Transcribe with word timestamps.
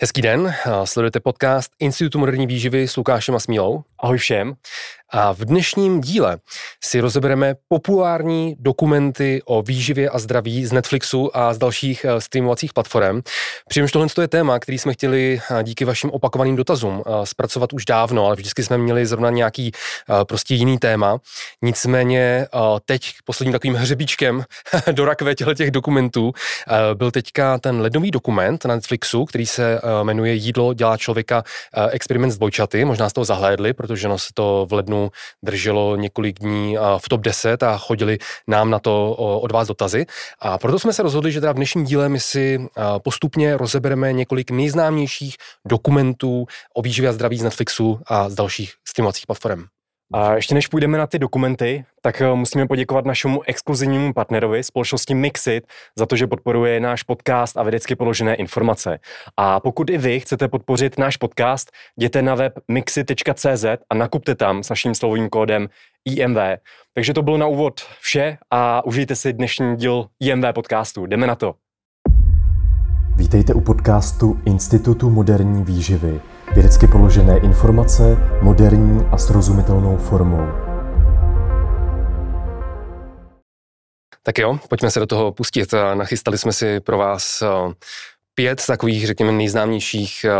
Hezký 0.00 0.22
den, 0.22 0.54
sledujete 0.84 1.20
podcast 1.20 1.72
Institutu 1.78 2.18
moderní 2.18 2.46
výživy 2.46 2.88
s 2.88 2.96
Lukášem 2.96 3.34
a 3.34 3.38
Smílou. 3.38 3.84
Ahoj 3.98 4.18
všem. 4.18 4.56
A 5.10 5.32
v 5.32 5.38
dnešním 5.38 6.00
díle 6.00 6.38
si 6.84 7.00
rozebereme 7.00 7.54
populární 7.68 8.56
dokumenty 8.58 9.42
o 9.44 9.62
výživě 9.62 10.10
a 10.10 10.18
zdraví 10.18 10.66
z 10.66 10.72
Netflixu 10.72 11.36
a 11.36 11.54
z 11.54 11.58
dalších 11.58 12.04
eh, 12.04 12.20
streamovacích 12.20 12.72
platform. 12.72 13.20
Přičemž 13.68 13.92
tohle 13.92 14.08
je 14.20 14.28
téma, 14.28 14.58
který 14.58 14.78
jsme 14.78 14.92
chtěli 14.92 15.40
eh, 15.50 15.62
díky 15.62 15.84
vašim 15.84 16.10
opakovaným 16.10 16.56
dotazům 16.56 17.02
eh, 17.06 17.26
zpracovat 17.26 17.72
už 17.72 17.84
dávno, 17.84 18.26
ale 18.26 18.36
vždycky 18.36 18.64
jsme 18.64 18.78
měli 18.78 19.06
zrovna 19.06 19.30
nějaký 19.30 19.72
prostě 20.28 20.54
jiný 20.54 20.78
téma. 20.78 21.18
Nicméně 21.62 22.46
teď 22.84 23.10
posledním 23.24 23.52
takovým 23.52 23.74
hřebíčkem 23.74 24.44
do 24.92 25.04
rakve 25.04 25.34
těch 25.34 25.70
dokumentů 25.70 26.32
byl 26.94 27.10
teďka 27.10 27.58
ten 27.58 27.80
lednový 27.80 28.10
dokument 28.10 28.64
na 28.64 28.74
Netflixu, 28.74 29.24
který 29.24 29.46
se 29.46 29.80
jmenuje 30.02 30.34
Jídlo 30.34 30.74
dělá 30.74 30.96
člověka 30.96 31.42
experiment 31.90 32.32
s 32.32 32.36
dvojčaty. 32.36 32.84
Možná 32.84 33.08
z 33.08 33.12
toho 33.12 33.24
zahlédli, 33.24 33.74
protože 33.86 34.08
se 34.16 34.30
to 34.34 34.66
v 34.70 34.72
lednu 34.72 35.10
drželo 35.44 35.96
několik 35.96 36.38
dní 36.38 36.76
v 36.98 37.08
top 37.08 37.20
10 37.20 37.62
a 37.62 37.78
chodili 37.78 38.18
nám 38.48 38.70
na 38.70 38.78
to 38.78 39.12
od 39.16 39.52
vás 39.52 39.68
dotazy. 39.68 40.06
A 40.40 40.58
proto 40.58 40.78
jsme 40.78 40.92
se 40.92 41.02
rozhodli, 41.02 41.32
že 41.32 41.40
teda 41.40 41.52
v 41.52 41.56
dnešním 41.56 41.84
díle 41.84 42.08
my 42.08 42.20
si 42.20 42.68
postupně 43.04 43.56
rozebereme 43.56 44.12
několik 44.12 44.50
nejznámějších 44.50 45.36
dokumentů 45.66 46.46
o 46.74 46.82
výživě 46.82 47.10
a 47.10 47.12
zdraví 47.12 47.38
z 47.38 47.42
Netflixu 47.42 48.00
a 48.06 48.28
z 48.28 48.34
dalších 48.34 48.72
streamovacích 48.88 49.26
platform. 49.26 49.75
A 50.14 50.34
ještě 50.34 50.54
než 50.54 50.66
půjdeme 50.66 50.98
na 50.98 51.06
ty 51.06 51.18
dokumenty, 51.18 51.84
tak 52.02 52.20
eh, 52.20 52.34
musíme 52.34 52.66
poděkovat 52.66 53.04
našemu 53.04 53.42
exkluzivnímu 53.42 54.12
partnerovi, 54.12 54.62
společnosti 54.62 55.14
Mixit, 55.14 55.66
za 55.98 56.06
to, 56.06 56.16
že 56.16 56.26
podporuje 56.26 56.80
náš 56.80 57.02
podcast 57.02 57.56
a 57.56 57.62
vědecky 57.62 57.96
položené 57.96 58.34
informace. 58.34 58.98
A 59.36 59.60
pokud 59.60 59.90
i 59.90 59.98
vy 59.98 60.20
chcete 60.20 60.48
podpořit 60.48 60.98
náš 60.98 61.16
podcast, 61.16 61.72
jděte 61.96 62.22
na 62.22 62.34
web 62.34 62.52
mixit.cz 62.68 63.64
a 63.90 63.94
nakupte 63.94 64.34
tam 64.34 64.62
s 64.62 64.68
naším 64.68 64.94
slovním 64.94 65.28
kódem 65.28 65.68
IMV. 66.04 66.38
Takže 66.94 67.14
to 67.14 67.22
bylo 67.22 67.36
na 67.36 67.46
úvod 67.46 67.80
vše 68.00 68.38
a 68.50 68.84
užijte 68.84 69.16
si 69.16 69.32
dnešní 69.32 69.76
díl 69.76 70.06
IMV 70.20 70.44
podcastu. 70.54 71.06
Jdeme 71.06 71.26
na 71.26 71.34
to. 71.34 71.54
Vítejte 73.16 73.54
u 73.54 73.60
podcastu 73.60 74.40
Institutu 74.44 75.10
moderní 75.10 75.64
výživy 75.64 76.20
Vědecky 76.54 76.86
položené 76.86 77.38
informace 77.38 78.16
moderní 78.42 79.06
a 79.12 79.18
srozumitelnou 79.18 79.96
formou. 79.96 80.46
Tak 84.22 84.38
jo, 84.38 84.58
pojďme 84.68 84.90
se 84.90 85.00
do 85.00 85.06
toho 85.06 85.32
pustit. 85.32 85.74
Nachystali 85.94 86.38
jsme 86.38 86.52
si 86.52 86.80
pro 86.80 86.98
vás 86.98 87.42
eh, 87.42 87.74
pět 88.34 88.66
takových, 88.66 89.06
řekněme, 89.06 89.32
nejznámějších 89.32 90.24
eh, 90.24 90.32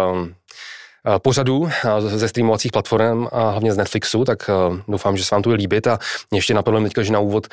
pořadů 1.19 1.69
eh, 1.69 2.01
ze 2.01 2.29
streamovacích 2.29 2.73
platform 2.73 3.27
a 3.33 3.51
hlavně 3.51 3.73
z 3.73 3.77
Netflixu, 3.77 4.25
tak 4.25 4.51
eh, 4.51 4.83
doufám, 4.89 5.17
že 5.17 5.25
se 5.25 5.35
vám 5.35 5.43
to 5.43 5.49
bude 5.49 5.59
líbit. 5.59 5.87
A 5.87 5.99
mě 6.31 6.39
ještě 6.39 6.55
napadlo 6.55 6.81
teďka, 6.81 7.03
že 7.03 7.13
na 7.13 7.21
úvod 7.21 7.47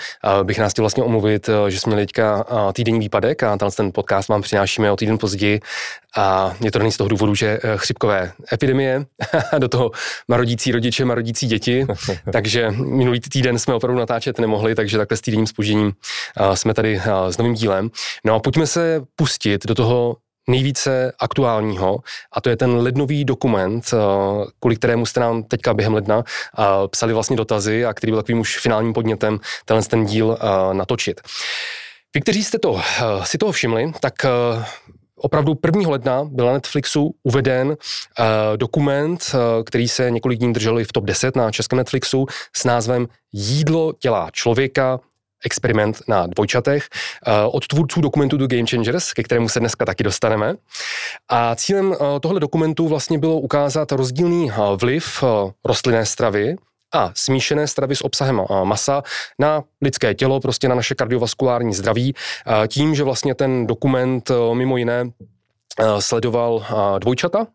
bych 0.44 0.60
nás 0.60 0.72
chtěl 0.72 0.84
vlastně 0.84 1.04
omluvit, 1.04 1.50
že 1.70 1.80
jsme 1.80 1.90
měli 1.90 2.06
teďka 2.06 2.46
týdenní 2.74 3.00
výpadek 3.00 3.44
a 3.44 3.58
ten 3.78 3.92
podcast 3.92 4.30
vám 4.30 4.42
přinášíme 4.42 4.92
o 4.92 4.96
týden 4.96 5.18
později. 5.18 5.60
A 6.18 6.54
je 6.64 6.72
to 6.72 6.92
z 6.92 6.98
toho 6.98 7.08
důvodu, 7.08 7.36
že 7.36 7.60
chřipkové 7.76 8.32
epidemie, 8.54 9.06
do 9.58 9.68
toho 9.68 9.92
marodící 10.28 10.72
rodiče, 10.72 11.06
marodící 11.06 11.48
děti, 11.48 11.86
takže 12.34 12.72
minulý 12.72 13.20
týden 13.20 13.60
jsme 13.60 13.74
opravdu 13.74 14.00
natáčet 14.00 14.40
nemohli, 14.40 14.76
takže 14.76 14.98
takhle 14.98 15.18
s 15.18 15.22
týdenním 15.22 15.48
spožděním 15.48 15.92
jsme 16.54 16.74
tady 16.74 17.02
s 17.30 17.38
novým 17.38 17.54
dílem. 17.54 17.90
No 18.26 18.36
a 18.36 18.40
pojďme 18.40 18.68
se 18.68 19.02
pustit 19.16 19.66
do 19.66 19.76
toho 19.76 20.16
nejvíce 20.48 21.14
aktuálního 21.20 22.00
a 22.32 22.42
to 22.42 22.50
je 22.50 22.58
ten 22.58 22.76
lednový 22.76 23.26
dokument, 23.26 23.94
eh, 23.94 23.98
kvůli 24.60 24.76
kterému 24.76 25.06
jste 25.06 25.20
nám 25.20 25.44
teďka 25.44 25.74
během 25.74 25.94
ledna 25.94 26.24
eh, 26.24 26.64
psali 26.88 27.14
vlastně 27.14 27.36
dotazy 27.36 27.86
a 27.86 27.94
který 27.94 28.12
byl 28.12 28.22
takovým 28.22 28.40
už 28.40 28.60
finálním 28.60 28.94
podnětem 28.94 29.40
tenhle 29.66 29.84
ten 29.84 30.06
díl 30.06 30.38
eh, 30.42 30.74
natočit. 30.74 31.22
Vy, 32.16 32.22
kteří 32.22 32.44
jste 32.44 32.60
to, 32.60 32.82
si 33.24 33.38
toho 33.38 33.52
všimli, 33.52 33.92
tak 34.00 34.14
opravdu 35.16 35.60
1. 35.66 35.90
ledna 35.90 36.24
byl 36.24 36.46
na 36.46 36.54
Netflixu 36.54 37.16
uveden 37.24 37.78
dokument, 38.56 39.36
který 39.66 39.88
se 39.88 40.12
několik 40.12 40.40
dní 40.40 40.54
držel 40.54 40.80
i 40.80 40.84
v 40.84 40.92
top 40.92 41.04
10 41.04 41.36
na 41.36 41.52
českém 41.52 41.78
Netflixu 41.78 42.26
s 42.56 42.64
názvem 42.64 43.08
Jídlo 43.32 43.94
těla 44.00 44.30
člověka, 44.32 45.00
experiment 45.44 46.02
na 46.08 46.28
dvojčatech 46.28 46.88
eh, 47.28 47.32
od 47.52 47.68
tvůrců 47.68 48.02
dokumentu 48.02 48.38
The 48.38 48.56
Game 48.56 48.68
Changers, 48.70 49.14
ke 49.14 49.24
kterému 49.24 49.50
se 49.50 49.60
dneska 49.60 49.86
taky 49.86 50.04
dostaneme. 50.04 50.56
A 51.30 51.56
cílem 51.56 51.94
eh, 51.94 52.20
tohle 52.20 52.40
dokumentu 52.40 52.88
vlastně 52.88 53.20
bylo 53.20 53.40
ukázat 53.40 53.92
rozdílný 53.92 54.52
eh, 54.52 54.56
vliv 54.76 55.24
rostlinné 55.66 56.06
stravy 56.06 56.56
a 56.96 57.12
smíšené 57.16 57.68
stravy 57.68 57.96
s 57.96 58.06
obsahem 58.06 58.42
masa 58.64 59.04
na 59.40 59.64
lidské 59.82 60.14
tělo, 60.14 60.40
prostě 60.40 60.70
na 60.70 60.76
naše 60.76 60.96
kardiovaskulární 60.96 61.74
zdraví, 61.74 62.14
tím, 62.68 62.96
že 62.96 63.04
vlastně 63.04 63.36
ten 63.36 63.68
dokument 63.68 64.32
mimo 64.54 64.78
jiné 64.78 65.06
sledoval 66.00 66.66
dvojčata, 67.00 67.48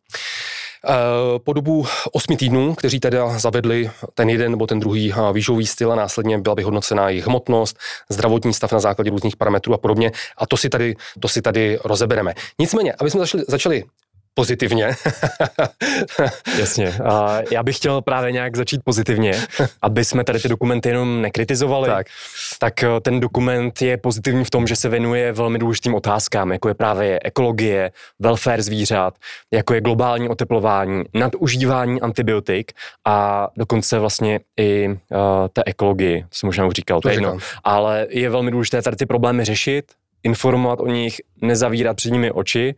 po 1.45 1.53
dobu 1.53 1.87
osmi 2.13 2.37
týdnů, 2.37 2.75
kteří 2.75 3.01
teda 3.01 3.39
zavedli 3.39 3.91
ten 4.15 4.29
jeden 4.29 4.51
nebo 4.51 4.67
ten 4.67 4.81
druhý 4.81 5.13
eh, 5.13 5.33
výživový 5.33 5.67
styl 5.67 5.93
a 5.93 5.97
následně 5.97 6.39
byla 6.39 6.55
vyhodnocena 6.55 7.09
jejich 7.09 7.27
hmotnost, 7.27 7.79
zdravotní 8.09 8.55
stav 8.55 8.73
na 8.73 8.81
základě 8.81 9.11
různých 9.11 9.37
parametrů 9.37 9.75
a 9.75 9.79
podobně. 9.79 10.13
A 10.37 10.47
to 10.47 10.57
si 10.57 10.69
tady, 10.69 10.95
to 11.21 11.29
si 11.29 11.43
tady 11.43 11.79
rozebereme. 11.85 12.35
Nicméně, 12.59 12.93
aby 12.93 13.11
jsme 13.11 13.21
začali, 13.21 13.45
začali 13.49 13.85
pozitivně. 14.39 14.91
Jasně. 16.59 16.93
A 17.05 17.39
já 17.51 17.63
bych 17.63 17.77
chtěl 17.77 18.03
právě 18.03 18.33
nějak 18.33 18.57
začít 18.57 18.81
pozitivně, 18.85 19.33
aby 19.83 20.05
jsme 20.05 20.25
tady 20.25 20.39
ty 20.39 20.49
dokumenty 20.49 20.89
jenom 20.89 21.23
nekritizovali. 21.23 21.89
Tak. 21.89 22.07
tak 22.59 22.83
eh, 22.83 23.01
ten 23.03 23.21
dokument 23.21 23.83
je 23.83 23.97
pozitivní 23.97 24.45
v 24.45 24.51
tom, 24.51 24.67
že 24.67 24.77
se 24.77 24.89
věnuje 24.89 25.33
velmi 25.33 25.59
důležitým 25.59 25.95
otázkám, 25.95 26.53
jako 26.53 26.69
je 26.69 26.75
právě 26.75 27.21
ekologie, 27.25 27.91
welfare 28.19 28.63
zvířat, 28.63 29.15
jako 29.53 29.75
je 29.75 29.81
globální 29.81 30.29
oteplování, 30.29 31.05
nadužívání 31.15 32.01
antibiotik 32.01 32.73
a 33.05 33.49
dokonce 33.57 33.99
vlastně 33.99 34.41
i 34.57 34.89
uh, 34.89 34.97
té 35.53 35.63
ekologii, 35.67 36.25
co 36.31 36.47
možná 36.47 36.67
už 36.67 36.75
říkal, 36.75 36.99
to, 36.99 37.03
to 37.03 37.09
je 37.09 37.15
jedno. 37.15 37.39
Ale 37.65 38.07
je 38.11 38.31
velmi 38.31 38.51
důležité 38.51 38.83
tady 38.83 38.97
ty 38.97 39.07
problémy 39.07 39.45
řešit, 39.45 39.85
informovat 40.23 40.81
o 40.81 40.87
nich, 40.87 41.21
nezavírat 41.43 41.97
před 41.97 42.11
nimi 42.11 42.31
oči, 42.31 42.75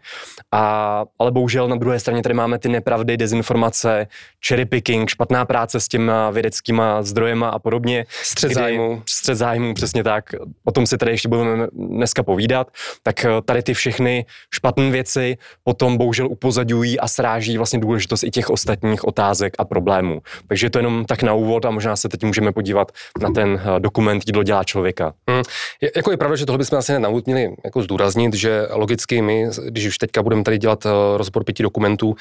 a, 0.53 1.05
ale 1.19 1.31
bohužel 1.31 1.69
na 1.69 1.77
druhé 1.77 2.01
straně 2.01 2.23
tady 2.23 2.35
máme 2.35 2.59
ty 2.59 2.69
nepravdy, 2.69 3.17
dezinformace, 3.17 4.07
cherry 4.49 4.65
picking, 4.65 5.11
špatná 5.11 5.45
práce 5.45 5.81
s 5.81 5.89
těma 5.89 6.31
vědeckýma 6.31 7.03
zdrojema 7.03 7.49
a 7.49 7.59
podobně. 7.59 8.07
Střed 8.23 8.53
zájmu. 8.53 9.03
Střed 9.09 9.35
zájmu, 9.35 9.75
přesně 9.75 10.05
tak. 10.05 10.25
O 10.65 10.73
tom 10.73 10.87
si 10.87 10.99
tady 10.99 11.11
ještě 11.11 11.29
budeme 11.29 11.67
dneska 11.73 12.23
povídat. 12.23 12.71
Tak 13.03 13.25
eh, 13.25 13.29
tady 13.45 13.63
ty 13.63 13.75
všechny 13.75 14.27
špatné 14.55 14.91
věci 14.91 15.37
potom 15.65 15.97
bohužel 15.97 16.27
upozadují 16.27 17.01
a 17.01 17.09
sráží 17.09 17.57
vlastně 17.57 17.79
důležitost 17.79 18.23
i 18.23 18.31
těch 18.31 18.51
ostatních 18.51 19.05
otázek 19.05 19.55
a 19.59 19.65
problémů. 19.65 20.21
Takže 20.49 20.71
to 20.71 20.79
jenom 20.79 21.05
tak 21.05 21.23
na 21.23 21.35
úvod 21.35 21.65
a 21.65 21.71
možná 21.71 21.97
se 21.97 22.09
teď 22.09 22.25
můžeme 22.25 22.53
podívat 22.53 22.93
na 23.21 23.31
ten 23.31 23.61
eh, 23.63 23.81
dokument 23.81 24.23
Jídlo 24.27 24.43
dělá 24.43 24.65
člověka. 24.65 25.13
Hmm. 25.29 25.43
Je, 25.81 25.91
jako 25.97 26.11
je 26.11 26.17
pravda, 26.17 26.37
že 26.37 26.47
tohle 26.47 26.59
bychom 26.59 26.79
asi 26.79 26.93
měli 27.33 27.57
jako 27.65 27.83
zdůraznit, 27.83 28.35
že 28.35 28.67
logicky 28.71 29.23
my, 29.23 29.47
když 29.69 29.87
už 29.87 29.99
teďka 29.99 30.23
budeme 30.23 30.45
tady 30.45 30.59
dělat 30.59 30.87
eh, 30.87 30.91
rozbor 31.17 31.45
pěti 31.45 31.63
dokumentů, 31.63 32.17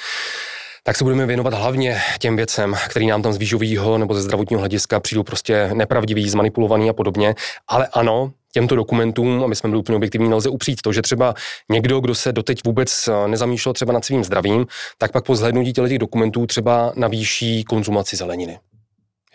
tak 0.84 0.97
se 0.97 1.03
budeme 1.03 1.25
věnovat 1.25 1.53
hlavně 1.53 2.02
těm 2.20 2.36
věcem, 2.36 2.75
který 2.90 3.08
nám 3.08 3.22
tam 3.22 3.34
z 3.34 3.38
výživového 3.38 3.98
nebo 3.98 4.14
ze 4.14 4.22
zdravotního 4.22 4.59
hlediska 4.59 5.00
přijdou 5.00 5.24
prostě 5.24 5.69
nepravdivý, 5.74 6.30
zmanipulovaný 6.30 6.90
a 6.90 6.94
podobně. 6.94 7.36
Ale 7.68 7.88
ano, 7.94 8.31
těmto 8.53 8.75
dokumentům, 8.75 9.44
aby 9.44 9.56
jsme 9.56 9.69
byli 9.69 9.80
úplně 9.80 9.96
objektivní, 9.96 10.30
nelze 10.30 10.50
upřít 10.50 10.81
to, 10.81 10.94
že 10.94 11.02
třeba 11.02 11.34
někdo, 11.69 12.00
kdo 12.00 12.16
se 12.16 12.31
doteď 12.31 12.59
vůbec 12.66 13.08
eh, 13.08 13.28
nezamýšlel 13.28 13.74
třeba 13.74 13.94
nad 13.94 14.06
svým 14.06 14.24
zdravím, 14.24 14.66
tak 14.98 15.12
pak 15.12 15.25
po 15.25 15.36
zhlédnutí 15.36 15.74
těch 15.74 16.00
dokumentů 16.00 16.45
třeba 16.45 16.94
navýší 16.95 17.63
konzumaci 17.63 18.16
zeleniny. 18.16 18.60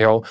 Jo, 0.00 0.22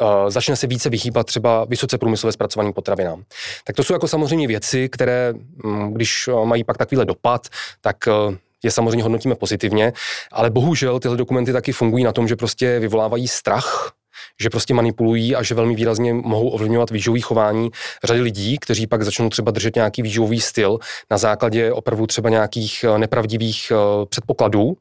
uh, 0.00 0.30
začne 0.30 0.56
se 0.56 0.66
více 0.66 0.90
vyhýbat 0.90 1.26
třeba 1.26 1.64
vysoce 1.64 1.98
průmyslově 1.98 2.32
zpracovaným 2.32 2.72
potravinám. 2.72 3.22
Tak 3.64 3.76
to 3.76 3.84
jsou 3.84 3.92
jako 3.92 4.08
samozřejmě 4.08 4.48
věci, 4.48 4.88
které, 4.88 5.34
um, 5.64 5.94
když 5.94 6.28
uh, 6.28 6.44
mají 6.44 6.64
pak 6.64 6.78
takovýhle 6.78 7.04
dopad, 7.04 7.48
tak 7.80 7.96
uh, 8.06 8.34
je 8.62 8.70
samozřejmě 8.70 9.02
hodnotíme 9.02 9.34
pozitivně, 9.34 9.92
ale 10.32 10.50
bohužel 10.50 11.00
tyhle 11.00 11.16
dokumenty 11.16 11.52
taky 11.52 11.72
fungují 11.72 12.04
na 12.04 12.12
tom, 12.12 12.28
že 12.28 12.36
prostě 12.36 12.78
vyvolávají 12.78 13.28
strach 13.28 13.92
že 14.40 14.50
prostě 14.50 14.74
manipulují 14.74 15.36
a 15.36 15.42
že 15.42 15.54
velmi 15.54 15.74
výrazně 15.74 16.14
mohou 16.14 16.48
ovlivňovat 16.48 16.90
výživový 16.90 17.20
chování 17.20 17.70
řady 18.04 18.20
lidí, 18.20 18.58
kteří 18.58 18.86
pak 18.86 19.02
začnou 19.02 19.28
třeba 19.28 19.50
držet 19.50 19.74
nějaký 19.74 20.02
výživový 20.02 20.40
styl 20.40 20.78
na 21.10 21.18
základě 21.18 21.72
opravdu 21.72 22.06
třeba 22.06 22.30
nějakých 22.30 22.84
nepravdivých 22.96 23.72
předpokladů 24.08 24.76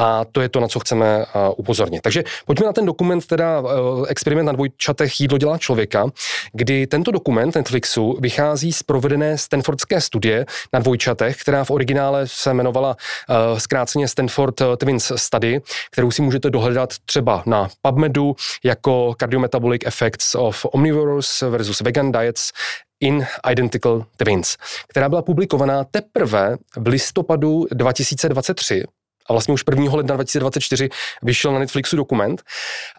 a 0.00 0.24
to 0.32 0.40
je 0.40 0.48
to, 0.48 0.60
na 0.60 0.68
co 0.68 0.80
chceme 0.80 1.26
upozornit. 1.56 2.00
Takže 2.00 2.24
pojďme 2.46 2.66
na 2.66 2.72
ten 2.72 2.86
dokument, 2.86 3.26
teda 3.26 3.62
experiment 4.08 4.46
na 4.46 4.52
dvojčatech 4.52 5.20
jídlo 5.20 5.38
dělá 5.38 5.58
člověka, 5.58 6.06
kdy 6.52 6.86
tento 6.86 7.10
dokument 7.10 7.54
Netflixu 7.54 8.16
vychází 8.20 8.72
z 8.72 8.82
provedené 8.82 9.38
Stanfordské 9.38 10.00
studie 10.00 10.46
na 10.72 10.80
dvojčatech, 10.80 11.36
která 11.36 11.64
v 11.64 11.70
originále 11.70 12.22
se 12.24 12.50
jmenovala 12.50 12.96
zkráceně 13.58 14.08
Stanford 14.08 14.62
Twins 14.76 15.12
Study, 15.16 15.60
kterou 15.90 16.10
si 16.10 16.22
můžete 16.22 16.50
dohledat 16.50 16.90
třeba 17.04 17.42
na 17.46 17.68
PubMedu 17.82 18.36
jako 18.64 19.14
Cardiometabolic 19.20 19.82
Effects 19.86 20.34
of 20.34 20.66
Omnivorous 20.72 21.40
versus 21.40 21.80
Vegan 21.80 22.12
Diets 22.12 22.50
in 23.00 23.26
Identical 23.50 24.04
Twins, 24.16 24.56
která 24.88 25.08
byla 25.08 25.22
publikovaná 25.22 25.84
teprve 25.84 26.56
v 26.76 26.86
listopadu 26.86 27.66
2023 27.72 28.84
a 29.30 29.32
vlastně 29.32 29.54
už 29.54 29.64
1. 29.70 29.94
ledna 29.94 30.14
2024 30.14 30.88
vyšel 31.22 31.52
na 31.52 31.58
Netflixu 31.58 31.96
dokument. 31.96 32.42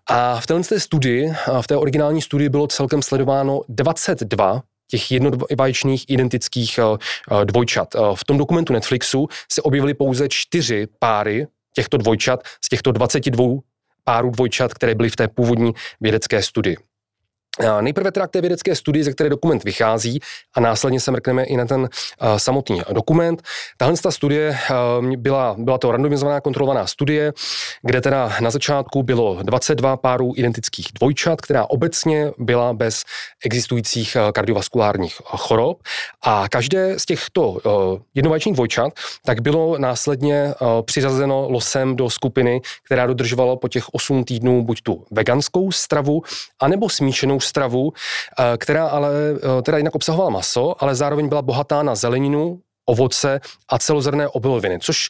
A 0.07 0.39
v 0.39 0.47
této 0.47 0.79
studii, 0.79 1.33
v 1.61 1.67
té 1.67 1.77
originální 1.77 2.21
studii 2.21 2.49
bylo 2.49 2.67
celkem 2.67 3.01
sledováno 3.01 3.61
22 3.69 4.61
těch 4.87 5.11
jednovaječných 5.11 6.09
identických 6.09 6.77
eh, 6.77 6.83
eh, 6.83 7.45
dvojčat. 7.45 7.95
Eh, 7.95 7.99
v 8.15 8.23
tom 8.25 8.37
dokumentu 8.37 8.73
Netflixu 8.73 9.27
se 9.51 9.61
objevily 9.61 9.93
pouze 9.93 10.29
čtyři 10.29 10.87
páry 10.99 11.47
těchto 11.75 11.97
dvojčat 11.97 12.43
z 12.65 12.69
těchto 12.69 12.91
22 12.91 13.59
párů 14.03 14.29
dvojčat, 14.29 14.73
které 14.73 14.95
byly 14.95 15.09
v 15.09 15.15
té 15.15 15.27
původní 15.27 15.71
vědecké 16.01 16.41
studii. 16.41 16.77
Nejprve 17.81 18.11
teda 18.11 18.27
k 18.27 18.31
té 18.31 18.41
vědecké 18.41 18.75
studii, 18.75 19.03
ze 19.03 19.11
které 19.11 19.29
dokument 19.29 19.63
vychází 19.63 20.19
a 20.53 20.59
následně 20.59 20.99
se 20.99 21.11
mrkneme 21.11 21.43
i 21.43 21.57
na 21.57 21.65
ten 21.65 21.81
uh, 21.81 21.87
samotný 22.37 22.81
dokument. 22.91 23.41
Tahle 23.77 23.97
ta 24.03 24.11
studie 24.11 24.57
uh, 24.99 25.15
byla, 25.15 25.55
byla 25.57 25.77
to 25.77 25.91
randomizovaná 25.91 26.41
kontrolovaná 26.41 26.87
studie, 26.87 27.33
kde 27.81 28.01
teda 28.01 28.33
na 28.41 28.49
začátku 28.49 29.03
bylo 29.03 29.43
22 29.43 29.97
párů 29.97 30.33
identických 30.35 30.87
dvojčat, 30.99 31.41
která 31.41 31.65
obecně 31.69 32.31
byla 32.37 32.73
bez 32.73 33.03
existujících 33.45 34.17
uh, 34.19 34.31
kardiovaskulárních 34.31 35.15
chorob 35.25 35.83
a 36.21 36.49
každé 36.49 36.99
z 36.99 37.05
těchto 37.05 37.57
jednovaječných 38.15 38.55
dvojčat 38.55 38.93
tak 39.25 39.41
bylo 39.41 39.77
následně 39.77 40.53
přiřazeno 40.85 41.49
losem 41.49 41.95
do 41.95 42.09
skupiny, 42.09 42.61
která 42.85 43.07
dodržovala 43.07 43.55
po 43.55 43.67
těch 43.67 43.89
8 43.93 44.23
týdnů 44.23 44.63
buď 44.63 44.81
tu 44.81 45.05
veganskou 45.11 45.71
stravu, 45.71 46.21
anebo 46.59 46.89
smíšenou 46.89 47.39
stravu, 47.41 47.93
eh, 48.39 48.57
která 48.57 48.87
ale 48.87 49.11
eh, 49.35 49.61
teda 49.61 49.77
jinak 49.77 49.95
obsahovala 49.95 50.29
maso, 50.29 50.83
ale 50.83 50.95
zároveň 50.95 51.29
byla 51.29 51.41
bohatá 51.41 51.83
na 51.83 51.95
zeleninu, 51.95 52.59
ovoce 52.85 53.39
a 53.69 53.79
celozrné 53.79 54.27
obiloviny, 54.27 54.79
což 54.79 55.09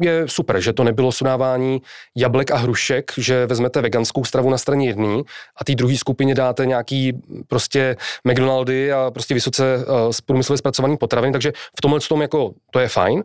je 0.00 0.28
super, 0.28 0.60
že 0.60 0.72
to 0.72 0.84
nebylo 0.84 1.12
sudávání 1.12 1.82
jablek 2.16 2.50
a 2.50 2.56
hrušek, 2.56 3.12
že 3.16 3.46
vezmete 3.46 3.80
veganskou 3.80 4.24
stravu 4.24 4.50
na 4.50 4.58
straně 4.58 4.88
jedné 4.88 5.22
a 5.56 5.64
té 5.64 5.74
druhé 5.74 5.96
skupině 5.96 6.34
dáte 6.34 6.66
nějaký 6.66 7.12
prostě 7.48 7.96
McDonaldy 8.24 8.92
a 8.92 9.10
prostě 9.10 9.34
vysoce 9.34 9.76
uh, 9.76 10.12
průmyslově 10.26 10.58
zpracovaný 10.58 10.96
potraviny, 10.96 11.32
takže 11.32 11.52
v 11.78 11.80
tomhle 11.80 12.00
tom 12.00 12.22
jako 12.22 12.50
to 12.70 12.80
je 12.80 12.88
fajn. 12.88 13.22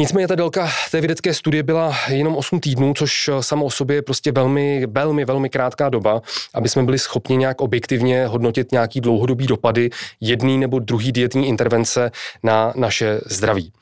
Nicméně 0.00 0.28
ta 0.28 0.34
délka 0.34 0.70
té 0.90 1.00
vědecké 1.00 1.34
studie 1.34 1.62
byla 1.62 1.96
jenom 2.08 2.36
8 2.36 2.60
týdnů, 2.60 2.94
což 2.94 3.30
samo 3.40 3.64
o 3.64 3.70
sobě 3.70 3.96
je 3.96 4.02
prostě 4.02 4.32
velmi, 4.32 4.86
velmi, 4.86 5.24
velmi 5.24 5.50
krátká 5.50 5.88
doba, 5.88 6.22
aby 6.54 6.68
jsme 6.68 6.82
byli 6.82 6.98
schopni 6.98 7.36
nějak 7.36 7.60
objektivně 7.60 8.26
hodnotit 8.26 8.72
nějaký 8.72 9.00
dlouhodobý 9.00 9.46
dopady 9.46 9.90
jedné 10.20 10.56
nebo 10.56 10.78
druhé 10.78 11.12
dietní 11.12 11.48
intervence 11.48 12.10
na 12.42 12.72
naše 12.76 13.20
zdraví. 13.26 13.72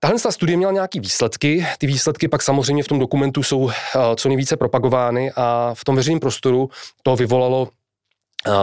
Tahle 0.00 0.18
studie 0.30 0.56
měla 0.56 0.72
nějaké 0.72 1.00
výsledky, 1.00 1.66
ty 1.78 1.86
výsledky 1.86 2.28
pak 2.28 2.42
samozřejmě 2.42 2.82
v 2.82 2.88
tom 2.88 2.98
dokumentu 2.98 3.42
jsou 3.42 3.70
eh, 3.70 3.98
co 4.16 4.28
nejvíce 4.28 4.56
propagovány 4.56 5.32
a 5.36 5.70
v 5.74 5.84
tom 5.84 5.96
veřejném 5.96 6.20
prostoru 6.20 6.70
to 7.02 7.16
vyvolalo 7.16 7.68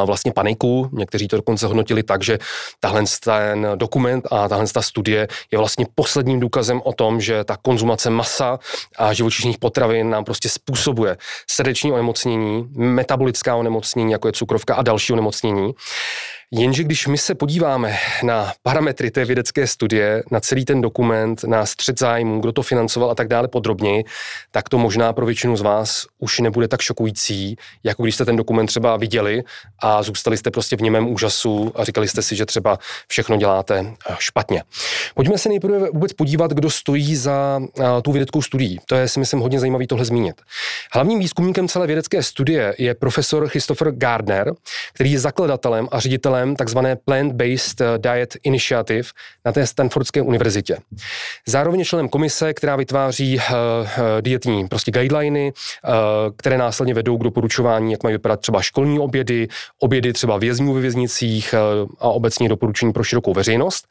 vlastně 0.06 0.32
paniku. 0.32 0.90
Někteří 0.92 1.28
to 1.28 1.36
dokonce 1.36 1.68
hodnotili 1.68 2.04
tak, 2.04 2.24
že 2.24 2.40
tahle 2.80 3.04
ten 3.24 3.68
dokument 3.76 4.28
a 4.32 4.48
tahle 4.48 4.68
ta 4.68 4.82
studie 4.82 5.28
je 5.52 5.58
vlastně 5.58 5.86
posledním 5.96 6.40
důkazem 6.40 6.82
o 6.84 6.94
tom, 6.94 7.22
že 7.22 7.44
ta 7.44 7.58
konzumace 7.58 8.10
masa 8.10 8.60
a 8.98 9.14
živočišných 9.14 9.58
potravin 9.58 10.10
nám 10.10 10.24
prostě 10.24 10.50
způsobuje 10.50 11.18
srdeční 11.50 11.92
onemocnění, 11.92 12.68
metabolická 12.76 13.56
onemocnění, 13.56 14.12
jako 14.12 14.28
je 14.28 14.34
cukrovka 14.34 14.76
a 14.76 14.82
další 14.82 15.14
onemocnění. 15.14 15.74
Jenže 16.52 16.84
když 16.84 17.08
my 17.08 17.18
se 17.18 17.36
podíváme 17.36 17.98
na 18.24 18.54
parametry 18.64 19.12
té 19.12 19.26
vědecké 19.26 19.68
studie, 19.68 20.24
na 20.32 20.40
celý 20.40 20.66
ten 20.66 20.82
dokument, 20.82 21.44
na 21.44 21.66
střed 21.66 22.00
zájmu, 22.00 22.40
kdo 22.40 22.52
to 22.52 22.62
financoval 22.62 23.12
a 23.12 23.16
tak 23.16 23.28
dále 23.28 23.48
podrobněji, 23.48 24.04
tak 24.52 24.70
to 24.70 24.78
možná 24.78 25.14
pro 25.14 25.26
většinu 25.26 25.58
z 25.58 25.62
vás 25.62 26.06
už 26.20 26.40
nebude 26.40 26.68
tak 26.68 26.82
šokující, 26.82 27.56
jako 27.84 28.04
když 28.04 28.16
jste 28.16 28.26
ten 28.26 28.36
dokument 28.36 28.68
třeba 28.68 28.98
viděli 28.98 29.44
a 29.80 30.04
zůstali 30.04 30.38
jste 30.38 30.52
prostě 30.52 30.78
v 30.78 30.82
němém 30.82 31.08
úžasu 31.08 31.72
a 31.76 31.84
říkali 31.84 32.08
jste 32.08 32.22
si, 32.22 32.36
že 32.36 32.46
třeba 32.46 32.80
všechno 33.08 33.38
děláte 33.38 33.80
eh, 33.80 34.16
špatně. 34.20 34.64
Pojďme 35.16 35.38
se 35.38 35.50
nejprve 35.50 35.90
vůbec 35.90 36.14
podívat, 36.14 36.52
kdo 36.52 36.70
stojí 36.70 37.16
za 37.16 37.60
eh, 37.80 37.84
tu 38.02 38.12
vědeckou 38.12 38.42
studií. 38.42 38.80
To 38.86 38.96
je 38.96 39.08
si 39.08 39.20
myslím 39.20 39.40
hodně 39.40 39.60
zajímavý 39.60 39.88
tohle 39.88 40.06
zmínit. 40.06 40.42
Hlavním 40.94 41.20
výzkumníkem 41.20 41.68
celé 41.68 41.88
vědecké 41.88 42.24
studie 42.24 42.76
je 42.78 42.96
profesor 42.96 43.48
Christopher 43.48 43.92
Gardner, 43.92 44.54
který 44.94 45.12
je 45.12 45.20
zakladatelem 45.20 45.88
a 45.92 46.00
ředitelem 46.00 46.45
ředitelem 46.46 46.56
takzvané 46.56 46.96
Plant-Based 46.96 47.82
eh, 47.82 47.98
Diet 47.98 48.38
Initiative 48.44 49.10
na 49.46 49.52
té 49.52 49.68
Stanfordské 49.68 50.22
univerzitě. 50.22 50.78
Zároveň 51.48 51.84
členem 51.84 52.10
komise, 52.10 52.54
která 52.54 52.76
vytváří 52.76 53.38
uh, 53.38 53.44
dietní 54.22 54.68
prostě 54.68 54.92
guideliny, 54.92 55.54
které 56.38 56.58
následně 56.58 56.94
vedou 56.94 57.18
k 57.18 57.24
doporučování, 57.24 57.92
jak 57.92 58.04
mají 58.04 58.14
vypadat 58.16 58.40
třeba 58.40 58.62
školní 58.62 59.00
obědy, 59.00 59.48
obědy 59.82 60.14
třeba 60.14 60.38
vězňů 60.38 60.74
ve 60.74 60.82
věznicích 60.82 61.56
a 62.00 62.10
obecně 62.10 62.50
doporučení 62.50 62.94
pro 62.94 63.04
širokou 63.04 63.34
veřejnost. 63.34 63.88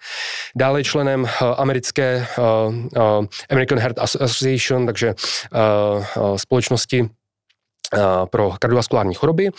Dále 0.56 0.80
je 0.80 0.84
členem 0.84 1.26
americké 1.56 2.26
American 3.50 3.78
Heart 3.78 3.98
Association, 3.98 4.86
takže 4.86 5.14
společnosti 6.36 7.02
Eh, 7.02 7.23
pro 8.30 8.54
kardiovaskulární 8.58 9.14
choroby, 9.14 9.50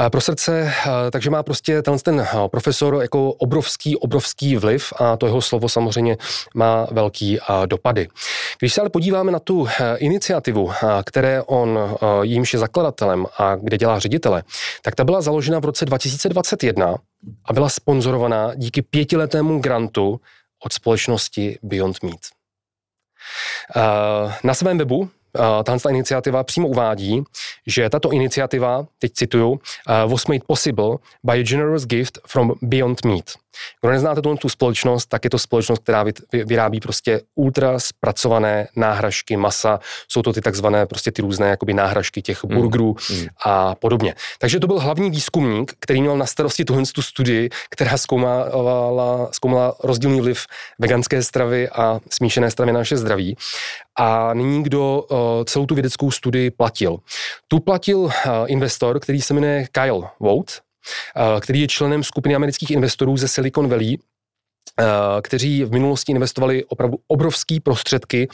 eh, 0.00 0.10
pro 0.10 0.20
srdce, 0.20 0.72
eh, 0.86 1.10
takže 1.10 1.30
má 1.30 1.42
prostě 1.42 1.82
ten, 1.82 1.98
ten 1.98 2.26
profesor 2.50 2.98
jako 3.02 3.32
obrovský, 3.32 3.96
obrovský 3.96 4.56
vliv 4.56 4.92
a 4.96 5.16
to 5.16 5.26
jeho 5.26 5.42
slovo 5.42 5.68
samozřejmě 5.68 6.16
má 6.54 6.86
velký 6.90 7.38
dopady. 7.66 8.08
Když 8.58 8.74
se 8.74 8.80
ale 8.80 8.90
podíváme 8.90 9.32
na 9.32 9.38
tu 9.38 9.68
iniciativu, 9.96 10.72
které 11.04 11.42
on 11.42 11.96
jímž 12.22 12.52
je 12.52 12.58
zakladatelem 12.58 13.26
a 13.38 13.56
kde 13.56 13.78
dělá 13.78 13.98
ředitele, 13.98 14.42
tak 14.82 14.94
ta 14.94 15.04
byla 15.04 15.20
založena 15.20 15.58
v 15.58 15.64
roce 15.64 15.84
2021 15.84 16.94
a 17.44 17.52
byla 17.52 17.68
sponzorovaná 17.68 18.54
díky 18.54 18.82
pětiletému 18.82 19.60
grantu 19.60 20.20
od 20.64 20.72
společnosti 20.72 21.58
Beyond 21.62 22.02
Meat. 22.02 22.20
Na 24.44 24.54
svém 24.54 24.78
webu 24.78 25.10
tahle 25.64 25.92
iniciativa 25.92 26.44
přímo 26.44 26.68
uvádí, 26.68 27.22
že 27.66 27.90
tato 27.90 28.10
iniciativa, 28.12 28.86
teď 28.98 29.12
cituju, 29.12 29.60
was 30.06 30.26
made 30.26 30.44
possible 30.46 30.96
by 31.24 31.32
a 31.32 31.42
generous 31.42 31.86
gift 31.86 32.18
from 32.26 32.52
Beyond 32.62 33.04
Meat. 33.04 33.43
Kdo 33.80 33.90
neznáte 33.92 34.22
tu, 34.22 34.36
tu 34.36 34.48
společnost, 34.48 35.06
tak 35.06 35.24
je 35.24 35.30
to 35.30 35.38
společnost, 35.38 35.82
která 35.82 36.04
vyrábí 36.32 36.80
prostě 36.80 37.20
ultra 37.34 37.78
zpracované 37.78 38.68
náhražky 38.76 39.36
masa. 39.36 39.80
Jsou 40.08 40.22
to 40.22 40.32
ty 40.32 40.40
takzvané 40.40 40.86
prostě 40.86 41.12
ty 41.12 41.22
různé 41.22 41.48
jakoby 41.48 41.74
náhražky 41.74 42.22
těch 42.22 42.44
mm. 42.44 42.54
burgerů 42.54 42.96
mm. 43.10 43.26
a 43.44 43.74
podobně. 43.74 44.14
Takže 44.38 44.60
to 44.60 44.66
byl 44.66 44.80
hlavní 44.80 45.10
výzkumník, 45.10 45.72
který 45.78 46.00
měl 46.00 46.16
na 46.16 46.26
starosti 46.26 46.64
tuhle 46.64 46.82
tu 46.94 47.02
studii, 47.02 47.50
která 47.70 47.96
zkoumala, 47.96 49.28
zkoumala 49.30 49.74
rozdílný 49.84 50.20
vliv 50.20 50.46
veganské 50.78 51.22
stravy 51.22 51.68
a 51.68 52.00
smíšené 52.10 52.50
stravy 52.50 52.72
na 52.72 52.78
naše 52.78 52.96
zdraví. 52.96 53.36
A 53.98 54.34
nyní 54.34 54.62
kdo 54.62 55.02
uh, 55.02 55.18
celou 55.44 55.66
tu 55.66 55.74
vědeckou 55.74 56.10
studii 56.10 56.50
platil? 56.50 56.98
Tu 57.48 57.60
platil 57.60 57.98
uh, 57.98 58.10
investor, 58.46 59.00
který 59.00 59.22
se 59.22 59.34
jmenuje 59.34 59.66
Kyle 59.72 60.08
Eh, 60.22 60.73
který 61.40 61.60
je 61.60 61.68
členem 61.68 62.04
skupiny 62.04 62.34
amerických 62.34 62.70
investorů 62.70 63.16
ze 63.16 63.28
Silicon 63.28 63.68
Valley, 63.68 63.98
eh, 64.80 64.84
kteří 65.22 65.64
v 65.64 65.72
minulosti 65.72 66.12
investovali 66.12 66.64
opravdu 66.64 66.98
obrovské 67.06 67.60
prostředky 67.60 68.28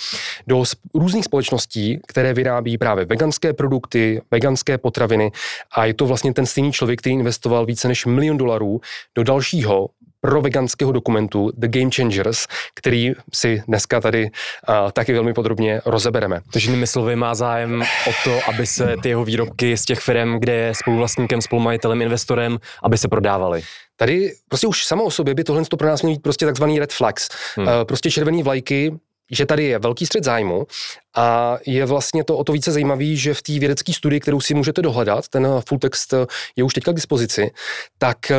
do 0.46 0.64
různých 0.94 1.24
společností, 1.24 2.00
které 2.06 2.34
vyrábí 2.34 2.78
právě 2.78 3.04
veganské 3.04 3.52
produkty, 3.52 4.22
veganské 4.30 4.78
potraviny. 4.78 5.32
A 5.72 5.84
je 5.84 5.94
to 5.94 6.06
vlastně 6.06 6.34
ten 6.34 6.46
stejný 6.46 6.72
člověk, 6.72 7.00
který 7.00 7.14
investoval 7.14 7.66
více 7.66 7.88
než 7.88 8.06
milion 8.06 8.36
dolarů 8.36 8.80
do 9.14 9.24
dalšího 9.24 9.88
pro 10.20 10.42
veganského 10.42 10.92
dokumentu 10.92 11.50
The 11.56 11.68
Game 11.68 11.90
Changers, 11.96 12.46
který 12.74 13.12
si 13.34 13.62
dneska 13.68 14.00
tady 14.00 14.24
uh, 14.24 14.90
taky 14.90 15.12
velmi 15.12 15.32
podrobně 15.34 15.80
rozebereme. 15.84 16.40
Takže 16.52 16.68
jinými 16.68 16.86
slovy 16.86 17.16
má 17.16 17.34
zájem 17.34 17.82
o 17.82 18.10
to, 18.24 18.38
aby 18.48 18.66
se 18.66 18.96
ty 19.02 19.08
jeho 19.08 19.24
výrobky 19.24 19.76
z 19.76 19.84
těch 19.84 20.00
firm, 20.00 20.38
kde 20.38 20.52
je 20.52 20.74
spoluvlastníkem, 20.74 21.42
spolumajitelem, 21.42 22.02
investorem, 22.02 22.58
aby 22.82 22.98
se 22.98 23.08
prodávaly. 23.08 23.62
Tady 23.96 24.32
prostě 24.48 24.66
už 24.66 24.84
samo 24.84 25.04
o 25.04 25.10
sobě 25.10 25.34
by 25.34 25.44
tohle 25.44 25.62
pro 25.78 25.88
nás 25.88 26.02
měl 26.02 26.14
být 26.14 26.22
prostě 26.22 26.46
takzvaný 26.46 26.78
red 26.78 26.92
flags. 26.92 27.28
Hmm. 27.56 27.66
Uh, 27.66 27.72
prostě 27.84 28.10
červený 28.10 28.42
vlajky, 28.42 28.92
že 29.30 29.46
tady 29.46 29.64
je 29.64 29.78
velký 29.78 30.06
střed 30.06 30.24
zájmu 30.24 30.66
a 31.16 31.58
je 31.66 31.86
vlastně 31.86 32.24
to 32.24 32.36
o 32.36 32.44
to 32.44 32.52
více 32.52 32.72
zajímavý, 32.72 33.16
že 33.16 33.34
v 33.34 33.42
té 33.42 33.58
vědecké 33.58 33.92
studii, 33.92 34.20
kterou 34.20 34.40
si 34.40 34.54
můžete 34.54 34.82
dohledat, 34.82 35.28
ten 35.28 35.48
full 35.68 35.78
text 35.78 36.14
je 36.56 36.64
už 36.64 36.74
teďka 36.74 36.92
k 36.92 36.94
dispozici, 36.94 37.50
tak 37.98 38.32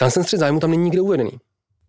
ehm, 0.00 0.10
ten 0.10 0.24
střed 0.24 0.40
zájmu 0.40 0.60
tam 0.60 0.70
není 0.70 0.84
nikde 0.84 1.00
uvedený. 1.00 1.30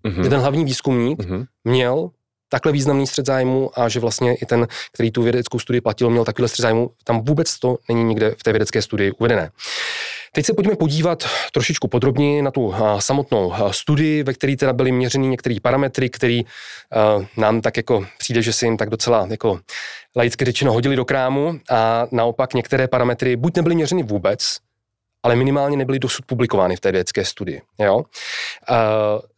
Mm-hmm. 0.05 0.23
Že 0.23 0.29
ten 0.29 0.39
hlavní 0.39 0.65
výzkumník 0.65 1.19
mm-hmm. 1.19 1.45
měl 1.63 2.09
takhle 2.49 2.71
významný 2.71 3.07
střed 3.07 3.25
zájmu 3.25 3.79
a 3.79 3.89
že 3.89 3.99
vlastně 3.99 4.35
i 4.35 4.45
ten, 4.45 4.67
který 4.91 5.11
tu 5.11 5.23
vědeckou 5.23 5.59
studii 5.59 5.81
platil, 5.81 6.09
měl 6.09 6.25
takovýhle 6.25 6.47
střed 6.47 6.61
zájmu, 6.61 6.89
tam 7.03 7.21
vůbec 7.21 7.59
to 7.59 7.77
není 7.89 8.03
nikde 8.03 8.35
v 8.37 8.43
té 8.43 8.51
vědecké 8.51 8.81
studii 8.81 9.11
uvedené. 9.11 9.51
Teď 10.31 10.45
se 10.45 10.53
pojďme 10.53 10.75
podívat 10.75 11.23
trošičku 11.53 11.87
podrobněji 11.87 12.41
na 12.41 12.51
tu 12.51 12.73
samotnou 12.99 13.53
studii, 13.71 14.23
ve 14.23 14.33
které 14.33 14.55
teda 14.55 14.73
byly 14.73 14.91
měřeny 14.91 15.27
některé 15.27 15.55
parametry, 15.61 16.09
které 16.09 16.41
nám 17.37 17.61
tak 17.61 17.77
jako 17.77 18.05
přijde, 18.17 18.41
že 18.41 18.53
si 18.53 18.65
jim 18.65 18.77
tak 18.77 18.89
docela 18.89 19.27
jako 19.29 19.59
laicky 20.15 20.45
řečeno 20.45 20.73
hodili 20.73 20.95
do 20.95 21.05
krámu 21.05 21.59
a 21.69 22.07
naopak 22.11 22.53
některé 22.53 22.87
parametry 22.87 23.35
buď 23.35 23.55
nebyly 23.55 23.75
měřeny 23.75 24.03
vůbec, 24.03 24.57
ale 25.23 25.35
minimálně 25.35 25.77
nebyly 25.77 25.99
dosud 25.99 26.25
publikovány 26.25 26.75
v 26.75 26.79
té 26.79 26.91
vědecké 26.91 27.25
studii. 27.25 27.61
Jo? 27.79 27.95
Uh, 27.97 28.03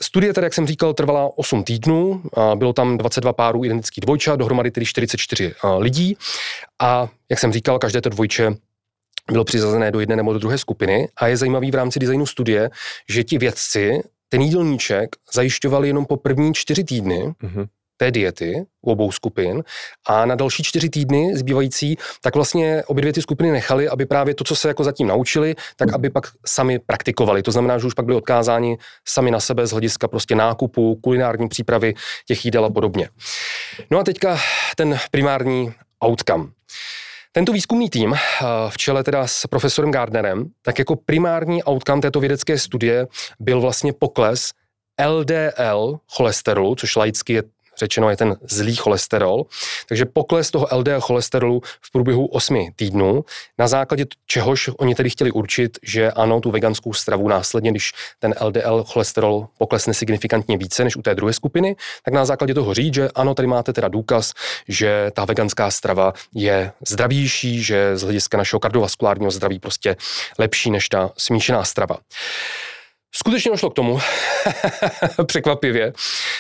studie 0.01 0.33
tedy, 0.33 0.45
jak 0.45 0.53
jsem 0.53 0.67
říkal, 0.67 0.93
trvala 0.93 1.29
8 1.37 1.63
týdnů, 1.63 2.21
uh, 2.37 2.55
bylo 2.55 2.73
tam 2.73 2.97
22 2.97 3.33
párů 3.33 3.65
identických 3.65 4.01
dvojčat, 4.01 4.39
dohromady 4.39 4.71
tedy 4.71 4.85
44 4.85 5.53
uh, 5.63 5.81
lidí 5.81 6.17
a 6.81 7.09
jak 7.29 7.39
jsem 7.39 7.53
říkal, 7.53 7.79
každé 7.79 8.01
to 8.01 8.09
dvojče 8.09 8.51
bylo 9.31 9.43
přizazené 9.43 9.91
do 9.91 9.99
jedné 9.99 10.15
nebo 10.15 10.33
do 10.33 10.39
druhé 10.39 10.57
skupiny 10.57 11.07
a 11.17 11.27
je 11.27 11.37
zajímavý 11.37 11.71
v 11.71 11.75
rámci 11.75 11.99
designu 11.99 12.25
studie, 12.25 12.69
že 13.09 13.23
ti 13.23 13.37
vědci 13.37 13.99
ten 14.29 14.41
jídelníček 14.41 15.15
zajišťovali 15.33 15.87
jenom 15.87 16.05
po 16.05 16.17
první 16.17 16.53
čtyři 16.53 16.83
týdny, 16.83 17.33
mm-hmm 17.43 17.67
té 17.99 18.11
diety 18.11 18.65
u 18.81 18.91
obou 18.91 19.11
skupin 19.11 19.63
a 20.07 20.25
na 20.25 20.35
další 20.35 20.63
čtyři 20.63 20.89
týdny 20.89 21.37
zbývající, 21.37 21.97
tak 22.21 22.35
vlastně 22.35 22.83
obě 22.87 23.01
dvě 23.01 23.13
ty 23.13 23.21
skupiny 23.21 23.51
nechali, 23.51 23.89
aby 23.89 24.05
právě 24.05 24.35
to, 24.35 24.43
co 24.43 24.55
se 24.55 24.67
jako 24.67 24.83
zatím 24.83 25.07
naučili, 25.07 25.55
tak 25.75 25.93
aby 25.93 26.09
pak 26.09 26.27
sami 26.45 26.79
praktikovali. 26.79 27.43
To 27.43 27.51
znamená, 27.51 27.77
že 27.77 27.87
už 27.87 27.93
pak 27.93 28.05
byli 28.05 28.17
odkázáni 28.17 28.77
sami 29.07 29.31
na 29.31 29.39
sebe 29.39 29.67
z 29.67 29.71
hlediska 29.71 30.07
prostě 30.07 30.35
nákupu, 30.35 30.95
kulinární 30.95 31.47
přípravy 31.47 31.93
těch 32.27 32.45
jídel 32.45 32.65
a 32.65 32.69
podobně. 32.69 33.09
No 33.91 33.99
a 33.99 34.03
teďka 34.03 34.39
ten 34.75 34.97
primární 35.11 35.73
outcome. 36.05 36.47
Tento 37.31 37.51
výzkumný 37.51 37.89
tým 37.89 38.13
eh, 38.13 38.45
v 38.69 38.77
čele 38.77 39.03
teda 39.03 39.27
s 39.27 39.47
profesorem 39.47 39.91
Gardnerem, 39.91 40.45
tak 40.61 40.79
jako 40.79 40.95
primární 40.95 41.63
outcome 41.63 42.01
této 42.01 42.19
vědecké 42.19 42.57
studie 42.57 43.07
byl 43.39 43.61
vlastně 43.61 43.93
pokles 43.93 44.51
LDL 45.07 45.99
cholesterolu, 46.07 46.75
což 46.75 46.95
laicky 46.95 47.33
je 47.33 47.43
řečeno 47.79 48.09
je 48.09 48.17
ten 48.17 48.35
zlý 48.41 48.75
cholesterol. 48.75 49.45
Takže 49.87 50.05
pokles 50.05 50.51
toho 50.51 50.67
LDL 50.71 51.01
cholesterolu 51.01 51.61
v 51.81 51.91
průběhu 51.91 52.25
8 52.25 52.71
týdnů, 52.75 53.23
na 53.57 53.67
základě 53.67 54.05
čehož 54.27 54.69
oni 54.77 54.95
tedy 54.95 55.09
chtěli 55.09 55.31
určit, 55.31 55.77
že 55.83 56.11
ano, 56.11 56.41
tu 56.41 56.51
veganskou 56.51 56.93
stravu 56.93 57.27
následně, 57.27 57.71
když 57.71 57.91
ten 58.19 58.35
LDL 58.41 58.83
cholesterol 58.83 59.47
poklesne 59.57 59.93
signifikantně 59.93 60.57
více 60.57 60.83
než 60.83 60.95
u 60.95 61.01
té 61.01 61.15
druhé 61.15 61.33
skupiny, 61.33 61.75
tak 62.05 62.13
na 62.13 62.25
základě 62.25 62.53
toho 62.53 62.73
říct, 62.73 62.93
že 62.93 63.09
ano, 63.15 63.35
tady 63.35 63.47
máte 63.47 63.73
teda 63.73 63.87
důkaz, 63.87 64.33
že 64.67 65.11
ta 65.13 65.25
veganská 65.25 65.71
strava 65.71 66.13
je 66.35 66.71
zdravější, 66.87 67.63
že 67.63 67.97
z 67.97 68.01
hlediska 68.01 68.37
našeho 68.37 68.59
kardiovaskulárního 68.59 69.31
zdraví 69.31 69.59
prostě 69.59 69.95
lepší 70.39 70.71
než 70.71 70.89
ta 70.89 71.11
smíšená 71.17 71.63
strava. 71.63 71.97
Skutečně 73.11 73.51
došlo 73.51 73.69
k 73.69 73.73
tomu, 73.73 73.99
překvapivě, 75.25 75.93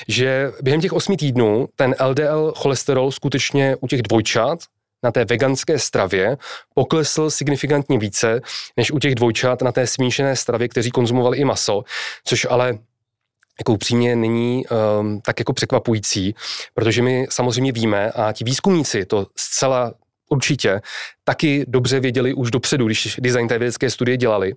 že 0.07 0.51
během 0.61 0.81
těch 0.81 0.93
osmi 0.93 1.17
týdnů 1.17 1.67
ten 1.75 1.95
LDL 2.05 2.53
cholesterol 2.55 3.11
skutečně 3.11 3.75
u 3.81 3.87
těch 3.87 4.01
dvojčat 4.01 4.59
na 5.03 5.11
té 5.11 5.25
veganské 5.25 5.79
stravě 5.79 6.37
poklesl 6.73 7.29
signifikantně 7.29 7.99
více 7.99 8.41
než 8.77 8.91
u 8.91 8.99
těch 8.99 9.15
dvojčat 9.15 9.61
na 9.61 9.71
té 9.71 9.87
smíšené 9.87 10.35
stravě, 10.35 10.67
kteří 10.67 10.91
konzumovali 10.91 11.37
i 11.37 11.45
maso, 11.45 11.83
což 12.23 12.47
ale 12.49 12.77
jako 13.59 13.73
upřímně 13.73 14.15
není 14.15 14.65
um, 14.67 15.21
tak 15.21 15.39
jako 15.39 15.53
překvapující, 15.53 16.35
protože 16.73 17.01
my 17.01 17.27
samozřejmě 17.29 17.71
víme 17.71 18.11
a 18.11 18.31
ti 18.31 18.43
výzkumníci 18.43 19.05
to 19.05 19.27
zcela 19.35 19.93
určitě. 20.29 20.81
Taky 21.23 21.65
dobře 21.67 21.99
věděli 21.99 22.33
už 22.33 22.51
dopředu, 22.51 22.85
když 22.85 23.19
design 23.21 23.47
té 23.47 23.59
vědecké 23.59 23.89
studie 23.89 24.17
dělali, 24.17 24.53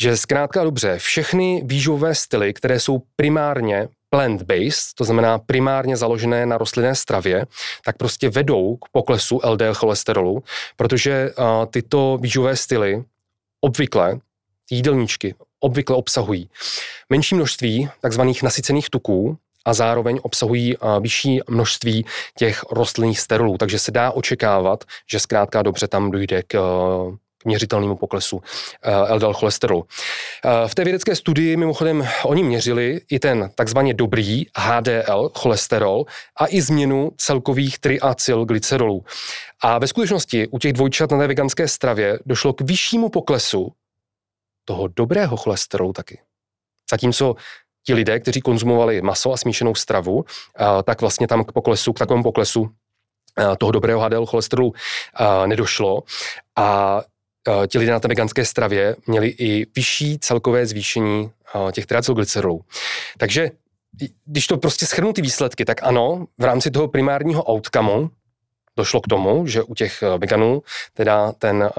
že 0.00 0.16
zkrátka 0.16 0.64
dobře, 0.64 0.98
všechny 0.98 1.62
výživové 1.64 2.14
styly, 2.14 2.54
které 2.54 2.80
jsou 2.80 3.02
primárně 3.16 3.88
plant-based, 4.10 4.94
to 4.94 5.04
znamená 5.04 5.38
primárně 5.38 5.96
založené 5.96 6.46
na 6.46 6.58
rostlinné 6.58 6.94
stravě, 6.94 7.46
tak 7.84 7.96
prostě 7.96 8.30
vedou 8.30 8.76
k 8.76 8.88
poklesu 8.92 9.40
LDL 9.44 9.74
cholesterolu, 9.74 10.42
protože 10.76 11.30
uh, 11.38 11.44
tyto 11.70 12.18
výživové 12.20 12.56
styly 12.56 13.04
obvykle, 13.60 14.18
jídelníčky, 14.70 15.34
obvykle 15.60 15.96
obsahují 15.96 16.50
menší 17.10 17.34
množství 17.34 17.88
takzvaných 18.00 18.42
nasycených 18.42 18.90
tuků, 18.90 19.38
a 19.64 19.74
zároveň 19.74 20.18
obsahují 20.22 20.74
vyšší 21.00 21.40
množství 21.48 22.04
těch 22.38 22.62
rostlinných 22.70 23.20
sterolů, 23.20 23.58
takže 23.58 23.78
se 23.78 23.90
dá 23.90 24.10
očekávat, 24.10 24.84
že 25.10 25.20
zkrátka 25.20 25.62
dobře 25.62 25.88
tam 25.88 26.10
dojde 26.10 26.42
k 26.42 26.58
k 27.38 27.44
měřitelnému 27.44 27.96
poklesu 27.96 28.42
LDL 29.10 29.32
cholesterolu. 29.32 29.84
V 30.66 30.74
té 30.74 30.84
vědecké 30.84 31.16
studii 31.16 31.56
mimochodem 31.56 32.08
oni 32.24 32.42
měřili 32.42 33.00
i 33.10 33.18
ten 33.18 33.50
takzvaně 33.54 33.94
dobrý 33.94 34.44
HDL 34.56 35.30
cholesterol 35.34 36.04
a 36.36 36.46
i 36.48 36.62
změnu 36.62 37.10
celkových 37.16 37.78
triacylglycerolů. 37.78 39.04
A 39.60 39.78
ve 39.78 39.86
skutečnosti 39.86 40.48
u 40.48 40.58
těch 40.58 40.72
dvojčat 40.72 41.10
na 41.10 41.18
té 41.18 41.26
veganské 41.26 41.68
stravě 41.68 42.18
došlo 42.26 42.52
k 42.52 42.60
vyššímu 42.60 43.08
poklesu 43.08 43.72
toho 44.64 44.88
dobrého 44.88 45.36
cholesterolu 45.36 45.92
taky. 45.92 46.20
Zatímco 46.90 47.34
ti 47.88 47.94
lidé, 47.94 48.20
kteří 48.20 48.40
konzumovali 48.40 49.02
maso 49.02 49.32
a 49.32 49.36
smíšenou 49.36 49.74
stravu, 49.74 50.24
tak 50.84 51.00
vlastně 51.00 51.28
tam 51.28 51.44
k 51.44 51.52
poklesu, 51.52 51.92
k 51.92 51.98
takovému 51.98 52.22
poklesu 52.22 52.68
toho 53.58 53.72
dobrého 53.72 54.00
HDL 54.00 54.26
cholesterolu 54.26 54.72
nedošlo. 55.46 56.02
A 56.56 57.00
ti 57.66 57.78
lidé 57.78 57.92
na 57.92 58.00
té 58.00 58.08
veganské 58.08 58.44
stravě 58.44 58.96
měli 59.06 59.28
i 59.28 59.66
vyšší 59.76 60.18
celkové 60.18 60.66
zvýšení 60.66 61.30
těch 61.72 61.86
triacylglycerolů. 61.86 62.60
Takže 63.18 63.50
když 64.24 64.46
to 64.46 64.58
prostě 64.58 64.86
schrnu 64.86 65.12
ty 65.12 65.22
výsledky, 65.22 65.64
tak 65.64 65.82
ano, 65.82 66.26
v 66.38 66.44
rámci 66.44 66.70
toho 66.70 66.88
primárního 66.88 67.42
outcome 67.52 68.08
došlo 68.76 69.00
k 69.00 69.08
tomu, 69.08 69.46
že 69.46 69.62
u 69.62 69.74
těch 69.74 70.02
veganů 70.18 70.62
teda 70.92 71.32
ten 71.32 71.70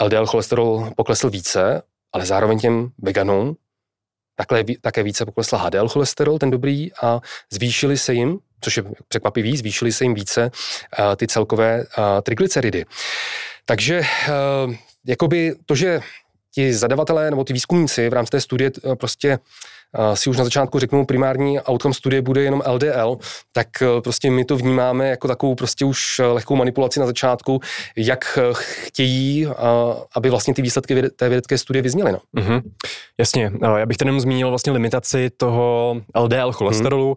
LDL 0.00 0.26
cholesterol 0.26 0.90
poklesl 0.96 1.30
více, 1.30 1.82
ale 2.12 2.26
zároveň 2.26 2.58
těm 2.58 2.90
veganům 3.02 3.56
takhle, 4.36 4.64
také 4.80 5.02
více 5.02 5.26
poklesla 5.26 5.58
HDL 5.58 5.88
cholesterol, 5.88 6.38
ten 6.38 6.50
dobrý, 6.50 6.94
a 7.02 7.20
zvýšily 7.52 7.98
se 7.98 8.14
jim, 8.14 8.38
což 8.60 8.76
je 8.76 8.82
překvapivý, 9.08 9.56
zvýšily 9.56 9.92
se 9.92 10.04
jim 10.04 10.14
více 10.14 10.50
uh, 10.98 11.16
ty 11.16 11.26
celkové 11.26 11.78
uh, 11.78 12.04
triglyceridy. 12.22 12.84
Takže 13.64 14.00
uh, 14.00 14.74
jakoby 15.06 15.54
to, 15.66 15.74
že 15.74 16.00
ti 16.54 16.74
zadavatelé 16.74 17.30
nebo 17.30 17.44
ty 17.44 17.52
výzkumníci 17.52 18.08
v 18.08 18.12
rámci 18.12 18.30
té 18.30 18.40
studie 18.40 18.70
prostě 18.98 19.38
si 20.14 20.30
už 20.30 20.36
na 20.36 20.44
začátku 20.44 20.78
řeknu, 20.78 21.06
primární 21.06 21.60
outcome 21.60 21.94
studie 21.94 22.22
bude 22.22 22.42
jenom 22.42 22.62
LDL, 22.66 23.18
tak 23.52 23.68
eh, 23.82 24.00
prostě 24.00 24.30
my 24.30 24.44
to 24.44 24.56
vnímáme 24.56 25.08
jako 25.08 25.28
takovou 25.28 25.54
prostě 25.54 25.84
už 25.84 26.18
eh, 26.18 26.26
lehkou 26.26 26.56
manipulaci 26.56 27.00
na 27.00 27.06
začátku, 27.06 27.60
jak 27.96 28.38
eh, 28.38 28.52
chtějí, 28.52 29.46
aby 30.14 30.30
vlastně 30.30 30.54
ty 30.54 30.62
výsledky 30.62 31.02
té 31.10 31.28
vědecké 31.28 31.58
studie 31.58 31.82
vyzněly. 31.82 32.12
No. 32.12 32.18
Mm-hmm. 32.36 32.62
Jasně, 33.18 33.52
já 33.76 33.86
bych 33.86 33.96
tady 33.96 34.20
zmínil 34.20 34.48
vlastně 34.48 34.72
limitaci 34.72 35.30
toho 35.36 35.96
LDL 36.16 36.52
cholesterolu, 36.52 37.08
mm 37.08 37.16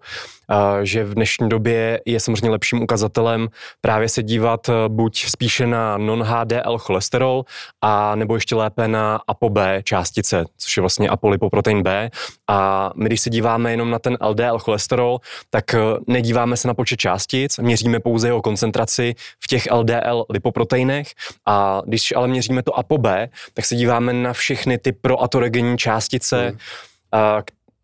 že 0.83 1.03
v 1.03 1.13
dnešní 1.13 1.49
době 1.49 2.01
je 2.05 2.19
samozřejmě 2.19 2.49
lepším 2.49 2.81
ukazatelem 2.81 3.47
právě 3.81 4.09
se 4.09 4.23
dívat 4.23 4.69
buď 4.87 5.25
spíše 5.25 5.67
na 5.67 5.97
non-HDL 5.97 6.77
cholesterol, 6.77 7.43
a 7.81 8.15
nebo 8.15 8.35
ještě 8.35 8.55
lépe 8.55 8.87
na 8.87 9.19
ApoB 9.27 9.57
částice, 9.83 10.45
což 10.57 10.77
je 10.77 10.81
vlastně 10.81 11.09
apolipoprotein 11.09 11.83
B. 11.83 12.09
A 12.47 12.91
my, 12.95 13.05
když 13.05 13.21
se 13.21 13.29
díváme 13.29 13.71
jenom 13.71 13.89
na 13.89 13.99
ten 13.99 14.17
LDL 14.21 14.59
cholesterol, 14.59 15.19
tak 15.49 15.73
eh, 15.73 15.79
nedíváme 16.07 16.57
se 16.57 16.67
na 16.67 16.73
počet 16.73 16.97
částic, 16.97 17.57
měříme 17.57 17.99
pouze 17.99 18.27
jeho 18.27 18.41
koncentraci 18.41 19.15
v 19.43 19.47
těch 19.47 19.71
LDL 19.71 20.25
lipoproteinech. 20.29 21.07
A 21.45 21.81
když 21.85 22.13
ale 22.15 22.27
měříme 22.27 22.63
to 22.63 22.79
ApoB, 22.79 23.07
tak 23.53 23.65
se 23.65 23.75
díváme 23.75 24.13
na 24.13 24.33
všechny 24.33 24.77
ty 24.77 24.91
proatoregenní 24.91 25.77
částice, 25.77 26.47
hmm 26.47 26.57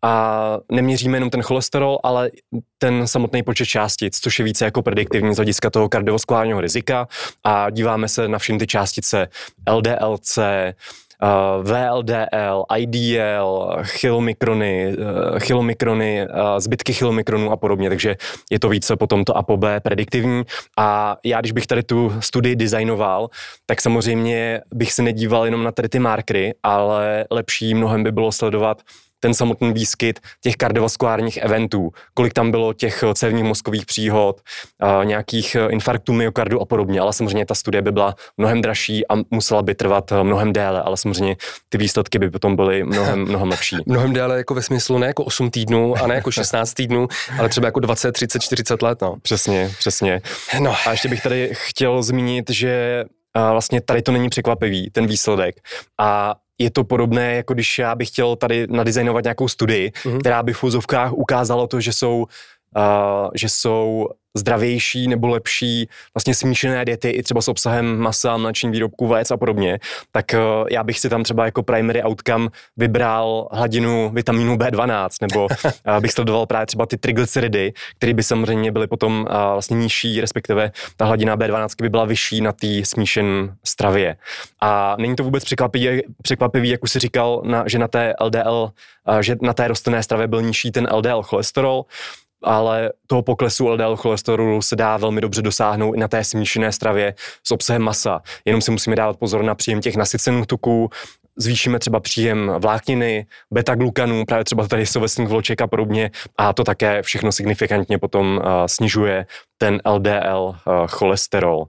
a 0.04 0.58
neměříme 0.72 1.16
jenom 1.16 1.30
ten 1.30 1.42
cholesterol, 1.42 1.98
ale 2.02 2.30
ten 2.78 3.06
samotný 3.06 3.42
počet 3.42 3.66
částic, 3.66 4.18
což 4.20 4.38
je 4.38 4.44
více 4.44 4.64
jako 4.64 4.82
prediktivní 4.82 5.34
z 5.34 5.36
hlediska 5.36 5.70
toho 5.70 5.88
kardiovaskulárního 5.88 6.60
rizika. 6.60 7.08
A 7.44 7.70
díváme 7.70 8.08
se 8.08 8.28
na 8.28 8.38
všechny 8.38 8.58
ty 8.58 8.66
částice 8.66 9.28
LDLC, 9.70 10.38
VLDL, 11.62 12.64
IDL, 12.76 13.76
chylomikrony, 13.82 14.96
chylomikrony, 15.38 16.26
zbytky 16.58 16.92
chylomikronů 16.92 17.52
a 17.52 17.56
podobně, 17.56 17.88
takže 17.88 18.16
je 18.50 18.58
to 18.58 18.68
více 18.68 18.96
potom 18.96 19.24
to 19.24 19.36
ApoB 19.36 19.64
prediktivní. 19.82 20.42
A 20.78 21.16
já, 21.24 21.40
když 21.40 21.52
bych 21.52 21.66
tady 21.66 21.82
tu 21.82 22.12
studii 22.20 22.56
designoval, 22.56 23.28
tak 23.66 23.80
samozřejmě 23.80 24.60
bych 24.74 24.92
se 24.92 25.02
nedíval 25.02 25.44
jenom 25.44 25.64
na 25.64 25.72
tady 25.72 25.88
ty 25.88 25.98
markery, 25.98 26.54
ale 26.62 27.24
lepší 27.30 27.74
mnohem 27.74 28.02
by 28.02 28.12
bylo 28.12 28.32
sledovat 28.32 28.82
ten 29.22 29.34
samotný 29.34 29.72
výskyt 29.72 30.20
těch 30.40 30.56
kardiovaskulárních 30.56 31.36
eventů, 31.36 31.90
kolik 32.14 32.32
tam 32.32 32.50
bylo 32.50 32.72
těch 32.72 33.02
eh, 33.02 33.14
cévních 33.14 33.44
mozkových 33.44 33.86
příhod, 33.86 34.40
nějakých 35.04 35.54
eh, 35.54 35.68
infarktů 35.70 36.12
myokardu 36.12 36.60
a 36.60 36.64
podobně, 36.64 37.00
ale 37.00 37.12
samozřejmě 37.12 37.46
ta 37.46 37.54
studie 37.54 37.82
by 37.82 37.92
byla 37.92 38.14
mnohem 38.36 38.62
dražší 38.62 39.08
a 39.08 39.14
musela 39.30 39.62
by 39.62 39.74
trvat 39.74 40.12
eh, 40.12 40.24
mnohem 40.24 40.52
déle, 40.52 40.82
ale 40.82 40.96
samozřejmě 40.96 41.36
ty 41.68 41.78
výsledky 41.78 42.18
by 42.18 42.30
potom 42.30 42.56
byly 42.56 42.84
mnohem, 42.84 43.20
mnohem 43.28 43.48
lepší. 43.48 43.76
mnohem 43.86 44.12
déle 44.12 44.36
jako 44.36 44.54
ve 44.54 44.62
smyslu 44.62 44.98
ne 44.98 45.06
jako 45.06 45.24
8 45.24 45.50
týdnů 45.50 45.94
a 46.02 46.06
ne 46.06 46.14
jako 46.14 46.30
16 46.32 46.74
týdnů, 46.74 47.08
ale 47.38 47.48
třeba 47.48 47.68
jako 47.68 47.80
20, 47.80 48.12
30, 48.12 48.42
40 48.42 48.82
let. 48.82 49.02
No. 49.02 49.16
Přesně, 49.22 49.70
přesně. 49.78 50.20
No. 50.60 50.74
A 50.86 50.90
ještě 50.90 51.08
bych 51.08 51.22
tady 51.22 51.50
chtěl 51.52 52.02
zmínit, 52.02 52.50
že 52.50 53.04
vlastně 53.34 53.80
tady 53.80 54.02
to 54.02 54.12
není 54.12 54.28
překvapivý, 54.28 54.90
ten 54.90 55.06
výsledek. 55.06 55.60
A 55.98 56.34
je 56.58 56.70
to 56.70 56.84
podobné, 56.84 57.34
jako 57.34 57.54
když 57.54 57.78
já 57.78 57.94
bych 57.94 58.08
chtěl 58.08 58.36
tady 58.36 58.66
nadizajnovat 58.70 59.24
nějakou 59.24 59.48
studii, 59.48 59.90
mm-hmm. 59.90 60.18
která 60.20 60.42
by 60.42 60.52
v 60.52 60.58
fuzovkách 60.58 61.12
ukázala 61.12 61.66
to, 61.66 61.80
že 61.80 61.92
jsou 61.92 62.26
uh, 62.76 63.28
že 63.34 63.48
jsou 63.48 64.08
zdravější 64.34 65.08
nebo 65.08 65.28
lepší 65.28 65.88
vlastně 66.14 66.34
smíšené 66.34 66.84
diety 66.84 67.10
i 67.10 67.22
třeba 67.22 67.42
s 67.42 67.48
obsahem 67.48 67.98
masa, 67.98 68.36
mléčných 68.36 68.72
výrobků, 68.72 69.06
vajec 69.06 69.30
a 69.30 69.36
podobně, 69.36 69.78
tak 70.12 70.24
uh, 70.34 70.66
já 70.70 70.84
bych 70.84 71.00
si 71.00 71.08
tam 71.08 71.22
třeba 71.22 71.44
jako 71.44 71.62
primary 71.62 72.02
outcome 72.02 72.48
vybral 72.76 73.48
hladinu 73.52 74.10
vitamínu 74.14 74.56
B12 74.56 75.08
nebo 75.20 75.44
uh, 75.44 76.00
bych 76.00 76.12
sledoval 76.12 76.46
právě 76.46 76.66
třeba 76.66 76.86
ty 76.86 76.96
triglyceridy, 76.96 77.72
které 77.96 78.14
by 78.14 78.22
samozřejmě 78.22 78.72
byly 78.72 78.86
potom 78.86 79.20
uh, 79.20 79.36
vlastně 79.52 79.76
nižší, 79.76 80.20
respektive 80.20 80.72
ta 80.96 81.04
hladina 81.04 81.36
B12 81.36 81.68
by 81.82 81.88
byla 81.88 82.04
vyšší 82.04 82.40
na 82.40 82.52
té 82.52 82.66
smíšené 82.84 83.54
stravě. 83.64 84.16
A 84.60 84.96
není 84.98 85.16
to 85.16 85.24
vůbec 85.24 85.44
překvapivý, 85.44 86.02
překvapivý 86.22 86.68
jak 86.68 86.82
už 86.82 86.90
si 86.90 86.98
říkal, 86.98 87.42
na, 87.44 87.64
že 87.68 87.78
na 87.78 87.88
té 87.88 88.14
LDL, 88.20 88.70
že 89.20 89.36
na 89.42 89.52
té 89.52 89.68
rostlinné 89.68 90.02
stravě 90.02 90.26
byl 90.26 90.42
nižší 90.42 90.70
ten 90.70 90.88
LDL 90.92 91.22
cholesterol, 91.22 91.84
ale 92.42 92.92
toho 93.06 93.22
poklesu 93.22 93.68
LDL 93.68 93.96
cholesterolu 93.96 94.62
se 94.62 94.76
dá 94.76 94.96
velmi 94.96 95.20
dobře 95.20 95.42
dosáhnout 95.42 95.94
i 95.94 95.98
na 95.98 96.08
té 96.08 96.24
smíšené 96.24 96.72
stravě 96.72 97.14
s 97.44 97.50
obsahem 97.50 97.82
masa. 97.82 98.22
Jenom 98.44 98.60
si 98.60 98.70
musíme 98.70 98.96
dávat 98.96 99.18
pozor 99.18 99.42
na 99.42 99.54
příjem 99.54 99.80
těch 99.80 99.96
nasycených 99.96 100.46
tuků, 100.46 100.90
zvýšíme 101.36 101.78
třeba 101.78 102.00
příjem 102.00 102.52
vlákniny, 102.58 103.26
beta-glukanů, 103.50 104.24
právě 104.24 104.44
třeba 104.44 104.68
tady 104.68 104.86
sovesných 104.86 105.28
vloček 105.28 105.60
a 105.60 105.66
podobně 105.66 106.10
a 106.38 106.52
to 106.52 106.64
také 106.64 107.02
všechno 107.02 107.32
signifikantně 107.32 107.98
potom 107.98 108.40
snižuje 108.66 109.26
ten 109.58 109.80
LDL 109.86 110.54
cholesterol. 110.88 111.64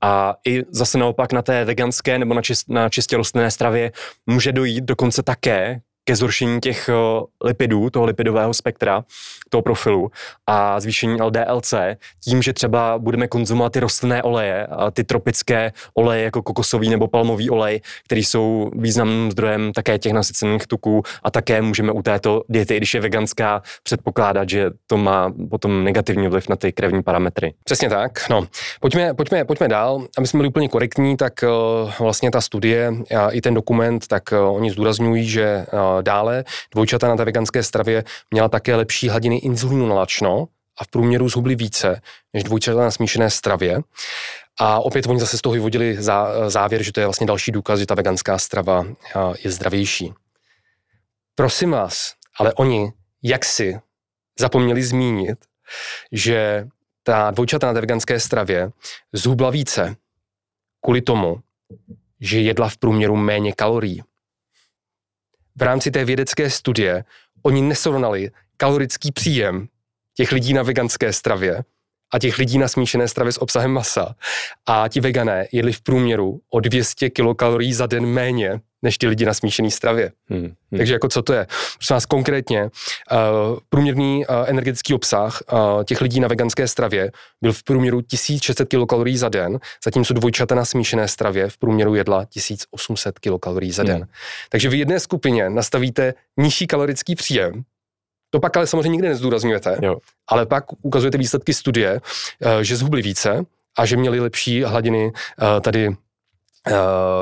A 0.00 0.34
i 0.46 0.62
zase 0.70 0.98
naopak 0.98 1.32
na 1.32 1.42
té 1.42 1.64
veganské 1.64 2.18
nebo 2.18 2.34
na, 2.34 2.42
čist, 2.42 2.68
na 2.68 2.88
čistě 2.88 3.16
rostlinné 3.16 3.50
stravě 3.50 3.92
může 4.26 4.52
dojít 4.52 4.84
dokonce 4.84 5.22
také 5.22 5.80
ke 6.08 6.16
zhoršení 6.16 6.60
těch 6.60 6.88
eh, 6.88 6.92
lipidů, 7.44 7.90
toho 7.90 8.04
lipidového 8.04 8.54
spektra, 8.54 9.04
toho 9.48 9.62
profilu 9.62 10.10
a 10.46 10.80
zvýšení 10.80 11.22
LDLC 11.22 11.74
tím, 12.24 12.42
že 12.42 12.52
třeba 12.52 12.98
budeme 12.98 13.28
konzumovat 13.28 13.72
ty 13.72 13.80
rostlinné 13.80 14.22
oleje, 14.22 14.66
ty 14.92 15.04
tropické 15.04 15.72
oleje 15.94 16.24
jako 16.24 16.42
kokosový 16.42 16.88
nebo 16.88 17.08
palmový 17.08 17.50
olej, 17.50 17.80
který 18.04 18.24
jsou 18.24 18.70
významným 18.74 19.30
zdrojem 19.30 19.72
také 19.72 19.98
těch 19.98 20.12
nasycených 20.12 20.66
tuků 20.66 21.02
a 21.22 21.30
také 21.30 21.62
můžeme 21.62 21.92
u 21.92 22.02
této 22.02 22.42
diety, 22.48 22.76
když 22.76 22.94
je 22.94 23.00
veganská, 23.00 23.62
předpokládat, 23.82 24.48
že 24.48 24.70
to 24.86 24.96
má 24.96 25.32
potom 25.50 25.84
negativní 25.84 26.28
vliv 26.28 26.48
na 26.48 26.56
ty 26.56 26.72
krevní 26.72 27.02
parametry. 27.02 27.54
Přesně 27.64 27.88
tak. 27.88 28.30
No, 28.30 28.46
pojďme, 28.80 29.14
pojďme, 29.14 29.44
pojďme 29.44 29.68
dál. 29.68 30.06
Aby 30.18 30.26
jsme 30.26 30.38
byli 30.38 30.48
úplně 30.48 30.68
korektní, 30.68 31.16
tak 31.16 31.32
uh, 31.42 31.90
vlastně 31.98 32.30
ta 32.30 32.40
studie 32.40 32.92
a 33.18 33.30
i 33.30 33.40
ten 33.40 33.54
dokument, 33.54 34.06
tak 34.06 34.22
uh, 34.32 34.56
oni 34.56 34.70
zdůrazňují, 34.70 35.28
že 35.28 35.66
Dále 36.02 36.44
dvojčata 36.70 37.08
na 37.08 37.16
té 37.16 37.24
veganské 37.24 37.62
stravě 37.62 38.04
měla 38.30 38.48
také 38.48 38.76
lepší 38.76 39.08
hladiny 39.08 39.36
inzulínu 39.36 39.88
na 39.88 39.94
lačno 39.94 40.48
a 40.78 40.84
v 40.84 40.88
průměru 40.88 41.28
zhubly 41.28 41.54
více 41.54 42.00
než 42.32 42.44
dvojčata 42.44 42.80
na 42.80 42.90
smíšené 42.90 43.30
stravě. 43.30 43.80
A 44.60 44.80
opět 44.80 45.06
oni 45.06 45.20
zase 45.20 45.38
z 45.38 45.40
toho 45.40 45.52
vyvodili 45.52 45.98
závěr, 46.46 46.82
že 46.82 46.92
to 46.92 47.00
je 47.00 47.06
vlastně 47.06 47.26
další 47.26 47.52
důkaz, 47.52 47.78
že 47.78 47.86
ta 47.86 47.94
veganská 47.94 48.38
strava 48.38 48.84
je 49.44 49.50
zdravější. 49.50 50.12
Prosím 51.34 51.70
vás, 51.70 52.14
ale 52.38 52.52
oni 52.54 52.92
jak 53.22 53.44
si 53.44 53.80
zapomněli 54.40 54.82
zmínit, 54.82 55.38
že 56.12 56.66
ta 57.02 57.30
dvojčata 57.30 57.66
na 57.66 57.72
té 57.72 57.80
veganské 57.80 58.20
stravě 58.20 58.70
zhubla 59.12 59.50
více 59.50 59.96
kvůli 60.80 61.02
tomu, 61.02 61.40
že 62.20 62.40
jedla 62.40 62.68
v 62.68 62.76
průměru 62.76 63.16
méně 63.16 63.52
kalorií 63.52 64.02
v 65.56 65.62
rámci 65.62 65.90
té 65.90 66.04
vědecké 66.04 66.50
studie 66.50 67.04
oni 67.42 67.62
nesrovnali 67.62 68.30
kalorický 68.56 69.12
příjem 69.12 69.68
těch 70.14 70.32
lidí 70.32 70.52
na 70.52 70.62
veganské 70.62 71.12
stravě 71.12 71.64
a 72.14 72.18
těch 72.18 72.38
lidí 72.38 72.58
na 72.58 72.68
smíšené 72.68 73.08
stravě 73.08 73.32
s 73.32 73.42
obsahem 73.42 73.70
masa. 73.70 74.14
A 74.66 74.88
ti 74.88 75.00
vegané 75.00 75.46
jedli 75.52 75.72
v 75.72 75.80
průměru 75.80 76.40
o 76.50 76.60
200 76.60 77.10
kilokalorií 77.10 77.74
za 77.74 77.86
den 77.86 78.06
méně 78.06 78.60
než 78.82 78.98
ty 78.98 79.06
lidi 79.06 79.24
na 79.24 79.34
smíšené 79.34 79.70
stravě. 79.70 80.12
Hmm, 80.30 80.40
hmm. 80.40 80.54
Takže 80.76 80.92
jako 80.92 81.08
co 81.08 81.22
to 81.22 81.32
je? 81.32 81.46
Prosím 81.76 81.94
vás 81.94 82.06
konkrétně, 82.06 82.62
uh, 82.62 83.58
průměrný 83.68 84.26
uh, 84.26 84.34
energetický 84.46 84.94
obsah 84.94 85.42
uh, 85.52 85.84
těch 85.84 86.00
lidí 86.00 86.20
na 86.20 86.28
veganské 86.28 86.68
stravě 86.68 87.10
byl 87.42 87.52
v 87.52 87.62
průměru 87.62 88.00
1600 88.00 88.68
kilokalorií 88.68 89.16
za 89.16 89.28
den, 89.28 89.58
zatímco 89.84 90.14
dvojčata 90.14 90.54
na 90.54 90.64
smíšené 90.64 91.08
stravě 91.08 91.48
v 91.48 91.58
průměru 91.58 91.94
jedla 91.94 92.24
1800 92.24 93.18
kilokalorií 93.18 93.72
za 93.72 93.82
den. 93.82 93.96
Hmm. 93.96 94.08
Takže 94.50 94.68
v 94.68 94.74
jedné 94.74 95.00
skupině 95.00 95.50
nastavíte 95.50 96.14
nižší 96.36 96.66
kalorický 96.66 97.14
příjem, 97.14 97.62
to 98.36 98.40
pak 98.40 98.56
ale 98.56 98.66
samozřejmě 98.66 98.88
nikdy 98.88 99.08
nezdůrazňujete, 99.08 99.78
jo. 99.82 99.96
ale 100.28 100.46
pak 100.46 100.64
ukazujete 100.82 101.18
výsledky 101.18 101.54
studie, 101.54 102.00
že 102.62 102.76
zhubli 102.76 103.02
více 103.02 103.44
a 103.78 103.86
že 103.86 103.96
měli 103.96 104.20
lepší 104.20 104.62
hladiny 104.62 105.12
tady 105.60 105.88
uh, 105.88 105.94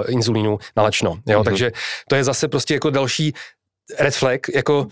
inzulínu 0.09 0.59
na 0.77 0.83
lečno. 0.83 1.19
Jo? 1.27 1.41
Mm-hmm. 1.41 1.45
Takže 1.45 1.73
to 2.09 2.17
je 2.17 2.25
zase 2.25 2.49
prostě 2.49 2.75
jako 2.75 2.91
další 2.91 3.35
red 3.99 4.15
flag, 4.15 4.41
jako 4.55 4.87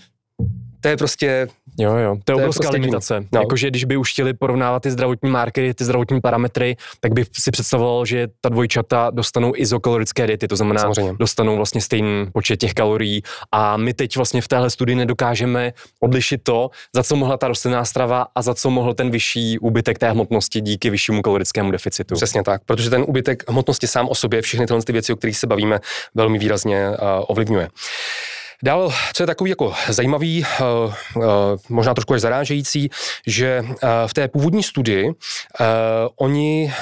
to 0.82 0.88
je 0.88 0.96
prostě... 0.96 1.48
Jo, 1.78 1.96
jo, 1.96 2.16
to 2.24 2.32
je 2.32 2.36
obrovská 2.36 2.62
prostě 2.62 2.76
limitace. 2.76 3.24
No. 3.32 3.40
Jakože 3.40 3.70
když 3.70 3.84
by 3.84 3.96
už 3.96 4.12
chtěli 4.12 4.34
porovnávat 4.34 4.82
ty 4.82 4.90
zdravotní 4.90 5.30
markery, 5.30 5.74
ty 5.74 5.84
zdravotní 5.84 6.20
parametry, 6.20 6.76
tak 7.00 7.12
by 7.12 7.24
si 7.32 7.50
představoval, 7.50 8.06
že 8.06 8.28
ta 8.40 8.48
dvojčata 8.48 9.10
dostanou 9.10 9.52
izokalorické 9.56 10.26
diety, 10.26 10.48
to 10.48 10.56
znamená, 10.56 10.80
Samozřejmě. 10.80 11.12
dostanou 11.18 11.56
vlastně 11.56 11.80
stejný 11.80 12.26
počet 12.32 12.56
těch 12.56 12.74
kalorií 12.74 13.22
a 13.52 13.76
my 13.76 13.94
teď 13.94 14.16
vlastně 14.16 14.40
v 14.40 14.48
téhle 14.48 14.70
studii 14.70 14.96
nedokážeme 14.96 15.72
odlišit 16.00 16.42
to, 16.42 16.70
za 16.94 17.02
co 17.02 17.16
mohla 17.16 17.36
ta 17.36 17.48
rostlinná 17.48 17.84
strava 17.84 18.26
a 18.34 18.42
za 18.42 18.54
co 18.54 18.70
mohl 18.70 18.94
ten 18.94 19.10
vyšší 19.10 19.58
úbytek 19.58 19.98
té 19.98 20.10
hmotnosti 20.10 20.60
díky 20.60 20.90
vyššímu 20.90 21.22
kalorickému 21.22 21.70
deficitu. 21.70 22.14
Přesně 22.14 22.42
tak, 22.42 22.62
protože 22.66 22.90
ten 22.90 23.04
úbytek 23.08 23.50
hmotnosti 23.50 23.86
sám 23.86 24.08
o 24.08 24.14
sobě 24.14 24.42
všechny 24.42 24.66
tyhle 24.66 24.82
ty 24.82 24.92
věci, 24.92 25.12
o 25.12 25.16
kterých 25.16 25.36
se 25.36 25.46
bavíme, 25.46 25.80
velmi 26.14 26.38
výrazně 26.38 26.88
uh, 26.88 26.96
ovlivňuje. 27.28 27.68
Dál, 28.62 28.92
co 29.12 29.22
je 29.22 29.26
takový 29.26 29.50
jako 29.50 29.74
zajímavý, 29.88 30.44
uh, 30.60 30.94
uh, 31.16 31.24
možná 31.68 31.94
trošku 31.94 32.14
až 32.14 32.20
zarážející, 32.20 32.90
že 33.26 33.60
uh, 33.62 33.68
v 34.06 34.14
té 34.14 34.28
původní 34.28 34.62
studii 34.62 35.10
oni 36.16 36.72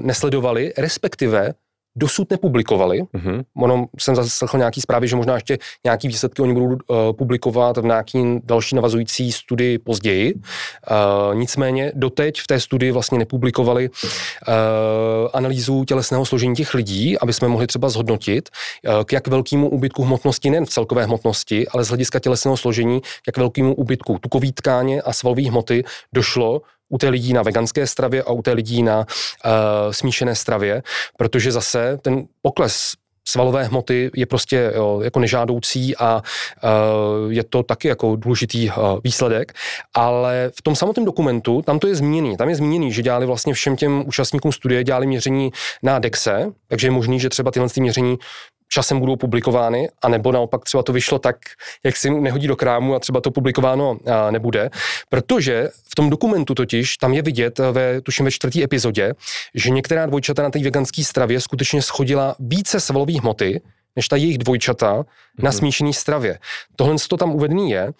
nesledovali, 0.00 0.72
respektive 0.78 1.52
dosud 1.96 2.30
nepublikovali. 2.30 3.02
Mm-hmm. 3.02 3.42
Ono 3.56 3.86
jsem 3.98 4.16
zaslechl 4.16 4.58
nějaký 4.58 4.80
zprávy, 4.80 5.08
že 5.08 5.16
možná 5.16 5.34
ještě 5.34 5.58
nějaký 5.84 6.08
výsledky 6.08 6.42
oni 6.42 6.52
budou 6.52 6.66
uh, 6.66 6.76
publikovat 7.12 7.76
v 7.76 7.84
nějaký 7.84 8.18
další 8.44 8.74
navazující 8.74 9.32
studii 9.32 9.78
později. 9.78 10.34
Uh, 10.34 11.34
nicméně 11.34 11.92
doteď 11.94 12.40
v 12.40 12.46
té 12.46 12.60
studii 12.60 12.92
vlastně 12.92 13.18
nepublikovali 13.18 13.90
uh, 13.90 14.54
analýzu 15.32 15.84
tělesného 15.84 16.26
složení 16.26 16.54
těch 16.54 16.74
lidí, 16.74 17.18
aby 17.18 17.32
jsme 17.32 17.48
mohli 17.48 17.66
třeba 17.66 17.88
zhodnotit, 17.88 18.48
uh, 18.48 19.04
k 19.04 19.12
jak 19.12 19.28
velkému 19.28 19.68
úbytku 19.68 20.02
hmotnosti, 20.02 20.50
nejen 20.50 20.66
v 20.66 20.70
celkové 20.70 21.04
hmotnosti, 21.04 21.68
ale 21.68 21.84
z 21.84 21.88
hlediska 21.88 22.18
tělesného 22.18 22.56
složení, 22.56 23.00
jak 23.26 23.36
velkému 23.36 23.74
úbytku 23.74 24.18
tukový 24.20 24.52
tkáně 24.52 25.02
a 25.02 25.12
svalové 25.12 25.48
hmoty 25.48 25.84
došlo 26.14 26.62
u 26.90 26.98
té 26.98 27.08
lidí 27.08 27.32
na 27.32 27.42
veganské 27.42 27.86
stravě 27.86 28.22
a 28.22 28.32
u 28.32 28.42
té 28.42 28.52
lidí 28.52 28.82
na 28.82 28.98
uh, 28.98 29.52
smíšené 29.90 30.34
stravě, 30.34 30.82
protože 31.16 31.52
zase 31.52 31.98
ten 32.02 32.24
pokles 32.42 32.92
svalové 33.28 33.64
hmoty 33.64 34.10
je 34.16 34.26
prostě 34.26 34.72
jo, 34.74 35.00
jako 35.04 35.20
nežádoucí 35.20 35.96
a 35.96 36.22
uh, 36.64 37.32
je 37.32 37.44
to 37.44 37.62
taky 37.62 37.88
jako 37.88 38.16
důležitý 38.16 38.70
uh, 38.70 38.74
výsledek, 39.04 39.52
ale 39.94 40.50
v 40.58 40.62
tom 40.62 40.76
samotném 40.76 41.04
dokumentu, 41.04 41.62
tam 41.62 41.78
to 41.78 41.86
je 41.86 41.94
zmíněný, 41.94 42.36
tam 42.36 42.48
je 42.48 42.54
zmíněný, 42.54 42.92
že 42.92 43.02
dělali 43.02 43.26
vlastně 43.26 43.54
všem 43.54 43.76
těm 43.76 44.02
účastníkům 44.06 44.52
studie, 44.52 44.84
dělali 44.84 45.06
měření 45.06 45.50
na 45.82 45.98
DEXE, 45.98 46.52
takže 46.68 46.86
je 46.86 46.90
možný, 46.90 47.20
že 47.20 47.28
třeba 47.28 47.50
tyhle 47.50 47.68
měření 47.80 48.18
časem 48.72 49.00
budou 49.00 49.16
publikovány, 49.16 49.88
anebo 50.02 50.32
naopak 50.32 50.64
třeba 50.64 50.82
to 50.82 50.92
vyšlo 50.92 51.18
tak, 51.18 51.36
jak 51.84 51.96
si 51.96 52.10
nehodí 52.10 52.46
do 52.46 52.56
krámu 52.56 52.94
a 52.94 52.98
třeba 52.98 53.20
to 53.20 53.30
publikováno 53.30 53.98
nebude, 54.30 54.70
protože 55.08 55.68
v 55.88 55.94
tom 55.94 56.10
dokumentu 56.10 56.54
totiž 56.54 56.96
tam 56.96 57.12
je 57.12 57.22
vidět 57.22 57.58
ve, 57.58 58.00
tuším 58.00 58.24
ve 58.24 58.30
čtvrtý 58.30 58.62
epizodě, 58.62 59.14
že 59.54 59.70
některá 59.70 60.06
dvojčata 60.06 60.42
na 60.42 60.50
té 60.50 60.58
veganské 60.58 61.04
stravě 61.04 61.40
skutečně 61.40 61.82
schodila 61.82 62.36
více 62.38 62.80
svalové 62.80 63.20
hmoty, 63.20 63.60
než 63.96 64.08
ta 64.08 64.16
jejich 64.16 64.38
dvojčata 64.38 64.94
mm-hmm. 64.94 65.42
na 65.42 65.50
mhm. 65.50 65.58
smíšené 65.58 65.92
stravě. 65.92 66.38
Tohle 66.76 66.96
to 67.08 67.16
tam 67.16 67.34
uvedený 67.34 67.70
je 67.70 67.92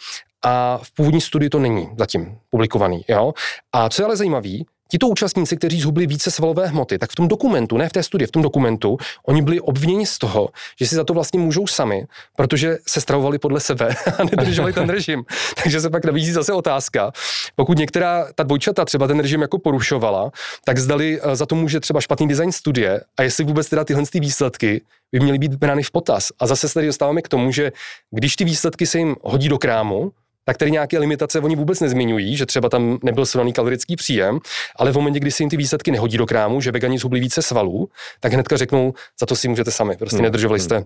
a 0.42 0.78
v 0.82 0.90
původní 0.94 1.20
studii 1.20 1.50
to 1.50 1.58
není 1.58 1.88
zatím 1.98 2.38
publikovaný. 2.50 3.04
Jo? 3.08 3.32
A 3.72 3.88
co 3.88 4.02
je 4.02 4.06
ale 4.06 4.16
zajímavé, 4.16 4.58
Tito 4.90 5.08
účastníci, 5.08 5.56
kteří 5.56 5.80
zhubli 5.80 6.06
více 6.06 6.30
svalové 6.30 6.66
hmoty, 6.66 6.98
tak 6.98 7.10
v 7.10 7.14
tom 7.14 7.28
dokumentu, 7.28 7.76
ne 7.76 7.88
v 7.88 7.92
té 7.92 8.02
studii, 8.02 8.26
v 8.26 8.30
tom 8.30 8.42
dokumentu, 8.42 8.96
oni 9.26 9.42
byli 9.42 9.60
obviněni 9.60 10.06
z 10.06 10.18
toho, 10.18 10.48
že 10.80 10.86
si 10.86 10.94
za 10.94 11.04
to 11.04 11.14
vlastně 11.14 11.40
můžou 11.40 11.66
sami, 11.66 12.06
protože 12.36 12.78
se 12.88 13.00
stravovali 13.00 13.38
podle 13.38 13.60
sebe 13.60 13.88
a 14.18 14.24
nedrželi 14.24 14.72
ten 14.72 14.88
režim. 14.88 15.24
Takže 15.62 15.80
se 15.80 15.90
pak 15.90 16.04
nabízí 16.04 16.32
zase 16.32 16.52
otázka, 16.52 17.12
pokud 17.56 17.78
některá 17.78 18.26
ta 18.34 18.42
dvojčata 18.42 18.84
třeba 18.84 19.06
ten 19.06 19.20
režim 19.20 19.42
jako 19.42 19.58
porušovala, 19.58 20.30
tak 20.64 20.78
zdali 20.78 21.20
eh, 21.22 21.36
za 21.36 21.46
to 21.46 21.54
může 21.54 21.80
třeba 21.80 22.00
špatný 22.00 22.28
design 22.28 22.52
studie 22.52 23.00
a 23.16 23.22
jestli 23.22 23.44
vůbec 23.44 23.68
teda 23.68 23.84
tyhle 23.84 24.02
ty 24.12 24.20
výsledky 24.20 24.82
by 25.12 25.20
měly 25.20 25.38
být 25.38 25.54
brány 25.54 25.82
v 25.82 25.90
potaz. 25.90 26.28
A 26.38 26.46
zase 26.46 26.68
se 26.68 26.74
tady 26.74 26.86
dostáváme 26.86 27.22
k 27.22 27.28
tomu, 27.28 27.52
že 27.52 27.72
když 28.10 28.36
ty 28.36 28.44
výsledky 28.44 28.86
se 28.86 28.98
jim 28.98 29.16
hodí 29.22 29.48
do 29.48 29.58
krámu, 29.58 30.12
tak 30.50 30.56
tady 30.56 30.70
nějaké 30.70 30.98
limitace 30.98 31.40
oni 31.40 31.56
vůbec 31.56 31.80
nezmiňují, 31.80 32.36
že 32.36 32.46
třeba 32.46 32.68
tam 32.68 32.98
nebyl 33.02 33.26
srovnaný 33.26 33.52
kalorický 33.52 33.96
příjem, 33.96 34.38
ale 34.76 34.92
v 34.92 34.94
momentě, 34.94 35.20
kdy 35.20 35.30
se 35.30 35.42
jim 35.42 35.50
ty 35.50 35.56
výsledky 35.56 35.90
nehodí 35.90 36.18
do 36.18 36.26
krámu, 36.26 36.60
že 36.60 36.72
vegani 36.72 36.98
zhubli 36.98 37.20
více 37.20 37.42
svalů, 37.42 37.88
tak 38.20 38.32
hnedka 38.32 38.56
řeknou, 38.56 38.94
za 39.20 39.26
to 39.26 39.36
si 39.36 39.48
můžete 39.48 39.70
sami, 39.70 39.96
prostě 39.96 40.16
hmm. 40.16 40.24
nedržovali 40.24 40.60
jste 40.60 40.84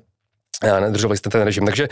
eh, 0.62 0.80
nedržovali 0.80 1.16
jste 1.16 1.30
ten 1.30 1.42
režim. 1.42 1.64
Takže 1.66 1.88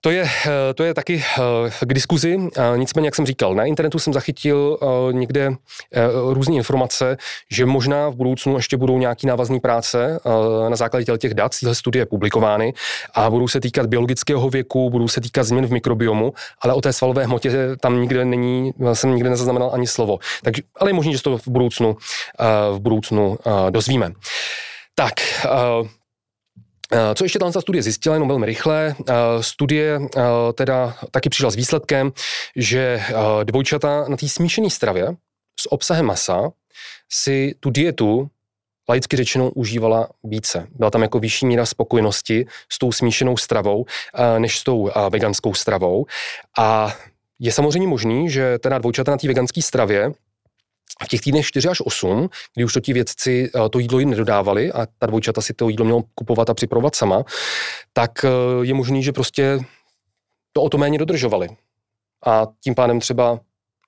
to 0.00 0.10
je, 0.10 0.22
eh, 0.46 0.74
to 0.74 0.84
je 0.84 0.94
taky 0.94 1.24
eh, 1.38 1.86
k 1.86 1.94
diskuzi, 1.94 2.38
nicméně, 2.76 3.06
jak 3.06 3.14
jsem 3.14 3.26
říkal, 3.26 3.54
na 3.54 3.64
internetu 3.64 3.98
jsem 3.98 4.12
zachytil 4.12 4.78
eh, 4.82 5.12
někde 5.12 5.50
různé 6.28 6.54
informace, 6.54 7.16
že 7.50 7.66
možná 7.66 8.08
v 8.08 8.14
budoucnu 8.14 8.56
ještě 8.56 8.76
budou 8.76 8.98
nějaký 8.98 9.26
návazné 9.26 9.60
práce 9.60 10.20
na 10.68 10.76
základě 10.76 11.18
těch 11.18 11.34
dat, 11.34 11.58
tyhle 11.60 11.74
studie 11.74 12.06
publikovány 12.06 12.74
a 13.14 13.30
budou 13.30 13.48
se 13.48 13.60
týkat 13.60 13.86
biologického 13.86 14.50
věku, 14.50 14.90
budou 14.90 15.08
se 15.08 15.20
týkat 15.20 15.42
změn 15.42 15.66
v 15.66 15.72
mikrobiomu, 15.72 16.32
ale 16.60 16.74
o 16.74 16.80
té 16.80 16.92
svalové 16.92 17.24
hmotě 17.24 17.76
tam 17.80 18.00
nikde 18.00 18.24
není, 18.24 18.72
jsem 18.92 19.14
nikde 19.14 19.30
nezaznamenal 19.30 19.70
ani 19.74 19.86
slovo. 19.86 20.18
Takže, 20.42 20.62
ale 20.76 20.90
je 20.90 20.94
možné, 20.94 21.12
že 21.12 21.22
to 21.22 21.38
v 21.38 21.48
budoucnu, 21.48 21.96
v 22.72 22.80
budoucnu 22.80 23.38
dozvíme. 23.70 24.12
Tak, 24.94 25.14
co 27.14 27.24
ještě 27.24 27.38
tato 27.38 27.60
studie 27.60 27.82
zjistila, 27.82 28.14
jenom 28.14 28.28
velmi 28.28 28.46
rychle, 28.46 28.94
eh, 29.08 29.14
studie 29.40 30.00
eh, 30.02 30.22
teda 30.54 30.96
taky 31.10 31.28
přišla 31.28 31.50
s 31.50 31.54
výsledkem, 31.54 32.12
že 32.56 33.02
dvojčata 33.44 34.04
na 34.08 34.16
té 34.16 34.28
smíšené 34.28 34.70
stravě 34.70 35.08
s 35.60 35.72
obsahem 35.72 36.06
masa 36.06 36.50
si 37.12 37.54
tu 37.60 37.70
dietu 37.70 38.30
laicky 38.88 39.16
řečeno 39.16 39.50
užívala 39.50 40.08
více. 40.24 40.66
Byla 40.74 40.90
tam 40.90 41.02
jako 41.02 41.18
vyšší 41.18 41.46
míra 41.46 41.66
spokojenosti 41.66 42.46
s 42.72 42.78
tou 42.78 42.92
smíšenou 42.92 43.36
stravou, 43.36 43.84
než 44.38 44.58
s 44.58 44.64
tou 44.64 44.90
veganskou 45.10 45.54
stravou. 45.54 46.06
A 46.58 46.96
je 47.38 47.52
samozřejmě 47.52 47.88
možný, 47.88 48.30
že 48.30 48.58
teda 48.58 48.78
dvojčata 48.78 49.10
na 49.10 49.16
té 49.16 49.28
veganské 49.28 49.62
stravě 49.62 50.12
v 51.04 51.08
těch 51.08 51.20
týdnech 51.20 51.46
4 51.46 51.68
až 51.68 51.80
8, 51.84 52.28
kdy 52.54 52.64
už 52.64 52.72
to 52.72 52.80
ti 52.80 52.92
vědci 52.92 53.50
eh, 53.54 53.68
to 53.68 53.78
jídlo 53.78 53.98
jim 53.98 54.10
nedodávali 54.10 54.72
a 54.72 54.86
ta 54.98 55.06
dvojčata 55.06 55.40
si 55.40 55.54
to 55.54 55.68
jídlo 55.68 55.84
mělo 55.84 56.02
kupovat 56.14 56.50
a 56.50 56.54
připravovat 56.54 56.94
sama, 56.94 57.24
tak 57.92 58.24
eh, 58.24 58.28
je 58.62 58.74
možný, 58.74 59.02
že 59.02 59.12
prostě 59.12 59.58
to 60.52 60.62
o 60.62 60.68
to 60.68 60.78
méně 60.78 60.98
dodržovali. 60.98 61.48
A 62.26 62.46
tím 62.64 62.74
pádem 62.74 63.00
třeba 63.00 63.40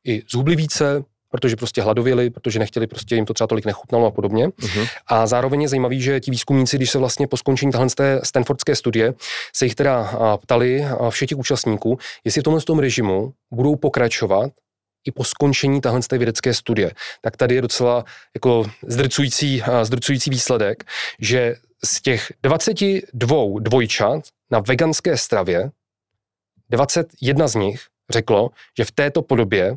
i 0.05 0.23
zhubli 0.31 0.57
více, 0.57 1.05
protože 1.31 1.57
prostě 1.57 1.83
hladověli, 1.83 2.31
protože 2.31 2.59
nechtěli, 2.59 2.87
prostě 2.87 3.15
jim 3.15 3.27
to 3.27 3.35
třeba 3.35 3.47
tolik 3.47 3.65
nechutnalo 3.65 4.07
a 4.07 4.11
podobně. 4.11 4.49
Uh-huh. 4.49 4.89
A 5.07 5.27
zároveň 5.27 5.63
je 5.63 5.69
zajímavý, 5.69 6.03
že 6.03 6.21
ti 6.21 6.31
výzkumníci, 6.31 6.77
když 6.77 6.91
se 6.91 6.99
vlastně 6.99 7.27
po 7.27 7.37
skončení 7.37 7.73
tahle 7.73 7.89
té 7.97 8.21
Stanfordské 8.25 8.77
studie, 8.77 9.15
se 9.55 9.65
jich 9.65 9.75
teda 9.75 10.13
ptali 10.37 10.85
všech 11.11 11.29
těch 11.29 11.39
účastníků, 11.39 11.99
jestli 12.25 12.41
v 12.41 12.45
tomhle 12.45 12.61
tom 12.61 12.79
režimu 12.79 13.33
budou 13.51 13.77
pokračovat 13.77 14.53
i 15.05 15.13
po 15.13 15.25
skončení 15.25 15.81
tahle 15.81 16.01
té 16.01 16.19
vědecké 16.19 16.55
studie. 16.55 16.93
Tak 17.21 17.37
tady 17.37 17.55
je 17.55 17.63
docela 17.63 18.05
jako 18.35 18.71
zdrcující, 18.87 19.63
zdrcující 19.83 20.31
výsledek, 20.31 20.85
že 21.19 21.55
z 21.85 22.03
těch 22.03 22.33
22 22.43 23.37
dvojčat 23.61 24.25
na 24.51 24.61
veganské 24.61 25.17
stravě 25.17 25.71
21 26.71 27.49
z 27.49 27.55
nich 27.55 27.87
řeklo, 28.11 28.51
že 28.79 28.85
v 28.85 28.91
této 28.91 29.23
podobě 29.23 29.77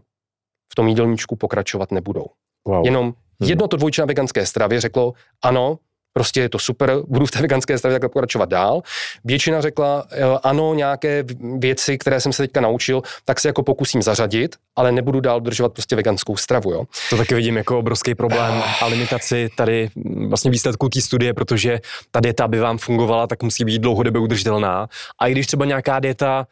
v 0.71 0.75
tom 0.75 0.87
jídelníčku 0.87 1.35
pokračovat 1.35 1.91
nebudou. 1.91 2.25
Wow. 2.65 2.85
Jenom 2.85 3.05
hmm. 3.05 3.49
jedno 3.49 3.67
to 3.67 3.77
dvojče 3.77 4.01
na 4.01 4.05
veganské 4.05 4.45
stravě 4.45 4.81
řeklo, 4.81 5.13
ano, 5.43 5.79
prostě 6.17 6.41
je 6.41 6.49
to 6.49 6.59
super, 6.59 6.91
budu 7.07 7.25
v 7.25 7.31
té 7.31 7.41
veganské 7.41 7.77
stravě 7.77 7.95
takhle 7.95 8.09
pokračovat 8.09 8.49
dál. 8.49 8.81
Většina 9.23 9.61
řekla, 9.61 10.05
ano, 10.43 10.73
nějaké 10.73 11.23
věci, 11.59 11.97
které 11.97 12.19
jsem 12.19 12.33
se 12.33 12.43
teďka 12.43 12.61
naučil, 12.61 13.01
tak 13.25 13.39
se 13.39 13.47
jako 13.47 13.63
pokusím 13.63 14.01
zařadit, 14.01 14.55
ale 14.75 14.91
nebudu 14.91 15.19
dál 15.19 15.41
držovat 15.41 15.73
prostě 15.73 15.95
veganskou 15.95 16.37
stravu. 16.37 16.71
Jo. 16.71 16.83
To 17.09 17.17
taky 17.17 17.35
vidím 17.35 17.57
jako 17.57 17.79
obrovský 17.79 18.15
problém 18.15 18.63
a 18.81 18.85
limitaci 18.85 19.49
tady 19.57 19.89
vlastně 20.27 20.51
výsledků 20.51 20.89
té 20.89 21.01
studie, 21.01 21.33
protože 21.33 21.79
ta 22.11 22.19
dieta, 22.19 22.43
aby 22.43 22.59
vám 22.59 22.77
fungovala, 22.77 23.27
tak 23.27 23.43
musí 23.43 23.65
být 23.65 23.79
dlouhodobě 23.79 24.21
udržitelná. 24.21 24.87
A 25.19 25.27
i 25.27 25.31
když 25.31 25.47
třeba 25.47 25.65
nějaká 25.65 25.99
dieta 25.99 26.47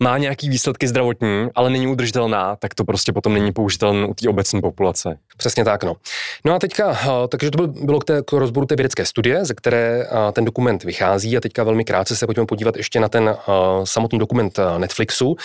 má 0.00 0.18
nějaký 0.18 0.48
výsledky 0.48 0.88
zdravotní, 0.88 1.48
ale 1.54 1.70
není 1.70 1.86
udržitelná, 1.86 2.56
tak 2.56 2.74
to 2.74 2.84
prostě 2.84 3.12
potom 3.12 3.32
není 3.32 3.52
použitelné 3.52 4.06
u 4.06 4.14
té 4.14 4.28
obecné 4.28 4.60
populace. 4.60 5.18
Přesně 5.36 5.64
tak, 5.64 5.84
no. 5.84 5.96
No 6.44 6.54
a 6.54 6.58
teďka, 6.58 6.98
eh, 7.02 7.28
takže 7.28 7.50
to 7.50 7.66
bylo 7.66 8.00
k, 8.00 8.04
té, 8.04 8.22
k 8.22 8.32
rozboru 8.32 8.66
té 8.66 8.76
vědecké 8.76 9.06
studie, 9.06 9.44
ze 9.44 9.54
které 9.54 10.06
eh, 10.06 10.32
ten 10.32 10.44
dokument 10.44 10.84
vychází 10.84 11.36
a 11.36 11.40
teďka 11.40 11.64
velmi 11.64 11.84
krátce 11.84 12.16
se 12.16 12.26
pojďme 12.26 12.46
podívat 12.46 12.76
ještě 12.76 13.00
na 13.00 13.08
ten 13.08 13.28
uh, 13.28 13.34
samotný 13.84 14.18
dokument 14.18 14.58
Netflixu, 14.78 15.36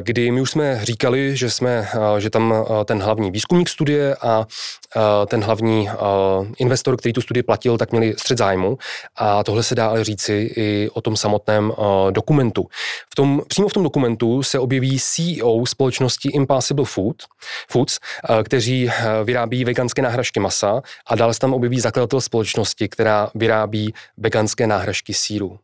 kdy 0.00 0.30
my 0.30 0.40
už 0.40 0.50
jsme 0.50 0.80
říkali, 0.82 1.36
že 1.36 1.50
jsme, 1.50 1.88
že 2.18 2.30
tam 2.30 2.54
ten 2.84 3.02
hlavní 3.02 3.30
výzkumník 3.30 3.68
studie 3.68 4.14
a 4.14 4.46
ten 5.26 5.42
hlavní 5.42 5.88
investor, 6.58 6.96
který 6.96 7.12
tu 7.12 7.20
studii 7.20 7.42
platil, 7.42 7.78
tak 7.78 7.90
měli 7.90 8.14
střed 8.18 8.38
zájmu 8.38 8.78
a 9.16 9.44
tohle 9.44 9.62
se 9.62 9.74
dá 9.74 9.88
ale 9.88 10.04
říci 10.04 10.50
i 10.56 10.88
o 10.92 11.00
tom 11.00 11.16
samotném 11.16 11.72
dokumentu. 12.10 12.66
V 13.10 13.14
tom 13.14 13.42
přímo 13.60 13.68
v 13.68 13.72
tom 13.72 13.82
dokumentu 13.82 14.42
se 14.42 14.58
objeví 14.58 14.98
CEO 15.00 15.66
společnosti 15.66 16.28
Impossible 16.28 16.84
Food, 16.84 17.16
Foods, 17.70 17.98
eh, 17.98 18.44
kteří 18.44 18.88
eh, 18.88 19.24
vyrábí 19.24 19.64
veganské 19.64 20.02
náhražky 20.02 20.40
masa 20.40 20.82
a 21.06 21.14
dále 21.14 21.34
se 21.34 21.40
tam 21.40 21.54
objeví 21.54 21.80
zakladatel 21.80 22.20
společnosti, 22.20 22.88
která 22.88 23.30
vyrábí 23.34 23.94
veganské 24.16 24.66
náhražky 24.66 25.14
síru. 25.14 25.58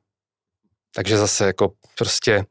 Takže 0.95 1.19
zase 1.19 1.47
jako 1.47 1.73
prostě 1.99 2.45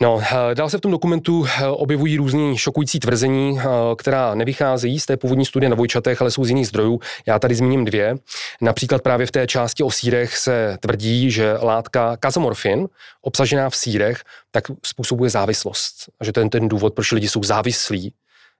No, 0.00 0.20
eh, 0.22 0.54
dál 0.54 0.70
se 0.70 0.78
v 0.78 0.80
tom 0.80 0.90
dokumentu 0.92 1.46
eh, 1.46 1.66
objevují 1.66 2.16
různý 2.16 2.58
šokující 2.58 3.00
tvrzení, 3.00 3.58
eh, 3.58 3.64
která 3.96 4.34
nevycházejí 4.34 5.00
z 5.00 5.06
té 5.06 5.16
původní 5.16 5.44
studie 5.44 5.70
na 5.70 5.76
vojčatech, 5.76 6.20
ale 6.20 6.30
jsou 6.30 6.44
z 6.44 6.48
jiných 6.48 6.68
zdrojů. 6.68 7.00
Já 7.26 7.38
tady 7.38 7.54
zmíním 7.54 7.84
dvě. 7.84 8.14
Například 8.60 9.02
právě 9.02 9.26
v 9.26 9.30
té 9.30 9.46
části 9.46 9.82
o 9.82 9.90
sírech 9.90 10.36
se 10.36 10.78
tvrdí, 10.80 11.30
že 11.30 11.54
látka 11.62 12.16
kazomorfin, 12.16 12.88
obsažená 13.22 13.70
v 13.70 13.76
sírech, 13.76 14.22
tak 14.50 14.64
způsobuje 14.86 15.30
závislost. 15.30 15.94
A 16.20 16.24
že 16.24 16.32
to 16.32 16.40
je 16.40 16.50
ten 16.50 16.68
důvod, 16.68 16.94
proč 16.94 17.12
lidi 17.12 17.28
jsou 17.28 17.42
závislí 17.42 18.12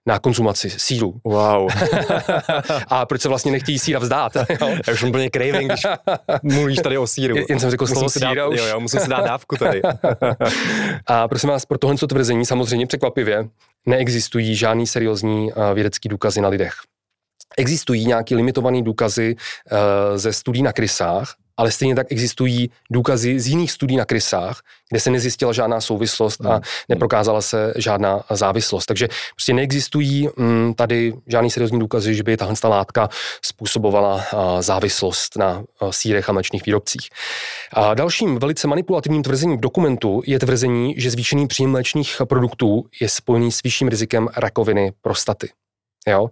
na 0.05 0.19
konzumaci 0.19 0.69
síru. 0.69 1.21
Wow. 1.23 1.69
a 2.87 3.05
proč 3.05 3.21
se 3.21 3.29
vlastně 3.29 3.51
nechtějí 3.51 3.79
síra 3.79 3.99
vzdát? 3.99 4.31
Já 4.87 4.93
už 4.93 4.99
jsem 4.99 5.09
úplně 5.09 5.29
craving, 5.29 5.71
když 5.71 5.81
mluvíš 6.43 6.79
tady 6.79 6.97
o 6.97 7.07
síru. 7.07 7.35
Jen 7.49 7.59
jsem 7.59 7.69
řekl 7.69 7.87
slovo 7.87 8.09
síra 8.09 8.47
už. 8.47 8.57
Jo, 8.59 8.65
jo, 8.65 8.79
musím 8.79 8.99
si 8.99 9.09
dát 9.09 9.25
dávku 9.25 9.55
tady. 9.55 9.81
a 11.07 11.27
prosím 11.27 11.49
vás, 11.49 11.65
pro 11.65 11.77
tohle 11.77 11.97
tvrzení 11.97 12.45
samozřejmě 12.45 12.87
překvapivě 12.87 13.47
neexistují 13.85 14.55
žádný 14.55 14.87
seriózní 14.87 15.51
vědecký 15.73 16.09
důkazy 16.09 16.41
na 16.41 16.49
lidech. 16.49 16.73
Existují 17.57 18.05
nějaké 18.05 18.35
limitované 18.35 18.81
důkazy 18.81 19.35
uh, 19.35 19.77
ze 20.17 20.33
studií 20.33 20.63
na 20.63 20.73
krysách, 20.73 21.35
ale 21.57 21.71
stejně 21.71 21.95
tak 21.95 22.07
existují 22.09 22.69
důkazy 22.91 23.39
z 23.39 23.47
jiných 23.47 23.71
studií 23.71 23.97
na 23.97 24.05
krysách, 24.05 24.61
kde 24.89 24.99
se 24.99 25.09
nezjistila 25.09 25.53
žádná 25.53 25.81
souvislost 25.81 26.45
a 26.45 26.53
hmm. 26.53 26.61
neprokázala 26.89 27.41
se 27.41 27.73
žádná 27.75 28.23
závislost. 28.29 28.85
Takže 28.85 29.07
prostě 29.35 29.53
neexistují 29.53 30.29
mm, 30.37 30.73
tady 30.73 31.13
žádný 31.27 31.49
seriózní 31.49 31.79
důkazy, 31.79 32.15
že 32.15 32.23
by 32.23 32.37
tahle 32.37 32.55
látka 32.63 33.09
způsobovala 33.41 34.23
závislost 34.59 35.37
na 35.37 35.63
sírech 35.91 36.29
a 36.29 36.33
mlečných 36.33 36.65
výrobcích. 36.65 37.09
A 37.73 37.93
dalším 37.93 38.39
velice 38.39 38.67
manipulativním 38.67 39.23
tvrzením 39.23 39.57
v 39.57 39.61
dokumentu 39.61 40.21
je 40.25 40.39
tvrzení, 40.39 40.95
že 40.97 41.11
zvýšený 41.11 41.47
příjem 41.47 41.71
mléčných 41.71 42.21
produktů 42.23 42.85
je 43.01 43.09
spojený 43.09 43.51
s 43.51 43.63
vyšším 43.63 43.87
rizikem 43.87 44.27
rakoviny 44.37 44.93
prostaty. 45.01 45.49
Jo? 46.09 46.29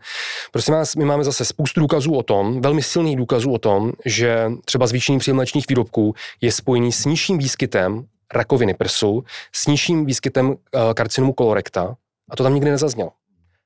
Prosím 0.51 0.73
vás, 0.73 0.95
my 0.95 1.05
máme 1.05 1.23
zase 1.23 1.45
spoustu 1.45 1.79
důkazů 1.79 2.13
o 2.13 2.23
tom, 2.23 2.61
velmi 2.61 2.83
silných 2.83 3.17
důkazů 3.17 3.51
o 3.51 3.57
tom, 3.57 3.91
že 4.05 4.51
třeba 4.65 4.87
zvýšení 4.87 5.19
příjem 5.19 5.35
mléčných 5.35 5.65
výrobků 5.69 6.15
je 6.41 6.51
spojený 6.51 6.91
s 6.91 7.05
nižším 7.05 7.37
výskytem 7.37 8.05
rakoviny 8.33 8.73
prsu, 8.73 9.23
s 9.55 9.67
nižším 9.67 10.05
výskytem 10.05 10.49
uh, 10.49 10.55
karcinomu 10.93 11.33
kolorekta 11.33 11.95
a 12.29 12.35
to 12.35 12.43
tam 12.43 12.53
nikdy 12.53 12.71
nezaznělo. 12.71 13.11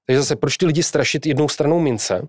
Takže 0.06 0.20
zase, 0.20 0.36
proč 0.36 0.58
ty 0.58 0.65
lidi 0.65 0.84
strašit 0.84 1.26
jednou 1.26 1.50
stranou 1.50 1.80
mince 1.80 2.28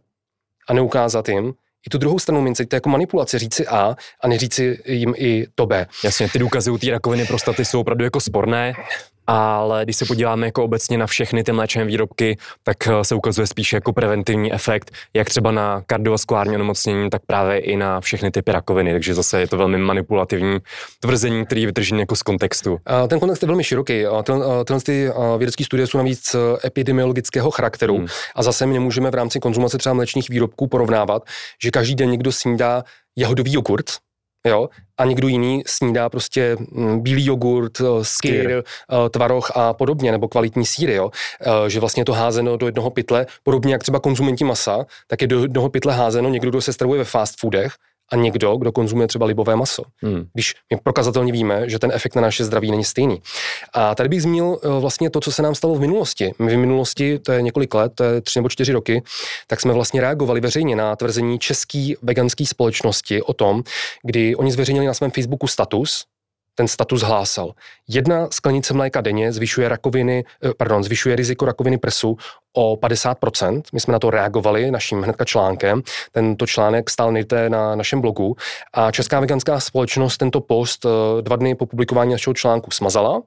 a 0.68 0.72
neukázat 0.72 1.28
jim, 1.28 1.54
i 1.86 1.90
tu 1.90 1.98
druhou 1.98 2.18
stranu 2.18 2.40
mince, 2.40 2.66
to 2.66 2.74
je 2.74 2.76
jako 2.76 2.88
manipulace, 2.88 3.38
říci 3.38 3.66
A 3.66 3.96
a 4.20 4.28
neříci 4.28 4.78
jim 4.86 5.14
i 5.16 5.46
to 5.54 5.66
B. 5.66 5.86
Jasně, 6.04 6.28
ty 6.28 6.38
důkazy 6.38 6.70
u 6.70 6.78
té 6.78 6.90
rakoviny 6.90 7.26
prostaty 7.26 7.64
jsou 7.64 7.80
opravdu 7.80 8.04
jako 8.04 8.20
sporné 8.20 8.74
ale 9.30 9.84
když 9.84 9.96
se 9.96 10.04
podíváme 10.04 10.46
jako 10.46 10.64
obecně 10.64 10.98
na 10.98 11.06
všechny 11.06 11.44
ty 11.44 11.52
mléčné 11.52 11.84
výrobky, 11.84 12.36
tak 12.62 12.86
eh, 12.86 13.04
se 13.04 13.14
ukazuje 13.14 13.46
spíše 13.46 13.76
jako 13.76 13.92
preventivní 13.92 14.52
efekt, 14.52 14.90
jak 15.14 15.28
třeba 15.28 15.50
na 15.50 15.82
kardiovaskulární 15.86 16.54
onemocnění, 16.54 17.10
tak 17.10 17.22
právě 17.26 17.58
i 17.58 17.76
na 17.76 18.00
všechny 18.00 18.30
typy 18.30 18.52
rakoviny, 18.52 18.92
takže 18.92 19.14
zase 19.14 19.40
je 19.40 19.46
to 19.48 19.56
velmi 19.56 19.78
manipulativní 19.78 20.58
tvrzení, 21.00 21.46
který 21.46 21.60
je 21.60 21.66
vytržený 21.66 22.00
jako 22.00 22.16
z 22.16 22.22
kontextu. 22.22 22.78
Ten 23.08 23.20
kontext 23.20 23.42
je 23.42 23.46
velmi 23.46 23.64
široký. 23.64 24.04
Tyhle 24.64 24.80
ty 24.84 25.10
vědecké 25.38 25.64
studie 25.64 25.86
jsou 25.86 25.98
navíc 25.98 26.34
eh, 26.34 26.66
epidemiologického 26.66 27.50
charakteru 27.50 27.96
hmm. 27.96 28.06
a 28.34 28.42
zase 28.42 28.66
my 28.66 28.74
nemůžeme 28.74 29.10
v 29.10 29.14
rámci 29.14 29.40
konzumace 29.40 29.78
třeba 29.78 29.94
mléčných 29.94 30.28
výrobků 30.28 30.66
porovnávat, 30.66 31.22
že 31.62 31.70
každý 31.70 31.94
den 31.94 32.10
někdo 32.10 32.32
snídá 32.32 32.84
jahodový 33.16 33.52
jogurt, 33.52 33.90
jo, 34.46 34.68
a 34.98 35.04
někdo 35.04 35.28
jiný 35.28 35.62
snídá 35.66 36.08
prostě 36.08 36.56
mm, 36.70 37.00
bílý 37.00 37.26
jogurt, 37.26 37.80
eh, 37.80 37.84
skyr, 38.02 38.50
eh, 38.50 39.10
tvaroh 39.10 39.56
a 39.56 39.74
podobně, 39.74 40.12
nebo 40.12 40.28
kvalitní 40.28 40.66
síry, 40.66 40.94
jo, 40.94 41.10
eh, 41.40 41.70
že 41.70 41.80
vlastně 41.80 42.00
je 42.00 42.04
to 42.04 42.12
házeno 42.12 42.56
do 42.56 42.66
jednoho 42.66 42.90
pytle, 42.90 43.26
podobně 43.42 43.72
jak 43.72 43.82
třeba 43.82 44.00
konzumenti 44.00 44.44
masa, 44.44 44.86
tak 45.06 45.22
je 45.22 45.28
do 45.28 45.42
jednoho 45.42 45.68
pytle 45.68 45.94
házeno 45.94 46.28
někdo, 46.28 46.50
kdo 46.50 46.60
se 46.60 46.72
stravuje 46.72 46.98
ve 46.98 47.04
fast 47.04 47.40
foodech 47.40 47.72
a 48.12 48.16
někdo, 48.16 48.56
kdo 48.56 48.72
konzumuje 48.72 49.08
třeba 49.08 49.26
libové 49.26 49.56
maso. 49.56 49.82
Hmm. 50.02 50.24
Když 50.34 50.54
my 50.72 50.80
prokazatelně 50.82 51.32
víme, 51.32 51.68
že 51.70 51.78
ten 51.78 51.92
efekt 51.94 52.14
na 52.14 52.22
naše 52.22 52.44
zdraví 52.44 52.70
není 52.70 52.84
stejný. 52.84 53.22
A 53.72 53.94
tady 53.94 54.08
bych 54.08 54.22
zmínil 54.22 54.58
eh, 54.62 54.80
vlastně 54.80 55.10
to, 55.10 55.20
co 55.20 55.32
se 55.32 55.42
nám 55.42 55.54
stalo 55.54 55.74
v 55.74 55.80
minulosti. 55.80 56.32
My 56.38 56.56
v 56.56 56.58
minulosti, 56.58 57.18
to 57.18 57.32
je 57.32 57.42
několik 57.42 57.74
let, 57.74 57.92
to 57.94 58.04
je 58.04 58.20
tři 58.20 58.38
nebo 58.38 58.48
čtyři 58.48 58.72
roky, 58.72 59.02
tak 59.46 59.60
jsme 59.60 59.72
vlastně 59.72 60.00
reagovali 60.00 60.40
veřejně 60.40 60.76
na 60.76 60.96
tvrzení 60.96 61.38
české 61.38 61.92
veganské 62.02 62.46
společnosti 62.46 63.22
o 63.22 63.32
tom, 63.32 63.62
kdy 64.02 64.36
oni 64.36 64.52
zveřejnili 64.52 64.86
na 64.86 64.94
svém 64.94 65.10
Facebooku 65.10 65.46
status, 65.46 66.04
ten 66.58 66.68
status 66.68 67.02
hlásal. 67.02 67.52
Jedna 67.88 68.28
sklenice 68.30 68.74
mléka 68.74 69.00
denně 69.00 69.32
zvyšuje 69.32 69.68
rakoviny, 69.68 70.24
eh, 70.44 70.50
pardon, 70.56 70.84
zvyšuje 70.84 71.16
riziko 71.16 71.44
rakoviny 71.44 71.78
prsu 71.78 72.16
o 72.52 72.76
50%. 72.76 73.62
My 73.72 73.80
jsme 73.80 73.92
na 73.92 73.98
to 73.98 74.10
reagovali 74.10 74.70
naším 74.70 75.02
hnedka 75.02 75.24
článkem. 75.24 75.82
Tento 76.12 76.46
článek 76.46 76.90
stál 76.90 77.12
nejde 77.12 77.50
na 77.50 77.76
našem 77.76 78.00
blogu 78.00 78.36
a 78.74 78.90
Česká 78.90 79.20
veganská 79.20 79.60
společnost 79.60 80.16
tento 80.16 80.40
post 80.40 80.84
eh, 80.84 81.22
dva 81.22 81.36
dny 81.36 81.54
po 81.54 81.66
publikování 81.66 82.12
našeho 82.12 82.34
článku 82.34 82.70
smazala. 82.70 83.22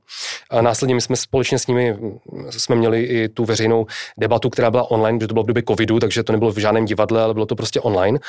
A 0.49 0.61
následně 0.61 0.95
my 0.95 1.01
jsme 1.01 1.15
společně 1.15 1.59
s 1.59 1.67
nimi 1.67 1.93
hm, 1.93 2.19
jsme 2.49 2.75
měli 2.75 3.03
i 3.03 3.29
tu 3.29 3.45
veřejnou 3.45 3.85
debatu, 4.17 4.49
která 4.49 4.71
byla 4.71 4.91
online, 4.91 5.19
protože 5.19 5.27
to 5.27 5.33
bylo 5.33 5.43
v 5.43 5.47
době 5.47 5.63
covidu, 5.67 5.99
takže 5.99 6.23
to 6.23 6.31
nebylo 6.31 6.51
v 6.51 6.57
žádném 6.57 6.85
divadle, 6.85 7.23
ale 7.23 7.33
bylo 7.33 7.45
to 7.45 7.55
prostě 7.55 7.79
online. 7.81 8.19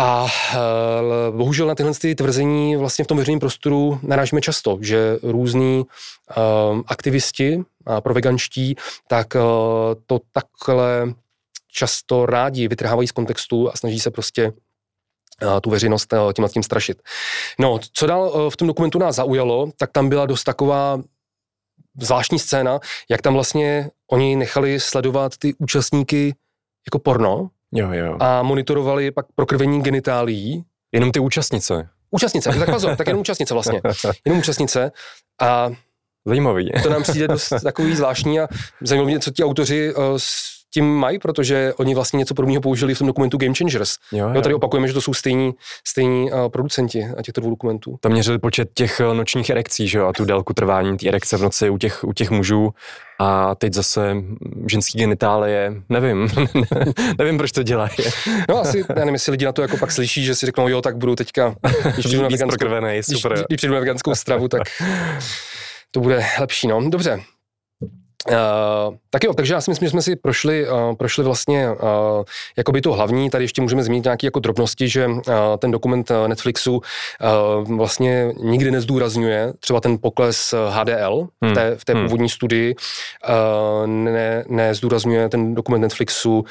A 0.00 0.24
uh, 0.24 1.36
bohužel 1.36 1.66
na 1.66 1.74
tyhle 1.74 1.94
ty 1.94 2.14
tvrzení 2.14 2.76
vlastně 2.76 3.04
v 3.04 3.08
tom 3.08 3.18
veřejném 3.18 3.40
prostoru 3.40 4.00
narážíme 4.02 4.40
často, 4.40 4.78
že 4.80 5.18
různí 5.22 5.78
uh, 5.78 6.80
aktivisti 6.86 7.56
uh, 7.56 7.64
pro 8.00 8.14
veganští, 8.14 8.76
tak 9.08 9.34
uh, 9.34 9.40
to 10.06 10.20
takhle 10.32 11.14
často 11.72 12.26
rádi 12.26 12.68
vytrhávají 12.68 13.08
z 13.08 13.12
kontextu 13.12 13.68
a 13.68 13.76
snaží 13.76 14.00
se 14.00 14.10
prostě 14.10 14.52
tu 15.62 15.70
veřejnost 15.70 16.14
tím 16.32 16.48
tím 16.48 16.62
strašit. 16.62 17.02
No, 17.58 17.78
co 17.92 18.06
dál 18.06 18.50
v 18.50 18.56
tom 18.56 18.68
dokumentu 18.68 18.98
nás 18.98 19.16
zaujalo, 19.16 19.70
tak 19.76 19.92
tam 19.92 20.08
byla 20.08 20.26
dost 20.26 20.44
taková 20.44 21.00
zvláštní 22.00 22.38
scéna, 22.38 22.80
jak 23.10 23.22
tam 23.22 23.34
vlastně 23.34 23.90
oni 24.10 24.36
nechali 24.36 24.80
sledovat 24.80 25.36
ty 25.36 25.54
účastníky 25.58 26.34
jako 26.86 26.98
porno, 26.98 27.50
Jo, 27.74 27.92
jo. 27.92 28.16
A 28.20 28.42
monitorovali 28.42 29.10
pak 29.10 29.26
prokrvení 29.34 29.82
genitálií. 29.82 30.64
Jenom 30.92 31.12
ty 31.12 31.20
účastnice. 31.20 31.88
Účastnice, 32.10 32.50
tak 32.58 32.70
pozor, 32.70 32.96
tak 32.96 33.06
jenom 33.06 33.20
účastnice 33.20 33.54
vlastně. 33.54 33.80
Jenom 34.24 34.38
účastnice. 34.38 34.92
A 35.40 35.70
Zajímavý. 36.28 36.70
To 36.82 36.90
nám 36.90 37.02
přijde 37.02 37.28
dost 37.28 37.52
takový 37.62 37.96
zvláštní 37.96 38.40
a 38.40 38.48
zajímavé, 38.80 39.18
co 39.18 39.30
ti 39.30 39.44
autoři 39.44 39.94
uh, 39.94 40.04
tím 40.74 40.94
mají, 40.94 41.18
protože 41.18 41.72
oni 41.76 41.94
vlastně 41.94 42.16
něco 42.16 42.34
podobného 42.34 42.60
použili 42.60 42.94
v 42.94 42.98
tom 42.98 43.06
dokumentu 43.06 43.38
Game 43.38 43.54
Changers. 43.54 43.94
Jo, 44.12 44.28
jo. 44.28 44.34
jo 44.34 44.42
tady 44.42 44.54
opakujeme, 44.54 44.88
že 44.88 44.94
to 44.94 45.00
jsou 45.00 45.14
stejní, 45.14 45.54
stejní 45.86 46.32
uh, 46.32 46.48
producenti 46.48 47.08
a 47.18 47.22
těchto 47.22 47.40
dvou 47.40 47.50
dokumentů. 47.50 47.96
Tam 48.00 48.12
měřili 48.12 48.38
počet 48.38 48.70
těch 48.74 49.00
uh, 49.00 49.14
nočních 49.14 49.50
erekcí, 49.50 49.88
že 49.88 49.98
jo, 49.98 50.06
a 50.06 50.12
tu 50.12 50.24
délku 50.24 50.52
trvání 50.52 50.96
té 50.96 51.08
erekce 51.08 51.36
v 51.36 51.42
noci 51.42 51.70
u 51.70 51.78
těch, 51.78 52.04
u 52.04 52.12
těch 52.12 52.30
mužů. 52.30 52.70
A 53.20 53.54
teď 53.54 53.72
zase 53.72 54.16
ženský 54.70 54.98
genitálie, 54.98 55.72
nevím, 55.88 56.28
nevím, 57.18 57.38
proč 57.38 57.52
to 57.52 57.62
dělají. 57.62 57.90
no 58.48 58.58
asi, 58.58 58.78
já 58.88 58.94
nevím, 58.94 59.14
jestli 59.14 59.30
lidi 59.30 59.44
na 59.44 59.52
to 59.52 59.62
jako 59.62 59.76
pak 59.76 59.92
slyší, 59.92 60.24
že 60.24 60.34
si 60.34 60.46
řeknou, 60.46 60.68
jo, 60.68 60.82
tak 60.82 60.96
budu 60.96 61.16
teďka, 61.16 61.54
když 61.94 62.06
přijdu 62.06 62.22
na 62.22 62.28
veganskou, 62.28 62.68
když, 62.78 63.42
když 63.48 63.56
přijdu 63.56 63.74
na 63.74 63.80
veganskou 63.80 64.14
stravu, 64.14 64.48
tak 64.48 64.62
to 65.90 66.00
bude 66.00 66.24
lepší, 66.40 66.68
no. 66.68 66.90
Dobře, 66.90 67.20
Uh, 68.26 68.96
tak 69.10 69.24
jo, 69.24 69.34
takže 69.34 69.54
já 69.54 69.60
si 69.60 69.70
myslím, 69.70 69.86
že 69.86 69.90
jsme 69.90 70.02
si 70.02 70.16
prošli, 70.16 70.68
uh, 70.68 70.94
prošli 70.94 71.24
vlastně 71.24 71.70
uh, 71.70 71.76
jakoby 72.56 72.80
to 72.80 72.92
hlavní, 72.92 73.30
tady 73.30 73.44
ještě 73.44 73.62
můžeme 73.62 73.82
zmínit 73.82 74.04
nějaké 74.04 74.26
jako 74.26 74.40
drobnosti, 74.40 74.88
že 74.88 75.06
uh, 75.06 75.22
ten 75.58 75.70
dokument 75.70 76.12
Netflixu 76.26 76.76
uh, 76.76 77.76
vlastně 77.76 78.32
nikdy 78.42 78.70
nezdůrazňuje 78.70 79.52
třeba 79.60 79.80
ten 79.80 79.98
pokles 79.98 80.54
HDL 80.70 81.28
hmm. 81.42 81.52
v 81.52 81.54
té, 81.54 81.76
v 81.76 81.84
té 81.84 81.92
hmm. 81.92 82.04
původní 82.04 82.28
studii, 82.28 82.74
uh, 82.74 83.86
ne, 83.86 84.44
nezdůrazňuje 84.48 85.28
ten 85.28 85.54
dokument 85.54 85.80
Netflixu, 85.80 86.38
uh, 86.38 86.44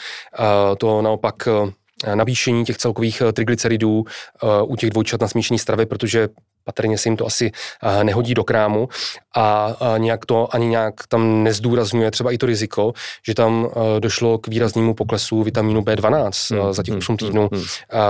to 0.78 1.02
naopak 1.02 1.36
uh, 1.48 2.16
navýšení 2.16 2.66
těch 2.66 2.78
celkových 2.78 3.22
triglyceridů 3.34 4.00
uh, 4.00 4.72
u 4.72 4.76
těch 4.76 4.90
dvojčat 4.90 5.22
na 5.22 5.28
smíšené 5.28 5.58
stravy, 5.58 5.86
protože 5.86 6.28
patrně 6.68 6.98
se 6.98 7.10
jim 7.10 7.18
to 7.18 7.26
asi 7.26 7.52
eh, 7.84 8.04
nehodí 8.04 8.34
do 8.34 8.44
krámu 8.44 8.90
a 9.36 9.76
nějak 9.98 10.26
to 10.26 10.56
ani 10.56 10.68
nějak 10.68 10.94
tam 11.08 11.44
nezdůrazňuje 11.44 12.12
třeba 12.12 12.32
i 12.32 12.38
to 12.38 12.46
riziko, 12.46 12.94
že 13.26 13.34
tam 13.34 13.70
eh, 13.70 14.00
došlo 14.00 14.38
k 14.38 14.48
výraznému 14.48 14.94
poklesu 14.94 15.44
vitamínu 15.44 15.82
B12 15.82 16.56
eh, 16.56 16.62
hmm. 16.62 16.74
za 16.74 16.84
těch 16.84 16.96
8 16.96 17.12
hmm. 17.12 17.18
týdnů 17.18 17.50
hmm. 17.54 17.64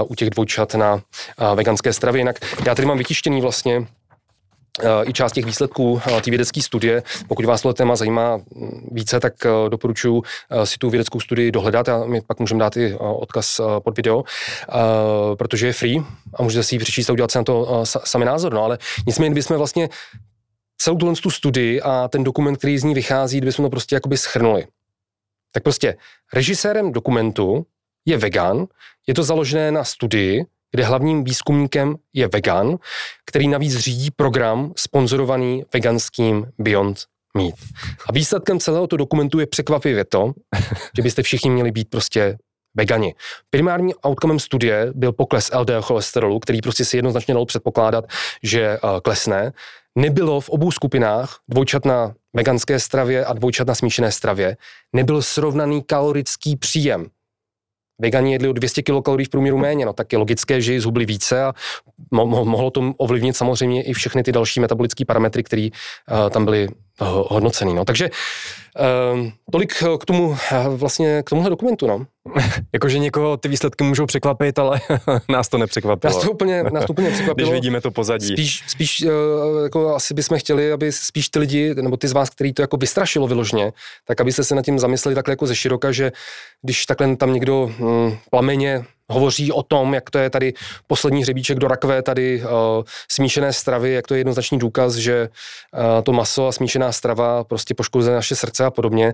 u 0.07 0.15
těch 0.15 0.29
dvojčat 0.29 0.75
na 0.75 1.01
veganské 1.55 1.93
stravě. 1.93 2.19
Jinak 2.19 2.39
já 2.65 2.75
tady 2.75 2.85
mám 2.85 2.97
vytištěný 2.97 3.41
vlastně 3.41 3.87
i 5.03 5.13
část 5.13 5.31
těch 5.31 5.45
výsledků 5.45 6.01
té 6.23 6.29
vědecké 6.31 6.61
studie. 6.61 7.03
Pokud 7.27 7.45
vás 7.45 7.61
tohle 7.61 7.73
téma 7.73 7.95
zajímá 7.95 8.39
více, 8.91 9.19
tak 9.19 9.33
doporučuji 9.69 10.23
si 10.63 10.77
tu 10.77 10.89
vědeckou 10.89 11.19
studii 11.19 11.51
dohledat 11.51 11.89
a 11.89 12.05
my 12.05 12.21
pak 12.21 12.39
můžeme 12.39 12.59
dát 12.59 12.77
i 12.77 12.95
odkaz 12.95 13.61
pod 13.79 13.97
video, 13.97 14.23
protože 15.37 15.67
je 15.67 15.73
free 15.73 16.03
a 16.33 16.43
můžete 16.43 16.63
si 16.63 16.75
ji 16.75 16.79
přečíst 16.79 17.09
a 17.09 17.13
udělat 17.13 17.31
si 17.31 17.37
na 17.37 17.43
to 17.43 17.83
sami 17.85 18.25
názor. 18.25 18.53
No 18.53 18.63
ale 18.63 18.77
nicméně, 19.07 19.29
kdybychom 19.29 19.57
vlastně 19.57 19.89
celou 20.77 20.97
tuhle 20.97 21.15
tu 21.15 21.29
studii 21.29 21.81
a 21.81 22.07
ten 22.07 22.23
dokument, 22.23 22.55
který 22.55 22.77
z 22.77 22.83
ní 22.83 22.93
vychází, 22.93 23.37
kdybychom 23.37 23.65
to 23.65 23.69
prostě 23.69 23.95
jakoby 23.95 24.17
schrnuli. 24.17 24.65
Tak 25.51 25.63
prostě 25.63 25.97
režisérem 26.33 26.91
dokumentu 26.91 27.65
je 28.05 28.17
vegan, 28.17 28.65
je 29.07 29.13
to 29.13 29.23
založené 29.23 29.71
na 29.71 29.83
studii, 29.83 30.45
kde 30.71 30.83
hlavním 30.83 31.23
výzkumníkem 31.23 31.95
je 32.13 32.27
vegan, 32.27 32.77
který 33.25 33.47
navíc 33.47 33.77
řídí 33.77 34.11
program 34.11 34.73
sponzorovaný 34.75 35.63
veganským 35.73 36.45
Beyond 36.59 36.97
Meat. 37.37 37.53
A 38.09 38.11
výsledkem 38.11 38.59
celého 38.59 38.87
toho 38.87 38.97
dokumentu 38.97 39.39
je 39.39 39.47
překvapivě 39.47 40.05
to, 40.05 40.33
že 40.95 41.01
byste 41.01 41.23
všichni 41.23 41.49
měli 41.49 41.71
být 41.71 41.89
prostě 41.89 42.37
vegani. 42.77 43.15
Primární 43.49 43.93
outcomem 44.07 44.39
studie 44.39 44.91
byl 44.95 45.11
pokles 45.11 45.51
LDL 45.59 45.81
cholesterolu, 45.81 46.39
který 46.39 46.61
prostě 46.61 46.85
si 46.85 46.97
jednoznačně 46.97 47.33
dalo 47.33 47.45
předpokládat, 47.45 48.05
že 48.43 48.79
uh, 48.83 48.99
klesne. 48.99 49.51
Nebylo 49.97 50.41
v 50.41 50.49
obou 50.49 50.71
skupinách, 50.71 51.37
dvojčat 51.49 51.85
na 51.85 52.13
veganské 52.35 52.79
stravě 52.79 53.25
a 53.25 53.33
dvojčat 53.33 53.67
na 53.67 53.75
smíšené 53.75 54.11
stravě, 54.11 54.57
nebyl 54.93 55.21
srovnaný 55.21 55.83
kalorický 55.83 56.55
příjem 56.55 57.07
vegani 57.99 58.31
jedli 58.31 58.47
o 58.47 58.53
200 58.53 58.81
kilokalorií 58.81 59.25
v 59.25 59.29
průměru 59.29 59.57
méně, 59.57 59.85
no 59.85 59.93
tak 59.93 60.11
je 60.11 60.17
logické, 60.17 60.61
že 60.61 60.81
zhubli 60.81 61.05
více 61.05 61.43
a 61.43 61.53
mo- 62.13 62.29
mo- 62.29 62.45
mohlo 62.45 62.71
to 62.71 62.93
ovlivnit 62.97 63.37
samozřejmě 63.37 63.83
i 63.83 63.93
všechny 63.93 64.23
ty 64.23 64.31
další 64.31 64.59
metabolické 64.59 65.05
parametry, 65.05 65.43
které 65.43 65.69
uh, 65.71 66.29
tam 66.29 66.45
byly 66.45 66.67
hodnoceny. 67.05 67.73
No. 67.73 67.85
Takže 67.85 68.09
Um, 69.13 69.31
tolik 69.51 69.83
k 69.99 70.05
tomu, 70.05 70.37
vlastně 70.67 71.23
k 71.25 71.29
tomuhle 71.29 71.49
dokumentu, 71.49 71.87
no. 71.87 72.05
Jakože 72.73 72.99
někoho 72.99 73.37
ty 73.37 73.47
výsledky 73.47 73.83
můžou 73.83 74.05
překvapit, 74.05 74.59
ale 74.59 74.81
nás 75.29 75.49
to 75.49 75.57
nepřekvapilo. 75.57 76.13
Nás 76.13 76.23
to 76.23 76.31
úplně, 76.31 76.63
nás 76.63 76.85
to 76.85 76.93
úplně 76.93 77.09
překvapilo. 77.13 77.49
Když 77.49 77.61
vidíme 77.61 77.81
to 77.81 77.91
pozadí. 77.91 78.27
Spíš, 78.27 78.63
spíš 78.67 79.05
uh, 79.05 79.63
jako 79.63 79.95
asi 79.95 80.13
bychom 80.13 80.39
chtěli, 80.39 80.71
aby 80.71 80.91
spíš 80.91 81.29
ty 81.29 81.39
lidi, 81.39 81.75
nebo 81.75 81.97
ty 81.97 82.07
z 82.07 82.11
vás, 82.11 82.29
který 82.29 82.53
to 82.53 82.61
jako 82.61 82.77
vystrašilo 82.77 83.27
vyložně, 83.27 83.73
tak 84.05 84.21
abyste 84.21 84.43
se 84.43 84.55
nad 84.55 84.65
tím 84.65 84.79
zamysleli 84.79 85.15
takhle 85.15 85.31
jako 85.31 85.47
ze 85.47 85.55
široka, 85.55 85.91
že 85.91 86.11
když 86.61 86.85
takhle 86.85 87.15
tam 87.15 87.33
někdo 87.33 87.71
hm, 87.79 88.17
plameně 88.29 88.85
hovoří 89.09 89.51
o 89.51 89.63
tom, 89.63 89.93
jak 89.93 90.09
to 90.09 90.19
je 90.19 90.29
tady 90.29 90.53
poslední 90.87 91.21
hřebíček 91.21 91.59
do 91.59 91.67
rakve, 91.67 92.01
tady 92.01 92.41
uh, 92.43 92.49
smíšené 93.11 93.53
stravy, 93.53 93.93
jak 93.93 94.07
to 94.07 94.13
je 94.13 94.19
jednoznačný 94.19 94.59
důkaz, 94.59 94.93
že 94.95 95.29
uh, 95.73 96.03
to 96.03 96.13
maso 96.13 96.47
a 96.47 96.51
smíšená 96.51 96.91
strava 96.91 97.43
prostě 97.43 97.73
poškozuje 97.73 98.15
naše 98.15 98.35
srdce 98.35 98.65
a 98.65 98.71
podobně. 98.71 99.13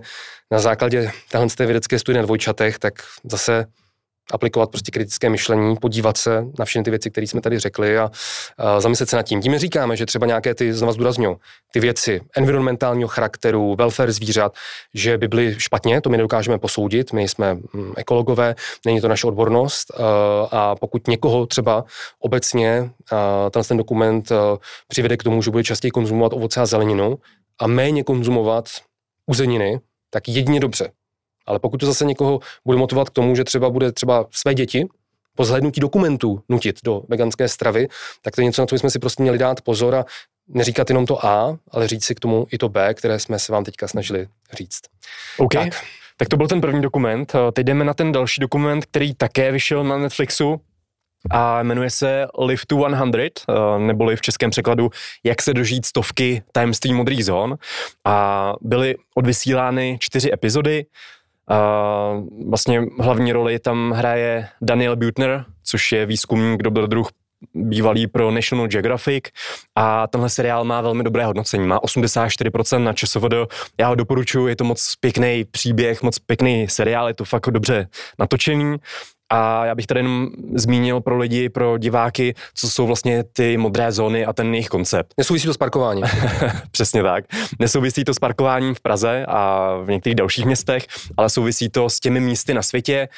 Na 0.50 0.58
základě 0.58 1.10
téhle 1.30 1.48
vědecké 1.58 1.98
studie 1.98 2.22
na 2.22 2.26
dvojčatech, 2.26 2.78
tak 2.78 2.94
zase 3.24 3.66
aplikovat 4.32 4.70
prostě 4.70 4.90
kritické 4.90 5.30
myšlení, 5.30 5.76
podívat 5.76 6.16
se 6.16 6.44
na 6.58 6.64
všechny 6.64 6.84
ty 6.84 6.90
věci, 6.90 7.10
které 7.10 7.26
jsme 7.26 7.40
tady 7.40 7.58
řekli 7.58 7.98
a, 7.98 8.10
a 8.58 8.80
zamyslet 8.80 9.08
se 9.08 9.16
nad 9.16 9.22
tím. 9.22 9.40
Tím 9.40 9.58
říkáme, 9.58 9.96
že 9.96 10.06
třeba 10.06 10.26
nějaké 10.26 10.54
ty, 10.54 10.72
znova 10.72 10.92
zdůrazňuji, 10.92 11.36
ty 11.72 11.80
věci 11.80 12.20
environmentálního 12.36 13.08
charakteru, 13.08 13.76
welfare 13.78 14.12
zvířat, 14.12 14.54
že 14.94 15.18
by 15.18 15.28
byly 15.28 15.54
špatně, 15.58 16.00
to 16.00 16.10
my 16.10 16.16
nedokážeme 16.16 16.58
posoudit, 16.58 17.12
my 17.12 17.28
jsme 17.28 17.54
mm, 17.54 17.92
ekologové, 17.96 18.54
není 18.86 19.00
to 19.00 19.08
naše 19.08 19.26
odbornost 19.26 19.90
a, 20.50 20.76
pokud 20.76 21.08
někoho 21.08 21.46
třeba 21.46 21.84
obecně 22.18 22.90
a, 23.12 23.50
ten, 23.68 23.76
dokument 23.76 24.32
přivede 24.88 25.16
k 25.16 25.22
tomu, 25.22 25.42
že 25.42 25.50
bude 25.50 25.64
častěji 25.64 25.90
konzumovat 25.90 26.32
ovoce 26.32 26.60
a 26.60 26.66
zeleninu 26.66 27.18
a 27.58 27.66
méně 27.66 28.04
konzumovat 28.04 28.68
uzeniny, 29.26 29.80
tak 30.10 30.28
jedině 30.28 30.60
dobře. 30.60 30.90
Ale 31.46 31.58
pokud 31.58 31.78
to 31.78 31.86
zase 31.86 32.04
někoho 32.04 32.40
bude 32.64 32.78
motivovat 32.78 33.10
k 33.10 33.12
tomu, 33.12 33.36
že 33.36 33.44
třeba 33.44 33.70
bude 33.70 33.92
třeba 33.92 34.26
své 34.30 34.54
děti 34.54 34.86
po 35.34 35.44
zhlédnutí 35.44 35.80
dokumentů 35.80 36.42
nutit 36.48 36.76
do 36.84 37.02
veganské 37.08 37.48
stravy, 37.48 37.88
tak 38.22 38.34
to 38.34 38.40
je 38.40 38.44
něco, 38.44 38.62
na 38.62 38.66
co 38.66 38.74
jsme 38.74 38.90
si 38.90 38.98
prostě 38.98 39.22
měli 39.22 39.38
dát 39.38 39.60
pozor 39.60 39.94
a 39.94 40.04
neříkat 40.48 40.90
jenom 40.90 41.06
to 41.06 41.26
A, 41.26 41.58
ale 41.70 41.88
říct 41.88 42.04
si 42.04 42.14
k 42.14 42.20
tomu 42.20 42.46
i 42.52 42.58
to 42.58 42.68
B, 42.68 42.94
které 42.94 43.18
jsme 43.18 43.38
se 43.38 43.52
vám 43.52 43.64
teďka 43.64 43.88
snažili 43.88 44.28
říct. 44.52 44.80
OK. 45.38 45.52
Tak. 45.52 45.84
tak 46.16 46.28
to 46.28 46.36
byl 46.36 46.48
ten 46.48 46.60
první 46.60 46.82
dokument. 46.82 47.32
Teď 47.52 47.66
jdeme 47.66 47.84
na 47.84 47.94
ten 47.94 48.12
další 48.12 48.40
dokument, 48.40 48.84
který 48.84 49.14
také 49.14 49.52
vyšel 49.52 49.84
na 49.84 49.98
Netflixu 49.98 50.60
a 51.30 51.62
jmenuje 51.62 51.90
se 51.90 52.26
Live 52.38 52.62
to 52.66 52.88
100, 53.36 53.78
neboli 53.78 54.16
v 54.16 54.20
českém 54.20 54.50
překladu 54.50 54.90
Jak 55.24 55.42
se 55.42 55.54
dožít 55.54 55.86
stovky 55.86 56.42
tajemství 56.52 56.92
modrých 56.92 57.24
zón. 57.24 57.56
A 58.04 58.52
byly 58.60 58.94
odvysílány 59.14 59.96
čtyři 60.00 60.32
epizody. 60.32 60.86
A 61.48 62.10
vlastně 62.48 62.82
hlavní 63.00 63.32
roli 63.32 63.58
tam 63.58 63.90
hraje 63.90 64.48
Daniel 64.60 64.96
Butner, 64.96 65.44
což 65.62 65.92
je 65.92 66.06
výzkumník, 66.06 66.62
druh 66.62 67.08
bývalý 67.54 68.06
pro 68.06 68.30
National 68.30 68.68
Geographic. 68.68 69.24
A 69.74 70.06
tenhle 70.06 70.30
seriál 70.30 70.64
má 70.64 70.80
velmi 70.80 71.02
dobré 71.02 71.24
hodnocení, 71.24 71.66
má 71.66 71.78
84% 71.78 72.82
na 72.82 72.92
ČSVD, 72.92 73.34
já 73.78 73.88
ho 73.88 73.94
doporučuji, 73.94 74.46
je 74.46 74.56
to 74.56 74.64
moc 74.64 74.94
pěkný 75.00 75.44
příběh, 75.50 76.02
moc 76.02 76.18
pěkný 76.18 76.68
seriál, 76.68 77.08
je 77.08 77.14
to 77.14 77.24
fakt 77.24 77.50
dobře 77.50 77.88
natočený 78.18 78.76
a 79.30 79.66
já 79.66 79.74
bych 79.74 79.86
tady 79.86 80.00
jenom 80.00 80.28
zmínil 80.54 81.00
pro 81.00 81.18
lidi, 81.18 81.48
pro 81.48 81.78
diváky, 81.78 82.34
co 82.54 82.70
jsou 82.70 82.86
vlastně 82.86 83.24
ty 83.32 83.56
modré 83.56 83.92
zóny 83.92 84.26
a 84.26 84.32
ten 84.32 84.54
jejich 84.54 84.68
koncept. 84.68 85.14
Nesouvisí 85.18 85.46
to 85.46 85.54
s 85.54 85.56
parkováním. 85.56 86.04
Přesně 86.70 87.02
tak. 87.02 87.24
Nesouvisí 87.58 88.04
to 88.04 88.14
s 88.14 88.18
parkováním 88.18 88.74
v 88.74 88.80
Praze 88.80 89.26
a 89.28 89.70
v 89.84 89.90
některých 89.90 90.16
dalších 90.16 90.44
městech, 90.44 90.86
ale 91.16 91.30
souvisí 91.30 91.68
to 91.68 91.90
s 91.90 92.00
těmi 92.00 92.20
místy 92.20 92.54
na 92.54 92.62
světě, 92.62 93.08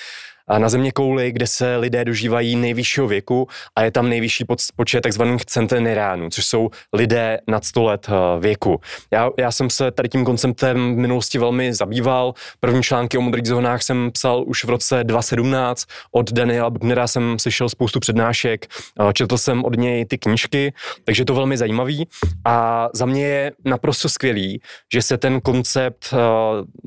na 0.59 0.69
země 0.69 0.93
kouli, 0.93 1.33
kde 1.33 1.47
se 1.47 1.77
lidé 1.77 2.05
dožívají 2.05 2.57
nejvyššího 2.57 3.07
věku 3.07 3.49
a 3.77 3.83
je 3.83 3.91
tam 3.91 4.09
nejvyšší 4.09 4.45
počet 4.77 5.01
takzvaných 5.01 5.45
centenariánů, 5.45 6.31
což 6.31 6.47
jsou 6.47 6.71
lidé 6.93 7.39
nad 7.49 7.65
100 7.65 7.85
let 7.85 8.07
eh, 8.09 8.41
věku. 8.41 8.81
Já, 9.11 9.31
já 9.39 9.53
jsem 9.53 9.71
se 9.71 9.91
tady 9.91 10.09
tím 10.09 10.25
konceptem 10.25 10.95
v 10.95 10.99
minulosti 10.99 11.39
velmi 11.39 11.75
zabýval. 11.75 12.35
První 12.61 12.83
články 12.83 13.19
o 13.19 13.21
modrých 13.21 13.47
zónách 13.47 13.83
jsem 13.83 14.11
psal 14.13 14.45
už 14.47 14.65
v 14.65 14.69
roce 14.69 15.05
2017. 15.05 15.85
Od 16.13 16.33
Daniela 16.33 16.71
Bubnera 16.71 17.07
jsem 17.07 17.39
slyšel 17.39 17.69
spoustu 17.69 18.01
přednášek, 18.01 18.67
eh, 19.01 19.13
četl 19.13 19.39
jsem 19.39 19.65
od 19.65 19.77
něj 19.77 20.05
ty 20.07 20.19
knížky, 20.19 20.73
takže 21.05 21.21
je 21.23 21.27
to 21.27 21.35
velmi 21.35 21.57
zajímavý. 21.57 22.09
A 22.45 22.89
za 22.95 23.07
mě 23.07 23.27
je 23.27 23.53
naprosto 23.65 24.09
skvělý, 24.09 24.61
že 24.93 25.03
se 25.03 25.19
ten 25.19 25.41
koncept 25.41 26.13
uh, 26.13 26.19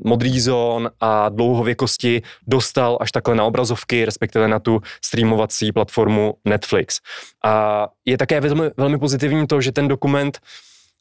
modrých 0.04 0.42
zón 0.42 0.90
a 1.00 1.28
dlouhověkosti 1.28 2.22
dostal 2.46 2.98
až 3.00 3.12
takhle 3.12 3.34
na 3.34 3.44
obrazovky, 3.50 4.04
respektive 4.04 4.48
na 4.48 4.58
tu 4.58 4.80
streamovací 5.04 5.72
platformu 5.72 6.34
Netflix. 6.44 7.00
A 7.44 7.88
je 8.06 8.18
také 8.18 8.40
velmi, 8.40 8.70
velmi 8.76 8.98
pozitivní 8.98 9.46
to, 9.46 9.60
že 9.60 9.72
ten 9.72 9.88
dokument 9.88 10.38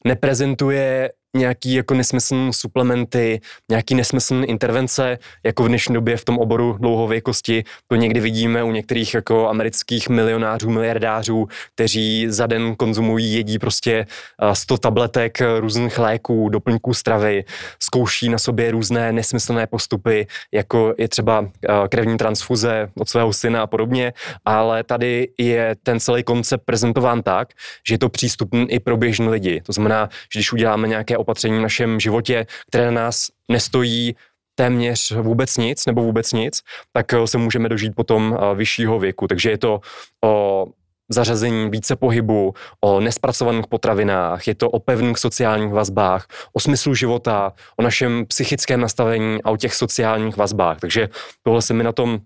neprezentuje 0.06 1.12
nějaký 1.38 1.74
jako 1.74 1.94
nesmyslný 1.94 2.54
suplementy, 2.54 3.42
nějaký 3.70 3.96
nesmyslný 3.96 4.50
intervence, 4.50 5.18
jako 5.44 5.64
v 5.64 5.68
dnešní 5.68 5.94
době 5.94 6.18
v 6.18 6.26
tom 6.26 6.38
oboru 6.38 6.78
dlouhověkosti. 6.80 7.64
To 7.88 7.96
někdy 7.96 8.20
vidíme 8.20 8.64
u 8.64 8.72
některých 8.72 9.14
jako 9.14 9.50
amerických 9.50 10.10
milionářů, 10.10 10.70
miliardářů, 10.70 11.48
kteří 11.76 12.26
za 12.30 12.48
den 12.48 12.76
konzumují, 12.76 13.34
jedí 13.34 13.60
prostě 13.60 14.06
100 14.54 14.78
tabletek 14.78 15.38
různých 15.60 15.98
léků, 15.98 16.50
doplňků 16.50 16.94
stravy, 16.94 17.44
zkouší 17.80 18.30
na 18.30 18.38
sobě 18.38 18.72
různé 18.72 19.12
nesmyslné 19.12 19.68
postupy, 19.68 20.28
jako 20.54 20.94
je 20.98 21.08
třeba 21.08 21.48
krevní 21.90 22.18
transfuze 22.18 22.90
od 22.96 23.10
svého 23.10 23.34
syna 23.34 23.62
a 23.62 23.68
podobně, 23.68 24.14
ale 24.46 24.84
tady 24.84 25.28
je 25.38 25.76
ten 25.84 26.00
celý 26.00 26.24
koncept 26.24 26.66
prezentován 26.66 27.24
tak, 27.24 27.50
že 27.88 27.94
je 27.94 28.00
to 28.00 28.10
přístupný 28.10 28.72
i 28.72 28.80
pro 28.80 28.98
běžné 28.98 29.30
lidi. 29.30 29.62
To 29.66 29.74
znamená, 29.74 30.10
že 30.34 30.40
když 30.40 30.54
uděláme 30.54 30.88
nějaké 30.88 31.19
opatření 31.20 31.60
v 31.60 31.62
našem 31.62 32.00
životě, 32.00 32.46
které 32.68 32.92
na 32.92 33.02
nás 33.02 33.28
nestojí 33.52 34.16
téměř 34.56 35.12
vůbec 35.12 35.58
nic 35.58 35.86
nebo 35.86 36.04
vůbec 36.04 36.34
nic, 36.34 36.62
tak 36.94 37.14
eh, 37.14 37.28
se 37.28 37.38
můžeme 37.38 37.70
dožít 37.70 37.96
potom 37.96 38.38
eh, 38.38 38.56
vyššího 38.56 39.00
věku. 39.00 39.28
Takže 39.28 39.50
je 39.50 39.58
to 39.58 39.80
o 40.24 40.66
zařazení 41.10 41.70
více 41.70 41.96
pohybu, 41.96 42.54
o 42.82 43.00
nespracovaných 43.00 43.68
potravinách, 43.68 44.48
je 44.48 44.56
to 44.56 44.70
o 44.70 44.80
pevných 44.80 45.18
sociálních 45.18 45.74
vazbách, 45.74 46.28
o 46.54 46.60
smyslu 46.60 46.96
života, 46.96 47.54
o 47.78 47.82
našem 47.84 48.26
psychickém 48.26 48.82
nastavení 48.82 49.44
a 49.44 49.50
o 49.50 49.58
těch 49.58 49.76
sociálních 49.76 50.38
vazbách. 50.38 50.80
Takže 50.80 51.10
tohle 51.44 51.62
se 51.62 51.74
mi 51.74 51.84
na 51.84 51.92
tom 51.92 52.20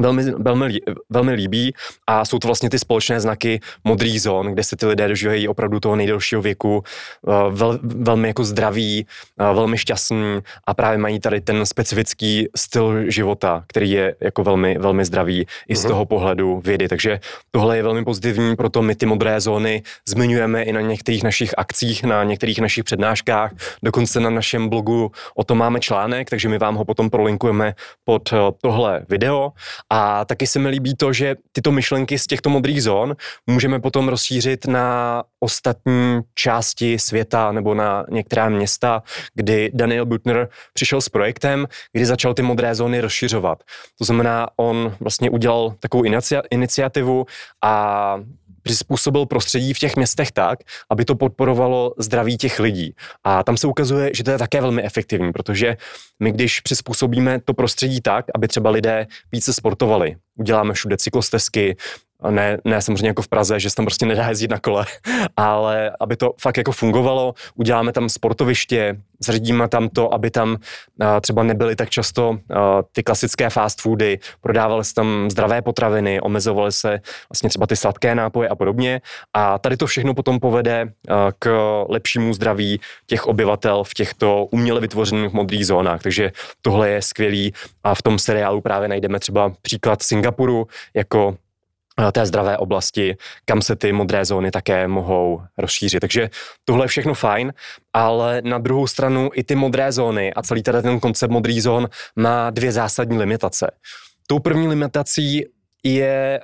velmi, 0.00 0.22
velmi, 0.22 0.80
velmi 1.10 1.32
líbí 1.32 1.74
a 2.06 2.24
jsou 2.24 2.38
to 2.38 2.48
vlastně 2.48 2.70
ty 2.70 2.78
společné 2.78 3.20
znaky 3.20 3.60
modrých 3.84 4.22
zón, 4.22 4.52
kde 4.52 4.64
se 4.64 4.76
ty 4.76 4.86
lidé 4.86 5.08
dožívají 5.08 5.48
opravdu 5.48 5.80
toho 5.80 5.96
nejdelšího 5.96 6.42
věku, 6.42 6.82
eh, 7.28 7.32
vel, 7.50 7.78
velmi 7.82 8.28
jako 8.28 8.44
zdraví, 8.44 9.06
eh, 9.40 9.54
velmi 9.54 9.78
šťastní 9.78 10.40
a 10.66 10.74
právě 10.74 10.98
mají 10.98 11.20
tady 11.20 11.40
ten 11.40 11.66
specifický 11.66 12.48
styl 12.56 13.10
života, 13.10 13.64
který 13.66 13.90
je 13.90 14.14
jako 14.20 14.44
velmi, 14.44 14.78
velmi 14.78 15.04
zdravý 15.04 15.46
i 15.68 15.76
z 15.76 15.84
mhm. 15.84 15.88
toho 15.88 16.06
pohledu 16.06 16.60
vědy. 16.64 16.88
Takže 16.88 17.20
tohle 17.50 17.76
je 17.76 17.82
velmi 17.82 18.04
pozitivní, 18.04 18.56
proto 18.56 18.82
my 18.82 18.94
ty 18.94 19.06
modré 19.06 19.40
zóny 19.40 19.82
zmiňujeme 20.08 20.62
i 20.62 20.72
na 20.72 20.80
některých 20.80 21.22
našich 21.22 21.58
akcích, 21.58 22.04
na 22.04 22.24
některých 22.24 22.60
našich 22.60 22.84
přednáškách, 22.84 23.52
dokonce 23.82 24.20
na 24.20 24.30
našem 24.30 24.68
blogu 24.68 25.12
o 25.34 25.44
tom 25.44 25.58
máme 25.58 25.80
článek, 25.80 26.30
takže 26.30 26.48
my 26.48 26.58
vám 26.58 26.74
ho 26.74 26.84
potom 26.84 27.10
prolinkujeme 27.10 27.74
pod 28.04 28.32
eh, 28.32 28.36
tohle 28.62 29.04
video 29.08 29.52
a 29.94 30.24
taky 30.24 30.46
se 30.46 30.58
mi 30.58 30.68
líbí 30.68 30.94
to, 30.94 31.12
že 31.12 31.36
tyto 31.52 31.72
myšlenky 31.72 32.18
z 32.18 32.26
těchto 32.26 32.50
modrých 32.50 32.82
zón 32.82 33.16
můžeme 33.46 33.80
potom 33.80 34.08
rozšířit 34.08 34.66
na 34.66 35.22
ostatní 35.40 36.20
části 36.34 36.98
světa 36.98 37.52
nebo 37.52 37.74
na 37.74 38.04
některá 38.10 38.48
města, 38.48 39.02
kdy 39.34 39.70
Daniel 39.74 40.06
Butner 40.06 40.48
přišel 40.72 41.00
s 41.00 41.08
projektem, 41.08 41.66
kdy 41.92 42.06
začal 42.06 42.34
ty 42.34 42.42
modré 42.42 42.74
zóny 42.74 43.00
rozšiřovat. 43.00 43.62
To 43.98 44.04
znamená, 44.04 44.48
on 44.56 44.96
vlastně 45.00 45.30
udělal 45.30 45.74
takovou 45.80 46.04
iniciativu 46.50 47.26
a 47.62 48.16
přizpůsobil 48.62 49.26
prostředí 49.26 49.74
v 49.74 49.78
těch 49.78 49.96
městech 49.96 50.32
tak, 50.32 50.58
aby 50.90 51.04
to 51.04 51.14
podporovalo 51.14 51.94
zdraví 51.98 52.36
těch 52.36 52.60
lidí. 52.60 52.94
A 53.24 53.42
tam 53.42 53.56
se 53.56 53.66
ukazuje, 53.66 54.10
že 54.14 54.24
to 54.24 54.30
je 54.30 54.38
také 54.38 54.60
velmi 54.60 54.82
efektivní, 54.82 55.32
protože 55.32 55.76
my, 56.20 56.32
když 56.32 56.60
přizpůsobíme 56.60 57.40
to 57.40 57.54
prostředí 57.54 58.00
tak, 58.00 58.24
aby 58.34 58.48
třeba 58.48 58.70
lidé 58.70 59.06
více 59.32 59.52
sportovali, 59.52 60.16
uděláme 60.38 60.74
všude 60.74 60.96
cyklostezky, 60.96 61.76
ne, 62.30 62.58
ne 62.64 62.82
samozřejmě 62.82 63.08
jako 63.08 63.22
v 63.22 63.28
Praze, 63.28 63.60
že 63.60 63.70
se 63.70 63.76
tam 63.76 63.84
prostě 63.84 64.06
nedá 64.06 64.28
jezdit 64.28 64.50
na 64.50 64.58
kole, 64.58 64.86
ale 65.36 65.92
aby 66.00 66.16
to 66.16 66.34
fakt 66.40 66.56
jako 66.56 66.72
fungovalo, 66.72 67.34
uděláme 67.54 67.92
tam 67.92 68.08
sportoviště, 68.08 68.96
zředíme 69.20 69.68
tam 69.68 69.88
to, 69.88 70.14
aby 70.14 70.30
tam 70.30 70.56
třeba 71.20 71.42
nebyly 71.42 71.76
tak 71.76 71.90
často 71.90 72.38
ty 72.92 73.02
klasické 73.02 73.50
fast 73.50 73.80
foody, 73.80 74.18
prodávaly 74.40 74.84
se 74.84 74.94
tam 74.94 75.30
zdravé 75.30 75.62
potraviny, 75.62 76.20
omezovaly 76.20 76.72
se 76.72 77.00
vlastně 77.30 77.48
třeba 77.48 77.66
ty 77.66 77.76
sladké 77.76 78.14
nápoje 78.14 78.48
a 78.48 78.54
podobně. 78.54 79.00
A 79.34 79.58
tady 79.58 79.76
to 79.76 79.86
všechno 79.86 80.14
potom 80.14 80.40
povede 80.40 80.92
k 81.38 81.50
lepšímu 81.88 82.34
zdraví 82.34 82.80
těch 83.06 83.26
obyvatel 83.26 83.84
v 83.84 83.94
těchto 83.94 84.44
uměle 84.50 84.80
vytvořených 84.80 85.32
modrých 85.32 85.66
zónách. 85.66 86.02
Takže 86.02 86.32
tohle 86.62 86.88
je 86.88 87.02
skvělý 87.02 87.52
a 87.84 87.94
v 87.94 88.02
tom 88.02 88.18
seriálu 88.18 88.60
právě 88.60 88.88
najdeme 88.88 89.20
třeba 89.20 89.52
příklad 89.62 90.02
Singapuru 90.02 90.66
jako 90.94 91.36
té 92.12 92.26
zdravé 92.26 92.58
oblasti, 92.58 93.16
kam 93.44 93.62
se 93.62 93.76
ty 93.76 93.92
modré 93.92 94.24
zóny 94.24 94.50
také 94.50 94.88
mohou 94.88 95.42
rozšířit. 95.58 96.00
Takže 96.00 96.30
tohle 96.64 96.84
je 96.84 96.88
všechno 96.88 97.14
fajn, 97.14 97.52
ale 97.92 98.42
na 98.44 98.58
druhou 98.58 98.86
stranu 98.86 99.30
i 99.34 99.44
ty 99.44 99.54
modré 99.54 99.92
zóny 99.92 100.34
a 100.34 100.42
celý 100.42 100.62
tady 100.62 100.82
ten 100.82 101.00
koncept 101.00 101.30
modrých 101.30 101.62
zón 101.62 101.88
má 102.16 102.50
dvě 102.50 102.72
zásadní 102.72 103.18
limitace. 103.18 103.70
Tou 104.26 104.38
první 104.38 104.68
limitací 104.68 105.44
je 105.82 106.40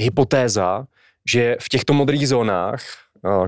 hypotéza, 0.00 0.84
že 1.30 1.56
v 1.60 1.68
těchto 1.68 1.92
modrých 1.92 2.28
zónách 2.28 2.82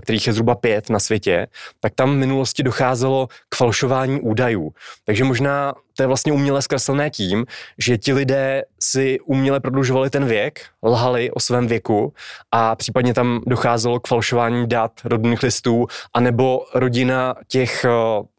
kterých 0.03 0.27
je 0.27 0.33
zhruba 0.33 0.55
pět 0.55 0.91
na 0.91 0.99
světě, 0.99 1.47
tak 1.81 1.93
tam 1.95 2.11
v 2.11 2.17
minulosti 2.17 2.63
docházelo 2.63 3.29
k 3.49 3.55
falšování 3.55 4.21
údajů. 4.21 4.73
Takže 5.05 5.25
možná 5.25 5.75
to 5.97 6.03
je 6.03 6.07
vlastně 6.07 6.33
uměle 6.33 6.63
zkreslené 6.63 7.11
tím, 7.11 7.47
že 7.79 7.99
ti 7.99 8.13
lidé 8.13 8.63
si 8.81 9.21
uměle 9.21 9.61
prodlužovali 9.61 10.11
ten 10.11 10.25
věk, 10.25 10.61
lhali 10.83 11.31
o 11.31 11.41
svém 11.41 11.67
věku 11.67 12.13
a 12.53 12.77
případně 12.77 13.15
tam 13.15 13.41
docházelo 13.47 14.01
k 14.01 14.09
falšování 14.09 14.67
dat, 14.67 14.93
rodných 15.05 15.43
listů, 15.43 15.87
anebo 16.15 16.61
rodina 16.75 17.35
těch 17.49 17.87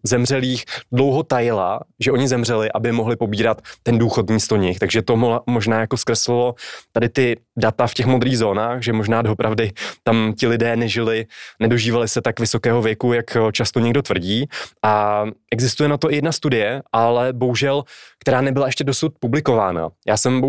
zemřelých 0.07 0.65
dlouho 0.91 1.23
tajila, 1.23 1.79
že 1.99 2.11
oni 2.11 2.27
zemřeli, 2.27 2.71
aby 2.71 2.91
mohli 2.91 3.15
pobírat 3.15 3.61
ten 3.83 3.97
důchod 3.97 4.29
místo 4.29 4.55
nich. 4.55 4.79
Takže 4.79 5.01
to 5.01 5.41
možná 5.47 5.79
jako 5.79 5.97
zkreslilo 5.97 6.55
tady 6.91 7.09
ty 7.09 7.37
data 7.57 7.87
v 7.87 7.93
těch 7.93 8.05
modrých 8.05 8.37
zónách, 8.37 8.83
že 8.83 8.93
možná 8.93 9.21
doopravdy 9.21 9.71
tam 10.03 10.33
ti 10.33 10.47
lidé 10.47 10.75
nežili, 10.75 11.25
nedožívali 11.59 12.07
se 12.07 12.21
tak 12.21 12.39
vysokého 12.39 12.81
věku, 12.81 13.13
jak 13.13 13.37
často 13.51 13.79
někdo 13.79 14.01
tvrdí. 14.01 14.45
A 14.83 15.25
existuje 15.51 15.89
na 15.89 15.97
to 15.97 16.11
i 16.11 16.15
jedna 16.15 16.31
studie, 16.31 16.81
ale 16.91 17.33
bohužel, 17.33 17.83
která 18.25 18.41
nebyla 18.41 18.65
ještě 18.65 18.83
dosud 18.83 19.13
publikována. 19.19 19.89
Já 20.07 20.17
jsem 20.17 20.41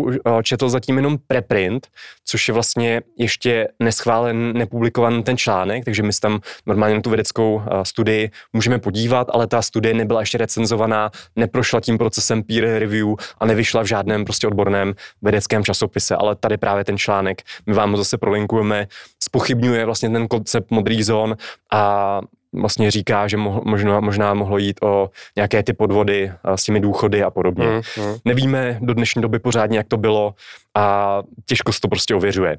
četl 0.43 0.69
zatím 0.69 0.95
jenom 0.95 1.17
preprint, 1.27 1.87
což 2.25 2.47
je 2.47 2.53
vlastně 2.53 3.01
ještě 3.17 3.67
neschválen, 3.79 4.53
nepublikovaný 4.53 5.23
ten 5.23 5.37
článek, 5.37 5.85
takže 5.85 6.03
my 6.03 6.13
si 6.13 6.19
tam 6.19 6.39
normálně 6.65 6.95
na 6.95 7.01
tu 7.01 7.09
vědeckou 7.09 7.61
studii 7.83 8.31
můžeme 8.53 8.79
podívat, 8.79 9.27
ale 9.31 9.47
ta 9.47 9.61
studie 9.61 9.93
nebyla 9.93 10.19
ještě 10.19 10.37
recenzovaná, 10.37 11.11
neprošla 11.35 11.79
tím 11.81 11.97
procesem 11.97 12.43
peer 12.43 12.63
review 12.63 13.07
a 13.39 13.45
nevyšla 13.45 13.81
v 13.81 13.85
žádném 13.85 14.25
prostě 14.25 14.47
odborném 14.47 14.93
vědeckém 15.21 15.63
časopise, 15.63 16.15
ale 16.15 16.35
tady 16.35 16.57
právě 16.57 16.83
ten 16.83 16.97
článek, 16.97 17.41
my 17.65 17.73
vám 17.73 17.91
ho 17.91 17.97
zase 17.97 18.17
prolinkujeme, 18.17 18.87
spochybňuje 19.23 19.85
vlastně 19.85 20.09
ten 20.09 20.27
koncept 20.27 20.71
modrých 20.71 21.05
zón 21.05 21.37
a 21.73 22.21
vlastně 22.61 22.91
říká, 22.91 23.27
že 23.27 23.37
mo, 23.37 23.61
možná, 23.65 23.99
možná 23.99 24.33
mohlo 24.33 24.57
jít 24.57 24.79
o 24.83 25.09
nějaké 25.35 25.63
ty 25.63 25.73
podvody 25.73 26.31
s 26.55 26.63
těmi 26.63 26.79
důchody 26.79 27.23
a 27.23 27.29
podobně. 27.29 27.67
Mm, 27.67 28.05
mm. 28.05 28.15
Nevíme 28.25 28.77
do 28.81 28.93
dnešní 28.93 29.21
doby 29.21 29.39
pořádně, 29.39 29.77
jak 29.77 29.87
to 29.87 29.97
bylo 29.97 30.35
a 30.75 31.17
těžko 31.45 31.73
se 31.73 31.81
to 31.81 31.87
prostě 31.87 32.15
ověřuje. 32.15 32.57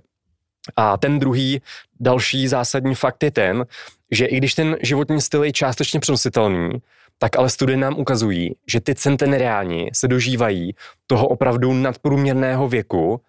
A 0.76 0.96
ten 0.96 1.18
druhý, 1.18 1.62
další 2.00 2.48
zásadní 2.48 2.94
fakt 2.94 3.22
je 3.22 3.30
ten, 3.30 3.66
že 4.10 4.26
i 4.26 4.36
když 4.36 4.54
ten 4.54 4.76
životní 4.82 5.20
styl 5.20 5.44
je 5.44 5.52
částečně 5.52 6.00
přenositelný, 6.00 6.70
tak 7.18 7.36
ale 7.38 7.50
studie 7.50 7.76
nám 7.76 7.98
ukazují, 7.98 8.54
že 8.66 8.80
ty 8.80 8.94
centenariáni 8.94 9.90
se 9.94 10.08
dožívají 10.08 10.74
toho 11.06 11.28
opravdu 11.28 11.72
nadprůměrného 11.72 12.68
věku, 12.68 13.20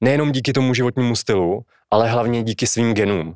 nejenom 0.00 0.32
díky 0.32 0.52
tomu 0.52 0.74
životnímu 0.74 1.16
stylu, 1.16 1.64
ale 1.90 2.10
hlavně 2.10 2.42
díky 2.42 2.66
svým 2.66 2.94
genům. 2.94 3.34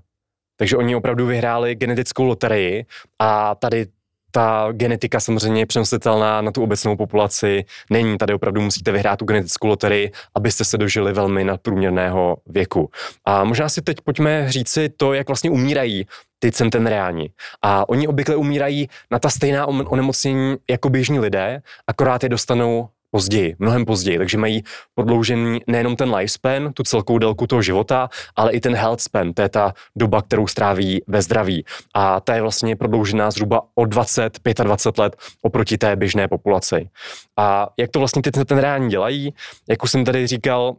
Takže 0.56 0.76
oni 0.76 0.96
opravdu 0.96 1.26
vyhráli 1.26 1.74
genetickou 1.74 2.24
loterii 2.24 2.86
a 3.18 3.54
tady 3.54 3.86
ta 4.34 4.68
genetika 4.72 5.20
samozřejmě 5.20 5.62
je 5.62 5.66
přenositelná 5.66 6.40
na 6.40 6.50
tu 6.50 6.62
obecnou 6.62 6.96
populaci. 6.96 7.64
Není 7.90 8.18
tady 8.18 8.34
opravdu 8.34 8.60
musíte 8.60 8.92
vyhrát 8.92 9.18
tu 9.18 9.24
genetickou 9.24 9.66
loterii, 9.66 10.12
abyste 10.34 10.64
se 10.64 10.78
dožili 10.78 11.12
velmi 11.12 11.44
nadprůměrného 11.44 12.36
věku. 12.46 12.90
A 13.24 13.44
možná 13.44 13.68
si 13.68 13.82
teď 13.82 13.96
pojďme 14.00 14.52
říci 14.52 14.88
to, 14.88 15.12
jak 15.12 15.28
vlastně 15.28 15.50
umírají 15.50 16.06
ty 16.38 16.52
centenariáni. 16.52 17.30
A 17.62 17.88
oni 17.88 18.08
obvykle 18.08 18.36
umírají 18.36 18.88
na 19.10 19.18
ta 19.18 19.30
stejná 19.30 19.66
onemocnění 19.66 20.56
jako 20.70 20.88
běžní 20.88 21.18
lidé, 21.18 21.62
akorát 21.86 22.22
je 22.22 22.28
dostanou 22.28 22.88
později, 23.14 23.56
mnohem 23.58 23.84
později, 23.84 24.18
takže 24.18 24.38
mají 24.38 24.62
prodloužený 24.94 25.60
nejenom 25.66 25.96
ten 25.96 26.14
lifespan, 26.14 26.72
tu 26.72 26.82
celkou 26.82 27.18
délku 27.18 27.46
toho 27.46 27.62
života, 27.62 28.08
ale 28.36 28.52
i 28.52 28.60
ten 28.60 28.74
health 28.74 29.00
span, 29.00 29.32
to 29.32 29.42
je 29.42 29.48
ta 29.48 29.74
doba, 29.96 30.22
kterou 30.22 30.46
stráví 30.46 31.02
ve 31.06 31.22
zdraví. 31.22 31.64
A 31.94 32.20
ta 32.20 32.34
je 32.34 32.42
vlastně 32.42 32.76
prodloužená 32.76 33.30
zhruba 33.30 33.62
o 33.74 33.84
20, 33.86 34.38
25 34.62 34.98
let 35.02 35.16
oproti 35.42 35.78
té 35.78 35.96
běžné 35.96 36.28
populaci. 36.28 36.88
A 37.36 37.68
jak 37.76 37.90
to 37.90 37.98
vlastně 37.98 38.22
ty 38.22 38.30
ten 38.30 38.58
reální 38.58 38.90
dělají, 38.90 39.34
jak 39.68 39.82
už 39.82 39.90
jsem 39.90 40.04
tady 40.04 40.26
říkal, 40.26 40.76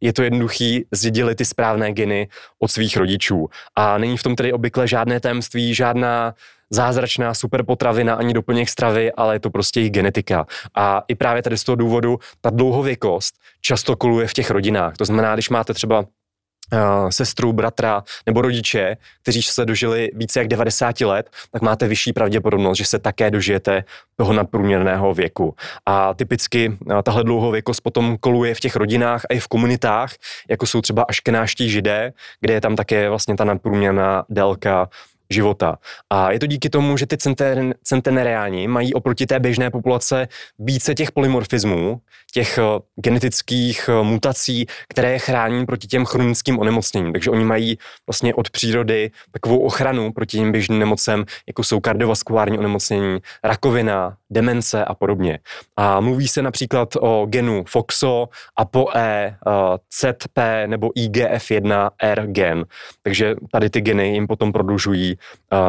je 0.00 0.12
to 0.12 0.22
jednoduchý, 0.22 0.84
zdědili 0.92 1.34
ty 1.34 1.44
správné 1.44 1.92
geny 1.92 2.28
od 2.58 2.70
svých 2.70 2.96
rodičů. 2.96 3.48
A 3.76 3.98
není 3.98 4.16
v 4.16 4.22
tom 4.22 4.36
tedy 4.36 4.52
obvykle 4.52 4.88
žádné 4.88 5.20
tajemství, 5.20 5.74
žádná 5.74 6.34
zázračná 6.70 7.34
super 7.34 7.64
potravina 7.64 8.14
ani 8.14 8.34
doplněk 8.34 8.68
stravy, 8.68 9.12
ale 9.12 9.34
je 9.34 9.40
to 9.40 9.50
prostě 9.50 9.80
jejich 9.80 9.92
genetika. 9.92 10.46
A 10.74 11.02
i 11.08 11.14
právě 11.14 11.42
tady 11.42 11.58
z 11.58 11.64
toho 11.64 11.76
důvodu 11.76 12.18
ta 12.40 12.50
dlouhověkost 12.50 13.34
často 13.60 13.96
koluje 13.96 14.26
v 14.26 14.32
těch 14.32 14.50
rodinách. 14.50 14.96
To 14.96 15.04
znamená, 15.04 15.34
když 15.34 15.48
máte 15.48 15.74
třeba 15.74 16.04
Uh, 16.72 17.08
sestru, 17.10 17.52
bratra 17.52 18.02
nebo 18.26 18.42
rodiče, 18.42 18.96
kteří 19.22 19.42
se 19.42 19.64
dožili 19.64 20.10
více 20.14 20.38
jak 20.38 20.48
90 20.48 21.00
let, 21.00 21.30
tak 21.50 21.62
máte 21.62 21.88
vyšší 21.88 22.12
pravděpodobnost, 22.12 22.78
že 22.78 22.84
se 22.84 22.98
také 22.98 23.30
dožijete 23.30 23.84
toho 24.16 24.32
nadprůměrného 24.32 25.14
věku. 25.14 25.54
A 25.86 26.14
typicky 26.14 26.68
uh, 26.68 27.02
tahle 27.02 27.24
dlouhověkost 27.24 27.80
potom 27.80 28.16
koluje 28.20 28.54
v 28.54 28.60
těch 28.60 28.76
rodinách 28.76 29.24
a 29.30 29.34
i 29.34 29.40
v 29.40 29.48
komunitách, 29.48 30.12
jako 30.50 30.66
jsou 30.66 30.80
třeba 30.80 31.02
aškenáští 31.02 31.70
židé, 31.70 32.12
kde 32.40 32.54
je 32.54 32.60
tam 32.60 32.76
také 32.76 33.08
vlastně 33.08 33.36
ta 33.36 33.44
nadprůměrná 33.44 34.24
délka 34.28 34.88
života. 35.30 35.78
A 36.10 36.32
je 36.32 36.40
to 36.40 36.46
díky 36.46 36.70
tomu, 36.70 36.96
že 36.96 37.06
ty 37.06 37.16
centen, 37.16 37.74
centenariáni 37.82 38.68
mají 38.68 38.94
oproti 38.94 39.26
té 39.26 39.40
běžné 39.40 39.70
populace 39.70 40.28
více 40.58 40.94
těch 40.94 41.12
polymorfismů, 41.12 42.00
těch 42.32 42.58
uh, 42.58 42.78
genetických 42.96 43.88
uh, 43.88 44.06
mutací, 44.06 44.66
které 44.88 45.12
je 45.12 45.18
chrání 45.18 45.66
proti 45.66 45.86
těm 45.86 46.04
chronickým 46.04 46.58
onemocněním. 46.58 47.12
Takže 47.12 47.30
oni 47.30 47.44
mají 47.44 47.78
vlastně 48.06 48.34
od 48.34 48.50
přírody 48.50 49.10
takovou 49.30 49.58
ochranu 49.58 50.12
proti 50.12 50.36
těm 50.36 50.52
běžným 50.52 50.78
nemocem, 50.78 51.24
jako 51.46 51.64
jsou 51.64 51.80
kardiovaskulární 51.80 52.58
onemocnění, 52.58 53.18
rakovina, 53.44 54.16
demence 54.30 54.84
a 54.84 54.94
podobně. 54.94 55.38
A 55.76 56.00
mluví 56.00 56.28
se 56.28 56.42
například 56.42 56.88
o 57.00 57.26
genu 57.26 57.64
FOXO, 57.68 58.28
ApoE, 58.56 59.36
uh, 59.46 59.52
ZP 59.94 60.38
nebo 60.66 60.88
IGF1R 60.88 62.26
gen. 62.26 62.64
Takže 63.02 63.34
tady 63.52 63.70
ty 63.70 63.80
geny 63.80 64.12
jim 64.12 64.26
potom 64.26 64.52
prodlužují 64.52 65.17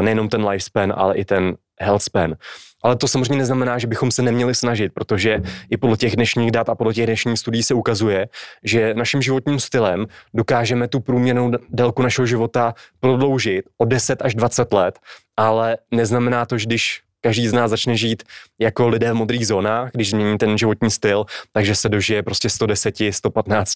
nejenom 0.02 0.30
ten 0.30 0.46
lifespan, 0.46 0.94
ale 0.96 1.16
i 1.16 1.26
ten 1.26 1.58
health 1.80 2.04
span. 2.04 2.36
Ale 2.84 2.96
to 2.96 3.08
samozřejmě 3.08 3.38
neznamená, 3.38 3.78
že 3.78 3.88
bychom 3.88 4.12
se 4.12 4.22
neměli 4.22 4.56
snažit, 4.56 4.94
protože 4.94 5.42
i 5.70 5.78
podle 5.78 5.98
těch 5.98 6.16
dnešních 6.16 6.52
dat 6.52 6.70
a 6.70 6.76
podle 6.76 6.94
těch 6.94 7.06
dnešních 7.06 7.40
studií 7.40 7.64
se 7.64 7.74
ukazuje, 7.74 8.28
že 8.64 8.94
naším 8.94 9.22
životním 9.22 9.60
stylem 9.60 10.06
dokážeme 10.34 10.88
tu 10.88 11.00
průměrnou 11.00 11.52
délku 11.70 12.02
našeho 12.02 12.26
života 12.26 12.74
prodloužit 13.00 13.66
o 13.78 13.86
10 13.86 14.22
až 14.22 14.36
20 14.36 14.74
let, 14.74 15.00
ale 15.38 15.78
neznamená 15.92 16.46
to, 16.46 16.58
že 16.58 16.66
když 16.66 17.02
každý 17.22 17.48
z 17.48 17.54
nás 17.54 17.70
začne 17.70 17.98
žít 17.98 18.24
jako 18.60 18.88
lidé 18.88 19.12
v 19.12 19.16
modrých 19.16 19.48
zónách, 19.48 19.92
když 19.94 20.10
změní 20.10 20.38
ten 20.38 20.58
životní 20.58 20.92
styl, 20.92 21.26
takže 21.52 21.76
se 21.76 21.90
dožije 21.90 22.24
prostě 22.24 22.50
110, 22.50 22.96
115, 23.12 23.74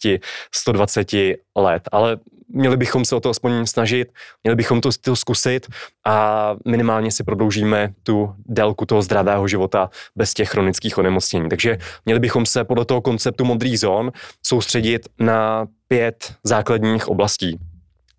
120 0.52 1.12
let. 1.56 1.90
Ale 1.92 2.18
měli 2.54 2.78
bychom 2.78 3.06
se 3.06 3.16
o 3.16 3.20
to 3.20 3.30
aspoň 3.30 3.66
snažit, 3.66 4.14
měli 4.44 4.56
bychom 4.56 4.82
to, 4.82 4.90
to 5.02 5.16
zkusit 5.16 5.68
a 6.06 6.56
minimálně 6.66 7.12
si 7.12 7.24
prodloužíme 7.24 7.94
tu 8.04 8.36
délku 8.46 8.86
toho 8.86 9.02
zdravého 9.02 9.48
života 9.48 9.90
bez 10.16 10.34
těch 10.34 10.50
chronických 10.50 10.98
onemocnění. 10.98 11.50
Takže 11.50 11.78
měli 12.06 12.20
bychom 12.20 12.46
se 12.46 12.64
podle 12.64 12.86
toho 12.86 13.02
konceptu 13.02 13.46
modrých 13.46 13.80
zón 13.80 14.12
soustředit 14.46 15.08
na 15.20 15.68
pět 15.88 16.34
základních 16.44 17.08
oblastí. 17.08 17.60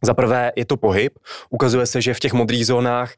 Za 0.03 0.15
prvé 0.15 0.53
je 0.57 0.65
to 0.65 0.77
pohyb. 0.77 1.19
Ukazuje 1.51 1.87
se, 1.87 2.01
že 2.01 2.15
v 2.15 2.21
těch 2.21 2.33
modrých 2.33 2.67
zónách 2.67 3.13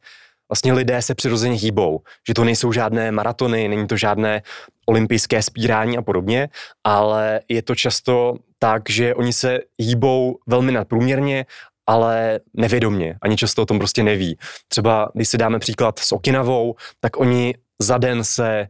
vlastně 0.50 0.72
lidé 0.72 1.02
se 1.02 1.14
přirozeně 1.14 1.56
hýbou, 1.56 2.00
že 2.28 2.34
to 2.34 2.44
nejsou 2.44 2.72
žádné 2.72 3.12
maratony, 3.12 3.68
není 3.68 3.86
to 3.86 3.96
žádné 3.96 4.42
olympijské 4.86 5.42
spírání 5.42 5.98
a 5.98 6.02
podobně, 6.02 6.48
ale 6.84 7.40
je 7.48 7.62
to 7.62 7.74
často 7.74 8.34
tak, 8.58 8.90
že 8.90 9.14
oni 9.14 9.32
se 9.32 9.58
hýbou 9.78 10.38
velmi 10.46 10.72
nadprůměrně 10.72 11.46
ale 11.86 12.40
nevědomně, 12.54 13.18
ani 13.22 13.36
často 13.36 13.62
o 13.62 13.66
tom 13.66 13.78
prostě 13.78 14.02
neví. 14.02 14.38
Třeba 14.68 15.10
když 15.14 15.28
si 15.28 15.38
dáme 15.38 15.58
příklad 15.58 15.98
s 15.98 16.12
Okinavou, 16.12 16.74
tak 17.00 17.20
oni 17.20 17.54
za 17.78 17.98
den 17.98 18.24
se 18.24 18.68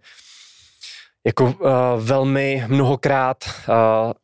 jako 1.26 1.44
uh, 1.44 1.54
velmi 1.98 2.64
mnohokrát 2.66 3.36
uh, 3.46 3.74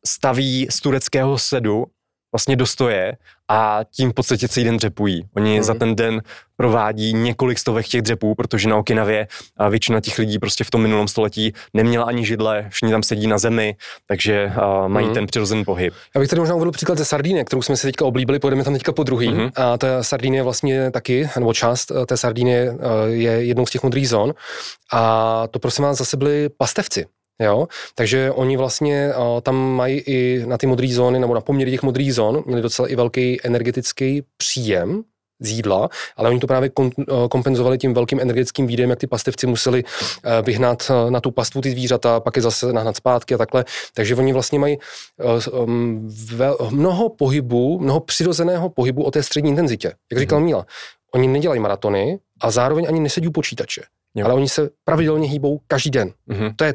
staví 0.06 0.66
z 0.70 0.80
tureckého 0.80 1.38
sedu 1.38 1.84
vlastně 2.32 2.56
dostoje 2.56 3.16
a 3.52 3.80
tím 3.90 4.10
v 4.10 4.14
podstatě 4.14 4.48
celý 4.48 4.64
den 4.64 4.76
dřepují. 4.76 5.24
Oni 5.36 5.56
mm. 5.56 5.62
za 5.62 5.74
ten 5.74 5.96
den 5.96 6.22
provádí 6.56 7.12
několik 7.12 7.58
stovek 7.58 7.86
těch 7.86 8.02
dřepů, 8.02 8.34
protože 8.34 8.68
na 8.68 8.76
Okinavě 8.76 9.26
většina 9.70 10.00
těch 10.00 10.18
lidí 10.18 10.38
prostě 10.38 10.64
v 10.64 10.70
tom 10.70 10.82
minulém 10.82 11.08
století 11.08 11.52
neměla 11.74 12.04
ani 12.04 12.26
židle, 12.26 12.66
všichni 12.68 12.92
tam 12.92 13.02
sedí 13.02 13.26
na 13.26 13.38
zemi, 13.38 13.76
takže 14.06 14.52
uh, 14.56 14.88
mají 14.88 15.06
mm. 15.06 15.14
ten 15.14 15.26
přirozený 15.26 15.64
pohyb. 15.64 15.94
Já 16.14 16.20
bych 16.20 16.30
tady 16.30 16.40
možná 16.40 16.54
uvedl 16.54 16.70
příklad 16.70 16.98
ze 16.98 17.04
Sardíny, 17.04 17.44
kterou 17.44 17.62
jsme 17.62 17.76
si 17.76 17.86
teďka 17.86 18.04
oblíbili, 18.04 18.38
půjdeme 18.38 18.64
tam 18.64 18.72
teďka 18.72 18.92
po 18.92 19.02
druhý. 19.02 19.28
Mm. 19.28 19.48
A 19.56 19.78
ta 19.78 20.02
Sardíny 20.02 20.36
je 20.36 20.42
vlastně 20.42 20.90
taky, 20.90 21.28
nebo 21.36 21.54
část 21.54 21.90
eh, 21.90 22.06
té 22.06 22.16
Sardíny 22.16 22.56
eh, 22.56 22.74
je 23.06 23.32
jednou 23.44 23.66
z 23.66 23.70
těch 23.70 23.82
modrých 23.82 24.08
zón. 24.08 24.34
A 24.92 25.46
to 25.50 25.58
prosím 25.58 25.84
vás 25.84 25.98
zase 25.98 26.16
byli 26.16 26.48
pastevci. 26.48 27.06
Jo? 27.44 27.68
Takže 27.94 28.30
oni 28.32 28.56
vlastně 28.56 29.12
uh, 29.18 29.40
tam 29.40 29.56
mají 29.56 29.98
i 29.98 30.44
na 30.46 30.58
ty 30.58 30.66
modré 30.66 30.88
zóny, 30.88 31.20
nebo 31.20 31.34
na 31.34 31.40
poměry 31.40 31.70
těch 31.70 31.82
modrých 31.82 32.14
zón, 32.14 32.42
měli 32.46 32.62
docela 32.62 32.88
i 32.88 32.96
velký 32.96 33.46
energetický 33.46 34.22
příjem 34.36 35.02
z 35.40 35.50
jídla, 35.50 35.88
ale 36.16 36.30
oni 36.30 36.40
to 36.40 36.46
právě 36.46 36.70
kompenzovali 37.30 37.78
tím 37.78 37.94
velkým 37.94 38.20
energetickým 38.20 38.66
výdejem, 38.66 38.90
jak 38.90 38.98
ty 38.98 39.06
pastevci 39.06 39.46
museli 39.46 39.84
vyhnat 40.42 40.90
na 41.08 41.20
tu 41.20 41.30
pastvu 41.30 41.60
ty 41.60 41.70
zvířata, 41.70 42.20
pak 42.20 42.36
je 42.36 42.42
zase 42.42 42.72
nahnat 42.72 42.96
zpátky 42.96 43.34
a 43.34 43.38
takhle. 43.38 43.64
Takže 43.94 44.16
oni 44.16 44.32
vlastně 44.32 44.58
mají 44.58 44.78
um, 45.52 46.10
mnoho 46.70 47.08
pohybu, 47.08 47.78
mnoho 47.78 48.00
přirozeného 48.00 48.68
pohybu 48.68 49.04
o 49.04 49.10
té 49.10 49.22
střední 49.22 49.50
intenzitě. 49.50 49.92
Jak 50.12 50.20
říkal 50.20 50.40
mm-hmm. 50.40 50.44
Míla, 50.44 50.66
oni 51.14 51.28
nedělají 51.28 51.60
maratony 51.60 52.18
a 52.40 52.50
zároveň 52.50 52.86
ani 52.88 53.00
nesedí 53.00 53.30
počítače. 53.30 53.82
Jo. 54.14 54.24
Ale 54.24 54.34
oni 54.34 54.48
se 54.48 54.70
pravidelně 54.84 55.28
hýbou 55.28 55.60
každý 55.66 55.90
den. 55.90 56.12
Mm-hmm. 56.28 56.52
To 56.56 56.64
je 56.64 56.74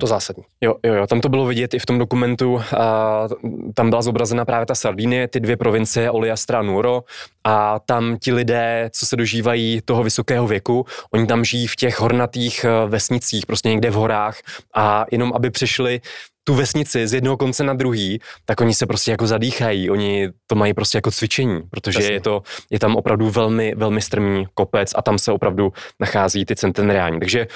to 0.00 0.06
zásadní. 0.06 0.44
Jo, 0.60 0.74
jo, 0.84 0.94
jo, 0.94 1.06
tam 1.06 1.20
to 1.20 1.28
bylo 1.28 1.46
vidět 1.46 1.74
i 1.74 1.78
v 1.78 1.86
tom 1.86 1.98
dokumentu, 1.98 2.62
a 2.78 3.28
tam 3.74 3.90
byla 3.90 4.02
zobrazena 4.02 4.44
právě 4.44 4.66
ta 4.66 4.74
Sardinie, 4.74 5.28
ty 5.28 5.40
dvě 5.40 5.56
provincie, 5.56 6.10
Oliastra 6.10 6.58
a 6.58 6.62
Nuoro, 6.62 7.02
a 7.44 7.78
tam 7.78 8.16
ti 8.18 8.32
lidé, 8.32 8.90
co 8.92 9.06
se 9.06 9.16
dožívají 9.16 9.80
toho 9.84 10.02
vysokého 10.02 10.46
věku, 10.46 10.86
oni 11.14 11.26
tam 11.26 11.44
žijí 11.44 11.66
v 11.66 11.76
těch 11.76 12.00
hornatých 12.00 12.64
eh, 12.64 12.88
vesnicích, 12.88 13.46
prostě 13.46 13.68
někde 13.68 13.90
v 13.90 13.94
horách 13.94 14.38
a 14.74 15.04
jenom 15.10 15.32
aby 15.34 15.50
přišli 15.50 16.00
tu 16.44 16.54
vesnici 16.54 17.08
z 17.08 17.14
jednoho 17.14 17.36
konce 17.36 17.64
na 17.64 17.74
druhý, 17.74 18.20
tak 18.44 18.60
oni 18.60 18.74
se 18.74 18.86
prostě 18.86 19.10
jako 19.10 19.26
zadýchají, 19.26 19.90
oni 19.90 20.28
to 20.46 20.54
mají 20.54 20.74
prostě 20.74 20.98
jako 20.98 21.10
cvičení, 21.10 21.62
protože 21.70 22.12
je 22.12 22.20
to, 22.20 22.42
je 22.70 22.78
tam 22.78 22.96
opravdu 22.96 23.30
velmi, 23.30 23.74
velmi 23.74 24.00
strmý 24.02 24.46
kopec 24.54 24.92
a 24.94 25.02
tam 25.02 25.18
se 25.18 25.32
opravdu 25.32 25.72
nachází 26.00 26.44
ty 26.44 26.56
centenariáni. 26.56 27.20
Takže 27.20 27.46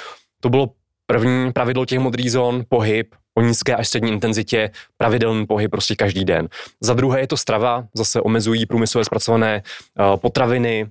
to 0.40 0.48
bylo 0.48 0.70
První 1.06 1.52
pravidlo 1.52 1.84
těch 1.84 1.98
modrých 1.98 2.32
zón, 2.32 2.64
pohyb 2.68 3.14
o 3.38 3.40
nízké 3.40 3.74
až 3.74 3.88
střední 3.88 4.12
intenzitě, 4.12 4.70
pravidelný 4.96 5.46
pohyb 5.46 5.70
prostě 5.70 5.96
každý 5.96 6.24
den. 6.24 6.48
Za 6.80 6.94
druhé 6.94 7.20
je 7.20 7.26
to 7.26 7.36
strava, 7.36 7.86
zase 7.94 8.20
omezují 8.20 8.66
průmyslově 8.66 9.04
zpracované 9.04 9.62
uh, 9.98 10.16
potraviny, 10.16 10.86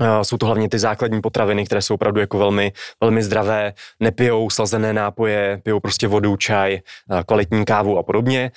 Uh, 0.00 0.20
jsou 0.22 0.36
to 0.36 0.46
hlavně 0.46 0.68
ty 0.68 0.78
základní 0.78 1.20
potraviny, 1.20 1.64
které 1.64 1.82
jsou 1.82 1.94
opravdu 1.94 2.20
jako 2.20 2.38
velmi, 2.38 2.72
velmi 3.00 3.22
zdravé, 3.22 3.72
nepijou 4.00 4.50
slazené 4.50 4.92
nápoje, 4.92 5.60
pijou 5.62 5.80
prostě 5.80 6.08
vodu, 6.08 6.36
čaj, 6.36 6.80
uh, 7.10 7.20
kvalitní 7.20 7.64
kávu 7.64 7.98
a 7.98 8.02
podobně. 8.02 8.50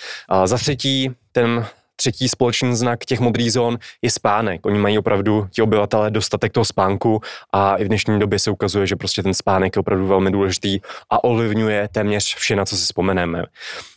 Za 0.46 0.58
třetí, 0.58 1.12
ten 1.32 1.66
třetí 2.00 2.30
společný 2.30 2.76
znak 2.76 3.06
těch 3.06 3.20
modrých 3.20 3.54
zón 3.54 3.78
je 4.02 4.12
spánek. 4.12 4.66
Oni 4.66 4.80
mají 4.80 4.98
opravdu 4.98 5.48
ti 5.52 5.62
obyvatelé 5.62 6.12
dostatek 6.12 6.52
toho 6.52 6.66
spánku 6.66 7.22
a 7.54 7.76
i 7.76 7.84
v 7.84 7.88
dnešní 7.88 8.20
době 8.20 8.40
se 8.40 8.52
ukazuje, 8.52 8.88
že 8.88 8.96
prostě 8.96 9.24
ten 9.24 9.34
spánek 9.34 9.76
je 9.76 9.80
opravdu 9.80 10.08
velmi 10.08 10.32
důležitý 10.32 10.80
a 11.10 11.24
ovlivňuje 11.24 11.90
téměř 11.92 12.36
vše, 12.36 12.56
na 12.56 12.66
co 12.66 12.78
si 12.78 12.84
vzpomeneme. 12.84 13.44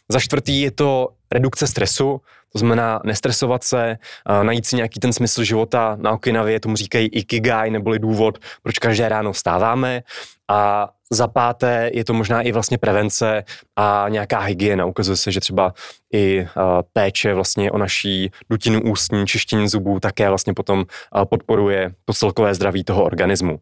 Za 0.09 0.21
čtvrtý 0.21 0.61
je 0.61 0.71
to 0.71 1.09
redukce 1.33 1.67
stresu, 1.67 2.21
to 2.53 2.59
znamená 2.59 3.01
nestresovat 3.05 3.65
se, 3.65 3.97
najít 4.43 4.67
si 4.67 4.77
nějaký 4.77 5.01
ten 5.01 5.13
smysl 5.13 5.45
života. 5.45 5.97
Na 6.01 6.13
Okinavě 6.13 6.61
tomu 6.61 6.77
říkají 6.77 7.07
ikigai, 7.07 7.71
neboli 7.71 7.99
důvod, 7.99 8.39
proč 8.63 8.79
každé 8.79 9.09
ráno 9.09 9.33
vstáváme. 9.33 10.03
A 10.49 10.89
za 11.11 11.29
páté 11.29 11.91
je 11.95 12.05
to 12.05 12.15
možná 12.15 12.43
i 12.43 12.53
vlastně 12.53 12.79
prevence 12.79 13.45
a 13.77 14.07
nějaká 14.09 14.41
hygiena. 14.41 14.85
Ukazuje 14.85 15.17
se, 15.17 15.33
že 15.33 15.41
třeba 15.41 15.75
i 16.15 16.47
péče 16.93 17.35
vlastně 17.35 17.71
o 17.71 17.79
naší 17.79 18.31
dutinu 18.51 18.83
ústní, 18.83 19.27
čištění 19.27 19.69
zubů 19.69 20.01
také 20.01 20.29
vlastně 20.29 20.55
potom 20.55 20.85
podporuje 21.25 21.93
to 22.05 22.13
celkové 22.13 22.55
zdraví 22.55 22.85
toho 22.85 23.05
organismu. 23.05 23.61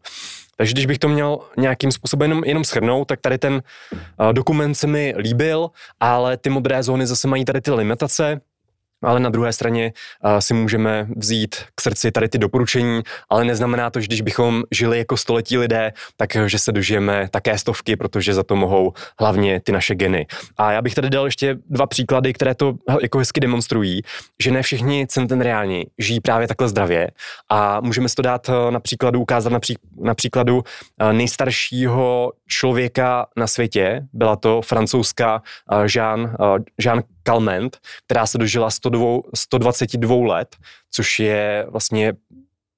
Takže 0.61 0.73
když 0.73 0.85
bych 0.85 0.99
to 0.99 1.09
měl 1.09 1.39
nějakým 1.57 1.91
způsobem 1.91 2.29
jenom, 2.29 2.43
jenom 2.43 2.63
schrnout, 2.63 3.07
tak 3.07 3.21
tady 3.21 3.37
ten 3.37 3.63
dokument 4.31 4.75
se 4.75 4.87
mi 4.87 5.13
líbil, 5.17 5.69
ale 5.99 6.37
ty 6.37 6.49
modré 6.49 6.83
zóny 6.83 7.07
zase 7.07 7.27
mají 7.27 7.45
tady 7.45 7.61
ty 7.61 7.71
limitace, 7.71 8.41
ale 9.01 9.19
na 9.19 9.29
druhé 9.29 9.53
straně 9.53 9.93
uh, 10.23 10.39
si 10.39 10.53
můžeme 10.53 11.07
vzít 11.15 11.55
k 11.75 11.81
srdci 11.81 12.11
tady 12.11 12.29
ty 12.29 12.37
doporučení, 12.37 13.01
ale 13.29 13.45
neznamená 13.45 13.89
to, 13.89 13.99
že 13.99 14.07
když 14.07 14.21
bychom 14.21 14.63
žili 14.71 14.97
jako 14.97 15.17
století 15.17 15.57
lidé, 15.57 15.93
tak 16.17 16.37
že 16.45 16.59
se 16.59 16.71
dožijeme 16.71 17.27
také 17.31 17.57
stovky, 17.57 17.95
protože 17.95 18.33
za 18.33 18.43
to 18.43 18.55
mohou 18.55 18.93
hlavně 19.19 19.59
ty 19.59 19.71
naše 19.71 19.95
geny. 19.95 20.27
A 20.57 20.71
já 20.71 20.81
bych 20.81 20.95
tady 20.95 21.09
dal 21.09 21.25
ještě 21.25 21.57
dva 21.69 21.87
příklady, 21.87 22.33
které 22.33 22.55
to 22.55 22.73
jako 23.01 23.17
hezky 23.17 23.39
demonstrují, 23.39 24.01
že 24.39 24.51
ne 24.51 24.61
všichni 24.61 25.07
centenriáni 25.07 25.85
žijí 25.97 26.19
právě 26.19 26.47
takhle 26.47 26.69
zdravě 26.69 27.11
a 27.49 27.81
můžeme 27.81 28.09
si 28.09 28.15
to 28.15 28.21
dát 28.21 28.49
na 28.69 28.79
příkladu, 28.79 29.21
ukázat 29.21 29.49
na, 29.49 29.59
na 30.01 30.13
příkladu 30.13 30.63
nejstaršího 31.11 32.31
člověka 32.47 33.25
na 33.37 33.47
světě, 33.47 34.01
byla 34.13 34.35
to 34.35 34.61
francouzská 34.61 35.41
Jean, 35.95 36.35
Jean 36.85 37.03
Calment, 37.23 37.77
která 38.05 38.27
se 38.27 38.37
dožila 38.37 38.69
102, 38.69 39.19
122 39.35 40.27
let, 40.27 40.55
což 40.91 41.19
je 41.19 41.65
vlastně 41.69 42.13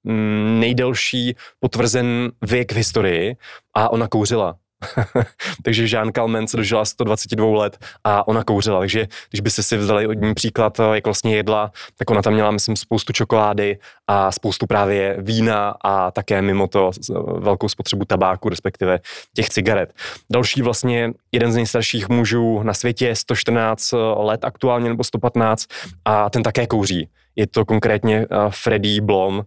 mm, 0.04 0.60
nejdelší 0.60 1.36
potvrzen 1.60 2.32
věk 2.42 2.72
v 2.72 2.76
historii 2.76 3.36
a 3.74 3.92
ona 3.92 4.08
kouřila. 4.08 4.56
takže 5.62 5.86
Jean 5.88 6.12
Calment 6.12 6.50
se 6.50 6.56
dožila 6.56 6.84
122 6.84 7.58
let 7.58 7.78
a 8.04 8.28
ona 8.28 8.44
kouřila, 8.44 8.78
takže 8.78 9.06
když 9.30 9.40
byste 9.40 9.62
si 9.62 9.76
vzali 9.76 10.06
od 10.06 10.12
ní 10.12 10.34
příklad, 10.34 10.80
jak 10.92 11.04
vlastně 11.04 11.36
jedla, 11.36 11.72
tak 11.98 12.10
ona 12.10 12.22
tam 12.22 12.32
měla, 12.32 12.50
myslím, 12.50 12.76
spoustu 12.76 13.12
čokolády 13.12 13.78
a 14.06 14.32
spoustu 14.32 14.66
právě 14.66 15.16
vína 15.18 15.74
a 15.84 16.10
také 16.10 16.42
mimo 16.42 16.68
to 16.68 16.90
velkou 17.38 17.68
spotřebu 17.68 18.04
tabáku, 18.04 18.48
respektive 18.48 19.00
těch 19.34 19.48
cigaret. 19.48 19.94
Další 20.30 20.62
vlastně 20.62 21.12
jeden 21.32 21.52
z 21.52 21.56
nejstarších 21.56 22.08
mužů 22.08 22.62
na 22.62 22.74
světě, 22.74 23.16
114 23.16 23.92
let 24.16 24.44
aktuálně 24.44 24.88
nebo 24.88 25.04
115 25.04 25.66
a 26.04 26.30
ten 26.30 26.42
také 26.42 26.66
kouří. 26.66 27.08
Je 27.36 27.46
to 27.46 27.64
konkrétně 27.64 28.26
Freddie 28.50 29.00
Blom, 29.00 29.44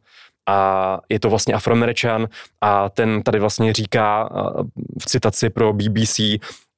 a 0.48 1.00
je 1.10 1.20
to 1.20 1.30
vlastně 1.30 1.54
afroameričan 1.54 2.28
a 2.62 2.90
ten 2.90 3.24
tady 3.24 3.40
vlastně 3.40 3.74
říká 3.74 4.30
v 5.02 5.06
citaci 5.06 5.50
pro 5.50 5.74
BBC, 5.74 6.20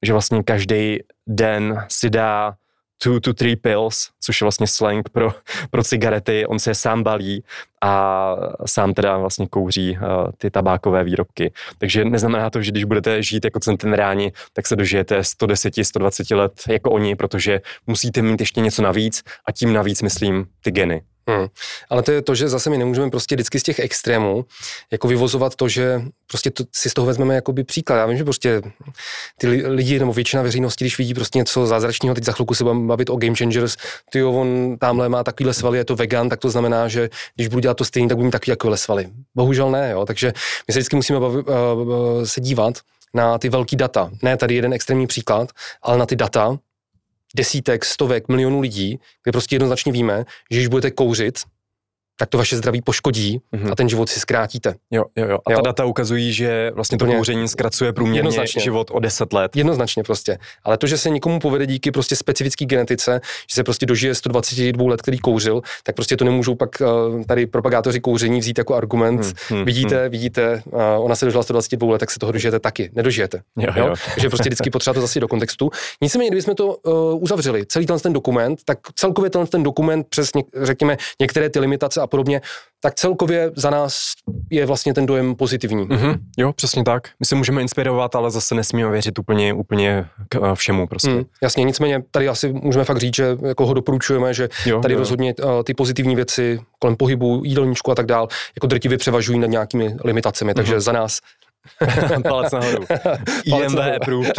že 0.02 0.12
vlastně 0.12 0.42
každý 0.42 0.98
den 1.26 1.84
si 1.88 2.10
dá 2.10 2.54
two 3.02 3.20
to 3.20 3.34
three 3.34 3.56
pills, 3.56 4.10
což 4.20 4.40
je 4.40 4.44
vlastně 4.44 4.66
slang 4.66 5.08
pro, 5.08 5.34
pro 5.70 5.84
cigarety, 5.84 6.46
on 6.46 6.58
se 6.58 6.70
je 6.70 6.74
sám 6.74 7.02
balí 7.02 7.44
a 7.82 8.36
sám 8.66 8.94
teda 8.94 9.18
vlastně 9.18 9.46
kouří 9.46 9.98
uh, 9.98 10.02
ty 10.38 10.50
tabákové 10.50 11.04
výrobky. 11.04 11.52
Takže 11.78 12.04
neznamená 12.04 12.50
to, 12.50 12.62
že 12.62 12.70
když 12.70 12.84
budete 12.84 13.22
žít 13.22 13.44
jako 13.44 13.60
centenráni, 13.60 14.32
tak 14.52 14.66
se 14.66 14.76
dožijete 14.76 15.24
110, 15.24 15.74
120 15.82 16.30
let 16.30 16.52
jako 16.68 16.90
oni, 16.90 17.16
protože 17.16 17.60
musíte 17.86 18.22
mít 18.22 18.40
ještě 18.40 18.60
něco 18.60 18.82
navíc 18.82 19.22
a 19.46 19.52
tím 19.52 19.72
navíc 19.72 20.02
myslím 20.02 20.46
ty 20.60 20.70
geny. 20.70 21.02
Hmm. 21.28 21.46
Ale 21.90 22.02
to 22.02 22.12
je 22.12 22.22
to, 22.22 22.34
že 22.34 22.48
zase 22.48 22.70
my 22.70 22.78
nemůžeme 22.78 23.10
prostě 23.10 23.34
vždycky 23.34 23.60
z 23.60 23.62
těch 23.62 23.78
extrémů 23.78 24.44
jako 24.90 25.08
vyvozovat 25.08 25.54
to, 25.54 25.68
že 25.68 26.02
prostě 26.26 26.50
to, 26.50 26.64
si 26.74 26.90
z 26.90 26.94
toho 26.94 27.06
vezmeme 27.06 27.34
jakoby 27.34 27.64
příklad. 27.64 27.96
Já 27.96 28.06
vím, 28.06 28.18
že 28.18 28.24
prostě 28.24 28.62
ty 29.38 29.46
lidi 29.46 29.98
nebo 29.98 30.12
většina 30.12 30.42
veřejnosti, 30.42 30.84
když 30.84 30.98
vidí 30.98 31.14
prostě 31.14 31.38
něco 31.38 31.66
zázračného, 31.66 32.14
teď 32.14 32.24
za 32.24 32.32
chvilku 32.32 32.54
se 32.54 32.64
budeme 32.64 32.86
bavit 32.86 33.10
o 33.10 33.16
Game 33.16 33.36
Changers, 33.36 33.76
ty 34.10 34.22
on 34.22 34.76
tamhle 34.78 35.08
má 35.08 35.24
takovýhle 35.24 35.54
svaly, 35.54 35.78
je 35.78 35.84
to 35.84 35.96
vegan, 35.96 36.28
tak 36.28 36.40
to 36.40 36.50
znamená, 36.50 36.88
že 36.88 37.10
když 37.34 37.48
budu 37.48 37.60
dělat 37.60 37.76
to 37.76 37.84
stejný, 37.84 38.08
tak 38.08 38.16
budu 38.16 38.24
mít 38.24 38.30
takový 38.30 38.52
takovéhle 38.52 38.76
svaly. 38.76 39.08
Bohužel 39.34 39.70
ne, 39.70 39.90
jo. 39.90 40.06
Takže 40.06 40.32
my 40.68 40.72
se 40.72 40.78
vždycky 40.78 40.96
musíme 40.96 41.20
bavit, 41.20 41.48
uh, 41.48 41.54
se 42.24 42.40
dívat 42.40 42.74
na 43.14 43.38
ty 43.38 43.48
velký 43.48 43.76
data. 43.76 44.10
Ne 44.22 44.36
tady 44.36 44.54
jeden 44.54 44.72
extrémní 44.72 45.06
příklad, 45.06 45.48
ale 45.82 45.98
na 45.98 46.06
ty 46.06 46.16
data, 46.16 46.58
desítek, 47.36 47.84
stovek, 47.84 48.28
milionů 48.28 48.60
lidí, 48.60 48.98
kde 49.24 49.32
prostě 49.32 49.54
jednoznačně 49.54 49.92
víme, 49.92 50.24
že 50.50 50.58
když 50.58 50.68
budete 50.68 50.90
kouřit, 50.90 51.38
tak 52.20 52.28
to 52.28 52.38
vaše 52.38 52.56
zdraví 52.56 52.82
poškodí 52.82 53.40
mm-hmm. 53.52 53.72
a 53.72 53.74
ten 53.74 53.88
život 53.88 54.08
si 54.08 54.20
zkrátíte. 54.20 54.74
Jo, 54.90 55.04
jo, 55.16 55.26
jo. 55.28 55.38
A 55.46 55.52
jo? 55.52 55.56
ta 55.56 55.62
data 55.62 55.84
ukazují, 55.84 56.32
že 56.32 56.70
vlastně 56.74 56.98
to 56.98 57.06
kouření 57.06 57.48
zkracuje 57.48 57.92
průměrně 57.92 58.46
život 58.46 58.90
o 58.92 59.00
10 59.00 59.32
let. 59.32 59.56
Jednoznačně 59.56 60.02
prostě. 60.02 60.38
Ale 60.64 60.78
to, 60.78 60.86
že 60.86 60.98
se 60.98 61.10
někomu 61.10 61.40
povede 61.40 61.66
díky 61.66 61.90
prostě 61.90 62.16
specifické 62.16 62.64
genetice, 62.64 63.20
že 63.50 63.54
se 63.54 63.64
prostě 63.64 63.86
dožije 63.86 64.14
122 64.14 64.90
let, 64.90 65.02
který 65.02 65.18
kouřil, 65.18 65.62
tak 65.82 65.94
prostě 65.94 66.16
to 66.16 66.24
nemůžou 66.24 66.54
pak 66.54 66.70
uh, 66.80 67.22
tady 67.24 67.46
propagátoři 67.46 68.00
kouření 68.00 68.40
vzít 68.40 68.58
jako 68.58 68.74
argument. 68.74 69.20
Hmm, 69.20 69.32
hmm, 69.48 69.64
vidíte, 69.64 70.00
hmm. 70.00 70.10
vidíte, 70.10 70.62
uh, 70.66 70.82
ona 70.98 71.16
se 71.16 71.24
dožila 71.24 71.42
122 71.42 71.92
let, 71.92 71.98
tak 71.98 72.10
se 72.10 72.18
toho 72.18 72.32
dožijete 72.32 72.58
taky. 72.58 72.90
Nedožijete. 72.92 73.42
Jo, 73.58 73.72
jo. 73.76 73.86
jo? 73.86 73.94
Takže 74.14 74.28
prostě 74.28 74.48
vždycky 74.48 74.70
potřeba 74.80 74.94
to 74.94 75.00
zase 75.00 75.20
do 75.20 75.28
kontextu. 75.28 75.70
Nicméně, 76.02 76.30
kdybychom 76.30 76.54
to 76.54 76.76
uh, 76.76 77.22
uzavřeli, 77.22 77.66
celý 77.66 77.86
ten 77.86 78.12
dokument, 78.12 78.58
tak 78.64 78.78
celkově 78.94 79.30
ten 79.30 79.62
dokument 79.62 80.06
přes, 80.08 80.34
něk, 80.34 80.46
řekněme, 80.62 80.96
některé 81.20 81.50
ty 81.50 81.60
limitace 81.60 82.00
a 82.00 82.06
podobně, 82.10 82.40
tak 82.82 82.94
celkově 82.94 83.50
za 83.56 83.70
nás 83.70 84.12
je 84.50 84.66
vlastně 84.66 84.94
ten 84.94 85.06
dojem 85.06 85.34
pozitivní. 85.34 85.88
Mm-hmm, 85.88 86.18
jo, 86.38 86.52
přesně 86.52 86.84
tak. 86.84 87.08
My 87.20 87.26
se 87.26 87.34
můžeme 87.34 87.62
inspirovat, 87.62 88.14
ale 88.14 88.30
zase 88.30 88.54
nesmíme 88.54 88.90
věřit 88.90 89.18
úplně, 89.18 89.52
úplně 89.52 90.06
k 90.28 90.40
uh, 90.40 90.54
všemu 90.54 90.86
prostě. 90.86 91.10
Mm, 91.10 91.24
jasně, 91.42 91.64
nicméně 91.64 92.02
tady 92.10 92.28
asi 92.28 92.52
můžeme 92.52 92.84
fakt 92.84 92.98
říct, 92.98 93.16
že 93.16 93.36
jako 93.46 93.66
ho 93.66 93.74
doporučujeme, 93.74 94.34
že 94.34 94.48
jo, 94.66 94.80
tady 94.80 94.94
jo. 94.94 95.00
rozhodně 95.00 95.34
uh, 95.34 95.62
ty 95.62 95.74
pozitivní 95.74 96.16
věci 96.16 96.60
kolem 96.78 96.96
pohybu, 96.96 97.42
jídelníčku 97.44 97.90
a 97.90 97.94
tak 97.94 98.06
dál, 98.06 98.28
jako 98.56 98.66
drtivě 98.66 98.98
převažují 98.98 99.38
nad 99.38 99.46
nějakými 99.46 99.96
limitacemi, 100.04 100.54
takže 100.54 100.76
mm-hmm. 100.76 100.80
za 100.80 100.92
nás 100.92 101.18
Palec 102.28 102.52
nahoru. 102.52 102.84
IMV 103.44 103.78
approved. 103.96 104.32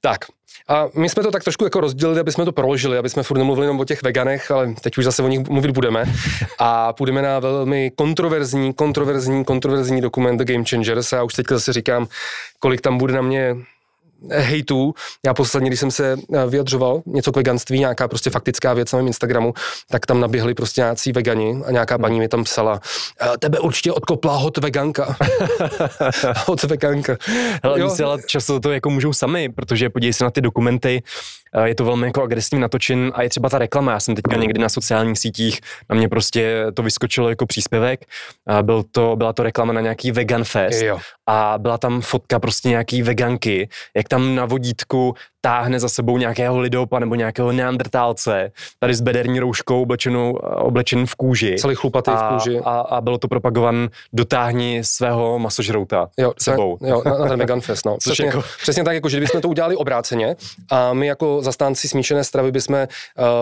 tak, 0.00 0.18
a 0.68 0.88
my 0.94 1.08
jsme 1.08 1.22
to 1.22 1.30
tak 1.30 1.42
trošku 1.42 1.64
jako 1.64 1.80
rozdělili, 1.80 2.20
aby 2.20 2.32
jsme 2.32 2.44
to 2.44 2.52
proložili, 2.52 2.98
aby 2.98 3.10
jsme 3.10 3.22
furt 3.22 3.38
nemluvili 3.38 3.64
jenom 3.64 3.80
o 3.80 3.84
těch 3.84 4.02
veganech, 4.02 4.50
ale 4.50 4.74
teď 4.80 4.98
už 4.98 5.04
zase 5.04 5.22
o 5.22 5.28
nich 5.28 5.48
mluvit 5.48 5.70
budeme. 5.70 6.04
A 6.58 6.92
půjdeme 6.92 7.22
na 7.22 7.38
velmi 7.38 7.90
kontroverzní, 7.96 8.72
kontroverzní, 8.72 9.44
kontroverzní 9.44 10.00
dokument 10.00 10.36
The 10.36 10.52
Game 10.52 10.64
Changers. 10.70 11.12
A 11.12 11.22
už 11.22 11.34
teď 11.34 11.46
zase 11.48 11.72
říkám, 11.72 12.06
kolik 12.58 12.80
tam 12.80 12.98
bude 12.98 13.14
na 13.14 13.22
mě 13.22 13.56
hejtů. 14.30 14.94
Já 15.26 15.34
posledně, 15.34 15.70
když 15.70 15.80
jsem 15.80 15.90
se 15.90 16.16
eh, 16.34 16.46
vyjadřoval 16.46 17.02
něco 17.06 17.32
k 17.32 17.36
veganství, 17.36 17.78
nějaká 17.78 18.08
prostě 18.08 18.30
faktická 18.30 18.74
věc 18.74 18.92
na 18.92 18.96
mém 18.96 19.06
Instagramu, 19.06 19.54
tak 19.90 20.06
tam 20.06 20.20
naběhli 20.20 20.54
prostě 20.54 20.80
nějací 20.80 21.12
vegani 21.12 21.62
a 21.66 21.70
nějaká 21.70 21.98
paní 21.98 22.18
mi 22.18 22.28
tam 22.28 22.44
psala, 22.44 22.80
eh, 23.22 23.38
tebe 23.38 23.58
určitě 23.58 23.92
odkopla 23.92 24.36
hot 24.36 24.58
veganka. 24.58 25.16
hot 26.46 26.62
veganka. 26.62 27.16
Hele, 27.62 27.80
jo. 27.80 27.96
ale 28.04 28.18
často 28.26 28.60
to 28.60 28.72
jako 28.72 28.90
můžou 28.90 29.12
sami, 29.12 29.48
protože 29.48 29.90
podívej 29.90 30.12
se 30.12 30.24
na 30.24 30.30
ty 30.30 30.40
dokumenty, 30.40 31.02
je 31.64 31.74
to 31.74 31.84
velmi 31.84 32.06
jako 32.06 32.22
agresivní 32.22 32.60
natočen 32.60 33.12
a 33.14 33.22
je 33.22 33.28
třeba 33.28 33.48
ta 33.48 33.58
reklama. 33.58 33.92
Já 33.92 34.00
jsem 34.00 34.14
teďka 34.14 34.36
někdy 34.36 34.60
na 34.60 34.68
sociálních 34.68 35.18
sítích, 35.18 35.60
na 35.90 35.96
mě 35.96 36.08
prostě 36.08 36.66
to 36.74 36.82
vyskočilo 36.82 37.28
jako 37.28 37.46
příspěvek. 37.46 38.04
Byl 38.62 38.82
to, 38.90 39.16
byla 39.16 39.32
to 39.32 39.42
reklama 39.42 39.72
na 39.72 39.80
nějaký 39.80 40.12
vegan 40.12 40.44
fest 40.44 40.82
jo. 40.82 40.98
a 41.26 41.54
byla 41.58 41.78
tam 41.78 42.00
fotka 42.00 42.38
prostě 42.38 42.68
nějaký 42.68 43.02
veganky, 43.02 43.68
jak 43.96 44.08
tam 44.08 44.34
na 44.34 44.46
vodítku 44.46 45.14
táhne 45.42 45.80
za 45.80 45.88
sebou 45.88 46.18
nějakého 46.18 46.58
lidopa 46.58 46.98
nebo 46.98 47.14
nějakého 47.14 47.52
neandrtálce, 47.52 48.52
tady 48.78 48.94
s 48.94 49.00
bederní 49.00 49.40
rouškou 49.40 49.82
oblečenou, 49.82 50.32
oblečen 50.42 51.06
v 51.06 51.14
kůži. 51.14 51.56
Celý 51.58 51.74
chlupatý 51.74 52.10
a, 52.10 52.28
v 52.28 52.32
kůži. 52.32 52.60
A, 52.64 52.80
a, 52.80 53.00
bylo 53.00 53.18
to 53.18 53.28
propagovan 53.28 53.88
dotáhni 54.12 54.84
svého 54.84 55.38
masožrouta 55.38 56.08
jo, 56.18 56.32
sebou. 56.38 56.78
Jo, 56.80 57.02
na, 57.04 57.18
na 57.18 57.28
ten 57.28 57.38
vegan 57.38 57.60
fest, 57.60 57.86
no. 57.86 57.96
Přesně, 57.98 58.26
jako... 58.26 58.42
přesně 58.62 58.84
tak, 58.84 58.94
jako 58.94 59.08
že 59.08 59.16
kdybychom 59.16 59.40
to 59.40 59.48
udělali 59.48 59.76
obráceně 59.76 60.36
a 60.70 60.92
my 60.92 61.06
jako 61.06 61.41
zastánci 61.42 61.88
smíšené 61.88 62.24
stravy 62.24 62.52
bychom 62.52 62.76
uh, 62.76 62.86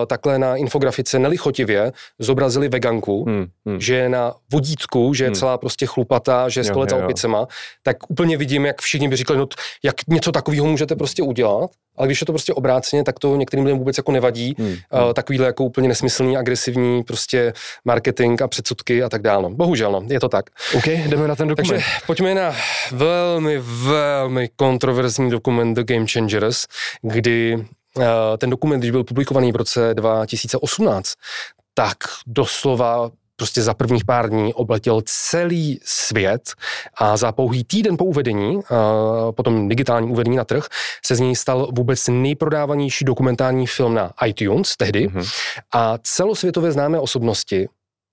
takhle 0.07 0.39
na 0.39 0.55
infografice 0.55 1.19
nelichotivě 1.19 1.91
zobrazili 2.19 2.69
veganku, 2.69 3.25
hmm, 3.25 3.45
hmm. 3.65 3.79
že 3.79 3.95
je 3.95 4.09
na 4.09 4.33
vodítku, 4.51 5.13
že 5.13 5.23
je 5.23 5.27
hmm. 5.27 5.35
celá 5.35 5.57
prostě 5.57 5.85
chlupatá, 5.85 6.49
že 6.49 6.59
je 6.59 6.63
sto 6.63 6.79
let 6.79 6.89
za 6.89 6.97
opicema, 6.97 7.47
tak 7.83 7.97
úplně 8.09 8.37
vidím, 8.37 8.65
jak 8.65 8.81
všichni 8.81 9.07
by 9.07 9.15
říkali, 9.15 9.39
no 9.39 9.47
jak 9.83 9.95
něco 10.07 10.31
takového 10.31 10.65
můžete 10.65 10.95
prostě 10.95 11.23
udělat 11.23 11.71
ale 11.97 12.07
když 12.07 12.21
je 12.21 12.25
to 12.25 12.33
prostě 12.33 12.53
obráceně, 12.53 13.03
tak 13.03 13.19
to 13.19 13.35
některým 13.35 13.65
lidem 13.65 13.77
vůbec 13.77 13.97
jako 13.97 14.11
nevadí. 14.11 14.55
Hmm. 14.57 14.67
Uh, 14.69 15.13
takovýhle 15.13 15.45
jako 15.45 15.63
úplně 15.63 15.87
nesmyslný, 15.87 16.37
agresivní 16.37 17.03
prostě 17.03 17.53
marketing 17.85 18.41
a 18.41 18.47
předsudky 18.47 19.03
a 19.03 19.09
tak 19.09 19.21
dále. 19.21 19.43
No. 19.43 19.49
Bohužel, 19.49 19.91
no, 19.91 20.03
je 20.07 20.19
to 20.19 20.29
tak. 20.29 20.45
OK, 20.75 20.87
jdeme 20.87 21.27
na 21.27 21.35
ten 21.35 21.47
dokument. 21.47 21.69
Takže 21.69 21.85
pojďme 22.07 22.35
na 22.35 22.55
velmi, 22.91 23.59
velmi 23.59 24.49
kontroverzní 24.55 25.29
dokument 25.29 25.73
The 25.73 25.83
Game 25.83 26.05
Changers, 26.13 26.65
kdy 27.01 27.65
ten 28.37 28.49
dokument, 28.49 28.79
když 28.79 28.91
byl 28.91 29.03
publikovaný 29.03 29.51
v 29.51 29.55
roce 29.55 29.93
2018, 29.93 31.13
tak 31.73 31.97
doslova 32.27 33.11
prostě 33.35 33.61
za 33.61 33.73
prvních 33.73 34.05
pár 34.05 34.29
dní 34.29 34.53
obletěl 34.53 35.01
celý 35.05 35.79
svět 35.85 36.53
a 36.97 37.17
za 37.17 37.31
pouhý 37.31 37.63
týden 37.63 37.97
po 37.97 38.05
uvedení, 38.05 38.59
potom 39.31 39.69
digitálním 39.69 40.11
uvedení 40.11 40.37
na 40.37 40.45
trh, 40.45 40.65
se 41.05 41.15
z 41.15 41.19
něj 41.19 41.35
stal 41.35 41.67
vůbec 41.71 42.07
nejprodávanější 42.07 43.05
dokumentární 43.05 43.67
film 43.67 43.93
na 43.93 44.11
iTunes 44.25 44.77
tehdy 44.77 45.07
mm-hmm. 45.07 45.29
a 45.73 45.97
celosvětově 46.03 46.71
známé 46.71 46.99
osobnosti 46.99 47.69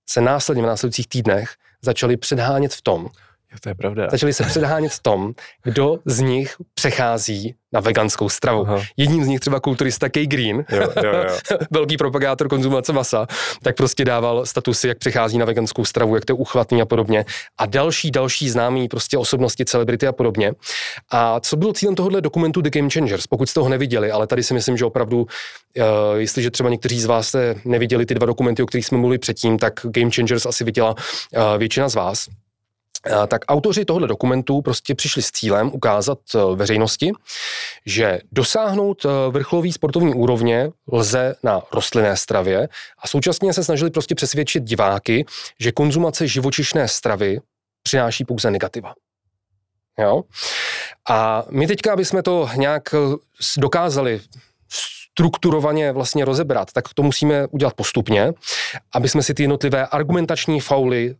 se 0.09 0.21
následně 0.21 0.63
v 0.63 0.65
následujících 0.65 1.07
týdnech 1.07 1.53
začaly 1.81 2.17
předhánět 2.17 2.73
v 2.73 2.81
tom, 2.81 3.09
Jo, 3.51 3.57
to 3.61 3.69
je 3.69 3.75
pravda. 3.75 4.07
Začali 4.11 4.33
se 4.33 4.43
předhánět 4.43 4.91
v 4.91 4.99
tom, 4.99 5.33
kdo 5.63 5.99
z 6.05 6.19
nich 6.19 6.55
přechází 6.73 7.55
na 7.71 7.79
veganskou 7.79 8.29
stravu. 8.29 8.63
Aha. 8.67 8.81
Jedním 8.97 9.23
z 9.23 9.27
nich 9.27 9.39
třeba 9.39 9.59
kulturista 9.59 10.09
Kay 10.09 10.27
Green, 10.27 10.65
jo, 10.71 10.89
jo, 11.03 11.11
jo. 11.13 11.57
velký 11.71 11.97
propagátor 11.97 12.47
konzumace 12.47 12.93
masa, 12.93 13.27
tak 13.63 13.75
prostě 13.75 14.05
dával 14.05 14.45
statusy, 14.45 14.87
jak 14.87 14.97
přechází 14.97 15.37
na 15.37 15.45
veganskou 15.45 15.85
stravu, 15.85 16.15
jak 16.15 16.25
to 16.25 16.33
je 16.33 16.37
uchvatný 16.37 16.81
a 16.81 16.85
podobně. 16.85 17.25
A 17.57 17.65
další, 17.65 18.11
další 18.11 18.49
známí 18.49 18.87
prostě 18.87 19.17
osobnosti, 19.17 19.65
celebrity 19.65 20.07
a 20.07 20.11
podobně. 20.11 20.53
A 21.11 21.39
co 21.39 21.57
bylo 21.57 21.73
cílem 21.73 21.95
tohohle 21.95 22.21
dokumentu 22.21 22.61
The 22.61 22.69
Game 22.69 22.89
Changers, 22.89 23.27
pokud 23.27 23.49
jste 23.49 23.59
ho 23.59 23.69
neviděli, 23.69 24.11
ale 24.11 24.27
tady 24.27 24.43
si 24.43 24.53
myslím, 24.53 24.77
že 24.77 24.85
opravdu, 24.85 25.17
uh, 25.19 25.27
jestliže 26.17 26.51
třeba 26.51 26.69
někteří 26.69 27.01
z 27.01 27.05
vás 27.05 27.27
jste 27.27 27.55
neviděli 27.65 28.05
ty 28.05 28.13
dva 28.15 28.25
dokumenty, 28.25 28.63
o 28.63 28.65
kterých 28.65 28.85
jsme 28.85 28.97
mluvili 28.97 29.17
předtím, 29.17 29.57
tak 29.57 29.73
Game 29.83 30.11
Changers 30.11 30.45
asi 30.45 30.63
viděla 30.63 30.89
uh, 30.91 31.57
většina 31.57 31.89
z 31.89 31.95
vás 31.95 32.27
tak 33.27 33.41
autoři 33.47 33.85
tohoto 33.85 34.07
dokumentu 34.07 34.61
prostě 34.61 34.95
přišli 34.95 35.21
s 35.21 35.31
cílem 35.31 35.71
ukázat 35.73 36.19
e, 36.35 36.55
veřejnosti, 36.55 37.11
že 37.85 38.19
dosáhnout 38.31 39.05
e, 39.05 39.09
vrcholový 39.31 39.73
sportovní 39.73 40.13
úrovně 40.13 40.69
lze 40.91 41.35
na 41.43 41.61
rostlinné 41.73 42.17
stravě 42.17 42.69
a 43.03 43.07
současně 43.07 43.53
se 43.53 43.63
snažili 43.63 43.91
prostě 43.91 44.15
přesvědčit 44.15 44.63
diváky, 44.63 45.25
že 45.59 45.71
konzumace 45.71 46.27
živočišné 46.27 46.87
stravy 46.87 47.39
přináší 47.83 48.25
pouze 48.25 48.51
negativa. 48.51 48.93
Jo? 49.99 50.23
A 51.09 51.43
my 51.49 51.67
teďka, 51.67 51.93
aby 51.93 52.05
jsme 52.05 52.23
to 52.23 52.49
nějak 52.55 52.83
dokázali 53.57 54.21
strukturovaně 54.69 55.91
vlastně 55.91 56.25
rozebrat, 56.25 56.71
tak 56.71 56.93
to 56.93 57.03
musíme 57.03 57.47
udělat 57.47 57.73
postupně, 57.73 58.31
aby 58.93 59.09
jsme 59.09 59.23
si 59.23 59.33
ty 59.33 59.43
jednotlivé 59.43 59.87
argumentační 59.87 60.59
fauly 60.59 61.15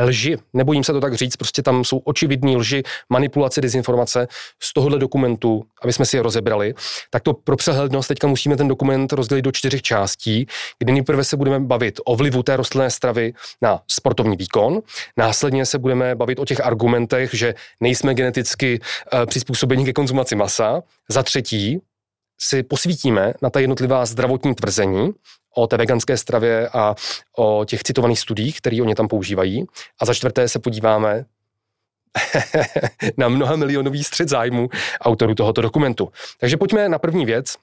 lži, 0.00 0.36
nebojím 0.52 0.84
se 0.84 0.92
to 0.92 1.00
tak 1.00 1.14
říct, 1.14 1.36
prostě 1.36 1.62
tam 1.62 1.84
jsou 1.84 1.98
očividní 1.98 2.56
lži, 2.56 2.82
manipulace, 3.08 3.60
dezinformace 3.60 4.28
z 4.62 4.72
tohohle 4.72 4.98
dokumentu, 4.98 5.64
aby 5.82 5.92
jsme 5.92 6.06
si 6.06 6.16
je 6.16 6.22
rozebrali, 6.22 6.74
tak 7.10 7.22
to 7.22 7.34
pro 7.34 7.56
přehlednost 7.56 8.08
teďka 8.08 8.26
musíme 8.26 8.56
ten 8.56 8.68
dokument 8.68 9.12
rozdělit 9.12 9.42
do 9.42 9.52
čtyřech 9.52 9.82
částí, 9.82 10.46
kdy 10.78 10.92
nejprve 10.92 11.24
se 11.24 11.36
budeme 11.36 11.60
bavit 11.60 12.00
o 12.04 12.16
vlivu 12.16 12.42
té 12.42 12.56
rostlinné 12.56 12.90
stravy 12.90 13.32
na 13.62 13.80
sportovní 13.88 14.36
výkon, 14.36 14.80
následně 15.16 15.66
se 15.66 15.78
budeme 15.78 16.14
bavit 16.14 16.38
o 16.38 16.44
těch 16.44 16.60
argumentech, 16.60 17.34
že 17.34 17.54
nejsme 17.80 18.14
geneticky 18.14 18.80
uh, 18.80 19.26
přizpůsobeni 19.26 19.84
ke 19.84 19.92
konzumaci 19.92 20.36
masa, 20.36 20.82
za 21.08 21.22
třetí 21.22 21.80
si 22.40 22.62
posvítíme 22.62 23.34
na 23.42 23.50
ta 23.50 23.60
jednotlivá 23.60 24.06
zdravotní 24.06 24.54
tvrzení 24.54 25.10
o 25.56 25.66
té 25.66 25.76
veganské 25.76 26.16
stravě 26.16 26.68
a 26.68 26.94
o 27.36 27.64
těch 27.64 27.82
citovaných 27.82 28.20
studiích, 28.20 28.58
které 28.58 28.82
oni 28.82 28.94
tam 28.94 29.08
používají. 29.08 29.64
A 30.00 30.04
za 30.04 30.14
čtvrté 30.14 30.48
se 30.48 30.58
podíváme 30.58 31.24
na 33.16 33.28
mnoha 33.28 33.56
milionový 33.56 34.04
střed 34.04 34.28
zájmu 34.28 34.68
autorů 35.00 35.34
tohoto 35.34 35.62
dokumentu. 35.62 36.08
Takže 36.40 36.56
pojďme 36.56 36.88
na 36.88 36.98
první 36.98 37.26
věc, 37.26 37.54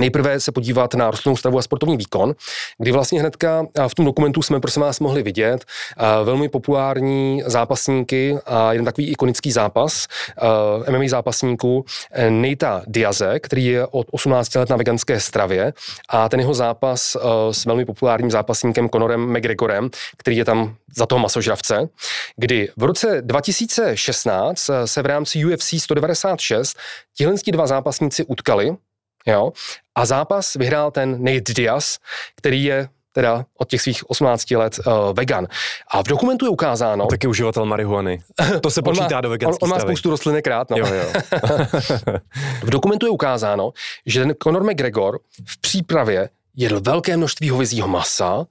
Nejprve 0.00 0.40
se 0.40 0.52
podívat 0.52 0.94
na 0.94 1.10
rostlinnou 1.10 1.36
stravu 1.36 1.58
a 1.58 1.62
sportovní 1.62 1.96
výkon, 1.96 2.34
kdy 2.78 2.92
vlastně 2.92 3.20
hnedka 3.20 3.66
v 3.88 3.94
tom 3.94 4.04
dokumentu 4.04 4.42
jsme 4.42 4.60
prosím 4.60 4.82
vás 4.82 5.00
mohli 5.00 5.22
vidět 5.22 5.64
velmi 6.24 6.48
populární 6.48 7.42
zápasníky 7.46 8.38
a 8.46 8.72
jeden 8.72 8.84
takový 8.84 9.10
ikonický 9.10 9.52
zápas 9.52 10.06
MMA 10.90 11.04
zápasníků 11.08 11.84
e, 12.12 12.30
Nejta 12.30 12.82
Diaze, 12.86 13.40
který 13.40 13.64
je 13.64 13.86
od 13.86 14.06
18 14.10 14.54
let 14.54 14.70
na 14.70 14.76
veganské 14.76 15.20
stravě 15.20 15.72
a 16.08 16.28
ten 16.28 16.40
jeho 16.40 16.54
zápas 16.54 17.16
e, 17.16 17.18
s 17.54 17.64
velmi 17.64 17.84
populárním 17.84 18.30
zápasníkem 18.30 18.88
Conorem 18.88 19.32
McGregorem, 19.32 19.90
který 20.16 20.36
je 20.36 20.44
tam 20.44 20.76
za 20.96 21.06
toho 21.06 21.18
masožravce, 21.18 21.88
kdy 22.36 22.68
v 22.76 22.82
roce 22.82 23.22
2016 23.22 24.70
se 24.84 25.02
v 25.02 25.06
rámci 25.06 25.44
UFC 25.44 25.74
196 25.78 26.78
tihle 27.16 27.34
dva 27.52 27.66
zápasníci 27.66 28.24
utkali 28.24 28.76
Jo? 29.26 29.52
A 29.94 30.06
zápas 30.06 30.54
vyhrál 30.54 30.90
ten 30.90 31.24
Nate 31.24 31.52
Diaz, 31.52 31.98
který 32.36 32.64
je 32.64 32.88
teda 33.12 33.44
od 33.58 33.68
těch 33.68 33.82
svých 33.82 34.10
18 34.10 34.50
let 34.50 34.80
uh, 34.86 34.92
vegan. 35.12 35.46
A 35.90 36.02
v 36.02 36.06
dokumentu 36.06 36.44
je 36.44 36.48
ukázáno... 36.48 37.04
A 37.04 37.06
taky 37.06 37.26
uživatel 37.26 37.64
marihuany. 37.64 38.18
To 38.60 38.70
se 38.70 38.82
počítá 38.82 39.14
má, 39.14 39.20
do 39.20 39.30
veganské 39.30 39.58
on, 39.62 39.70
on 39.70 39.76
má 39.76 39.80
spoustu 39.80 40.10
rostlinek 40.10 40.46
rád. 40.46 40.70
No. 40.70 40.76
Jo, 40.76 40.86
jo. 40.86 41.12
v 42.62 42.70
dokumentu 42.70 43.06
je 43.06 43.10
ukázáno, 43.10 43.72
že 44.06 44.20
ten 44.20 44.34
Conor 44.42 44.64
McGregor 44.64 45.18
v 45.44 45.60
přípravě 45.60 46.28
jedl 46.56 46.80
velké 46.80 47.16
množství 47.16 47.50
hovězího 47.50 47.88
masa 47.88 48.46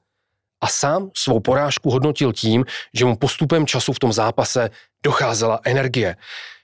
a 0.62 0.68
sám 0.68 1.10
svou 1.14 1.40
porážku 1.40 1.90
hodnotil 1.90 2.34
tím, 2.34 2.66
že 2.94 3.06
mu 3.06 3.16
postupem 3.16 3.66
času 3.68 3.94
v 3.94 4.00
tom 4.00 4.14
zápase 4.14 4.70
docházela 5.04 5.60
energie. 5.64 6.16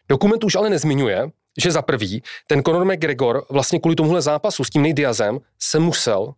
Dokument 0.09 0.43
už 0.43 0.55
ale 0.55 0.69
nezmiňuje, 0.69 1.29
že 1.57 1.71
za 1.71 1.81
prvý, 1.81 2.23
ten 2.47 2.63
Conor 2.63 2.85
McGregor 2.85 3.45
vlastně 3.49 3.79
kvůli 3.79 3.95
tomuhle 3.95 4.21
zápasu 4.21 4.63
s 4.63 4.69
tím 4.69 4.95
Diazem 4.95 5.39
se 5.59 5.79
musel 5.79 6.33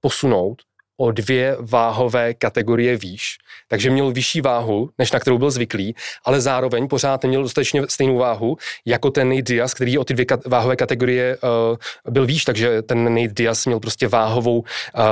posunout 0.00 0.62
o 0.96 1.10
dvě 1.10 1.56
váhové 1.60 2.34
kategorie 2.34 2.96
výš. 2.96 3.38
Takže 3.68 3.90
měl 3.90 4.10
vyšší 4.10 4.40
váhu, 4.40 4.90
než 4.98 5.12
na 5.12 5.20
kterou 5.20 5.38
byl 5.38 5.50
zvyklý, 5.50 5.94
ale 6.24 6.40
zároveň 6.40 6.88
pořád 6.88 7.22
neměl 7.22 7.42
dostatečně 7.42 7.82
stejnou 7.88 8.16
váhu 8.16 8.56
jako 8.84 9.10
ten 9.10 9.28
Nate 9.28 9.42
Diaz, 9.42 9.74
který 9.74 9.98
o 9.98 10.04
ty 10.04 10.14
dvě 10.14 10.26
váhové 10.46 10.76
kategorie 10.76 11.36
uh, 11.36 12.12
byl 12.12 12.26
výš, 12.26 12.44
takže 12.44 12.82
ten 12.82 13.14
Nate 13.14 13.34
Diaz 13.34 13.66
měl 13.66 13.80
prostě 13.80 14.08
váhovou, 14.08 14.58
uh, 14.58 14.64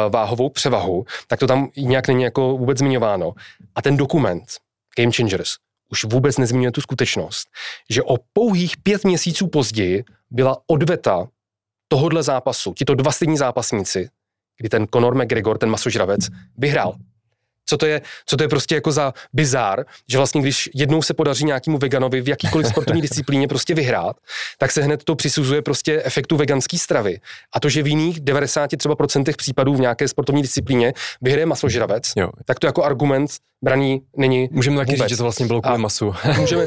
váhovou 0.08 0.48
převahu. 0.48 1.04
Tak 1.26 1.40
to 1.40 1.46
tam 1.46 1.68
nějak 1.76 2.08
není 2.08 2.22
jako 2.22 2.56
vůbec 2.56 2.78
zmiňováno. 2.78 3.32
A 3.74 3.82
ten 3.82 3.96
dokument 3.96 4.44
Game 4.96 5.12
Changers 5.12 5.63
už 5.94 6.04
vůbec 6.04 6.38
nezmiňuje 6.38 6.72
tu 6.72 6.80
skutečnost, 6.80 7.48
že 7.90 8.02
o 8.02 8.16
pouhých 8.32 8.76
pět 8.76 9.04
měsíců 9.04 9.46
později 9.46 10.04
byla 10.30 10.56
odveta 10.66 11.28
tohodle 11.88 12.22
zápasu, 12.22 12.74
tito 12.74 12.94
dva 12.94 13.12
stejní 13.12 13.36
zápasníci, 13.36 14.08
kdy 14.58 14.68
ten 14.68 14.86
Conor 14.94 15.14
McGregor, 15.14 15.58
ten 15.58 15.70
masožravec, 15.70 16.28
vyhrál. 16.58 16.94
Co 17.66 17.76
to 17.76 17.86
je, 17.86 18.00
co 18.26 18.36
to 18.36 18.44
je 18.44 18.48
prostě 18.48 18.74
jako 18.74 18.92
za 18.92 19.14
bizár, 19.32 19.84
že 20.08 20.18
vlastně 20.18 20.42
když 20.42 20.70
jednou 20.74 21.02
se 21.02 21.14
podaří 21.14 21.44
nějakému 21.44 21.78
veganovi 21.78 22.20
v 22.20 22.28
jakýkoliv 22.28 22.66
sportovní 22.66 23.02
disciplíně 23.02 23.48
prostě 23.48 23.74
vyhrát, 23.74 24.16
tak 24.58 24.72
se 24.72 24.82
hned 24.82 25.04
to 25.04 25.14
přisuzuje 25.14 25.62
prostě 25.62 26.02
efektu 26.04 26.36
veganské 26.36 26.78
stravy. 26.78 27.20
A 27.54 27.60
to, 27.60 27.68
že 27.68 27.82
v 27.82 27.86
jiných 27.86 28.20
90 28.20 28.70
třeba 28.76 28.96
procentech 28.96 29.36
případů 29.36 29.74
v 29.74 29.80
nějaké 29.80 30.08
sportovní 30.08 30.42
disciplíně 30.42 30.92
vyhraje 31.22 31.46
masožravec, 31.46 32.12
jo. 32.16 32.30
tak 32.44 32.58
to 32.58 32.66
jako 32.66 32.84
argument 32.84 33.30
braní 33.64 34.00
není 34.16 34.48
Můžeme 34.52 34.76
taky 34.76 34.92
vůbec. 34.92 35.00
říct, 35.00 35.10
že 35.10 35.16
to 35.16 35.22
vlastně 35.22 35.46
bylo 35.46 35.62
kvůli 35.62 35.78
masu. 35.78 36.14
můžeme, 36.40 36.66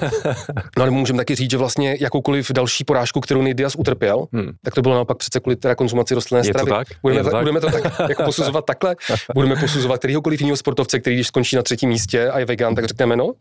no 0.77 0.83
ale 0.83 0.91
můžeme 0.91 1.17
taky 1.17 1.35
říct, 1.35 1.51
že 1.51 1.57
vlastně 1.57 1.97
jakoukoliv 1.99 2.51
další 2.51 2.83
porážku, 2.83 3.21
kterou 3.21 3.41
Nidias 3.41 3.75
utrpěl, 3.75 4.27
hmm. 4.33 4.51
tak 4.63 4.73
to 4.73 4.81
bylo 4.81 4.95
naopak 4.95 5.17
přece 5.17 5.39
kvůli 5.39 5.55
teda 5.55 5.75
konzumaci 5.75 6.15
rostlinné 6.15 6.43
stravy. 6.43 6.69
To 6.69 6.75
tak? 6.75 6.87
Budeme, 7.01 7.23
to 7.23 7.29
tak? 7.29 7.41
budeme 7.41 7.59
to 7.59 7.71
tak 7.71 8.09
jako 8.09 8.23
posuzovat 8.23 8.65
takhle. 8.67 8.95
Budeme 9.33 9.55
posuzovat 9.55 9.97
kterýhokoliv 9.97 10.41
jiného 10.41 10.57
sportovce, 10.57 10.99
který 10.99 11.15
když 11.15 11.27
skončí 11.27 11.55
na 11.55 11.61
třetím 11.61 11.89
místě 11.89 12.29
a 12.29 12.39
je 12.39 12.45
vegan, 12.45 12.75
tak 12.75 12.85
řekneme 12.85 13.15
no, 13.15 13.33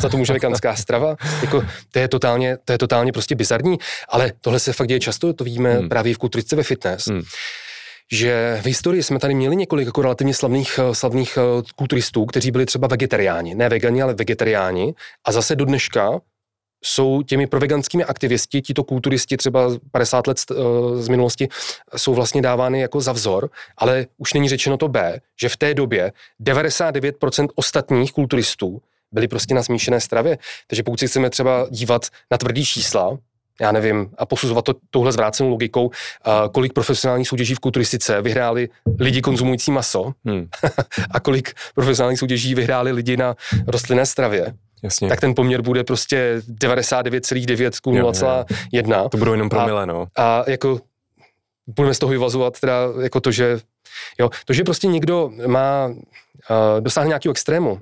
za 0.00 0.08
to 0.08 0.16
může 0.16 0.32
veganská 0.32 0.76
strava. 0.76 1.16
Jako, 1.42 1.64
to, 1.92 1.98
je 1.98 2.08
totálně, 2.08 2.58
to 2.64 2.72
je 2.72 2.78
totálně 2.78 3.12
prostě 3.12 3.34
bizarní, 3.34 3.78
ale 4.08 4.32
tohle 4.40 4.60
se 4.60 4.72
fakt 4.72 4.88
děje 4.88 5.00
často, 5.00 5.32
to 5.32 5.44
vidíme 5.44 5.74
hmm. 5.74 5.88
právě 5.88 6.14
v 6.14 6.18
kulturice 6.18 6.56
ve 6.56 6.62
fitness. 6.62 7.06
Hmm 7.06 7.22
že 8.12 8.58
v 8.62 8.66
historii 8.66 9.02
jsme 9.02 9.18
tady 9.18 9.34
měli 9.34 9.56
několik 9.56 9.86
jako 9.86 10.02
relativně 10.02 10.34
slavných, 10.34 10.78
eh, 10.78 10.94
slavných 10.94 11.38
eh, 11.38 11.62
kulturistů, 11.76 12.24
kteří 12.24 12.50
byli 12.50 12.66
třeba 12.66 12.88
vegetariáni, 12.88 13.54
ne 13.54 13.68
vegani, 13.68 14.02
ale 14.02 14.14
vegetariáni. 14.14 14.94
A 15.24 15.32
zase 15.32 15.56
do 15.56 15.64
dneška 15.64 16.20
jsou 16.84 17.22
těmi 17.22 17.46
proveganskými 17.46 18.04
aktivisti, 18.04 18.62
tito 18.62 18.84
kulturisti 18.84 19.36
třeba 19.36 19.70
50 19.90 20.26
let 20.26 20.38
uh, 20.50 20.56
z 21.00 21.08
minulosti, 21.08 21.48
jsou 21.96 22.14
vlastně 22.14 22.42
dávány 22.42 22.80
jako 22.80 23.00
za 23.00 23.12
vzor, 23.12 23.50
ale 23.76 24.06
už 24.18 24.32
není 24.32 24.48
řečeno 24.48 24.76
to 24.76 24.88
B, 24.88 25.20
že 25.40 25.48
v 25.48 25.56
té 25.56 25.74
době 25.74 26.12
99% 26.42 27.48
ostatních 27.54 28.12
kulturistů 28.12 28.82
byli 29.12 29.28
prostě 29.28 29.54
na 29.54 29.62
smíšené 29.62 30.00
stravě. 30.00 30.38
Takže 30.66 30.82
pokud 30.82 31.00
si 31.00 31.08
chceme 31.08 31.30
třeba 31.30 31.66
dívat 31.70 32.06
na 32.30 32.38
tvrdý 32.38 32.64
čísla, 32.64 33.18
já 33.60 33.72
nevím, 33.72 34.10
a 34.18 34.26
posuzovat 34.26 34.64
to 34.64 34.74
touhle 34.90 35.12
zvrácenou 35.12 35.48
logikou, 35.48 35.90
kolik 36.52 36.72
profesionálních 36.72 37.28
soutěží 37.28 37.54
v 37.54 37.58
kulturistice 37.58 38.22
vyhráli 38.22 38.68
lidi 38.98 39.22
konzumující 39.22 39.70
maso 39.70 40.12
hmm. 40.24 40.48
a 41.10 41.20
kolik 41.20 41.54
profesionálních 41.74 42.18
soutěží 42.18 42.54
vyhráli 42.54 42.92
lidi 42.92 43.16
na 43.16 43.34
rostlinné 43.66 44.06
stravě. 44.06 44.54
Jasně. 44.82 45.08
tak 45.08 45.20
ten 45.20 45.34
poměr 45.34 45.62
bude 45.62 45.84
prostě 45.84 46.42
99,9 46.48 47.70
k 47.70 47.86
0,1. 47.86 49.08
To 49.08 49.16
budou 49.16 49.32
jenom 49.32 49.48
promile, 49.48 49.86
no. 49.86 50.06
A 50.16 50.44
jako 50.46 50.80
budeme 51.66 51.94
z 51.94 51.98
toho 51.98 52.10
vyvazovat 52.10 52.60
teda 52.60 52.74
jako 53.02 53.20
to, 53.20 53.32
že 53.32 53.58
jo, 54.18 54.30
to, 54.44 54.52
že 54.52 54.64
prostě 54.64 54.86
někdo 54.86 55.30
má, 55.46 55.86
uh, 55.86 55.96
dosáhne 56.80 57.08
nějakého 57.08 57.30
extrému, 57.30 57.80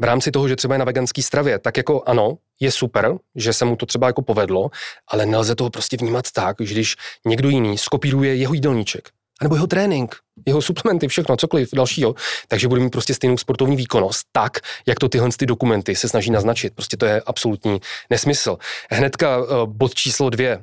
v 0.00 0.04
rámci 0.04 0.30
toho, 0.30 0.48
že 0.48 0.56
třeba 0.56 0.74
je 0.74 0.78
na 0.78 0.84
veganský 0.84 1.22
stravě, 1.22 1.58
tak 1.58 1.76
jako 1.76 2.02
ano, 2.06 2.38
je 2.60 2.70
super, 2.70 3.14
že 3.34 3.52
se 3.52 3.64
mu 3.64 3.76
to 3.76 3.86
třeba 3.86 4.06
jako 4.06 4.22
povedlo, 4.22 4.70
ale 5.08 5.26
nelze 5.26 5.54
toho 5.54 5.70
prostě 5.70 5.96
vnímat 5.96 6.30
tak, 6.30 6.56
že 6.60 6.74
když 6.74 6.96
někdo 7.26 7.48
jiný 7.48 7.78
skopíruje 7.78 8.36
jeho 8.36 8.54
jídelníček, 8.54 9.08
anebo 9.40 9.54
jeho 9.54 9.66
trénink, 9.66 10.16
jeho 10.46 10.62
suplementy, 10.62 11.08
všechno, 11.08 11.36
cokoliv 11.36 11.68
dalšího, 11.74 12.14
takže 12.48 12.68
bude 12.68 12.80
mít 12.80 12.90
prostě 12.90 13.14
stejnou 13.14 13.36
sportovní 13.36 13.76
výkonnost, 13.76 14.26
tak, 14.32 14.58
jak 14.86 14.98
to 14.98 15.08
tyhle 15.08 15.28
ty 15.36 15.46
dokumenty 15.46 15.96
se 15.96 16.08
snaží 16.08 16.30
naznačit. 16.30 16.74
Prostě 16.74 16.96
to 16.96 17.06
je 17.06 17.22
absolutní 17.26 17.80
nesmysl. 18.10 18.58
Hnedka 18.90 19.38
uh, 19.38 19.46
bod 19.66 19.94
číslo 19.94 20.30
dvě. 20.30 20.56
Uh, 20.56 20.62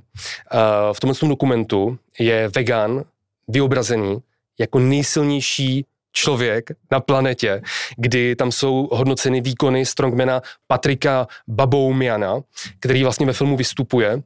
v 0.93 0.99
tomhle 0.99 1.29
dokumentu 1.29 1.97
je 2.19 2.47
vegan 2.47 3.03
vyobrazený 3.47 4.17
jako 4.59 4.79
nejsilnější 4.79 5.85
člověk 6.11 6.71
na 6.91 6.99
planetě, 6.99 7.61
kdy 7.97 8.35
tam 8.35 8.51
jsou 8.51 8.89
hodnoceny 8.91 9.41
výkony 9.41 9.85
strongmana 9.85 10.41
Patrika 10.67 11.27
Baboumiana, 11.47 12.41
který 12.79 13.03
vlastně 13.03 13.25
ve 13.25 13.33
filmu 13.33 13.57
vystupuje 13.57 14.21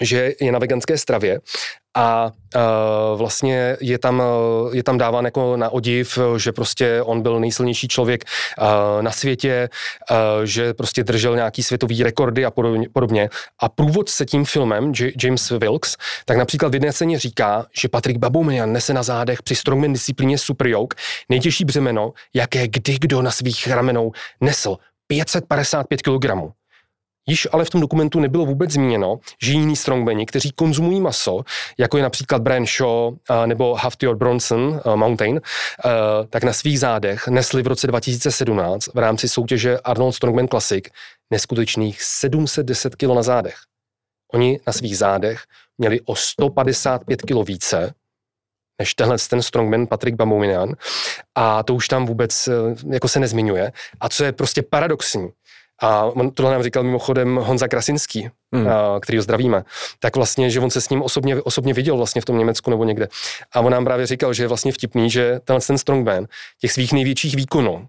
že 0.00 0.32
je 0.40 0.52
na 0.52 0.58
veganské 0.58 0.98
stravě 0.98 1.40
a 1.94 2.32
uh, 2.54 3.18
vlastně 3.18 3.76
je 3.80 3.98
tam, 3.98 4.22
je 4.72 4.82
tam 4.82 4.98
dáván 4.98 5.24
jako 5.24 5.56
na 5.56 5.70
odiv, 5.70 6.18
že 6.36 6.52
prostě 6.52 7.02
on 7.02 7.22
byl 7.22 7.40
nejsilnější 7.40 7.88
člověk 7.88 8.24
uh, 8.58 9.02
na 9.02 9.10
světě, 9.10 9.68
uh, 10.10 10.16
že 10.44 10.74
prostě 10.74 11.04
držel 11.04 11.36
nějaký 11.36 11.62
světový 11.62 12.02
rekordy 12.02 12.44
a 12.44 12.50
podobně. 12.92 13.30
A 13.58 13.68
průvod 13.68 14.08
se 14.08 14.24
tím 14.24 14.44
filmem, 14.44 14.92
J- 15.00 15.12
James 15.22 15.50
Wilkes, 15.50 15.96
tak 16.24 16.36
například 16.36 16.68
v 16.68 16.74
jedné 16.74 16.92
scéně 16.92 17.18
říká, 17.18 17.66
že 17.80 17.88
Patrick 17.88 18.18
Baboumian 18.18 18.72
nese 18.72 18.94
na 18.94 19.02
zádech 19.02 19.42
při 19.42 19.54
strongman 19.54 19.92
disciplíně 19.92 20.38
super 20.38 20.66
yoke 20.66 20.96
nejtěžší 21.28 21.64
břemeno, 21.64 22.12
jaké 22.34 22.68
kdy 22.68 22.96
kdo 23.00 23.22
na 23.22 23.30
svých 23.30 23.66
ramenou 23.66 24.12
nesl. 24.40 24.76
555 25.06 26.02
kg. 26.02 26.52
Již 27.28 27.48
ale 27.52 27.64
v 27.64 27.70
tom 27.70 27.80
dokumentu 27.80 28.20
nebylo 28.20 28.46
vůbec 28.46 28.70
zmíněno, 28.70 29.18
že 29.42 29.52
jiní 29.52 29.76
strongmeni, 29.76 30.26
kteří 30.26 30.50
konzumují 30.50 31.00
maso, 31.00 31.40
jako 31.78 31.96
je 31.96 32.02
například 32.02 32.42
Brian 32.42 32.66
Shaw 32.66 32.88
uh, 32.88 33.16
nebo 33.46 33.74
Haftior 33.74 34.16
Bronson 34.16 34.60
uh, 34.60 34.96
Mountain, 34.96 35.34
uh, 35.34 35.90
tak 36.30 36.44
na 36.44 36.52
svých 36.52 36.80
zádech 36.80 37.28
nesli 37.28 37.62
v 37.62 37.66
roce 37.66 37.86
2017 37.86 38.86
v 38.94 38.98
rámci 38.98 39.28
soutěže 39.28 39.78
Arnold 39.78 40.14
Strongman 40.14 40.48
Classic 40.48 40.84
neskutečných 41.30 42.02
710 42.02 42.96
kg 42.96 43.08
na 43.14 43.22
zádech. 43.22 43.56
Oni 44.32 44.60
na 44.66 44.72
svých 44.72 44.98
zádech 44.98 45.42
měli 45.78 46.00
o 46.00 46.16
155 46.16 47.22
kg 47.22 47.48
více 47.48 47.94
než 48.78 48.94
tenhle 48.94 49.16
ten 49.30 49.42
strongman 49.42 49.86
Patrick 49.86 50.16
Bamouminian 50.16 50.74
a 51.34 51.62
to 51.62 51.74
už 51.74 51.88
tam 51.88 52.06
vůbec 52.06 52.48
jako 52.90 53.08
se 53.08 53.20
nezmiňuje. 53.20 53.72
A 54.00 54.08
co 54.08 54.24
je 54.24 54.32
prostě 54.32 54.62
paradoxní, 54.62 55.28
a 55.82 56.04
on, 56.04 56.30
tohle 56.30 56.52
nám 56.52 56.62
říkal 56.62 56.82
mimochodem 56.82 57.36
Honza 57.36 57.68
Krasinský, 57.68 58.28
hmm. 58.54 58.68
a, 58.68 59.00
který 59.00 59.18
ho 59.18 59.22
zdravíme. 59.22 59.64
Tak 59.98 60.16
vlastně, 60.16 60.50
že 60.50 60.60
on 60.60 60.70
se 60.70 60.80
s 60.80 60.88
ním 60.88 61.02
osobně, 61.02 61.42
osobně 61.42 61.74
viděl 61.74 61.96
vlastně 61.96 62.22
v 62.22 62.24
tom 62.24 62.38
Německu 62.38 62.70
nebo 62.70 62.84
někde. 62.84 63.08
A 63.52 63.60
on 63.60 63.72
nám 63.72 63.84
právě 63.84 64.06
říkal, 64.06 64.32
že 64.34 64.42
je 64.42 64.48
vlastně 64.48 64.72
vtipný, 64.72 65.10
že 65.10 65.40
tenhle 65.44 65.60
ten 65.60 65.78
strongman 65.78 66.26
těch 66.60 66.72
svých 66.72 66.92
největších 66.92 67.36
výkonů 67.36 67.86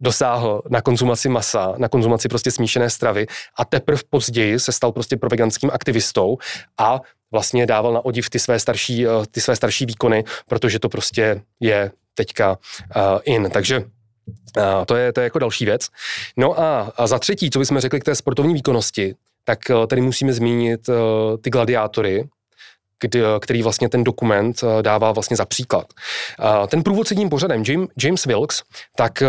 dosáhl 0.00 0.62
na 0.68 0.80
konzumaci 0.80 1.28
masa, 1.28 1.74
na 1.78 1.88
konzumaci 1.88 2.28
prostě 2.28 2.50
smíšené 2.50 2.90
stravy 2.90 3.26
a 3.58 3.64
teprve 3.64 4.02
později 4.10 4.58
se 4.60 4.72
stal 4.72 4.92
prostě 4.92 5.16
pro 5.16 5.28
veganským 5.28 5.70
aktivistou 5.72 6.38
a 6.78 7.00
vlastně 7.32 7.66
dával 7.66 7.92
na 7.92 8.04
odiv 8.04 8.30
ty 8.30 8.38
své 8.38 8.58
starší, 8.58 9.06
ty 9.30 9.40
své 9.40 9.56
starší 9.56 9.86
výkony, 9.86 10.24
protože 10.48 10.78
to 10.78 10.88
prostě 10.88 11.42
je 11.60 11.90
teďka 12.14 12.50
uh, 12.50 13.02
in. 13.24 13.50
Takže 13.50 13.84
a 14.62 14.84
to, 14.84 14.96
je, 14.96 15.12
to 15.12 15.20
je 15.20 15.24
jako 15.24 15.38
další 15.38 15.64
věc. 15.64 15.88
No 16.36 16.60
a, 16.60 16.92
a 16.96 17.06
za 17.06 17.18
třetí, 17.18 17.50
co 17.50 17.58
bychom 17.58 17.80
řekli 17.80 18.00
k 18.00 18.04
té 18.04 18.14
sportovní 18.14 18.54
výkonnosti, 18.54 19.14
tak 19.44 19.70
eh, 19.70 19.86
tady 19.86 20.00
musíme 20.00 20.32
zmínit 20.32 20.88
uh, 20.88 20.94
ty 21.40 21.50
gladiátory, 21.50 22.28
kdy, 23.00 23.20
eh, 23.20 23.24
který 23.40 23.62
vlastně 23.62 23.88
ten 23.88 24.04
dokument 24.04 24.62
uh, 24.62 24.82
dává 24.82 25.12
vlastně 25.12 25.36
za 25.36 25.44
příklad. 25.44 25.86
Uh, 26.40 26.66
ten 26.66 26.82
průvodce 26.82 27.14
tím 27.14 27.28
pořadem, 27.28 27.62
James, 27.66 27.88
James 28.02 28.26
Wilkes, 28.26 28.62
tak 28.96 29.22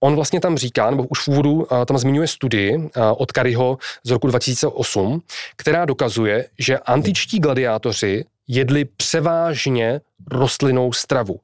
On 0.00 0.14
vlastně 0.14 0.40
tam 0.40 0.58
říká, 0.58 0.90
nebo 0.90 1.06
už 1.10 1.26
v 1.26 1.28
úvodu 1.28 1.66
tam 1.86 1.98
zmiňuje 1.98 2.28
studii 2.28 2.90
od 3.16 3.32
Kariho 3.32 3.78
z 4.04 4.10
roku 4.10 4.26
2008, 4.26 5.22
která 5.56 5.84
dokazuje, 5.84 6.48
že 6.58 6.78
antičtí 6.78 7.38
gladiátoři 7.38 8.24
jedli 8.48 8.84
převážně 8.84 10.00
rostlinnou 10.30 10.92
stravu. 10.92 11.40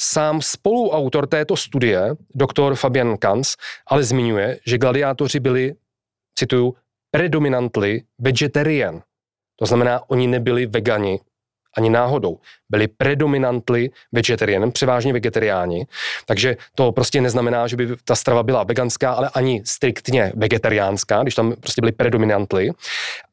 Sám 0.00 0.42
spoluautor 0.42 1.26
této 1.26 1.56
studie, 1.56 2.14
doktor 2.34 2.74
Fabian 2.74 3.16
Kans, 3.16 3.54
ale 3.86 4.02
zmiňuje, 4.02 4.58
že 4.66 4.78
gladiátoři 4.78 5.40
byli, 5.40 5.74
cituju, 6.38 6.74
predominantly 7.10 8.02
vegetarian. 8.18 9.02
To 9.56 9.66
znamená, 9.66 10.10
oni 10.10 10.26
nebyli 10.26 10.66
vegani 10.66 11.20
ani 11.76 11.90
náhodou. 11.90 12.38
Byli 12.70 12.88
predominantly 12.88 13.90
vegetarian, 14.12 14.72
převážně 14.72 15.12
vegetariáni, 15.12 15.86
takže 16.26 16.56
to 16.74 16.92
prostě 16.92 17.20
neznamená, 17.20 17.66
že 17.66 17.76
by 17.76 17.88
ta 18.04 18.14
strava 18.14 18.42
byla 18.42 18.64
veganská, 18.64 19.12
ale 19.12 19.30
ani 19.34 19.62
striktně 19.64 20.32
vegetariánská, 20.36 21.22
když 21.22 21.34
tam 21.34 21.52
prostě 21.60 21.80
byli 21.80 21.92
predominantly. 21.92 22.70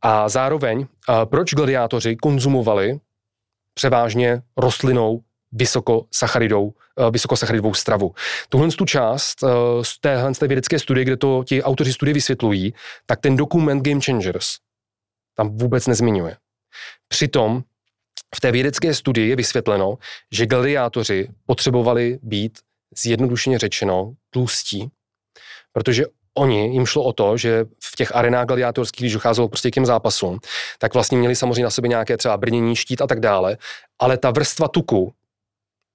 A 0.01 0.29
zároveň, 0.29 0.85
proč 1.25 1.53
gladiátoři 1.53 2.15
konzumovali 2.15 2.99
převážně 3.75 4.41
rostlinou 4.57 5.21
vysokosacharidou, 5.51 6.73
vysokosacharidovou 7.11 7.73
stravu. 7.73 8.13
Tuhle 8.49 8.67
tu 8.67 8.85
část 8.85 9.39
z 9.81 9.99
téhle 9.99 10.33
z 10.33 10.39
té 10.39 10.47
vědecké 10.47 10.79
studie, 10.79 11.05
kde 11.05 11.17
to 11.17 11.43
ti 11.47 11.63
autoři 11.63 11.93
studie 11.93 12.13
vysvětlují, 12.13 12.73
tak 13.05 13.19
ten 13.19 13.35
dokument 13.35 13.81
Game 13.81 14.01
Changers 14.05 14.57
tam 15.37 15.57
vůbec 15.57 15.87
nezmiňuje. 15.87 16.37
Přitom 17.07 17.63
v 18.35 18.39
té 18.39 18.51
vědecké 18.51 18.93
studii 18.93 19.29
je 19.29 19.35
vysvětleno, 19.35 19.97
že 20.31 20.45
gladiátoři 20.45 21.29
potřebovali 21.45 22.19
být 22.21 22.59
zjednodušeně 22.97 23.59
řečeno 23.59 24.13
tlustí, 24.29 24.89
protože 25.73 26.05
oni, 26.37 26.73
jim 26.73 26.85
šlo 26.85 27.03
o 27.03 27.13
to, 27.13 27.37
že 27.37 27.65
v 27.83 27.95
těch 27.95 28.15
arenách 28.15 28.45
gladiátorských, 28.45 29.01
když 29.01 29.13
docházelo 29.13 29.47
prostě 29.47 29.71
k 29.71 29.73
těm 29.73 29.85
zápasům, 29.85 30.39
tak 30.79 30.93
vlastně 30.93 31.17
měli 31.17 31.35
samozřejmě 31.35 31.63
na 31.63 31.69
sobě 31.69 31.89
nějaké 31.89 32.17
třeba 32.17 32.37
brnění, 32.37 32.75
štít 32.75 33.01
a 33.01 33.07
tak 33.07 33.19
dále, 33.19 33.57
ale 33.99 34.17
ta 34.17 34.31
vrstva 34.31 34.67
tuku 34.67 35.13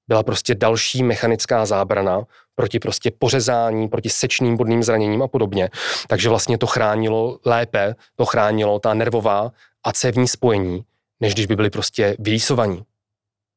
byla 0.09 0.23
prostě 0.23 0.55
další 0.55 1.03
mechanická 1.03 1.67
zábrana 1.67 2.23
proti 2.55 2.79
prostě 2.79 3.11
pořezání, 3.19 3.89
proti 3.89 4.11
sečným 4.11 4.57
bodným 4.57 4.83
zraněním 4.83 5.23
a 5.23 5.29
podobně. 5.29 5.71
Takže 6.09 6.29
vlastně 6.29 6.59
to 6.59 6.67
chránilo 6.67 7.39
lépe, 7.45 7.95
to 8.17 8.27
chránilo 8.27 8.79
ta 8.79 8.95
nervová 8.95 9.53
a 9.85 9.93
cévní 9.93 10.29
spojení, 10.29 10.85
než 11.21 11.35
když 11.35 11.47
by 11.47 11.57
byli 11.57 11.71
prostě 11.71 12.17
vylísovaní. 12.19 12.83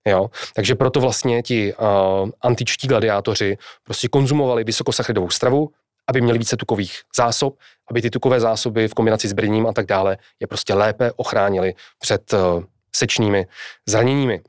Jo? 0.07 0.29
Takže 0.55 0.75
proto 0.75 0.99
vlastně 0.99 1.41
ti 1.41 1.73
uh, 1.73 2.29
antičtí 2.41 2.87
gladiátoři 2.87 3.57
prostě 3.83 4.07
konzumovali 4.07 4.63
vysokosacharidovou 4.63 5.29
stravu, 5.29 5.71
aby 6.07 6.21
měli 6.21 6.39
více 6.39 6.57
tukových 6.57 7.01
zásob, 7.17 7.57
aby 7.89 8.01
ty 8.01 8.09
tukové 8.09 8.39
zásoby 8.39 8.87
v 8.87 8.93
kombinaci 8.93 9.27
s 9.27 9.33
brněním 9.33 9.67
a 9.67 9.73
tak 9.73 9.85
dále 9.85 10.17
je 10.39 10.47
prostě 10.47 10.73
lépe 10.73 11.11
ochránili 11.15 11.73
před 11.99 12.33
uh, 12.33 12.63
sečnými 12.95 13.47
zraněními. 13.85 14.41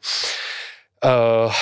Uh, 1.04 1.52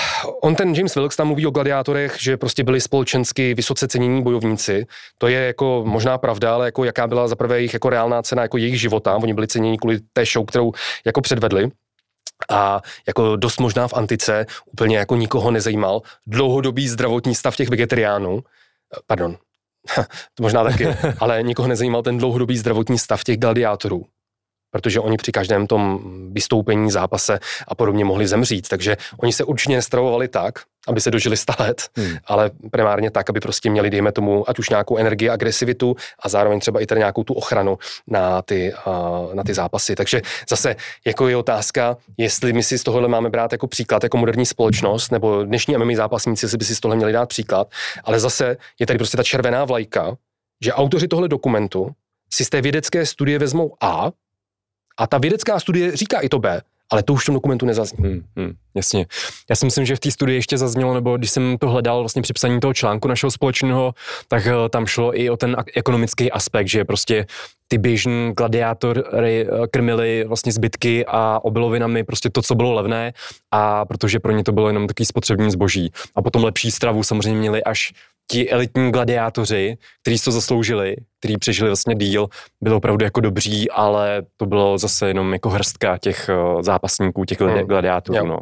on 0.43 0.55
ten 0.55 0.75
James 0.75 0.95
Wilkes 0.95 1.17
tam 1.17 1.27
mluví 1.27 1.47
o 1.47 1.51
gladiátorech, 1.51 2.17
že 2.21 2.37
prostě 2.37 2.65
byli 2.65 2.81
společensky 2.81 3.55
vysoce 3.55 3.89
cenění 3.89 4.23
bojovníci. 4.23 4.87
To 5.19 5.29
je 5.29 5.47
jako 5.47 5.83
možná 5.87 6.19
pravda, 6.19 6.55
ale 6.55 6.67
jako 6.67 6.85
jaká 6.85 7.07
byla 7.07 7.29
za 7.29 7.37
prvé 7.37 7.57
jejich 7.57 7.73
jako 7.73 7.91
reálná 7.91 8.23
cena 8.23 8.43
jako 8.43 8.57
jejich 8.57 8.81
života. 8.81 9.17
Oni 9.17 9.35
byli 9.35 9.49
cenění 9.49 9.79
kvůli 9.79 9.99
té 10.13 10.25
show, 10.25 10.47
kterou 10.47 10.73
jako 11.05 11.21
předvedli. 11.21 11.71
A 12.51 12.81
jako 13.07 13.37
dost 13.37 13.61
možná 13.61 13.89
v 13.89 13.95
antice 13.95 14.47
úplně 14.73 14.97
jako 14.97 15.17
nikoho 15.17 15.51
nezajímal 15.51 16.03
dlouhodobý 16.27 16.89
zdravotní 16.89 17.35
stav 17.35 17.57
těch 17.57 17.69
vegetariánů. 17.69 18.43
Pardon, 19.07 19.37
to 20.35 20.43
možná 20.43 20.65
taky, 20.65 20.87
ale 21.19 21.43
nikoho 21.43 21.69
nezajímal 21.69 22.03
ten 22.03 22.19
dlouhodobý 22.19 22.59
zdravotní 22.59 22.99
stav 22.99 23.25
těch 23.25 23.39
gladiátorů 23.39 24.07
protože 24.73 25.01
oni 25.01 25.17
při 25.17 25.33
každém 25.33 25.67
tom 25.67 26.01
vystoupení, 26.33 26.91
zápase 26.91 27.39
a 27.69 27.75
podobně 27.75 28.05
mohli 28.05 28.27
zemřít. 28.27 28.69
Takže 28.69 28.97
oni 29.17 29.33
se 29.33 29.45
určitě 29.45 29.73
nestravovali 29.73 30.29
tak, 30.29 30.59
aby 30.89 31.01
se 31.01 31.11
dožili 31.11 31.37
100 31.37 31.53
let, 31.59 31.89
hmm. 31.97 32.17
ale 32.25 32.51
primárně 32.71 33.11
tak, 33.11 33.31
aby 33.31 33.41
prostě 33.41 33.71
měli, 33.71 33.91
dejme 33.91 34.13
tomu, 34.13 34.51
ať 34.51 34.59
už 34.59 34.71
nějakou 34.71 34.97
energii, 34.97 35.29
agresivitu 35.29 35.97
a 36.23 36.29
zároveň 36.29 36.61
třeba 36.61 36.81
i 36.81 36.87
tady 36.87 36.99
nějakou 36.99 37.25
tu 37.25 37.35
ochranu 37.35 37.79
na 38.07 38.43
ty, 38.43 38.73
na 39.33 39.45
ty 39.45 39.55
zápasy. 39.55 39.95
Takže 39.95 40.23
zase 40.51 40.77
jako 41.05 41.29
je 41.29 41.37
otázka, 41.37 41.97
jestli 42.17 42.53
my 42.53 42.63
si 42.63 42.79
z 42.79 42.83
tohohle 42.83 43.09
máme 43.09 43.31
brát 43.31 43.53
jako 43.53 43.67
příklad, 43.67 44.03
jako 44.03 44.17
moderní 44.17 44.47
společnost, 44.47 45.13
nebo 45.13 45.45
dnešní 45.45 45.77
MMA 45.77 45.93
zápasníci 45.97 46.49
si 46.49 46.57
by 46.57 46.65
si 46.65 46.77
z 46.77 46.81
tohle 46.81 46.97
měli 46.97 47.13
dát 47.13 47.29
příklad, 47.29 47.69
ale 48.05 48.21
zase 48.21 48.57
je 48.79 48.87
tady 48.87 48.99
prostě 48.99 49.17
ta 49.17 49.23
červená 49.23 49.65
vlajka, 49.65 50.17
že 50.65 50.73
autoři 50.73 51.09
tohle 51.09 51.29
dokumentu 51.29 51.91
si 52.33 52.45
z 52.45 52.49
té 52.49 52.61
vědecké 52.61 53.07
studie 53.07 53.39
vezmou 53.39 53.75
A, 53.81 54.11
a 54.99 55.07
ta 55.07 55.19
vědecká 55.19 55.61
studie 55.61 55.97
říká 55.97 56.21
i 56.21 56.29
to 56.29 56.39
B, 56.39 56.61
ale 56.93 57.03
to 57.03 57.13
už 57.13 57.23
v 57.23 57.27
tom 57.27 57.35
dokumentu 57.35 57.67
nezazní. 57.67 58.05
Hmm, 58.05 58.23
hmm, 58.37 58.53
jasně. 58.75 59.07
Já 59.51 59.57
si 59.57 59.65
myslím, 59.65 59.87
že 59.87 59.97
v 59.97 60.01
té 60.01 60.11
studii 60.11 60.37
ještě 60.37 60.59
zaznělo, 60.59 60.95
nebo 60.95 61.17
když 61.17 61.31
jsem 61.31 61.59
to 61.59 61.69
hledal 61.69 62.01
vlastně 62.01 62.23
při 62.23 62.33
psaní 62.33 62.61
toho 62.61 62.75
článku 62.75 63.09
našeho 63.09 63.31
společného, 63.31 63.95
tak 64.29 64.47
uh, 64.47 64.69
tam 64.69 64.87
šlo 64.87 65.21
i 65.21 65.31
o 65.31 65.37
ten 65.37 65.57
ekonomický 65.75 66.33
aspekt, 66.33 66.69
že 66.69 66.85
prostě 66.85 67.27
ty 67.69 67.79
běžní 67.79 68.33
gladiátory 68.33 69.03
uh, 69.49 69.67
krmili 69.71 70.25
vlastně 70.29 70.53
zbytky 70.53 71.05
a 71.09 71.41
obilovinami 71.43 72.05
prostě 72.05 72.31
to, 72.31 72.43
co 72.43 72.55
bylo 72.55 72.73
levné 72.73 73.13
a 73.51 73.85
protože 73.85 74.21
pro 74.21 74.33
ně 74.33 74.45
to 74.45 74.53
bylo 74.53 74.67
jenom 74.67 74.87
takový 74.87 75.07
spotřební 75.07 75.51
zboží. 75.51 75.93
A 76.17 76.23
potom 76.23 76.45
lepší 76.45 76.71
stravu 76.71 77.03
samozřejmě 77.03 77.41
měli 77.41 77.65
až 77.65 77.93
ti 78.33 78.51
elitní 78.51 78.93
gladiátoři, 78.93 79.77
kteří 80.03 80.25
to 80.25 80.31
zasloužili, 80.31 80.97
kteří 81.21 81.39
přežili 81.39 81.69
vlastně 81.69 81.95
díl, 81.95 82.29
byli 82.61 82.77
opravdu 82.77 83.05
jako 83.05 83.21
dobří, 83.21 83.71
ale 83.71 84.23
to 84.37 84.47
bylo 84.47 84.79
zase 84.79 85.09
jenom 85.09 85.33
jako 85.33 85.51
hrstka 85.51 85.99
těch 85.99 86.29
eh, 86.29 86.63
zápasníků, 86.63 87.25
těch 87.25 87.41
hmm. 87.41 87.59
gladiátorů. 87.59 88.27
No. 88.27 88.39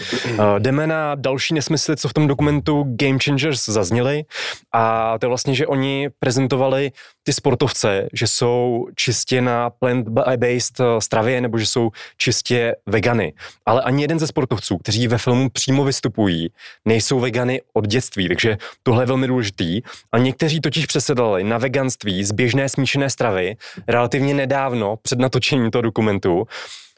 Uh, 0.00 0.58
jdeme 0.58 0.86
na 0.86 1.14
další 1.14 1.54
nesmysly, 1.54 1.96
co 1.96 2.08
v 2.08 2.12
tom 2.12 2.26
dokumentu 2.26 2.84
Game 2.86 3.18
Changers 3.24 3.68
zazněly 3.68 4.24
a 4.72 5.14
to 5.18 5.26
je 5.26 5.28
vlastně, 5.28 5.54
že 5.54 5.66
oni 5.66 6.08
prezentovali 6.18 6.92
ty 7.22 7.32
sportovce, 7.32 8.08
že 8.12 8.26
jsou 8.26 8.86
čistě 8.96 9.40
na 9.40 9.70
plant-based 9.70 10.80
eh, 10.80 11.00
stravě 11.00 11.40
nebo 11.40 11.58
že 11.58 11.66
jsou 11.66 11.90
čistě 12.16 12.74
vegany. 12.86 13.32
Ale 13.66 13.82
ani 13.82 14.02
jeden 14.02 14.18
ze 14.18 14.26
sportovců, 14.26 14.78
kteří 14.78 15.08
ve 15.08 15.18
filmu 15.18 15.50
přímo 15.50 15.84
vystupují, 15.84 16.48
nejsou 16.84 17.20
vegany 17.20 17.60
od 17.72 17.86
dětství, 17.86 18.28
takže 18.28 18.56
tohle 18.82 19.02
je 19.02 19.06
velmi 19.06 19.26
důležitý. 19.26 19.80
A 20.12 20.18
někteří 20.18 20.60
totiž 20.60 20.86
přesedali 20.86 21.44
na 21.44 21.58
veganství 21.58 22.24
z 22.24 22.32
běžné 22.32 22.68
smíšené 22.68 23.10
stravy 23.10 23.56
relativně 23.88 24.34
nedávno 24.34 24.96
před 25.02 25.18
natočením 25.18 25.70
toho 25.70 25.82
dokumentu 25.82 26.46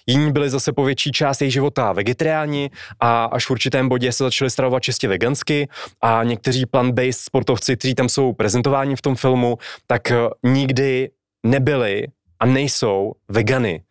Jiní 0.07 0.33
byli 0.33 0.51
zase 0.51 0.73
po 0.73 0.85
větší 0.85 1.13
část 1.13 1.41
jejich 1.41 1.53
života 1.53 1.93
vegetariáni 1.93 2.71
a 3.01 3.25
až 3.25 3.47
v 3.47 3.51
určitém 3.51 3.89
bodě 3.89 4.13
se 4.13 4.25
začali 4.25 4.51
stravovat 4.51 4.83
čistě 4.83 5.09
vegansky 5.09 5.69
a 6.01 6.25
někteří 6.25 6.67
plant-based 6.67 7.25
sportovci, 7.25 7.77
kteří 7.77 7.95
tam 7.95 8.09
jsou 8.09 8.33
prezentováni 8.33 8.97
v 8.97 9.03
tom 9.03 9.17
filmu, 9.17 9.59
tak 9.87 10.11
eh, 10.11 10.17
nikdy 10.43 11.11
nebyli 11.47 12.07
a 12.41 12.47
nejsou 12.47 13.13
vegany. 13.29 13.83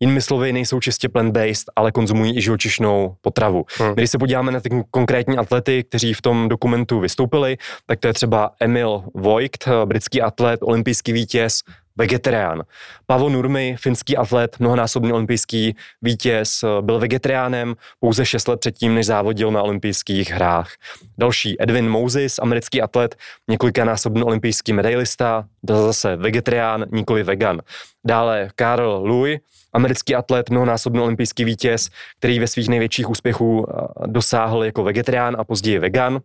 Jinými 0.00 0.22
slovy, 0.22 0.52
nejsou 0.52 0.80
čistě 0.80 1.08
plant-based, 1.08 1.64
ale 1.76 1.92
konzumují 1.92 2.36
i 2.36 2.40
živočišnou 2.40 3.16
potravu. 3.20 3.64
Hmm. 3.78 3.94
Když 3.94 4.10
se 4.10 4.18
podíváme 4.18 4.52
na 4.52 4.60
ty 4.60 4.70
konkrétní 4.90 5.38
atlety, 5.38 5.84
kteří 5.84 6.14
v 6.14 6.22
tom 6.22 6.48
dokumentu 6.48 7.00
vystoupili, 7.00 7.56
tak 7.86 8.00
to 8.00 8.06
je 8.06 8.12
třeba 8.12 8.50
Emil 8.60 9.04
Voigt, 9.14 9.64
eh, 9.68 9.86
britský 9.86 10.22
atlet, 10.22 10.60
olympijský 10.62 11.12
vítěz, 11.12 11.60
vegetarián. 11.96 12.62
Pavo 13.06 13.28
Nurmi, 13.28 13.76
finský 13.78 14.16
atlet, 14.16 14.56
mnohonásobný 14.58 15.12
olympijský 15.12 15.76
vítěz, 16.02 16.64
byl 16.80 16.98
vegetariánem 16.98 17.74
pouze 18.00 18.26
6 18.26 18.48
let 18.48 18.60
předtím, 18.60 18.94
než 18.94 19.06
závodil 19.06 19.50
na 19.50 19.62
olympijských 19.62 20.30
hrách. 20.30 20.72
Další 21.18 21.62
Edwin 21.62 21.88
Moses, 21.88 22.38
americký 22.38 22.82
atlet, 22.82 23.16
několikanásobný 23.48 24.22
olympijský 24.22 24.72
medailista, 24.72 25.44
zase 25.68 26.16
vegetarián, 26.16 26.84
nikoli 26.92 27.22
vegan. 27.22 27.60
Dále 28.06 28.48
Karl 28.54 29.00
Louis, 29.04 29.40
americký 29.72 30.14
atlet, 30.14 30.50
mnohonásobný 30.50 31.00
olympijský 31.00 31.44
vítěz, 31.44 31.88
který 32.18 32.38
ve 32.38 32.46
svých 32.46 32.68
největších 32.68 33.10
úspěchů 33.10 33.66
dosáhl 34.06 34.64
jako 34.64 34.84
vegetarián 34.84 35.36
a 35.38 35.44
později 35.44 35.78
vegan. 35.78 36.20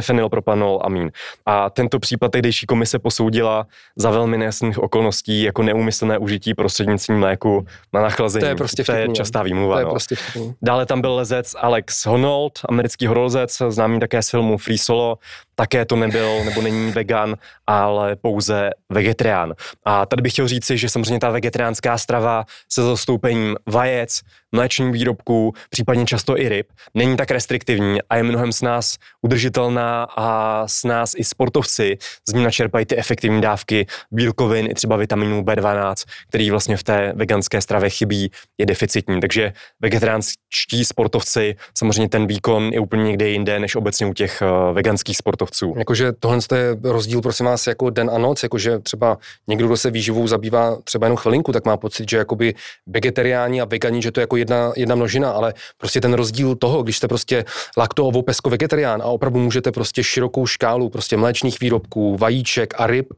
fenylpropanol 0.00 0.80
amín. 0.84 1.10
A 1.46 1.70
tento 1.70 1.98
případ 1.98 2.32
tehdejší 2.32 2.66
komise 2.66 2.98
posoudila 2.98 3.66
za 3.96 4.10
velmi 4.10 4.38
nejasných 4.38 4.78
okolností 4.78 5.42
jako 5.42 5.62
neumyslné 5.62 6.18
užití 6.18 6.54
prostřednictvím 6.54 7.22
léku 7.22 7.66
na 7.92 8.02
nachlazení. 8.02 8.40
To 8.40 8.46
je 8.46 8.56
prostě 8.56 8.82
vtipný, 8.82 9.04
to 9.04 9.10
je 9.10 9.14
častá 9.14 9.42
výmluva. 9.42 9.74
To 9.74 9.78
je 9.78 9.84
no. 9.84 9.90
prostě 9.90 10.14
vtipný. 10.14 10.54
Dále 10.62 10.86
tam 10.86 11.00
byl 11.00 11.14
lezec 11.14 11.54
Alex 11.58 12.06
Honnold, 12.06 12.52
americký 12.68 13.06
horolezec, 13.06 13.62
známý 13.68 14.00
také 14.00 14.22
z 14.22 14.30
filmu 14.30 14.58
Free 14.58 14.78
Solo, 14.78 15.18
také 15.58 15.84
to 15.84 15.96
nebyl 15.96 16.44
nebo 16.44 16.62
není 16.62 16.92
vegan, 16.92 17.34
ale 17.66 18.16
pouze 18.16 18.70
vegetarián. 18.88 19.54
A 19.84 20.06
tady 20.06 20.22
bych 20.22 20.32
chtěl 20.32 20.48
říci, 20.48 20.78
že 20.78 20.88
samozřejmě 20.88 21.18
ta 21.18 21.30
vegetariánská 21.30 21.98
strava 21.98 22.44
se 22.68 22.82
zastoupením 22.82 23.56
vajec, 23.66 24.20
mléčných 24.52 24.92
výrobků, 24.92 25.52
případně 25.70 26.04
často 26.06 26.38
i 26.38 26.48
ryb, 26.48 26.66
není 26.94 27.16
tak 27.16 27.30
restriktivní 27.30 27.98
a 28.10 28.16
je 28.16 28.22
mnohem 28.22 28.52
s 28.52 28.62
nás 28.62 28.96
udržitelná 29.22 30.04
a 30.16 30.62
s 30.68 30.84
nás 30.84 31.12
i 31.16 31.24
sportovci 31.24 31.98
z 32.28 32.32
ní 32.32 32.44
načerpají 32.44 32.86
ty 32.86 32.96
efektivní 32.96 33.40
dávky 33.40 33.86
bílkovin 34.10 34.70
i 34.70 34.74
třeba 34.74 34.96
vitaminů 34.96 35.42
B12, 35.42 35.94
který 36.28 36.50
vlastně 36.50 36.76
v 36.76 36.82
té 36.82 37.12
veganské 37.16 37.60
stravě 37.60 37.90
chybí, 37.90 38.30
je 38.58 38.66
deficitní. 38.66 39.20
Takže 39.20 39.52
vegetariánští 39.80 40.84
sportovci, 40.84 41.56
samozřejmě 41.74 42.08
ten 42.08 42.26
výkon 42.26 42.70
je 42.72 42.80
úplně 42.80 43.04
někde 43.04 43.28
jinde, 43.28 43.58
než 43.58 43.74
obecně 43.74 44.06
u 44.06 44.12
těch 44.12 44.42
uh, 44.42 44.74
veganských 44.74 45.16
sportovců. 45.16 45.47
Jakože 45.78 46.12
tohle 46.12 46.38
je 46.54 46.76
rozdíl, 46.82 47.20
prosím 47.20 47.46
vás, 47.46 47.66
jako 47.66 47.90
den 47.90 48.10
a 48.12 48.18
noc, 48.18 48.42
jakože 48.42 48.78
třeba 48.78 49.18
někdo, 49.46 49.66
kdo 49.66 49.76
se 49.76 49.90
výživou 49.90 50.26
zabývá 50.26 50.76
třeba 50.84 51.06
jenom 51.06 51.16
chvilinku, 51.16 51.52
tak 51.52 51.64
má 51.64 51.76
pocit, 51.76 52.10
že 52.10 52.16
jakoby 52.16 52.54
vegetariáni 52.86 53.60
a 53.60 53.64
vegani, 53.64 54.02
že 54.02 54.12
to 54.12 54.20
je 54.20 54.22
jako 54.22 54.36
jedna, 54.36 54.72
jedna 54.76 54.94
množina, 54.94 55.30
ale 55.30 55.54
prostě 55.78 56.00
ten 56.00 56.14
rozdíl 56.14 56.56
toho, 56.56 56.82
když 56.82 56.96
jste 56.96 57.08
prostě 57.08 57.44
lakto, 57.76 58.06
ovo, 58.06 58.22
pesko, 58.22 58.50
vegetarián 58.50 59.02
a 59.02 59.04
opravdu 59.04 59.40
můžete 59.40 59.72
prostě 59.72 60.04
širokou 60.04 60.46
škálu 60.46 60.88
prostě 60.90 61.16
mléčných 61.16 61.60
výrobků, 61.60 62.16
vajíček 62.16 62.74
a 62.80 62.86
ryb, 62.86 63.12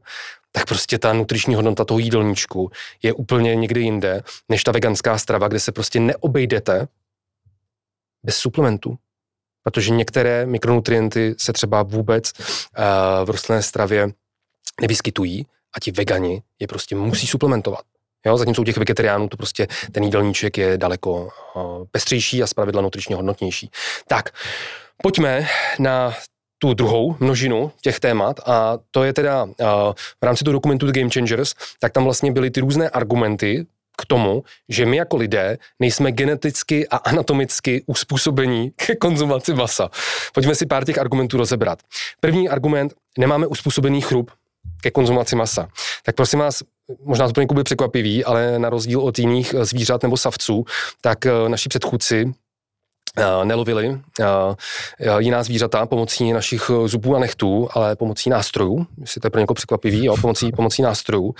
tak 0.51 0.65
prostě 0.65 0.99
ta 0.99 1.13
nutriční 1.13 1.55
hodnota 1.55 1.85
toho 1.85 1.99
jídelníčku 1.99 2.71
je 3.03 3.13
úplně 3.13 3.55
někde 3.55 3.79
jinde, 3.81 4.21
než 4.49 4.63
ta 4.63 4.71
veganská 4.71 5.17
strava, 5.17 5.47
kde 5.47 5.59
se 5.59 5.71
prostě 5.71 5.99
neobejdete 5.99 6.87
bez 8.23 8.35
suplementů. 8.35 8.97
Protože 9.63 9.91
některé 9.91 10.45
mikronutrienty 10.45 11.35
se 11.37 11.53
třeba 11.53 11.83
vůbec 11.83 12.31
uh, 12.39 13.25
v 13.25 13.29
rostlinné 13.29 13.61
stravě 13.63 14.09
nevyskytují 14.81 15.45
a 15.75 15.79
ti 15.79 15.91
vegani 15.91 16.41
je 16.59 16.67
prostě 16.67 16.95
musí 16.95 17.27
suplementovat. 17.27 17.81
Jo, 18.25 18.37
zatímco 18.37 18.61
u 18.61 18.65
těch 18.65 18.77
vegetariánů 18.77 19.27
to 19.27 19.37
prostě 19.37 19.67
ten 19.91 20.03
jídelníček 20.03 20.57
je 20.57 20.77
daleko 20.77 21.29
uh, 21.55 21.85
pestřejší 21.91 22.43
a 22.43 22.47
zpravidla 22.47 22.81
nutričně 22.81 23.15
hodnotnější. 23.15 23.69
Tak, 24.07 24.29
pojďme 25.03 25.47
na 25.79 26.13
tu 26.57 26.73
druhou 26.73 27.15
množinu 27.19 27.71
těch 27.81 27.99
témat 27.99 28.39
a 28.45 28.77
to 28.91 29.03
je 29.03 29.13
teda 29.13 29.43
uh, 29.43 29.51
v 30.21 30.25
rámci 30.25 30.43
toho 30.43 30.53
dokumentu 30.53 30.85
The 30.85 30.99
Game 30.99 31.09
Changers, 31.13 31.53
tak 31.79 31.91
tam 31.91 32.03
vlastně 32.03 32.31
byly 32.31 32.51
ty 32.51 32.59
různé 32.59 32.89
argumenty 32.89 33.65
k 33.97 34.05
tomu, 34.05 34.43
že 34.69 34.85
my 34.85 34.97
jako 34.97 35.17
lidé 35.17 35.57
nejsme 35.79 36.11
geneticky 36.11 36.87
a 36.87 36.97
anatomicky 36.97 37.83
uspůsobení 37.87 38.71
k 38.71 38.95
konzumaci 38.99 39.53
masa. 39.53 39.89
Pojďme 40.33 40.55
si 40.55 40.65
pár 40.65 40.85
těch 40.85 40.97
argumentů 40.97 41.37
rozebrat. 41.37 41.79
První 42.19 42.49
argument, 42.49 42.93
nemáme 43.17 43.47
uspůsobený 43.47 44.01
chrup 44.01 44.31
ke 44.81 44.91
konzumaci 44.91 45.35
masa. 45.35 45.67
Tak 46.03 46.15
prosím 46.15 46.39
vás, 46.39 46.63
možná 47.03 47.27
to 47.27 47.45
pro 47.47 47.63
překvapivý, 47.63 48.25
ale 48.25 48.59
na 48.59 48.69
rozdíl 48.69 49.01
od 49.01 49.19
jiných 49.19 49.55
zvířat 49.61 50.03
nebo 50.03 50.17
savců, 50.17 50.65
tak 51.01 51.25
eh, 51.25 51.49
naši 51.49 51.69
předchůdci 51.69 52.25
Eh, 52.25 52.50
nelovili 53.43 53.99
eh, 54.19 54.25
jiná 55.19 55.43
zvířata 55.43 55.85
pomocí 55.85 56.33
našich 56.33 56.71
zubů 56.85 57.15
a 57.15 57.19
nechtů, 57.19 57.69
ale 57.71 57.95
pomocí 57.95 58.29
nástrojů, 58.29 58.87
jestli 59.01 59.21
to 59.21 59.27
je 59.27 59.31
pro 59.31 59.39
někoho 59.39 59.55
překvapivý, 59.55 60.05
jo, 60.05 60.15
pomocí, 60.21 60.51
pomocí 60.55 60.81
nástrojů. 60.81 61.33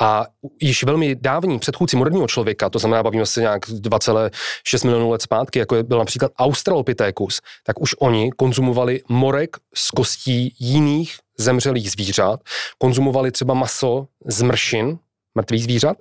A 0.00 0.26
již 0.60 0.84
velmi 0.84 1.14
dávní 1.14 1.58
předchůdci 1.58 1.96
moderního 1.96 2.26
člověka, 2.26 2.70
to 2.70 2.78
znamená, 2.78 3.02
bavíme 3.02 3.26
se 3.26 3.40
nějak 3.40 3.68
2,6 3.68 4.84
milionů 4.84 5.10
let 5.10 5.22
zpátky, 5.22 5.58
jako 5.58 5.76
je, 5.76 5.82
byl 5.82 5.98
například 5.98 6.32
Australopithecus, 6.38 7.40
tak 7.64 7.80
už 7.80 7.94
oni 7.98 8.30
konzumovali 8.36 9.00
morek 9.08 9.56
z 9.74 9.90
kostí 9.90 10.54
jiných 10.58 11.16
zemřelých 11.38 11.90
zvířat, 11.90 12.40
konzumovali 12.78 13.30
třeba 13.30 13.54
maso 13.54 14.06
z 14.26 14.42
mršin, 14.42 14.98
mrtvých 15.34 15.64
zvířat. 15.64 15.96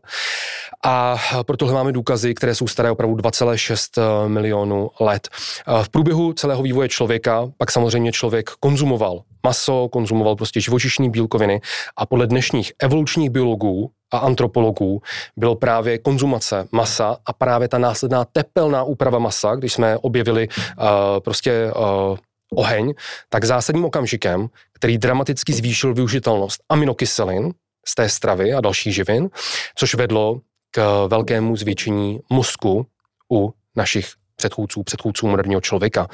A 0.86 1.18
pro 1.44 1.58
tohle 1.58 1.74
máme 1.74 1.92
důkazy, 1.92 2.34
které 2.34 2.56
jsou 2.56 2.68
staré 2.68 2.92
opravdu 2.92 3.16
2,6 3.16 4.02
eh, 4.26 4.30
milionů 4.30 4.90
let. 5.00 5.28
Eh, 5.28 5.84
v 5.84 5.90
průběhu 5.90 6.34
celého 6.34 6.64
vývoje 6.64 6.90
člověka 6.90 7.52
pak 7.58 7.72
samozřejmě 7.72 8.12
člověk 8.12 8.50
konzumoval 8.60 9.22
maso, 9.44 9.90
konzumoval 9.92 10.36
prostě 10.36 10.62
živočišní 10.62 11.10
bílkoviny 11.10 11.62
a 11.98 12.06
podle 12.06 12.28
dnešních 12.28 12.74
evolučních 12.80 13.30
biologů 13.30 13.92
a 14.14 14.18
antropologů 14.18 15.02
bylo 15.38 15.56
právě 15.56 15.98
konzumace 15.98 16.68
masa 16.72 17.18
a 17.26 17.34
právě 17.34 17.68
ta 17.68 17.78
následná 17.78 18.26
tepelná 18.26 18.84
úprava 18.84 19.20
masa, 19.20 19.56
když 19.56 19.74
jsme 19.74 19.98
objevili 19.98 20.48
uh, 20.48 20.86
prostě 21.20 21.72
uh, 21.76 22.18
oheň, 22.56 22.94
tak 23.30 23.46
zásadním 23.46 23.86
okamžikem, 23.86 24.48
který 24.74 24.98
dramaticky 24.98 25.54
zvýšil 25.54 25.94
využitelnost 25.94 26.64
aminokyselin, 26.70 27.54
z 27.88 27.96
té 27.96 28.10
stravy 28.10 28.54
a 28.54 28.62
dalších 28.62 28.96
živin, 28.96 29.30
což 29.76 29.96
vedlo 29.96 30.42
k 30.72 31.08
velkému 31.08 31.56
zvětšení 31.56 32.20
mozku 32.30 32.86
u 33.32 33.54
našich 33.76 34.10
předchůdců, 34.36 34.84
předchůdců 34.84 35.28
moderního 35.28 35.62
člověka. 35.62 36.08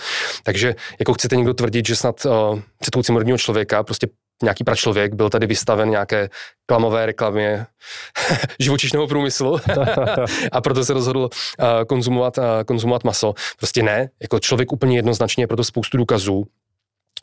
Takže 0.44 0.76
jako 1.00 1.14
chcete 1.14 1.36
někdo 1.36 1.54
tvrdit, 1.54 1.88
že 1.88 1.96
snad 1.96 2.26
uh, 2.26 2.60
předchůdci 2.80 3.12
moderního 3.12 3.38
člověka, 3.38 3.84
prostě 3.84 4.08
nějaký 4.44 4.64
pračlověk 4.64 5.14
byl 5.14 5.30
tady 5.30 5.48
vystaven 5.48 5.90
nějaké 5.90 6.30
klamové 6.66 7.06
reklamě 7.06 7.66
živočišného 8.60 9.08
průmyslu 9.08 9.58
a 10.52 10.62
proto 10.62 10.86
se 10.86 10.94
rozhodl 10.94 11.30
uh, 11.30 11.66
konzumovat, 11.88 12.38
uh, 12.38 12.44
konzumovat 12.66 13.04
maso. 13.04 13.34
Prostě 13.58 13.84
ne, 13.84 14.10
jako 14.22 14.40
člověk 14.40 14.72
úplně 14.72 14.98
jednoznačně, 14.98 15.48
proto 15.48 15.64
spoustu 15.64 15.98
důkazů, 15.98 16.44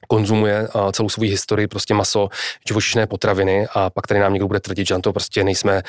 konzumuje 0.08 0.68
celou 0.92 1.08
svou 1.08 1.22
historii 1.22 1.66
prostě 1.66 1.94
maso, 1.94 2.28
živočišné 2.68 3.06
potraviny 3.06 3.66
a 3.74 3.90
pak 3.90 4.06
tady 4.06 4.20
nám 4.20 4.32
někdo 4.32 4.46
bude 4.46 4.60
tvrdit, 4.60 4.86
že 4.86 4.94
na 4.94 5.00
to 5.00 5.12
prostě 5.12 5.44
nejsme 5.44 5.82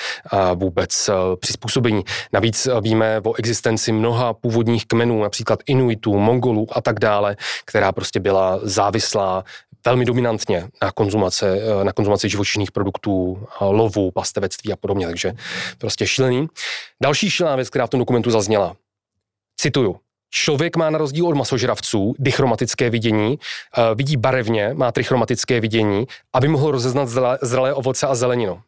vůbec 0.55 1.09
přizpůsobení. 1.39 2.03
Navíc 2.33 2.67
víme 2.81 3.21
o 3.25 3.33
existenci 3.33 3.91
mnoha 3.91 4.33
původních 4.33 4.85
kmenů, 4.85 5.21
například 5.23 5.59
Inuitů, 5.65 6.19
Mongolů 6.19 6.67
a 6.71 6.81
tak 6.81 6.99
dále, 6.99 7.35
která 7.65 7.91
prostě 7.91 8.19
byla 8.19 8.59
závislá 8.63 9.43
velmi 9.85 10.05
dominantně 10.05 10.67
na 10.81 10.91
konzumace, 10.91 11.59
na 11.83 11.93
konzumaci 11.93 12.29
živočišných 12.29 12.71
produktů, 12.71 13.47
lovu, 13.61 14.11
pastevectví 14.11 14.73
a 14.73 14.75
podobně, 14.75 15.07
takže 15.07 15.33
prostě 15.77 16.07
šílený. 16.07 16.47
Další 17.01 17.29
šílená 17.29 17.55
věc, 17.55 17.69
která 17.69 17.87
v 17.87 17.89
tom 17.89 17.99
dokumentu 17.99 18.31
zazněla, 18.31 18.75
cituju, 19.59 19.95
Člověk 20.35 20.75
má 20.75 20.89
na 20.89 20.97
rozdíl 20.97 21.27
od 21.27 21.35
masožravců 21.35 22.15
dichromatické 22.19 22.89
vidění, 22.89 23.39
uh, 23.77 23.83
vidí 23.97 24.17
barevně, 24.17 24.73
má 24.73 24.91
trichromatické 24.91 25.59
vidění, 25.59 26.07
aby 26.33 26.47
mohl 26.47 26.71
rozeznat 26.71 27.09
zralé 27.41 27.73
ovoce 27.73 28.07
a 28.07 28.15
zeleninu. 28.15 28.61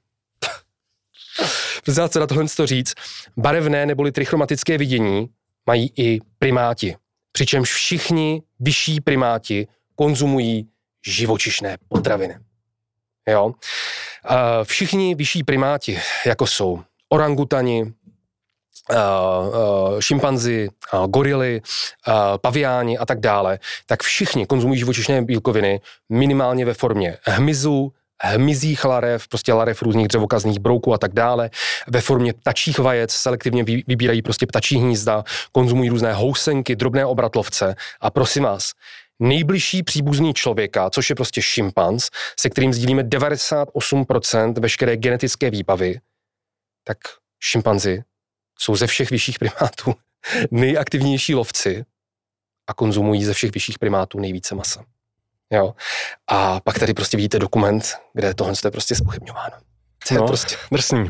Prostě 1.83 2.07
se 2.07 2.19
na 2.19 2.27
tohle 2.27 2.45
říct, 2.65 2.93
barevné 3.37 3.85
neboli 3.85 4.11
trichromatické 4.11 4.77
vidění 4.77 5.29
mají 5.65 5.91
i 5.97 6.19
primáti. 6.39 6.95
Přičemž 7.31 7.73
všichni 7.73 8.41
vyšší 8.59 9.01
primáti 9.01 9.67
konzumují 9.95 10.67
živočišné 11.05 11.77
potraviny. 11.87 12.37
Jo? 13.27 13.45
Uh, 13.45 13.53
všichni 14.63 15.15
vyšší 15.15 15.43
primáti, 15.43 15.99
jako 16.25 16.47
jsou 16.47 16.83
orangutani, 17.09 17.93
šimpanzi, 19.99 20.69
uh, 20.93 21.07
gorily, 21.07 21.61
paviáni 22.41 22.97
a 22.97 23.05
tak 23.05 23.19
dále, 23.19 23.59
tak 23.85 24.03
všichni 24.03 24.45
konzumují 24.45 24.79
živočišné 24.79 25.21
bílkoviny 25.21 25.81
minimálně 26.09 26.65
ve 26.65 26.73
formě 26.73 27.17
hmyzu, 27.23 27.91
hmyzích 28.21 28.85
larev, 28.85 29.27
prostě 29.27 29.53
larev 29.53 29.81
různých 29.81 30.07
dřevokazných 30.07 30.59
brouků 30.59 30.93
a 30.93 30.97
tak 30.97 31.13
dále. 31.13 31.49
Ve 31.87 32.01
formě 32.01 32.33
ptačích 32.33 32.79
vajec 32.79 33.11
selektivně 33.11 33.63
vybírají 33.63 34.21
prostě 34.21 34.45
ptačí 34.45 34.77
hnízda, 34.77 35.23
konzumují 35.51 35.89
různé 35.89 36.13
housenky, 36.13 36.75
drobné 36.75 37.05
obratlovce 37.05 37.75
a 38.01 38.11
prosím 38.11 38.43
vás, 38.43 38.71
nejbližší 39.19 39.83
příbuzný 39.83 40.33
člověka, 40.33 40.89
což 40.89 41.09
je 41.09 41.15
prostě 41.15 41.41
šimpanz, 41.41 42.09
se 42.39 42.49
kterým 42.49 42.73
sdílíme 42.73 43.03
98% 43.03 44.59
veškeré 44.59 44.97
genetické 44.97 45.49
výbavy, 45.49 45.99
tak 46.83 46.97
šimpanzi 47.39 48.03
jsou 48.59 48.75
ze 48.75 48.87
všech 48.87 49.11
vyšších 49.11 49.39
primátů 49.39 49.95
nejaktivnější 50.51 51.35
lovci 51.35 51.85
a 52.67 52.73
konzumují 52.73 53.23
ze 53.23 53.33
všech 53.33 53.51
vyšších 53.51 53.79
primátů 53.79 54.19
nejvíce 54.19 54.55
masa. 54.55 54.83
Jo. 55.51 55.73
A 56.27 56.59
pak 56.59 56.79
tady 56.79 56.93
prostě 56.93 57.17
vidíte 57.17 57.39
dokument, 57.39 57.95
kde 58.13 58.33
tohle 58.33 58.53
je 58.65 58.71
prostě 58.71 58.95
spochybňováno. 58.95 59.57
To 60.07 60.13
je 60.13 60.19
no, 60.19 60.27
prostě 60.27 60.55
drsný. 60.71 61.09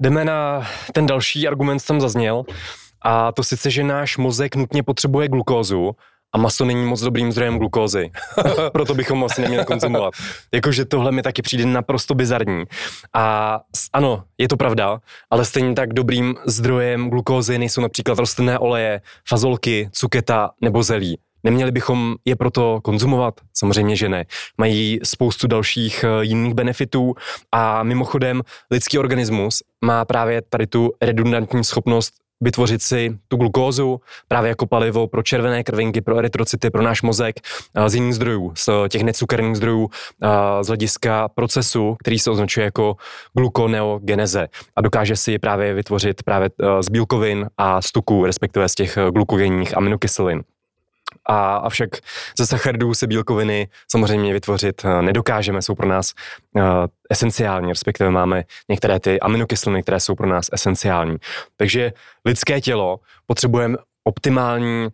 Jdeme 0.00 0.24
na 0.24 0.68
ten 0.92 1.06
další 1.06 1.48
argument, 1.48 1.84
tam 1.84 2.00
zazněl, 2.00 2.44
a 3.02 3.32
to 3.32 3.44
sice, 3.44 3.70
že 3.70 3.84
náš 3.84 4.16
mozek 4.16 4.56
nutně 4.56 4.82
potřebuje 4.82 5.28
glukózu, 5.28 5.96
a 6.32 6.38
maso 6.38 6.64
není 6.64 6.84
moc 6.84 7.00
dobrým 7.00 7.32
zdrojem 7.32 7.58
glukózy. 7.58 8.10
Proto 8.72 8.94
bychom 8.94 9.24
asi 9.24 9.42
neměli 9.42 9.64
konzumovat. 9.64 10.14
Jakože 10.54 10.84
tohle 10.84 11.12
mi 11.12 11.22
taky 11.22 11.42
přijde 11.42 11.66
naprosto 11.66 12.14
bizarní. 12.14 12.64
A 13.14 13.60
ano, 13.92 14.24
je 14.38 14.48
to 14.48 14.56
pravda, 14.56 15.00
ale 15.30 15.44
stejně 15.44 15.74
tak 15.74 15.92
dobrým 15.92 16.34
zdrojem 16.46 17.10
glukózy 17.10 17.58
nejsou 17.58 17.80
například 17.80 18.18
rostlinné 18.18 18.58
oleje, 18.58 19.00
fazolky, 19.28 19.88
cuketa 19.92 20.50
nebo 20.60 20.82
zelí. 20.82 21.18
Neměli 21.44 21.72
bychom 21.72 22.14
je 22.24 22.36
proto 22.36 22.80
konzumovat? 22.82 23.34
Samozřejmě, 23.54 23.96
že 23.96 24.08
ne. 24.08 24.24
Mají 24.58 24.98
spoustu 25.02 25.46
dalších 25.46 26.04
eh, 26.04 26.24
jiných 26.24 26.54
benefitů 26.54 27.14
a 27.52 27.82
mimochodem 27.82 28.42
lidský 28.70 28.98
organismus 28.98 29.62
má 29.84 30.04
právě 30.04 30.42
tady 30.42 30.66
tu 30.66 30.92
redundantní 31.02 31.64
schopnost 31.64 32.14
vytvořit 32.40 32.82
si 32.82 33.18
tu 33.28 33.36
glukózu 33.36 34.00
právě 34.28 34.48
jako 34.48 34.66
palivo 34.66 35.06
pro 35.06 35.22
červené 35.22 35.64
krvinky, 35.64 36.00
pro 36.00 36.18
erytrocity, 36.18 36.70
pro 36.70 36.82
náš 36.82 37.02
mozek 37.02 37.36
z 37.86 37.94
jiných 37.94 38.14
zdrojů, 38.14 38.52
z 38.54 38.68
těch 38.88 39.02
necukerných 39.02 39.56
zdrojů, 39.56 39.90
z 40.62 40.66
hlediska 40.66 41.28
procesu, 41.28 41.96
který 42.00 42.18
se 42.18 42.30
označuje 42.30 42.64
jako 42.64 42.96
glukoneogeneze 43.36 44.48
a 44.76 44.80
dokáže 44.80 45.16
si 45.16 45.38
právě 45.38 45.74
vytvořit 45.74 46.22
právě 46.22 46.50
z 46.80 46.88
bílkovin 46.88 47.46
a 47.58 47.82
z 47.82 47.92
tuků, 47.92 48.26
respektive 48.26 48.68
z 48.68 48.74
těch 48.74 48.98
glukogenních 49.10 49.76
aminokyselin. 49.76 50.42
A 51.26 51.56
avšak 51.56 51.90
ze 52.38 52.46
sacharidů 52.46 52.94
se 52.94 53.06
bílkoviny 53.06 53.68
samozřejmě 53.90 54.32
vytvořit 54.32 54.84
eh, 54.84 55.02
nedokážeme, 55.02 55.62
jsou 55.62 55.74
pro 55.74 55.88
nás 55.88 56.12
uh, 56.52 56.62
esenciální, 57.10 57.68
respektive 57.68 58.10
máme 58.10 58.44
některé 58.68 59.00
ty 59.00 59.20
aminokyseliny, 59.20 59.82
které 59.82 60.00
jsou 60.00 60.14
pro 60.14 60.26
nás 60.26 60.46
esenciální. 60.52 61.16
Takže 61.56 61.92
lidské 62.24 62.60
tělo 62.60 63.00
potřebujeme 63.26 63.76
optimální 64.04 64.88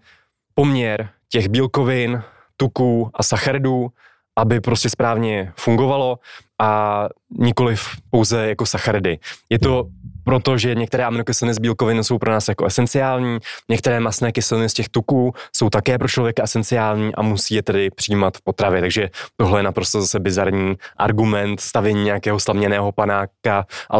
poměr 0.54 1.08
těch 1.28 1.48
bílkovin, 1.48 2.22
tuků 2.56 3.10
a 3.14 3.22
sacharidů, 3.22 3.88
aby 4.36 4.60
prostě 4.60 4.90
správně 4.90 5.52
fungovalo 5.56 6.18
a 6.58 7.02
nikoliv 7.30 7.88
pouze 8.10 8.48
jako 8.48 8.66
sacharidy. 8.66 9.18
Je 9.50 9.58
to 9.58 9.86
proto, 10.26 10.58
že 10.58 10.74
některé 10.74 11.04
aminokyseliny 11.04 11.54
z 11.54 11.58
bílkovin 11.58 12.04
jsou 12.04 12.18
pro 12.18 12.32
nás 12.32 12.48
jako 12.48 12.66
esenciální, 12.66 13.38
některé 13.68 14.00
masné 14.00 14.32
kyseliny 14.32 14.68
z 14.68 14.74
těch 14.74 14.88
tuků 14.88 15.34
jsou 15.52 15.70
také 15.70 15.98
pro 15.98 16.08
člověka 16.08 16.42
esenciální 16.42 17.14
a 17.14 17.22
musí 17.22 17.54
je 17.54 17.62
tedy 17.62 17.90
přijímat 17.90 18.36
v 18.36 18.42
potravě. 18.42 18.80
Takže 18.80 19.10
tohle 19.36 19.58
je 19.58 19.62
naprosto 19.62 20.00
zase 20.00 20.20
bizarní 20.20 20.74
argument 20.96 21.60
stavění 21.60 22.04
nějakého 22.04 22.40
slaměného 22.40 22.92
panáka 22.92 23.66
a 23.90 23.98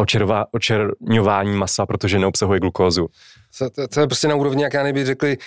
očerňování 0.51 1.57
masa, 1.57 1.85
protože 1.85 2.19
neobsahuje 2.19 2.59
glukózu. 2.59 3.07
To, 3.59 3.87
to 3.87 3.99
je 3.99 4.07
prostě 4.07 4.27
na 4.27 4.35
úrovni, 4.35 4.63
jak 4.63 4.73
já 4.73 4.83
nebych 4.83 5.05
řekli, 5.05 5.37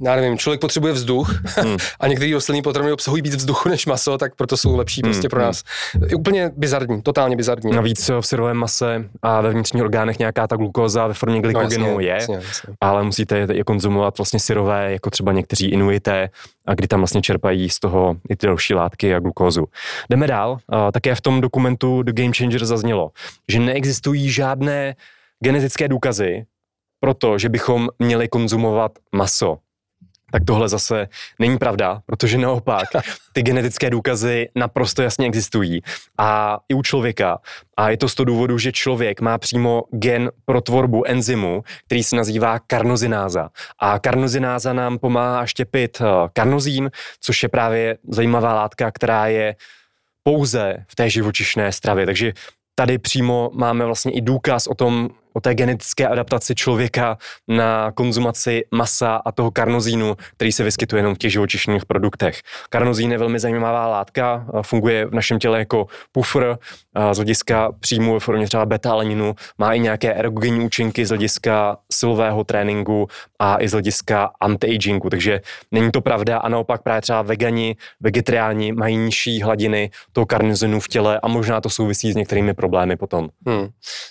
já 0.00 0.16
nevím, 0.16 0.38
člověk 0.38 0.60
potřebuje 0.60 0.92
vzduch 0.92 1.42
hmm. 1.44 1.76
a 2.00 2.06
některé 2.06 2.32
rostlinné 2.32 2.62
potraviny 2.62 2.92
obsahují 2.92 3.22
víc 3.22 3.34
vzduchu 3.34 3.68
než 3.68 3.86
maso, 3.86 4.18
tak 4.18 4.34
proto 4.34 4.56
jsou 4.56 4.76
lepší 4.76 5.00
hmm. 5.02 5.12
prostě 5.12 5.28
pro 5.28 5.40
nás. 5.40 5.64
Je 6.08 6.16
úplně 6.16 6.50
bizarní, 6.56 7.02
totálně 7.02 7.36
bizarní. 7.36 7.72
Navíc 7.72 8.10
v 8.20 8.26
syrovém 8.26 8.56
mase 8.56 9.04
a 9.22 9.40
ve 9.40 9.50
vnitřních 9.50 9.82
orgánech 9.82 10.18
nějaká 10.18 10.46
ta 10.46 10.56
glukóza 10.56 11.06
ve 11.06 11.14
formě 11.14 11.40
glykogenu 11.40 11.86
no, 11.86 12.00
jasně, 12.00 12.06
je, 12.06 12.14
jasně, 12.14 12.34
jasně. 12.34 12.74
ale 12.80 13.04
musíte 13.04 13.46
je 13.52 13.64
konzumovat 13.64 14.18
vlastně 14.18 14.40
syrové, 14.40 14.92
jako 14.92 15.10
třeba 15.10 15.32
někteří 15.32 15.68
inuité, 15.68 16.28
a 16.66 16.74
kdy 16.74 16.88
tam 16.88 17.00
vlastně 17.00 17.22
čerpají 17.22 17.70
z 17.70 17.78
toho 17.78 18.16
i 18.28 18.36
ty 18.36 18.46
další 18.46 18.74
látky 18.74 19.14
a 19.14 19.20
glukózu. 19.20 19.66
Jdeme 20.10 20.26
dál. 20.26 20.58
Také 20.92 21.14
v 21.14 21.20
tom 21.20 21.40
dokumentu 21.40 22.02
The 22.02 22.12
Game 22.12 22.32
Changer 22.36 22.64
zaznělo, 22.64 23.10
že 23.48 23.60
neexistují 23.60 24.30
žádné 24.30 24.94
genetické 25.40 25.88
důkazy 25.88 26.46
proto, 27.00 27.38
že 27.38 27.48
bychom 27.48 27.88
měli 27.98 28.28
konzumovat 28.28 28.92
maso. 29.12 29.58
Tak 30.32 30.42
tohle 30.46 30.68
zase 30.68 31.08
není 31.38 31.58
pravda, 31.58 32.00
protože 32.06 32.38
naopak 32.38 32.88
ty 33.32 33.42
genetické 33.42 33.90
důkazy 33.90 34.48
naprosto 34.54 35.02
jasně 35.02 35.26
existují. 35.26 35.80
A 36.18 36.58
i 36.68 36.74
u 36.74 36.82
člověka. 36.82 37.38
A 37.76 37.90
je 37.90 37.96
to 37.96 38.08
z 38.08 38.14
toho 38.14 38.24
důvodu, 38.24 38.58
že 38.58 38.72
člověk 38.72 39.20
má 39.20 39.38
přímo 39.38 39.82
gen 39.90 40.30
pro 40.44 40.60
tvorbu 40.60 41.04
enzymu, 41.06 41.62
který 41.86 42.04
se 42.04 42.16
nazývá 42.16 42.58
karnozináza. 42.58 43.48
A 43.78 43.98
karnozináza 43.98 44.72
nám 44.72 44.98
pomáhá 44.98 45.46
štěpit 45.46 46.00
eh, 46.00 46.04
karnozín, 46.32 46.90
což 47.20 47.42
je 47.42 47.48
právě 47.48 47.98
zajímavá 48.08 48.54
látka, 48.54 48.90
která 48.90 49.26
je 49.26 49.56
pouze 50.22 50.84
v 50.88 50.94
té 50.94 51.10
živočišné 51.10 51.72
stravě. 51.72 52.06
Takže 52.06 52.32
tady 52.74 52.98
přímo 52.98 53.50
máme 53.54 53.84
vlastně 53.84 54.12
i 54.12 54.20
důkaz 54.20 54.66
o 54.66 54.74
tom, 54.74 55.08
o 55.38 55.40
té 55.40 55.54
genetické 55.54 56.08
adaptaci 56.08 56.54
člověka 56.54 57.18
na 57.48 57.92
konzumaci 57.92 58.64
masa 58.74 59.22
a 59.24 59.32
toho 59.32 59.50
karnozínu, 59.50 60.16
který 60.36 60.52
se 60.52 60.64
vyskytuje 60.64 60.98
jenom 60.98 61.14
v 61.14 61.18
těch 61.18 61.32
živočišných 61.32 61.86
produktech. 61.86 62.40
Karnozín 62.70 63.12
je 63.12 63.18
velmi 63.18 63.38
zajímavá 63.38 63.86
látka, 63.86 64.46
funguje 64.62 65.06
v 65.06 65.14
našem 65.14 65.38
těle 65.38 65.58
jako 65.58 65.86
pufr 66.12 66.58
z 67.12 67.16
hlediska 67.16 67.72
příjmu 67.80 68.14
ve 68.14 68.20
formě 68.20 68.46
třeba 68.46 68.66
beta-alaninu, 68.66 69.34
má 69.58 69.74
i 69.74 69.80
nějaké 69.80 70.14
erogenní 70.14 70.64
účinky 70.64 71.06
z 71.06 71.08
hlediska 71.08 71.76
silového 71.92 72.44
tréninku 72.44 73.08
a 73.38 73.62
i 73.62 73.68
z 73.68 73.72
hlediska 73.72 74.30
anti-agingu, 74.40 75.10
takže 75.10 75.40
není 75.70 75.90
to 75.90 76.00
pravda 76.00 76.38
a 76.38 76.48
naopak 76.48 76.82
právě 76.82 77.00
třeba 77.00 77.22
vegani, 77.22 77.76
vegetariáni 78.00 78.72
mají 78.72 78.96
nižší 78.96 79.42
hladiny 79.42 79.90
toho 80.12 80.26
karnozinu 80.26 80.80
v 80.80 80.88
těle 80.88 81.20
a 81.20 81.28
možná 81.28 81.60
to 81.60 81.70
souvisí 81.70 82.12
s 82.12 82.16
některými 82.16 82.54
problémy 82.54 82.96
potom. 82.96 83.28
Hmm. 83.46 83.68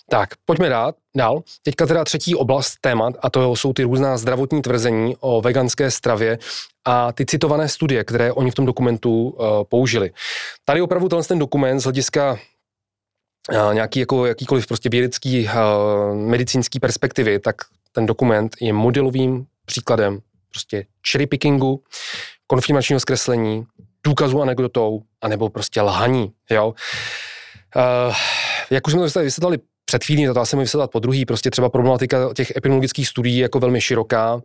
Tak, 0.10 0.30
pojďme 0.46 0.70
dát. 0.70 0.96
Dál. 1.18 1.44
Teďka 1.64 1.86
teda 1.86 2.04
třetí 2.04 2.36
oblast 2.36 2.78
témat 2.82 3.14
a 3.22 3.30
to 3.30 3.56
jsou 3.56 3.74
ty 3.74 3.84
různá 3.84 4.18
zdravotní 4.18 4.62
tvrzení 4.62 5.16
o 5.20 5.42
veganské 5.42 5.92
stravě 5.92 6.40
a 6.86 7.12
ty 7.12 7.26
citované 7.26 7.70
studie, 7.70 8.04
které 8.04 8.34
oni 8.34 8.52
v 8.52 8.56
tom 8.56 8.66
dokumentu 8.66 9.30
uh, 9.30 9.46
použili. 9.64 10.12
Tady 10.66 10.82
opravdu 10.82 11.10
ten 11.28 11.40
dokument 11.40 11.80
z 11.80 11.84
hlediska 11.84 12.40
uh, 13.52 13.74
nějaký 13.74 14.00
jako 14.00 14.26
jakýkoliv 14.26 14.68
prostě 14.68 14.90
vědecký 14.90 15.46
uh, 15.46 15.52
medicínský 16.16 16.80
perspektivy, 16.80 17.40
tak 17.40 17.56
ten 17.92 18.06
dokument 18.06 18.56
je 18.62 18.74
modelovým 18.74 19.46
příkladem 19.66 20.20
prostě 20.50 20.86
cherry 21.12 21.28
pickingu, 21.28 21.84
konfirmačního 22.48 23.00
zkreslení, 23.00 23.66
důkazů 24.04 24.42
anekdotou, 24.42 25.02
anebo 25.22 25.50
prostě 25.50 25.82
lhaní, 25.82 26.32
jo. 26.50 26.74
Uh, 27.76 28.16
jak 28.70 28.88
už 28.88 28.94
jsme 28.94 29.10
to 29.10 29.20
vysvětlili 29.20 29.58
před 29.90 30.04
chvílí, 30.04 30.26
to 30.34 30.40
asi 30.40 30.56
můžu 30.56 30.64
vysvětlat 30.64 30.92
po 30.92 31.00
druhý, 31.00 31.26
prostě 31.26 31.52
třeba 31.52 31.70
problematika 31.70 32.34
těch 32.34 32.52
epidemiologických 32.52 33.08
studií 33.08 33.38
jako 33.38 33.60
velmi 33.60 33.82
široká, 33.82 34.42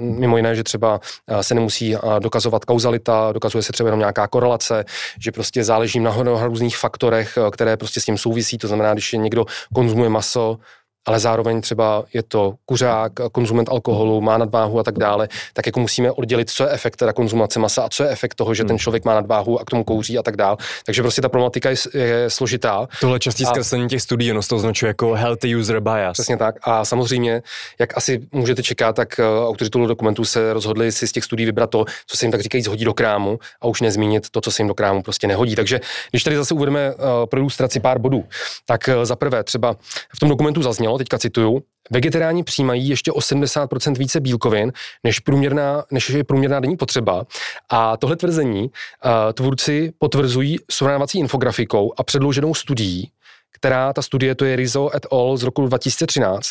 Mimo 0.00 0.36
jiné, 0.36 0.56
že 0.56 0.64
třeba 0.64 1.00
se 1.40 1.54
nemusí 1.54 1.96
dokazovat 2.18 2.64
kauzalita, 2.64 3.32
dokazuje 3.32 3.62
se 3.62 3.72
třeba 3.72 3.86
jenom 3.86 3.98
nějaká 3.98 4.28
korelace, 4.28 4.84
že 5.18 5.32
prostě 5.32 5.64
záleží 5.64 6.00
na 6.00 6.16
různých 6.42 6.76
faktorech, 6.76 7.38
které 7.52 7.76
prostě 7.76 8.00
s 8.00 8.04
tím 8.04 8.18
souvisí. 8.18 8.58
To 8.58 8.68
znamená, 8.68 8.92
když 8.92 9.12
někdo 9.12 9.46
konzumuje 9.74 10.10
maso, 10.10 10.58
ale 11.06 11.20
zároveň 11.20 11.60
třeba 11.60 12.04
je 12.12 12.22
to 12.22 12.54
kuřák, 12.66 13.12
konzument 13.32 13.68
alkoholu, 13.68 14.20
má 14.20 14.38
nadváhu 14.38 14.78
a 14.78 14.82
tak 14.82 14.98
dále, 14.98 15.28
tak 15.52 15.66
jako 15.66 15.80
musíme 15.80 16.12
oddělit, 16.12 16.50
co 16.50 16.64
je 16.64 16.70
efekt 16.70 16.96
teda 16.96 17.12
konzumace 17.12 17.58
masa 17.58 17.82
a 17.82 17.88
co 17.88 18.02
je 18.02 18.10
efekt 18.10 18.34
toho, 18.34 18.54
že 18.54 18.62
ten 18.62 18.70
hmm. 18.70 18.78
člověk 18.78 19.04
má 19.04 19.14
nadváhu 19.14 19.60
a 19.60 19.64
k 19.64 19.70
tomu 19.70 19.84
kouří 19.84 20.18
a 20.18 20.22
tak 20.22 20.36
dále. 20.36 20.56
Takže 20.86 21.02
prostě 21.02 21.22
ta 21.22 21.28
problematika 21.28 21.70
je, 21.70 21.76
je 21.94 22.30
složitá. 22.30 22.88
Tohle 23.00 23.18
častý 23.18 23.44
zkreslení 23.44 23.88
těch 23.88 24.02
studií, 24.02 24.30
ono 24.30 24.42
to 24.42 24.56
označuje 24.56 24.88
jako 24.88 25.12
healthy 25.12 25.56
user 25.56 25.80
bias. 25.80 26.12
Přesně 26.12 26.36
tak. 26.36 26.54
A 26.62 26.84
samozřejmě, 26.84 27.42
jak 27.78 27.96
asi 27.96 28.26
můžete 28.32 28.62
čekat, 28.62 28.96
tak 28.96 29.20
uh, 29.40 29.48
autoři 29.48 29.70
dokumentů 29.70 30.24
se 30.24 30.52
rozhodli 30.52 30.92
si 30.92 31.08
z 31.08 31.12
těch 31.12 31.24
studií 31.24 31.46
vybrat 31.46 31.70
to, 31.70 31.84
co 32.06 32.16
se 32.16 32.24
jim 32.24 32.32
tak 32.32 32.40
říkají 32.40 32.64
hodí 32.68 32.84
do 32.84 32.94
krámu 32.94 33.38
a 33.60 33.66
už 33.66 33.80
nezmínit 33.80 34.30
to, 34.30 34.40
co 34.40 34.50
se 34.50 34.62
jim 34.62 34.68
do 34.68 34.74
krámu 34.74 35.02
prostě 35.02 35.26
nehodí. 35.26 35.56
Takže 35.56 35.80
když 36.10 36.24
tady 36.24 36.36
zase 36.36 36.54
uvedeme 36.54 36.94
uh, 36.94 37.04
pro 37.26 37.40
ilustraci 37.40 37.80
pár 37.80 37.98
bodů, 37.98 38.24
tak 38.66 38.88
uh, 38.96 39.04
za 39.04 39.16
prvé 39.16 39.44
třeba 39.44 39.76
v 40.16 40.18
tom 40.18 40.28
dokumentu 40.28 40.62
zaznělo, 40.62 40.89
teďka 40.98 41.18
cituju, 41.18 41.62
vegetariáni 41.90 42.44
přijímají 42.44 42.88
ještě 42.88 43.12
o 43.12 43.18
70% 43.18 43.98
více 43.98 44.20
bílkovin, 44.20 44.72
než, 45.04 45.20
průměrná, 45.20 45.84
než 45.90 46.10
je 46.10 46.24
průměrná 46.24 46.60
denní 46.60 46.76
potřeba. 46.76 47.26
A 47.68 47.96
tohle 47.96 48.16
tvrzení 48.16 48.62
uh, 48.62 49.10
tvůrci 49.32 49.92
potvrzují 49.98 50.58
srovnávací 50.70 51.18
infografikou 51.18 51.92
a 51.96 52.02
předloženou 52.02 52.54
studií, 52.54 53.10
která, 53.52 53.92
ta 53.92 54.02
studie, 54.02 54.34
to 54.34 54.44
je 54.44 54.56
Rizzo 54.56 54.96
et 54.96 55.06
al. 55.12 55.36
z 55.36 55.42
roku 55.42 55.66
2013, 55.66 56.48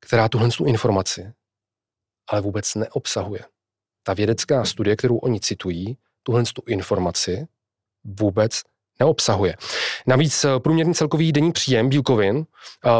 která 0.00 0.28
tuhle 0.28 0.48
tu 0.48 0.64
informaci 0.64 1.32
ale 2.30 2.40
vůbec 2.40 2.74
neobsahuje. 2.74 3.40
Ta 4.02 4.14
vědecká 4.14 4.64
studie, 4.64 4.96
kterou 4.96 5.16
oni 5.16 5.40
citují, 5.40 5.96
tuhle 6.22 6.44
tu 6.44 6.62
informaci 6.66 7.46
vůbec 8.04 8.62
neobsahuje. 9.00 9.54
Navíc 10.06 10.44
eh, 10.44 10.60
průměrný 10.60 10.94
celkový 10.94 11.32
denní 11.32 11.52
příjem 11.52 11.88
bílkovin 11.88 12.44
eh, 12.86 12.90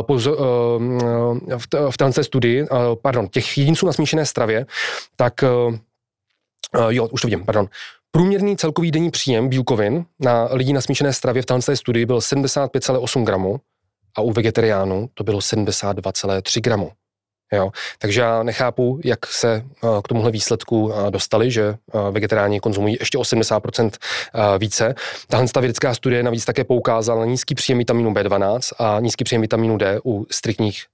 eh, 1.77 1.91
v 1.91 1.97
této 1.97 2.25
studii, 2.25 2.67
pardon, 3.03 3.29
těch 3.29 3.59
jedinců 3.59 3.87
na 3.87 3.93
smíšené 3.93 4.27
stravě, 4.27 4.67
tak 5.17 5.45
jo, 6.89 7.09
už 7.11 7.21
to 7.21 7.27
vidím, 7.27 7.45
pardon. 7.45 7.69
Průměrný 8.11 8.57
celkový 8.57 8.91
denní 8.91 9.11
příjem 9.11 9.49
bílkovin 9.49 10.05
na 10.21 10.49
lidí 10.51 10.73
na 10.73 10.81
smíšené 10.81 11.13
stravě 11.13 11.43
v 11.43 11.47
této 11.47 11.77
studii 11.77 12.07
byl 12.07 12.19
75,8 12.19 13.25
gramů 13.25 13.61
a 14.15 14.21
u 14.21 14.33
vegetariánů 14.33 15.09
to 15.15 15.25
bylo 15.25 15.39
72,3 15.39 16.61
gramů. 16.61 16.91
Jo? 17.53 17.71
Takže 17.99 18.21
já 18.21 18.43
nechápu, 18.43 19.01
jak 19.05 19.27
se 19.27 19.53
eh, 19.55 19.89
k 20.05 20.09
tomuhle 20.09 20.31
výsledku 20.31 20.93
eh, 20.93 21.11
dostali, 21.11 21.51
že 21.51 21.63
eh, 21.69 22.11
vegetariáni 22.11 22.61
konzumují 22.61 22.97
ještě 23.01 23.19
80% 23.19 23.91
více. 24.59 24.95
Tahle 25.29 25.49
ta 25.49 25.61
vědecká 25.61 25.95
studie 25.95 26.23
navíc 26.23 26.45
také 26.45 26.65
poukázala 26.65 27.21
na 27.21 27.27
nízký 27.27 27.55
příjem 27.55 27.79
vitamínu 27.79 28.13
B12 28.13 28.75
a 28.79 29.01
nízký 29.01 29.25
příjem 29.25 29.43
vitamínu 29.43 29.77
D 29.77 30.01
u 30.05 30.27
striktních 30.31 30.85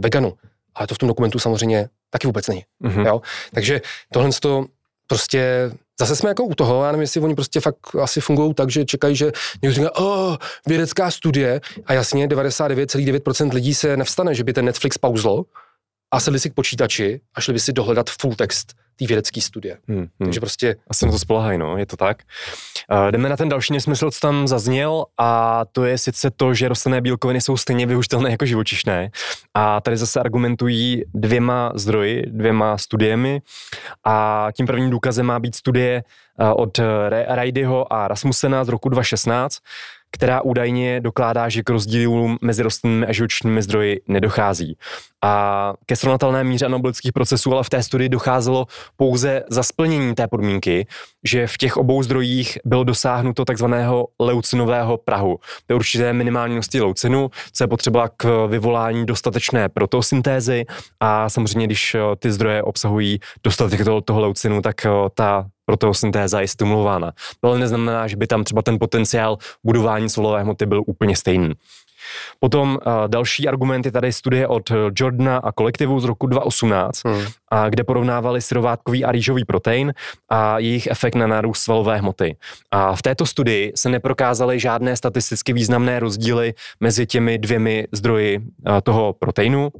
veganů. 0.00 0.34
Ale 0.74 0.86
to 0.86 0.94
v 0.94 0.98
tom 0.98 1.08
dokumentu 1.08 1.38
samozřejmě 1.38 1.88
taky 2.10 2.26
vůbec 2.26 2.48
není. 2.48 2.64
Mm-hmm. 2.84 3.06
Jo? 3.06 3.20
Takže 3.54 3.80
tohle 4.12 4.30
to 4.40 4.64
prostě 5.06 5.70
Zase 6.00 6.16
jsme 6.16 6.28
jako 6.28 6.44
u 6.44 6.54
toho, 6.54 6.84
já 6.84 6.92
nevím, 6.92 7.00
jestli 7.00 7.20
oni 7.20 7.34
prostě 7.34 7.60
fakt 7.60 7.76
asi 8.02 8.20
fungují 8.20 8.54
tak, 8.54 8.70
že 8.70 8.84
čekají, 8.84 9.16
že 9.16 9.32
někdo 9.62 9.74
říká, 9.74 9.96
oh, 9.96 10.36
vědecká 10.66 11.10
studie 11.10 11.60
a 11.86 11.92
jasně 11.92 12.26
99,9% 12.26 13.54
lidí 13.54 13.74
se 13.74 13.96
nevstane, 13.96 14.34
že 14.34 14.44
by 14.44 14.52
ten 14.52 14.64
Netflix 14.64 14.98
pauzlo 14.98 15.44
a 16.10 16.20
sedli 16.20 16.40
si 16.40 16.50
k 16.50 16.54
počítači 16.54 17.20
a 17.34 17.40
šli 17.40 17.52
by 17.52 17.60
si 17.60 17.72
dohledat 17.72 18.10
full 18.10 18.34
text 18.34 18.74
té 19.00 19.06
vědecké 19.06 19.40
studie. 19.40 19.78
Hmm, 19.88 19.98
hmm. 19.98 20.08
Takže 20.18 20.40
prostě... 20.40 20.76
Asi 20.90 21.06
na 21.06 21.12
to 21.12 21.18
spolehají, 21.18 21.58
no, 21.58 21.76
je 21.76 21.86
to 21.86 21.96
tak. 21.96 22.22
Uh, 22.92 23.10
jdeme 23.10 23.28
na 23.28 23.36
ten 23.36 23.48
další 23.48 23.72
nesmysl, 23.72 24.10
co 24.10 24.20
tam 24.20 24.48
zazněl 24.48 25.04
a 25.18 25.62
to 25.72 25.84
je 25.84 25.98
sice 25.98 26.30
to, 26.30 26.54
že 26.54 26.68
rostlinné 26.68 27.00
bílkoviny 27.00 27.40
jsou 27.40 27.56
stejně 27.56 27.86
využitelné 27.86 28.30
jako 28.30 28.46
živočišné 28.46 29.10
a 29.54 29.80
tady 29.80 29.96
zase 29.96 30.20
argumentují 30.20 31.02
dvěma 31.14 31.72
zdroji, 31.74 32.22
dvěma 32.26 32.78
studiemi 32.78 33.42
a 34.04 34.48
tím 34.56 34.66
prvním 34.66 34.90
důkazem 34.90 35.26
má 35.26 35.38
být 35.38 35.54
studie 35.54 36.02
od 36.56 36.80
Raidyho 37.28 37.92
a 37.92 38.08
Rasmusena 38.08 38.64
z 38.64 38.68
roku 38.68 38.88
2016, 38.88 39.58
která 40.12 40.40
údajně 40.40 41.00
dokládá, 41.00 41.48
že 41.48 41.62
k 41.62 41.70
rozdílům 41.70 42.38
mezi 42.40 42.62
rostlinnými 42.62 43.06
a 43.06 43.12
živočišnými 43.12 43.62
zdroji 43.62 44.00
nedochází. 44.08 44.76
A 45.22 45.74
ke 45.86 45.96
srovnatelné 45.96 46.44
míře 46.44 46.66
anabolických 46.66 47.12
procesů 47.12 47.52
ale 47.52 47.64
v 47.64 47.68
té 47.70 47.82
studii 47.82 48.08
docházelo 48.08 48.66
pouze 48.96 49.42
za 49.50 49.62
splnění 49.62 50.14
té 50.14 50.28
podmínky, 50.28 50.86
že 51.24 51.46
v 51.46 51.56
těch 51.56 51.76
obou 51.76 52.02
zdrojích 52.02 52.58
bylo 52.64 52.84
dosáhnuto 52.84 53.44
takzvaného 53.44 54.08
leucinového 54.20 54.96
prahu. 54.96 55.38
To 55.66 55.72
je 55.72 55.76
určité 55.76 56.12
minimální 56.12 56.54
množství 56.54 56.80
leucinu, 56.80 57.30
co 57.52 57.64
je 57.64 57.68
potřeba 57.68 58.08
k 58.16 58.46
vyvolání 58.46 59.06
dostatečné 59.06 59.68
protosyntézy 59.68 60.64
a 61.00 61.28
samozřejmě, 61.28 61.66
když 61.66 61.94
eh, 61.94 62.00
ty 62.18 62.32
zdroje 62.32 62.62
obsahují 62.62 63.20
dostatek 63.44 63.84
toho, 63.84 64.00
toho 64.00 64.20
leucinu, 64.20 64.62
tak 64.62 64.86
eh, 65.74 65.76
ta 65.76 65.86
protosyntéza 65.86 66.40
je 66.40 66.48
stimulována. 66.48 67.12
To 67.40 67.48
ale 67.48 67.58
neznamená, 67.58 68.08
že 68.08 68.16
by 68.16 68.26
tam 68.26 68.44
třeba 68.44 68.62
ten 68.62 68.78
potenciál 68.78 69.38
budování 69.64 70.08
svalové 70.08 70.42
hmoty 70.42 70.66
byl 70.66 70.82
úplně 70.86 71.16
stejný. 71.16 71.52
Potom 72.40 72.78
uh, 72.86 72.92
další 73.08 73.48
argument 73.48 73.86
je 73.86 73.92
tady 73.92 74.12
studie 74.12 74.48
od 74.48 74.72
Jordana 74.96 75.36
a 75.36 75.52
kolektivu 75.52 76.00
z 76.00 76.04
roku 76.04 76.26
2018, 76.26 77.04
hmm. 77.04 77.24
a 77.48 77.68
kde 77.68 77.84
porovnávali 77.84 78.42
syrovátkový 78.42 79.04
a 79.04 79.12
rýžový 79.12 79.44
protein 79.44 79.94
a 80.28 80.58
jejich 80.58 80.86
efekt 80.86 81.14
na 81.14 81.26
nárůst 81.26 81.60
svalové 81.60 81.98
hmoty. 81.98 82.36
A 82.70 82.96
v 82.96 83.02
této 83.02 83.26
studii 83.26 83.72
se 83.76 83.88
neprokázaly 83.88 84.60
žádné 84.60 84.96
statisticky 84.96 85.52
významné 85.52 86.00
rozdíly 86.00 86.54
mezi 86.80 87.06
těmi 87.06 87.38
dvěmi 87.38 87.86
zdroji 87.92 88.38
uh, 88.38 88.44
toho 88.82 89.12
proteinu, 89.12 89.70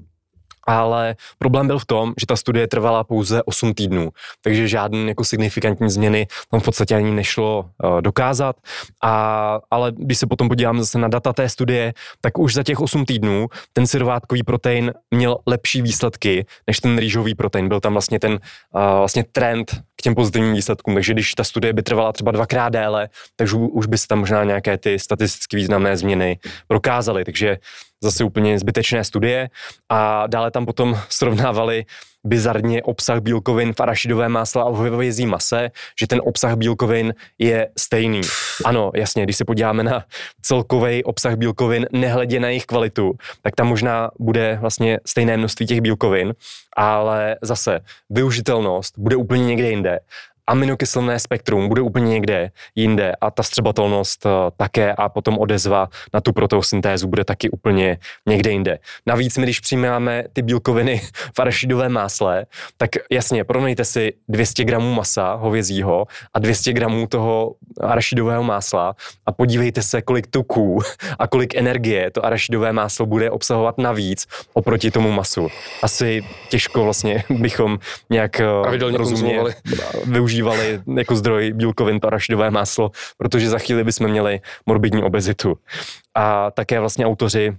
ale 0.66 1.16
problém 1.38 1.66
byl 1.66 1.78
v 1.78 1.84
tom, 1.84 2.12
že 2.20 2.26
ta 2.26 2.36
studie 2.36 2.68
trvala 2.68 3.04
pouze 3.04 3.42
8 3.42 3.74
týdnů, 3.74 4.10
takže 4.40 4.68
žádné 4.68 5.08
jako 5.08 5.24
signifikantní 5.24 5.90
změny 5.90 6.26
tam 6.50 6.60
v 6.60 6.64
podstatě 6.64 6.94
ani 6.94 7.10
nešlo 7.10 7.70
uh, 7.84 8.02
dokázat. 8.02 8.56
A, 9.02 9.58
ale 9.70 9.92
když 9.96 10.18
se 10.18 10.26
potom 10.26 10.48
podívám 10.48 10.78
zase 10.78 10.98
na 10.98 11.08
data 11.08 11.32
té 11.32 11.48
studie, 11.48 11.92
tak 12.20 12.38
už 12.38 12.54
za 12.54 12.62
těch 12.62 12.80
8 12.80 13.04
týdnů 13.04 13.46
ten 13.72 13.86
syrovátkový 13.86 14.42
protein 14.42 14.92
měl 15.10 15.38
lepší 15.46 15.82
výsledky 15.82 16.46
než 16.66 16.80
ten 16.80 16.98
rýžový 16.98 17.34
protein. 17.34 17.68
Byl 17.68 17.80
tam 17.80 17.92
vlastně 17.92 18.20
ten 18.20 18.32
uh, 18.32 18.38
vlastně 18.98 19.24
trend 19.32 19.82
k 20.00 20.02
těm 20.02 20.14
pozitivním 20.14 20.54
výsledkům. 20.54 20.94
Takže 20.94 21.12
když 21.12 21.34
ta 21.34 21.44
studie 21.44 21.72
by 21.72 21.82
trvala 21.82 22.12
třeba 22.12 22.30
dvakrát 22.30 22.68
déle, 22.68 23.08
takže 23.36 23.56
už 23.56 23.86
by 23.86 23.98
se 23.98 24.06
tam 24.06 24.18
možná 24.18 24.44
nějaké 24.44 24.78
ty 24.78 24.98
statisticky 24.98 25.56
významné 25.56 25.96
změny 25.96 26.38
prokázaly. 26.68 27.24
Takže 27.24 27.58
zase 28.02 28.24
úplně 28.24 28.58
zbytečné 28.58 29.04
studie 29.04 29.50
a 29.88 30.26
dále 30.26 30.50
tam 30.50 30.66
potom 30.66 30.98
srovnávali 31.08 31.84
bizarně 32.24 32.82
obsah 32.82 33.20
bílkovin 33.20 33.72
v 33.72 33.80
arašidové 33.80 34.28
másle 34.28 34.62
a 34.62 34.70
v 34.70 34.74
hovězí 34.74 35.26
mase, 35.26 35.70
že 36.00 36.06
ten 36.06 36.20
obsah 36.24 36.56
bílkovin 36.56 37.14
je 37.38 37.68
stejný. 37.78 38.20
Ano, 38.64 38.90
jasně, 38.94 39.22
když 39.22 39.36
se 39.36 39.44
podíváme 39.44 39.82
na 39.82 40.04
celkový 40.42 41.04
obsah 41.04 41.36
bílkovin, 41.36 41.86
nehledě 41.92 42.40
na 42.40 42.48
jejich 42.48 42.66
kvalitu, 42.66 43.12
tak 43.42 43.54
tam 43.54 43.66
možná 43.66 44.10
bude 44.18 44.58
vlastně 44.60 44.98
stejné 45.06 45.36
množství 45.36 45.66
těch 45.66 45.80
bílkovin, 45.80 46.34
ale 46.76 47.36
zase 47.42 47.80
využitelnost 48.10 48.98
bude 48.98 49.16
úplně 49.16 49.44
někde 49.44 49.70
jinde 49.70 50.00
aminokyselné 50.50 51.18
spektrum 51.18 51.68
bude 51.68 51.82
úplně 51.82 52.08
někde 52.08 52.50
jinde 52.74 53.12
a 53.20 53.30
ta 53.30 53.42
střebatelnost 53.42 54.26
eh, 54.26 54.30
také 54.56 54.92
a 54.92 55.08
potom 55.08 55.38
odezva 55.38 55.88
na 56.14 56.20
tu 56.20 56.32
protosyntézu 56.32 57.08
bude 57.08 57.24
taky 57.24 57.50
úplně 57.50 57.98
někde 58.28 58.50
jinde. 58.50 58.78
Navíc 59.06 59.38
my, 59.38 59.42
když 59.42 59.60
přijímáme 59.60 60.24
ty 60.32 60.42
bílkoviny 60.42 61.00
v 61.36 61.40
arašidovém 61.40 61.92
másle, 61.92 62.46
tak 62.76 62.90
jasně, 63.10 63.44
porovnejte 63.44 63.84
si 63.84 64.12
200 64.28 64.64
gramů 64.64 64.94
masa 64.94 65.34
hovězího 65.34 66.06
a 66.34 66.38
200 66.38 66.72
gramů 66.72 67.06
toho 67.06 67.54
arašidového 67.80 68.42
másla 68.42 68.94
a 69.26 69.32
podívejte 69.32 69.82
se, 69.82 70.02
kolik 70.02 70.26
tuků 70.26 70.80
a 71.18 71.26
kolik 71.26 71.54
energie 71.54 72.10
to 72.10 72.26
arašidové 72.26 72.72
máslo 72.72 73.06
bude 73.06 73.30
obsahovat 73.30 73.78
navíc 73.78 74.26
oproti 74.52 74.90
tomu 74.90 75.12
masu. 75.12 75.48
Asi 75.82 76.22
těžko 76.48 76.84
vlastně 76.84 77.24
bychom 77.30 77.78
nějak 78.10 78.40
eh, 78.40 78.46
rozumně 78.96 79.40
využít 80.04 80.39
používali 80.42 80.82
jako 80.98 81.16
zdroj 81.16 81.52
bílkovin 81.52 82.00
to 82.00 82.06
arašidové 82.06 82.50
máslo, 82.50 82.90
protože 83.16 83.48
za 83.48 83.58
chvíli 83.58 83.84
bychom 83.84 84.08
měli 84.08 84.40
morbidní 84.66 85.02
obezitu. 85.02 85.58
A 86.14 86.50
také 86.50 86.80
vlastně 86.80 87.06
autoři 87.06 87.56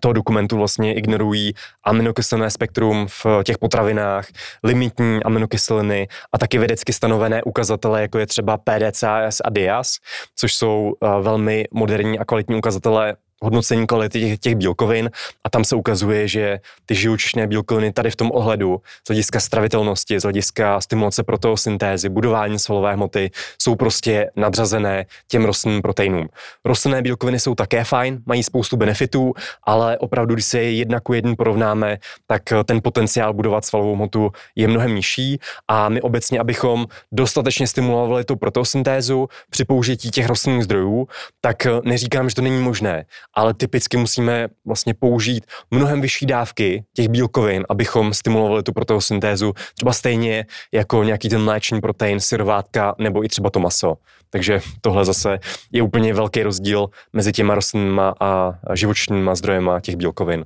toho 0.00 0.12
dokumentu 0.12 0.56
vlastně 0.56 0.94
ignorují 0.94 1.54
aminokyselné 1.84 2.50
spektrum 2.50 3.06
v 3.06 3.26
těch 3.44 3.58
potravinách, 3.58 4.26
limitní 4.62 5.22
aminokyseliny 5.24 6.08
a 6.32 6.38
taky 6.38 6.58
vědecky 6.58 6.92
stanovené 6.92 7.42
ukazatele, 7.42 8.02
jako 8.02 8.18
je 8.18 8.26
třeba 8.26 8.58
PDCAS 8.58 9.40
a 9.44 9.50
DIAS, 9.50 9.96
což 10.36 10.54
jsou 10.54 10.92
uh, 11.00 11.20
velmi 11.20 11.64
moderní 11.72 12.18
a 12.18 12.24
kvalitní 12.24 12.56
ukazatele 12.56 13.16
hodnocení 13.44 13.86
kvality 13.86 14.20
těch, 14.20 14.38
těch 14.38 14.54
bílkovin 14.54 15.10
a 15.44 15.50
tam 15.50 15.64
se 15.64 15.76
ukazuje, 15.76 16.28
že 16.28 16.60
ty 16.86 16.94
živočišné 16.94 17.46
bílkoviny 17.46 17.92
tady 17.92 18.10
v 18.10 18.16
tom 18.16 18.30
ohledu 18.34 18.80
z 19.04 19.08
hlediska 19.08 19.40
stravitelnosti, 19.40 20.20
z 20.20 20.22
hlediska 20.22 20.80
stimulace 20.80 21.22
protosyntézy, 21.22 22.08
budování 22.08 22.58
svalové 22.58 22.92
hmoty 22.94 23.30
jsou 23.58 23.74
prostě 23.74 24.30
nadřazené 24.36 25.06
těm 25.28 25.44
rostlinným 25.44 25.82
proteinům. 25.82 26.28
Rostlinné 26.64 27.02
bílkoviny 27.02 27.40
jsou 27.40 27.54
také 27.54 27.84
fajn, 27.84 28.22
mají 28.26 28.42
spoustu 28.42 28.76
benefitů, 28.76 29.32
ale 29.62 29.98
opravdu, 29.98 30.34
když 30.34 30.44
se 30.44 30.58
je 30.58 30.72
jedna 30.72 31.00
ku 31.00 31.12
jeden 31.12 31.36
porovnáme, 31.36 31.98
tak 32.26 32.42
ten 32.64 32.80
potenciál 32.82 33.32
budovat 33.32 33.64
svalovou 33.64 33.94
hmotu 33.94 34.30
je 34.56 34.68
mnohem 34.68 34.94
nižší 34.94 35.40
a 35.68 35.88
my 35.88 36.00
obecně, 36.00 36.40
abychom 36.40 36.86
dostatečně 37.12 37.66
stimulovali 37.66 38.24
tu 38.24 38.36
protosyntézu 38.36 39.28
při 39.50 39.64
použití 39.64 40.10
těch 40.10 40.26
rostlinných 40.26 40.64
zdrojů, 40.64 41.08
tak 41.40 41.66
neříkám, 41.84 42.28
že 42.28 42.34
to 42.34 42.42
není 42.42 42.62
možné, 42.62 43.04
ale 43.34 43.54
typicky 43.54 43.96
musíme 43.96 44.48
vlastně 44.66 44.94
použít 44.94 45.46
mnohem 45.70 46.00
vyšší 46.00 46.26
dávky 46.26 46.84
těch 46.92 47.08
bílkovin, 47.08 47.64
abychom 47.68 48.14
stimulovali 48.14 48.62
tu 48.62 48.72
protosyntézu, 48.72 49.52
třeba 49.74 49.92
stejně 49.92 50.46
jako 50.72 51.02
nějaký 51.02 51.28
ten 51.28 51.44
mléčný 51.44 51.80
protein, 51.80 52.20
syrovátka 52.20 52.94
nebo 52.98 53.24
i 53.24 53.28
třeba 53.28 53.50
to 53.50 53.60
maso. 53.60 53.94
Takže 54.30 54.60
tohle 54.80 55.04
zase 55.04 55.38
je 55.72 55.82
úplně 55.82 56.14
velký 56.14 56.42
rozdíl 56.42 56.86
mezi 57.12 57.32
těma 57.32 57.54
rostlinnýma 57.54 58.14
a 58.20 58.52
živočišnýma 58.74 59.34
zdrojema 59.34 59.80
těch 59.80 59.96
bílkovin. 59.96 60.44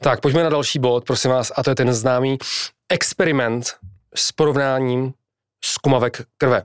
Tak, 0.00 0.20
pojďme 0.20 0.42
na 0.42 0.50
další 0.50 0.78
bod, 0.78 1.04
prosím 1.04 1.30
vás, 1.30 1.52
a 1.56 1.62
to 1.62 1.70
je 1.70 1.74
ten 1.74 1.92
známý 1.92 2.38
experiment 2.88 3.72
s 4.14 4.32
porovnáním 4.32 5.12
zkumavek 5.64 6.22
krve. 6.38 6.62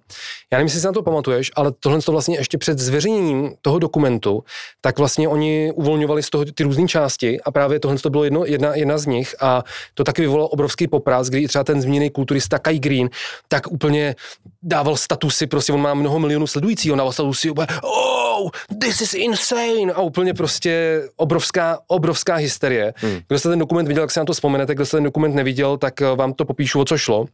Já 0.52 0.58
nevím, 0.58 0.66
jestli 0.66 0.80
si 0.80 0.86
na 0.86 0.94
to 0.94 1.04
pamatuješ, 1.04 1.52
ale 1.56 1.72
tohle 1.80 2.02
to 2.02 2.12
vlastně 2.12 2.38
ještě 2.38 2.58
před 2.58 2.80
zveřejněním 2.80 3.54
toho 3.62 3.80
dokumentu, 3.80 4.44
tak 4.82 4.98
vlastně 4.98 5.28
oni 5.28 5.72
uvolňovali 5.76 6.24
z 6.24 6.30
toho 6.30 6.46
ty 6.46 6.64
různé 6.64 6.88
části 6.88 7.42
a 7.42 7.52
právě 7.52 7.80
tohle 7.80 7.98
to 7.98 8.10
bylo 8.10 8.24
jedno, 8.24 8.46
jedna, 8.46 8.76
jedna 8.76 8.98
z 8.98 9.06
nich 9.06 9.36
a 9.42 9.64
to 9.94 10.04
taky 10.04 10.22
vyvolalo 10.22 10.48
obrovský 10.48 10.88
popras, 10.88 11.30
kdy 11.30 11.48
třeba 11.48 11.64
ten 11.64 11.82
zmíněný 11.82 12.10
kulturista 12.10 12.60
Kai 12.60 12.80
Green 12.80 13.10
tak 13.48 13.72
úplně 13.72 14.16
dával 14.64 14.96
statusy, 14.96 15.48
prostě 15.48 15.74
on 15.74 15.82
má 15.82 15.94
mnoho 15.94 16.20
milionů 16.20 16.48
sledujících, 16.48 16.92
on 16.92 16.98
dával 16.98 17.14
statusy, 17.14 17.52
oh, 17.82 18.50
this 18.82 19.02
is 19.02 19.14
insane 19.14 19.94
a 19.94 20.02
úplně 20.02 20.34
prostě 20.34 21.02
obrovská, 21.16 21.80
obrovská 21.88 22.36
hysterie. 22.36 22.94
Hmm. 22.96 23.20
Kdo 23.28 23.40
jste 23.40 23.50
ten 23.50 23.60
dokument 23.60 23.88
viděl, 23.88 24.04
jak 24.04 24.12
se 24.12 24.20
na 24.20 24.26
to 24.26 24.34
vzpomenete, 24.34 24.76
kdo 24.76 24.86
jste 24.86 24.98
ten 24.98 25.04
dokument 25.04 25.36
neviděl, 25.36 25.78
tak 25.78 26.02
vám 26.02 26.34
to 26.34 26.46
popíšu, 26.46 26.82
o 26.82 26.86
co 26.86 26.98
šlo. 26.98 27.26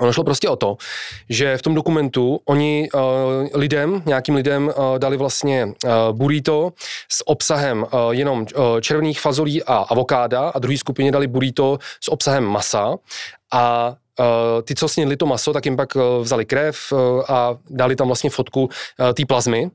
Ono 0.00 0.12
šlo 0.12 0.24
prostě 0.24 0.48
o 0.48 0.56
to, 0.56 0.76
že 1.28 1.56
v 1.56 1.62
tom 1.62 1.74
dokumentu 1.74 2.40
oni 2.44 2.88
uh, 2.94 3.00
lidem, 3.54 4.02
nějakým 4.06 4.34
lidem 4.34 4.66
uh, 4.66 4.98
dali 4.98 5.16
vlastně 5.16 5.66
uh, 5.66 5.90
burrito 6.12 6.72
s 7.08 7.28
obsahem 7.28 7.82
uh, 7.82 8.10
jenom 8.10 8.40
uh, 8.40 8.80
červených 8.80 9.20
fazolí 9.20 9.62
a 9.62 9.76
avokáda 9.76 10.48
a 10.48 10.58
druhý 10.58 10.78
skupině 10.78 11.12
dali 11.12 11.26
burrito 11.26 11.78
s 12.00 12.08
obsahem 12.08 12.44
masa 12.44 12.94
a 13.52 13.94
Uh, 14.20 14.62
ty, 14.62 14.74
co 14.74 14.88
snědli 14.88 15.16
to 15.16 15.26
maso, 15.26 15.52
tak 15.52 15.64
jim 15.64 15.76
pak 15.76 15.96
uh, 15.96 16.02
vzali 16.22 16.44
krev 16.44 16.92
uh, 16.92 16.98
a 17.28 17.56
dali 17.70 17.96
tam 17.96 18.06
vlastně 18.06 18.30
fotku 18.30 18.64
uh, 18.64 19.12
té 19.12 19.26
plazmy 19.26 19.70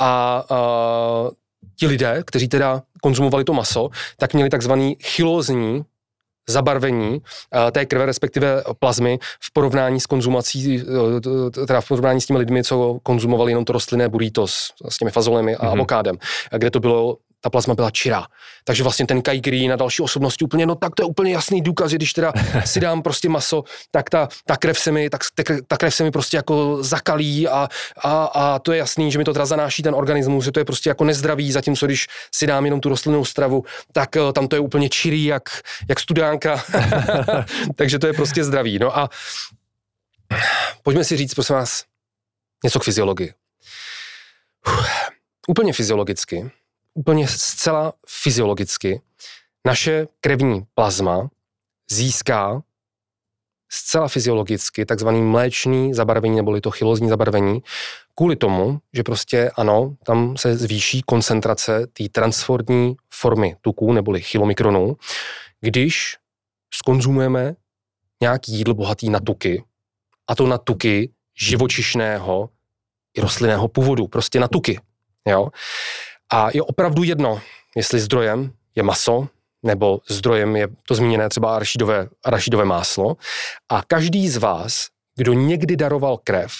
a 0.00 0.44
uh, 0.50 1.30
ti 1.78 1.86
lidé, 1.86 2.22
kteří 2.26 2.48
teda 2.48 2.82
konzumovali 3.02 3.44
to 3.44 3.52
maso, 3.52 3.88
tak 4.16 4.34
měli 4.34 4.50
takzvaný 4.50 4.96
chylózní 5.02 5.84
zabarvení 6.48 7.22
té 7.72 7.86
krve, 7.86 8.06
respektive 8.06 8.64
plazmy 8.78 9.18
v 9.40 9.52
porovnání 9.52 10.00
s 10.00 10.06
konzumací, 10.06 10.84
teda 11.66 11.80
v 11.80 11.88
porovnání 11.88 12.20
s 12.20 12.26
těmi 12.26 12.38
lidmi, 12.38 12.64
co 12.64 12.98
konzumovali 13.02 13.52
jenom 13.52 13.64
to 13.64 13.72
rostlinné 13.72 14.08
burrito 14.08 14.46
s, 14.46 14.72
s 14.88 14.98
těmi 14.98 15.10
fazolemi 15.10 15.56
a 15.56 15.64
mm-hmm. 15.64 15.72
avokádem, 15.72 16.16
kde 16.56 16.70
to 16.70 16.80
bylo 16.80 17.16
ta 17.40 17.50
plazma 17.50 17.74
byla 17.74 17.90
čirá. 17.90 18.26
Takže 18.64 18.82
vlastně 18.82 19.06
ten 19.06 19.22
Kai 19.22 19.40
Green 19.40 19.72
a 19.72 19.76
další 19.76 20.02
osobnosti 20.02 20.44
úplně, 20.44 20.66
no 20.66 20.74
tak 20.74 20.94
to 20.94 21.02
je 21.02 21.06
úplně 21.06 21.32
jasný 21.32 21.62
důkaz, 21.62 21.90
že 21.90 21.96
když 21.96 22.12
teda 22.12 22.32
si 22.64 22.80
dám 22.86 23.02
prostě 23.02 23.28
maso, 23.28 23.64
tak 23.90 24.10
ta, 24.10 24.28
ta 24.46 24.56
krev 24.56 24.78
se 24.78 24.92
mi, 24.92 25.10
tak 25.10 25.20
ta 25.66 25.76
krev 25.76 25.94
se 25.94 26.04
mi 26.04 26.10
prostě 26.10 26.36
jako 26.36 26.78
zakalí 26.80 27.48
a, 27.48 27.68
a, 28.04 28.24
a, 28.24 28.58
to 28.58 28.72
je 28.72 28.78
jasný, 28.78 29.12
že 29.12 29.18
mi 29.18 29.24
to 29.24 29.32
teda 29.32 29.46
zanáší 29.46 29.82
ten 29.82 29.94
organismus, 29.94 30.44
že 30.44 30.52
to 30.52 30.60
je 30.60 30.64
prostě 30.64 30.90
jako 30.90 31.04
nezdravý, 31.04 31.52
zatímco 31.52 31.86
když 31.86 32.06
si 32.34 32.46
dám 32.46 32.64
jenom 32.64 32.80
tu 32.80 32.88
rostlinnou 32.88 33.24
stravu, 33.24 33.64
tak 33.92 34.16
eh, 34.16 34.32
tam 34.32 34.48
to 34.48 34.56
je 34.56 34.60
úplně 34.60 34.88
čirý, 34.88 35.24
jak, 35.24 35.42
jak 35.88 36.00
studánka. 36.00 36.64
Takže 37.76 37.98
to 37.98 38.06
je 38.06 38.12
prostě 38.12 38.44
zdravý. 38.44 38.78
No 38.78 38.98
a 38.98 39.10
pojďme 40.82 41.04
si 41.04 41.16
říct, 41.16 41.34
prosím 41.34 41.54
vás, 41.54 41.84
něco 42.64 42.80
k 42.80 42.84
fyziologii. 42.84 43.34
Uf, 44.66 44.90
úplně 45.48 45.72
fyziologicky 45.72 46.50
úplně 46.94 47.28
zcela 47.28 47.92
fyziologicky 48.08 49.00
naše 49.66 50.06
krevní 50.20 50.62
plazma 50.74 51.28
získá 51.90 52.62
zcela 53.72 54.08
fyziologicky 54.08 54.86
takzvaný 54.86 55.22
mléčný 55.22 55.94
zabarvení 55.94 56.36
neboli 56.36 56.60
to 56.60 56.70
chylozní 56.70 57.08
zabarvení 57.08 57.62
kvůli 58.14 58.36
tomu, 58.36 58.78
že 58.92 59.02
prostě 59.02 59.50
ano, 59.56 59.96
tam 60.04 60.36
se 60.36 60.56
zvýší 60.56 61.02
koncentrace 61.02 61.86
té 61.86 62.08
transformní 62.08 62.96
formy 63.10 63.56
tuků 63.60 63.92
neboli 63.92 64.22
chylomikronů, 64.22 64.96
když 65.60 66.16
skonzumujeme 66.74 67.54
nějaký 68.22 68.52
jídlo 68.52 68.74
bohatý 68.74 69.10
na 69.10 69.20
tuky, 69.20 69.64
a 70.28 70.34
to 70.34 70.46
na 70.46 70.58
tuky 70.58 71.12
živočišného 71.38 72.50
i 73.16 73.20
rostlinného 73.20 73.68
původu, 73.68 74.06
prostě 74.08 74.40
na 74.40 74.48
tuky. 74.48 74.80
Jo? 75.26 75.48
A 76.32 76.48
je 76.54 76.62
opravdu 76.62 77.02
jedno, 77.02 77.40
jestli 77.76 78.00
zdrojem 78.00 78.52
je 78.74 78.82
maso, 78.82 79.28
nebo 79.62 80.00
zdrojem 80.08 80.56
je 80.56 80.68
to 80.88 80.94
zmíněné 80.94 81.28
třeba 81.28 81.56
arašidové, 81.56 82.08
arašidové 82.24 82.64
máslo. 82.64 83.16
A 83.68 83.82
každý 83.82 84.28
z 84.28 84.36
vás, 84.36 84.86
kdo 85.16 85.32
někdy 85.32 85.76
daroval 85.76 86.18
krev, 86.24 86.52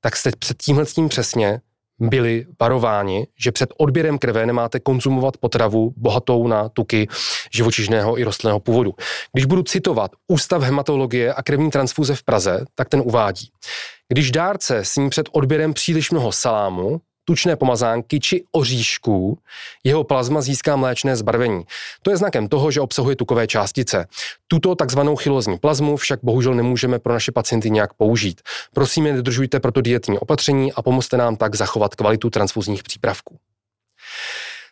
tak 0.00 0.16
jste 0.16 0.30
před 0.38 0.62
tímhle 0.62 0.86
tím 0.86 1.08
přesně 1.08 1.60
byli 1.98 2.46
varováni, 2.60 3.26
že 3.38 3.52
před 3.52 3.70
odběrem 3.76 4.18
krve 4.18 4.46
nemáte 4.46 4.80
konzumovat 4.80 5.36
potravu 5.36 5.94
bohatou 5.96 6.46
na 6.46 6.68
tuky 6.68 7.08
živočišného 7.54 8.18
i 8.18 8.24
rostlinného 8.24 8.60
původu. 8.60 8.94
Když 9.32 9.44
budu 9.44 9.62
citovat 9.62 10.10
Ústav 10.28 10.62
hematologie 10.62 11.34
a 11.34 11.42
krevní 11.42 11.70
transfuze 11.70 12.14
v 12.14 12.22
Praze, 12.22 12.64
tak 12.74 12.88
ten 12.88 13.02
uvádí. 13.04 13.48
Když 14.08 14.30
dárce 14.30 14.84
sní 14.84 15.10
před 15.10 15.28
odběrem 15.32 15.74
příliš 15.74 16.10
mnoho 16.10 16.32
salámu, 16.32 17.00
tučné 17.26 17.56
pomazánky 17.56 18.20
či 18.20 18.44
oříšků, 18.52 19.38
jeho 19.84 20.04
plazma 20.04 20.40
získá 20.40 20.76
mléčné 20.76 21.16
zbarvení. 21.16 21.64
To 22.02 22.10
je 22.10 22.16
znakem 22.16 22.48
toho, 22.48 22.70
že 22.70 22.80
obsahuje 22.80 23.16
tukové 23.16 23.46
částice. 23.46 24.06
Tuto 24.48 24.74
takzvanou 24.74 25.16
chylozní 25.16 25.58
plazmu 25.58 25.96
však 25.96 26.20
bohužel 26.22 26.54
nemůžeme 26.54 26.98
pro 26.98 27.12
naše 27.12 27.32
pacienty 27.32 27.70
nějak 27.70 27.94
použít. 27.94 28.40
Prosím, 28.74 29.16
dodržujte 29.16 29.60
proto 29.60 29.80
dietní 29.80 30.18
opatření 30.18 30.72
a 30.72 30.82
pomozte 30.82 31.16
nám 31.16 31.36
tak 31.36 31.54
zachovat 31.54 31.94
kvalitu 31.94 32.30
transfuzních 32.30 32.82
přípravků. 32.82 33.36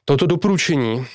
Toto 0.05 0.27
doporučení 0.27 1.07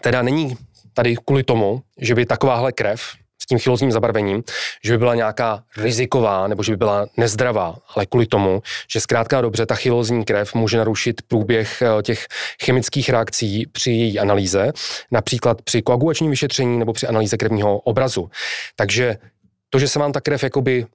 teda 0.00 0.22
není 0.22 0.56
tady 0.92 1.16
kvůli 1.16 1.42
tomu, 1.42 1.82
že 2.00 2.14
by 2.14 2.26
takováhle 2.26 2.72
krev 2.72 3.00
tím 3.46 3.58
chylozním 3.58 3.92
zabarvením, 3.92 4.42
že 4.84 4.92
by 4.92 4.98
byla 4.98 5.14
nějaká 5.14 5.62
riziková 5.76 6.48
nebo 6.48 6.62
že 6.62 6.72
by 6.72 6.76
byla 6.76 7.06
nezdravá, 7.16 7.76
ale 7.94 8.06
kvůli 8.06 8.26
tomu, 8.26 8.62
že 8.92 9.00
zkrátka 9.00 9.40
dobře 9.40 9.66
ta 9.66 9.74
chylozní 9.74 10.24
krev 10.24 10.54
může 10.54 10.78
narušit 10.78 11.22
průběh 11.22 11.82
eh, 11.82 12.02
těch 12.02 12.26
chemických 12.64 13.08
reakcí 13.08 13.66
při 13.72 13.90
její 13.90 14.18
analýze, 14.18 14.72
například 15.10 15.62
při 15.62 15.82
koagulačním 15.82 16.30
vyšetření 16.30 16.78
nebo 16.78 16.92
při 16.92 17.06
analýze 17.06 17.36
krevního 17.36 17.78
obrazu. 17.78 18.30
Takže 18.76 19.16
to, 19.70 19.78
že 19.78 19.88
se 19.88 19.98
vám 19.98 20.12
ta 20.12 20.20
krev 20.20 20.42
jakoby 20.42 20.86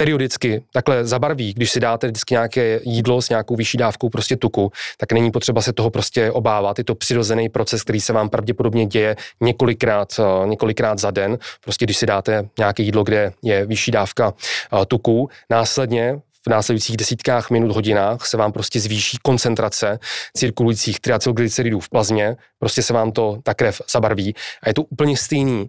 periodicky 0.00 0.62
takhle 0.72 1.06
zabarví, 1.06 1.54
když 1.54 1.70
si 1.70 1.80
dáte 1.80 2.06
vždycky 2.06 2.34
nějaké 2.34 2.80
jídlo 2.84 3.22
s 3.22 3.28
nějakou 3.28 3.56
vyšší 3.56 3.78
dávkou 3.78 4.08
prostě 4.08 4.36
tuku, 4.36 4.72
tak 4.96 5.12
není 5.12 5.30
potřeba 5.30 5.62
se 5.62 5.72
toho 5.72 5.90
prostě 5.90 6.30
obávat. 6.30 6.78
Je 6.78 6.84
to 6.84 6.94
přirozený 6.94 7.48
proces, 7.48 7.82
který 7.82 8.00
se 8.00 8.12
vám 8.12 8.28
pravděpodobně 8.28 8.86
děje 8.86 9.16
několikrát, 9.40 10.08
eh, 10.18 10.46
několikrát 10.46 10.98
za 10.98 11.10
den. 11.10 11.38
Prostě 11.60 11.84
když 11.84 11.96
si 11.96 12.06
dáte 12.06 12.48
nějaké 12.58 12.82
jídlo, 12.82 13.04
kde 13.04 13.32
je 13.42 13.66
vyšší 13.66 13.90
dávka 13.90 14.32
eh, 14.32 14.86
tuku, 14.86 15.28
následně 15.50 16.20
v 16.46 16.50
následujících 16.50 16.96
desítkách 16.96 17.50
minut, 17.50 17.74
hodinách 17.74 18.26
se 18.26 18.36
vám 18.36 18.52
prostě 18.52 18.80
zvýší 18.80 19.18
koncentrace 19.22 19.98
cirkulujících 20.36 21.00
triacylglyceridů 21.00 21.80
v 21.80 21.88
plazmě, 21.88 22.36
prostě 22.58 22.82
se 22.82 22.92
vám 22.92 23.12
to 23.12 23.38
ta 23.42 23.54
krev 23.54 23.82
zabarví 23.90 24.34
a 24.62 24.68
je 24.68 24.74
to 24.74 24.82
úplně 24.82 25.16
stejný, 25.16 25.68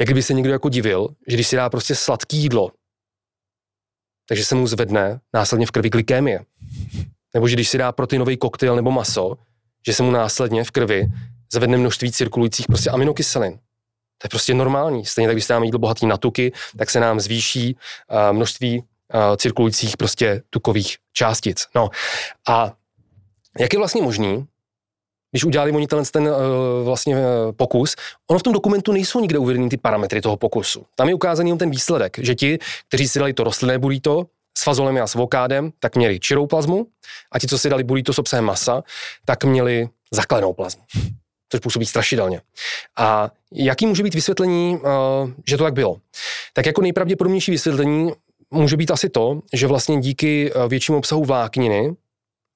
jak 0.00 0.06
kdyby 0.08 0.22
se 0.22 0.34
někdo 0.34 0.52
jako 0.52 0.68
divil, 0.68 1.08
že 1.28 1.36
když 1.36 1.46
si 1.46 1.56
dá 1.56 1.70
prostě 1.70 1.94
sladký 1.94 2.36
jídlo, 2.36 2.70
takže 4.30 4.44
se 4.44 4.54
mu 4.54 4.66
zvedne 4.66 5.20
následně 5.34 5.66
v 5.66 5.70
krvi 5.70 5.90
glykémie. 5.90 6.40
Nebo 7.34 7.48
že 7.48 7.56
když 7.56 7.68
si 7.68 7.78
dá 7.78 7.92
proteinový 7.92 8.36
koktejl 8.36 8.76
nebo 8.76 8.90
maso, 8.90 9.38
že 9.86 9.94
se 9.94 10.02
mu 10.02 10.10
následně 10.10 10.64
v 10.64 10.70
krvi 10.70 11.06
zvedne 11.52 11.76
množství 11.76 12.12
cirkulujících 12.12 12.66
prostě 12.66 12.90
aminokyselin. 12.90 13.52
To 14.18 14.24
je 14.24 14.28
prostě 14.30 14.54
normální. 14.54 15.06
Stejně 15.06 15.28
tak, 15.28 15.34
když 15.34 15.44
se 15.44 15.52
nám 15.52 15.64
jídlo 15.64 15.78
bohatý 15.78 16.06
na 16.06 16.16
tuky, 16.16 16.52
tak 16.78 16.90
se 16.90 17.00
nám 17.00 17.20
zvýší 17.20 17.76
uh, 17.76 18.36
množství 18.36 18.78
uh, 18.78 19.36
cirkulujících 19.36 19.96
prostě 19.96 20.42
tukových 20.50 20.96
částic. 21.12 21.66
No 21.74 21.90
a 22.48 22.72
jak 23.58 23.72
je 23.72 23.78
vlastně 23.78 24.02
možný, 24.02 24.46
když 25.30 25.44
udělali 25.44 25.72
oni 25.72 25.86
ten, 25.86 26.04
ten 26.12 26.28
uh, 26.28 26.34
vlastně 26.84 27.16
uh, 27.16 27.22
pokus, 27.56 27.96
ono 28.30 28.38
v 28.38 28.42
tom 28.42 28.52
dokumentu 28.52 28.92
nejsou 28.92 29.20
nikde 29.20 29.38
uvedeny 29.38 29.68
ty 29.68 29.76
parametry 29.76 30.20
toho 30.20 30.36
pokusu. 30.36 30.84
Tam 30.94 31.08
je 31.08 31.14
ukázaný 31.14 31.58
ten 31.58 31.70
výsledek, 31.70 32.18
že 32.18 32.34
ti, 32.34 32.58
kteří 32.88 33.08
si 33.08 33.18
dali 33.18 33.32
to 33.32 33.44
rostlinné 33.44 33.78
burrito 33.78 34.26
s 34.58 34.64
fazolem 34.64 35.02
a 35.02 35.06
s 35.06 35.16
avokádem, 35.16 35.70
tak 35.78 35.96
měli 35.96 36.20
čirou 36.20 36.46
plazmu 36.46 36.86
a 37.32 37.38
ti, 37.38 37.46
co 37.46 37.58
si 37.58 37.70
dali 37.70 37.84
burrito 37.84 38.12
s 38.12 38.18
obsahem 38.18 38.44
masa, 38.44 38.82
tak 39.24 39.44
měli 39.44 39.88
zaklenou 40.12 40.52
plazmu. 40.52 40.82
Což 41.52 41.60
působí 41.60 41.86
strašidelně. 41.86 42.40
A 42.98 43.30
jaký 43.52 43.86
může 43.86 44.02
být 44.02 44.14
vysvětlení, 44.14 44.76
uh, 44.76 45.30
že 45.48 45.56
to 45.56 45.64
tak 45.64 45.74
bylo? 45.74 45.96
Tak 46.52 46.66
jako 46.66 46.82
nejpravděpodobnější 46.82 47.50
vysvětlení 47.50 48.12
může 48.50 48.76
být 48.76 48.90
asi 48.90 49.08
to, 49.08 49.40
že 49.52 49.66
vlastně 49.66 50.00
díky 50.00 50.52
většímu 50.68 50.98
obsahu 50.98 51.24
vlákniny, 51.24 51.94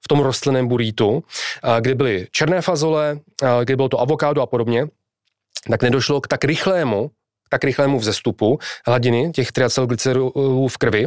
v 0.05 0.09
tom 0.09 0.21
rostlinném 0.21 0.69
burrítu, 0.69 1.25
kde 1.81 1.95
byly 1.95 2.27
černé 2.31 2.63
fazole, 2.63 3.19
kde 3.65 3.77
bylo 3.77 3.89
to 3.89 4.01
avokádo 4.01 4.43
a 4.43 4.47
podobně, 4.47 4.87
tak 5.71 5.83
nedošlo 5.83 6.21
k 6.21 6.29
tak 6.29 6.45
rychlému, 6.45 7.11
tak 7.49 7.65
rychlému 7.65 7.99
vzestupu 7.99 8.59
hladiny 8.87 9.33
těch 9.35 9.53
triacylglycerolů 9.53 10.69
v 10.69 10.77
krvi, 10.79 11.07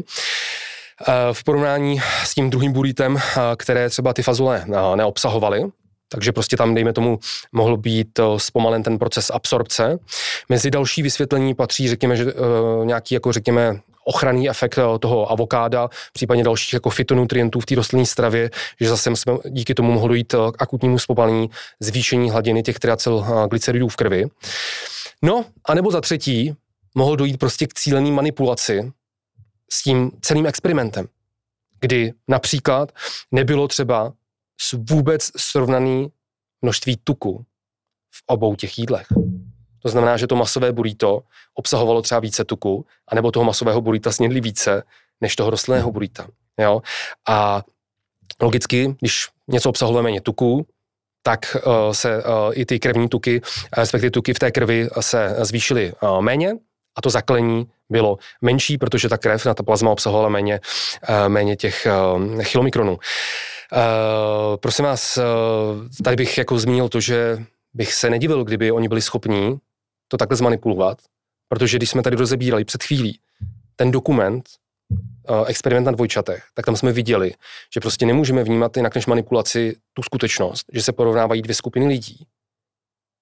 v 1.34 1.44
porovnání 1.44 2.02
s 2.24 2.34
tím 2.34 2.50
druhým 2.50 2.72
burítem, 2.72 3.18
které 3.58 3.90
třeba 3.90 4.14
ty 4.14 4.24
fazole 4.24 4.66
neobsahovaly. 4.96 5.64
Takže 6.10 6.32
prostě 6.32 6.58
tam, 6.58 6.76
dejme 6.76 6.94
tomu, 6.94 7.20
mohl 7.52 7.78
být 7.78 8.20
zpomalen 8.38 8.84
ten 8.84 9.00
proces 9.00 9.32
absorpce. 9.34 10.00
Mezi 10.50 10.72
další 10.72 11.02
vysvětlení 11.02 11.54
patří, 11.54 11.90
řekněme, 11.90 12.16
že 12.16 12.26
nějaký, 12.84 13.14
jako 13.14 13.32
řekněme, 13.32 13.80
ochranný 14.08 14.50
efekt 14.50 14.78
eh, 14.78 15.00
toho 15.00 15.32
avokáda, 15.32 15.90
případně 16.14 16.44
dalších 16.44 16.74
jako 16.74 16.90
fitonutrientů 16.90 17.60
v 17.60 17.66
té 17.66 17.76
rostlinné 17.76 18.06
stravě, 18.06 18.50
že 18.80 18.90
zase 18.90 19.16
jsme 19.16 19.38
díky 19.50 19.74
tomu 19.74 19.92
mohlo 19.92 20.14
jít 20.14 20.34
eh, 20.34 20.38
k 20.52 20.62
akutnímu 20.62 21.00
zpomalení, 21.00 21.50
zvýšení 21.80 22.32
hladiny 22.32 22.64
těch 22.64 22.80
triacylglyceridů 22.80 23.88
v 23.88 23.96
krvi. 23.96 24.26
No, 25.22 25.46
anebo 25.66 25.92
za 25.92 26.02
třetí, 26.02 26.54
mohl 26.96 27.16
dojít 27.16 27.38
prostě 27.38 27.68
k 27.68 27.74
cílený 27.74 28.12
manipulaci 28.12 28.92
s 29.72 29.84
tím 29.84 30.12
celým 30.22 30.46
experimentem, 30.46 31.08
kdy 31.80 32.14
například 32.28 32.92
nebylo 33.32 33.68
třeba 33.68 34.14
vůbec 34.74 35.32
srovnaný 35.38 36.08
množství 36.62 36.98
tuku 37.04 37.46
v 38.12 38.24
obou 38.28 38.56
těch 38.56 38.80
jídlech. 38.80 39.08
To 39.80 39.90
znamená, 39.90 40.18
že 40.18 40.28
to 40.28 40.36
masové 40.36 40.72
burrito 40.72 41.22
obsahovalo 41.54 42.02
třeba 42.02 42.20
více 42.20 42.46
tuku, 42.46 42.86
anebo 43.08 43.32
toho 43.32 43.44
masového 43.44 43.82
burrita 43.82 44.12
snědli 44.12 44.42
více 44.42 44.84
než 45.22 45.36
toho 45.36 45.50
rostlinného 45.50 45.92
burrita. 45.92 46.28
Jo? 46.58 46.82
A 47.28 47.62
logicky, 48.42 48.96
když 49.00 49.28
něco 49.48 49.70
obsahovalo 49.70 50.04
méně 50.04 50.22
tuku, 50.22 50.68
tak 51.24 51.58
uh, 51.66 51.92
se 51.92 52.24
uh, 52.24 52.32
i 52.54 52.66
ty 52.66 52.80
krevní 52.80 53.10
tuky, 53.10 53.42
respektive 53.78 54.12
tuky 54.12 54.34
v 54.34 54.40
té 54.40 54.52
krvi 54.52 54.90
se 55.00 55.36
zvýšily 55.40 55.94
uh, 56.02 56.22
méně 56.22 56.54
a 56.96 57.02
to 57.02 57.10
zaklení 57.10 57.68
bylo 57.90 58.18
menší, 58.42 58.78
protože 58.78 59.10
ta 59.10 59.18
krev 59.18 59.46
na 59.46 59.54
ta 59.54 59.64
plazma 59.64 59.92
obsahovala 59.92 60.30
méně, 60.30 60.60
méně 61.28 61.56
těch 61.56 61.88
chilomikronů. 62.42 62.92
Uh, 62.92 62.98
prosím 64.60 64.86
vás, 64.86 65.20
tady 66.04 66.16
bych 66.16 66.38
jako 66.38 66.60
zmínil 66.60 66.90
to, 66.90 67.00
že 67.02 67.38
bych 67.74 67.94
se 67.94 68.10
nedivil, 68.10 68.44
kdyby 68.44 68.72
oni 68.72 68.88
byli 68.88 69.02
schopní 69.02 69.58
to 70.08 70.18
takhle 70.18 70.38
zmanipulovat, 70.38 70.98
protože 71.50 71.78
když 71.78 71.90
jsme 71.90 72.04
tady 72.04 72.16
rozebírali 72.16 72.66
před 72.66 72.84
chvílí 72.84 73.20
ten 73.76 73.92
dokument, 73.92 74.50
uh, 75.30 75.46
experiment 75.48 75.86
na 75.86 75.92
dvojčatech, 75.92 76.44
tak 76.54 76.66
tam 76.66 76.76
jsme 76.76 76.92
viděli, 76.92 77.34
že 77.74 77.80
prostě 77.80 78.06
nemůžeme 78.06 78.44
vnímat 78.44 78.78
jinak 78.78 78.96
než 78.96 79.06
manipulaci 79.06 79.76
tu 79.94 80.04
skutečnost, 80.04 80.66
že 80.74 80.84
se 80.84 80.92
porovnávají 80.92 81.42
dvě 81.42 81.56
skupiny 81.56 81.88
lidí. 81.88 82.28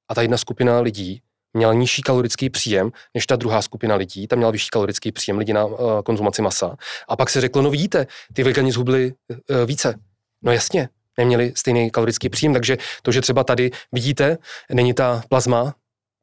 A 0.09 0.15
ta 0.15 0.21
jedna 0.21 0.37
skupina 0.37 0.79
lidí 0.79 1.21
měla 1.53 1.73
nižší 1.73 2.01
kalorický 2.01 2.49
příjem 2.49 2.91
než 3.13 3.25
ta 3.25 3.35
druhá 3.35 3.61
skupina 3.61 3.95
lidí, 3.95 4.27
tam 4.27 4.39
měla 4.39 4.51
vyšší 4.51 4.69
kalorický 4.71 5.11
příjem 5.11 5.37
lidí 5.37 5.53
na 5.53 5.65
uh, 5.65 6.01
konzumaci 6.01 6.41
masa. 6.41 6.75
A 7.07 7.15
pak 7.15 7.29
se 7.29 7.41
řeklo, 7.41 7.61
no 7.61 7.69
vidíte, 7.69 8.07
ty 8.33 8.43
vegani 8.43 8.71
zhubli 8.71 9.13
uh, 9.29 9.65
více. 9.65 9.99
No 10.41 10.51
jasně, 10.51 10.89
neměli 11.17 11.53
stejný 11.55 11.91
kalorický 11.91 12.29
příjem, 12.29 12.53
takže 12.53 12.77
to, 13.01 13.11
že 13.11 13.21
třeba 13.21 13.43
tady 13.43 13.71
vidíte, 13.91 14.37
není 14.73 14.93
ta 14.93 15.23
plazma 15.29 15.75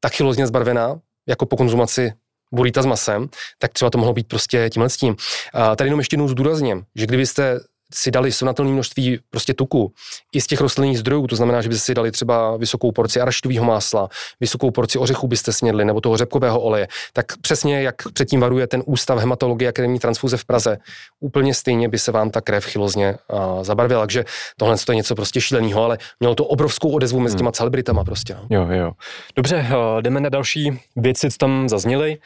tak 0.05 0.13
chylozně 0.13 0.47
zbarvená, 0.47 1.01
jako 1.29 1.47
po 1.47 1.57
konzumaci 1.57 2.13
burita 2.55 2.83
s 2.83 2.87
masem, 2.87 3.29
tak 3.59 3.73
třeba 3.73 3.91
to 3.91 3.99
mohlo 3.99 4.13
být 4.13 4.29
prostě 4.29 4.71
tímhle 4.71 4.91
s 4.91 4.97
tím. 4.97 5.17
A 5.55 5.77
tady 5.77 5.89
jenom 5.89 6.01
ještě 6.01 6.15
jednou 6.15 6.29
zdůrazním, 6.29 6.85
že 6.95 7.07
kdybyste 7.07 7.61
si 7.95 8.11
dali 8.11 8.33
srovnatelné 8.33 8.73
množství 8.73 9.19
prostě 9.31 9.55
tuku 9.55 9.93
i 10.33 10.41
z 10.41 10.47
těch 10.47 10.61
rostlinných 10.61 10.99
zdrojů, 10.99 11.27
to 11.27 11.37
znamená, 11.37 11.63
že 11.63 11.69
byste 11.69 11.85
si 11.85 11.95
dali 11.95 12.11
třeba 12.11 12.57
vysokou 12.57 12.93
porci 12.93 13.21
arašitového 13.21 13.65
másla, 13.65 14.09
vysokou 14.41 14.71
porci 14.71 14.99
ořechů 14.99 15.29
byste 15.29 15.53
snědli, 15.53 15.85
nebo 15.85 16.01
toho 16.01 16.17
řepkového 16.17 16.61
oleje, 16.61 16.89
tak 17.13 17.27
přesně 17.41 17.83
jak 17.83 17.95
předtím 18.13 18.41
varuje 18.41 18.67
ten 18.67 18.83
ústav 18.87 19.19
hematologie 19.19 19.69
a 19.69 19.73
krevní 19.73 19.99
transfuze 19.99 20.37
v 20.37 20.45
Praze, 20.45 20.79
úplně 21.21 21.55
stejně 21.55 21.89
by 21.89 21.99
se 21.99 22.13
vám 22.13 22.31
ta 22.31 22.41
krev 22.41 22.65
chylozně 22.65 23.17
uh, 23.33 23.63
zabarvila. 23.63 24.03
Takže 24.03 24.25
tohle 24.57 24.77
je 24.89 24.95
něco 24.95 25.15
prostě 25.15 25.41
šíleného, 25.41 25.85
ale 25.85 25.99
mělo 26.21 26.35
to 26.35 26.45
obrovskou 26.45 26.91
odezvu 26.91 27.21
mezi 27.21 27.33
hmm. 27.33 27.39
těma 27.39 27.53
celebritama 27.53 28.05
prostě. 28.05 28.35
No. 28.35 28.47
Jo, 28.51 28.67
jo. 28.71 28.93
Dobře, 29.37 29.67
uh, 29.71 30.03
jdeme 30.03 30.21
na 30.21 30.29
další 30.29 30.81
věci, 30.97 31.31
co 31.31 31.39
tam 31.39 31.69
zazněly. 31.69 32.19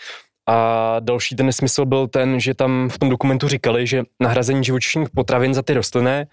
A 0.47 0.97
další 1.01 1.37
ten 1.37 1.47
nesmysl 1.47 1.85
byl 1.85 2.07
ten, 2.07 2.41
že 2.41 2.55
tam 2.55 2.89
v 2.89 2.99
tom 2.99 3.09
dokumentu 3.09 3.49
říkali, 3.49 3.87
že 3.87 4.03
nahrazení 4.21 4.65
živočišních 4.65 5.11
potravin 5.11 5.55
za 5.55 5.63
ty 5.63 5.75
rostlinné 5.75 6.27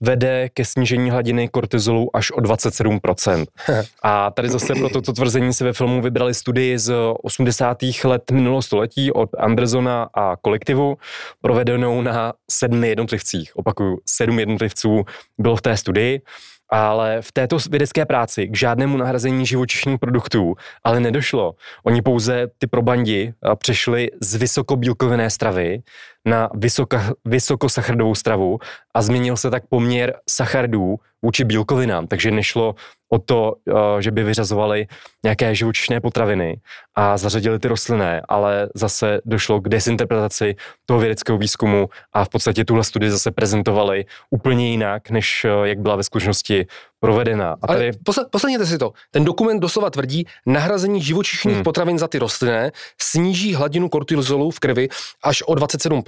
vede 0.00 0.48
ke 0.48 0.64
snížení 0.64 1.10
hladiny 1.10 1.48
kortizolu 1.48 2.16
až 2.16 2.30
o 2.30 2.40
27%. 2.40 3.46
A 4.02 4.30
tady 4.30 4.48
zase 4.48 4.74
pro 4.74 4.88
toto 4.88 5.12
tvrzení 5.12 5.52
se 5.52 5.64
ve 5.64 5.72
filmu 5.72 6.02
vybrali 6.02 6.34
studii 6.34 6.78
z 6.78 6.94
80. 7.22 7.78
let 8.04 8.30
minulého 8.30 8.62
století 8.62 9.12
od 9.12 9.30
Andersona 9.38 10.08
a 10.14 10.36
kolektivu, 10.36 10.96
provedenou 11.40 12.02
na 12.02 12.32
sedmi 12.50 12.88
jednotlivcích. 12.88 13.56
Opakuju, 13.56 13.98
sedm 14.06 14.38
jednotlivců 14.38 15.04
bylo 15.38 15.56
v 15.56 15.62
té 15.62 15.76
studii 15.76 16.20
ale 16.70 17.22
v 17.22 17.32
této 17.32 17.58
vědecké 17.70 18.06
práci 18.06 18.48
k 18.48 18.56
žádnému 18.56 18.96
nahrazení 18.96 19.46
živočišných 19.46 19.98
produktů 19.98 20.54
ale 20.84 21.00
nedošlo. 21.00 21.54
Oni 21.84 22.02
pouze 22.02 22.46
ty 22.58 22.66
probandi 22.66 23.32
eh, 23.32 23.56
přešli 23.56 24.10
z 24.20 24.34
vysokobílkovinné 24.34 25.30
stravy 25.30 25.82
na 26.26 26.50
vysoka, 26.54 27.12
vysokosachardovou 27.24 28.14
stravu 28.14 28.58
a 28.94 29.02
změnil 29.02 29.36
se 29.36 29.50
tak 29.50 29.66
poměr 29.66 30.14
sachardů 30.28 30.96
vůči 31.22 31.44
bílkovinám, 31.44 32.06
takže 32.06 32.30
nešlo 32.30 32.74
o 33.12 33.18
to, 33.18 33.54
eh, 33.68 34.02
že 34.02 34.10
by 34.10 34.24
vyřazovali 34.24 34.86
nějaké 35.24 35.54
živočišné 35.54 36.00
potraviny 36.00 36.60
a 36.94 37.18
zařadili 37.18 37.58
ty 37.58 37.68
rostlinné, 37.68 38.22
ale 38.28 38.68
zase 38.74 39.20
došlo 39.24 39.60
k 39.60 39.68
desinterpretaci 39.68 40.56
toho 40.86 41.00
vědeckého 41.00 41.38
výzkumu 41.38 41.88
a 42.12 42.24
v 42.24 42.28
podstatě 42.28 42.64
tuhle 42.64 42.84
studii 42.84 43.10
zase 43.10 43.30
prezentovali 43.30 44.04
úplně 44.30 44.70
jinak, 44.70 45.10
než 45.10 45.44
eh, 45.44 45.68
jak 45.68 45.78
byla 45.78 45.96
ve 45.96 46.02
skutečnosti 46.02 46.66
provedena. 47.00 47.56
A 47.62 47.66
tady... 47.66 47.90
Ale 48.06 48.26
posledněte 48.30 48.66
si 48.66 48.78
to. 48.78 48.92
Ten 49.10 49.24
dokument 49.24 49.60
doslova 49.60 49.90
tvrdí, 49.90 50.26
nahrazení 50.46 51.02
živočišných 51.02 51.54
hmm. 51.54 51.64
potravin 51.64 51.98
za 51.98 52.08
ty 52.08 52.18
rostlinné 52.18 52.72
sníží 53.00 53.54
hladinu 53.54 53.88
kortizolu 53.88 54.50
v 54.50 54.60
krvi 54.60 54.88
až 55.22 55.42
o 55.42 55.54
27% 55.54 56.07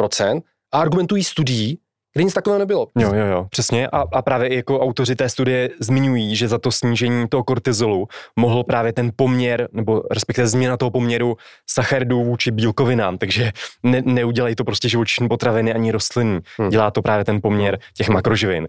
a 0.72 0.80
argumentují 0.80 1.24
studií, 1.24 1.78
kde 2.12 2.24
nic 2.24 2.34
takového 2.34 2.58
nebylo. 2.58 2.86
Jo, 2.98 3.14
jo, 3.14 3.26
jo, 3.26 3.46
přesně. 3.50 3.88
A, 3.88 4.04
a 4.12 4.22
právě 4.22 4.54
jako 4.54 4.80
autoři 4.80 5.16
té 5.16 5.28
studie 5.28 5.70
zmiňují, 5.80 6.36
že 6.36 6.48
za 6.48 6.58
to 6.58 6.72
snížení 6.72 7.28
toho 7.28 7.44
kortizolu 7.44 8.08
mohl 8.36 8.64
právě 8.64 8.92
ten 8.92 9.10
poměr, 9.16 9.68
nebo 9.72 10.02
respektive 10.10 10.48
změna 10.48 10.76
toho 10.76 10.90
poměru 10.90 11.36
sacharidů 11.66 12.24
vůči 12.24 12.50
bílkovinám, 12.50 13.18
takže 13.18 13.52
ne, 13.82 14.02
neudělají 14.04 14.54
to 14.54 14.64
prostě 14.64 14.88
živočišní 14.88 15.28
potraviny 15.28 15.74
ani 15.74 15.92
rostliny. 15.92 16.40
Hmm. 16.58 16.70
Dělá 16.70 16.90
to 16.90 17.02
právě 17.02 17.24
ten 17.24 17.40
poměr 17.42 17.78
těch 17.94 18.08
makroživin. 18.08 18.68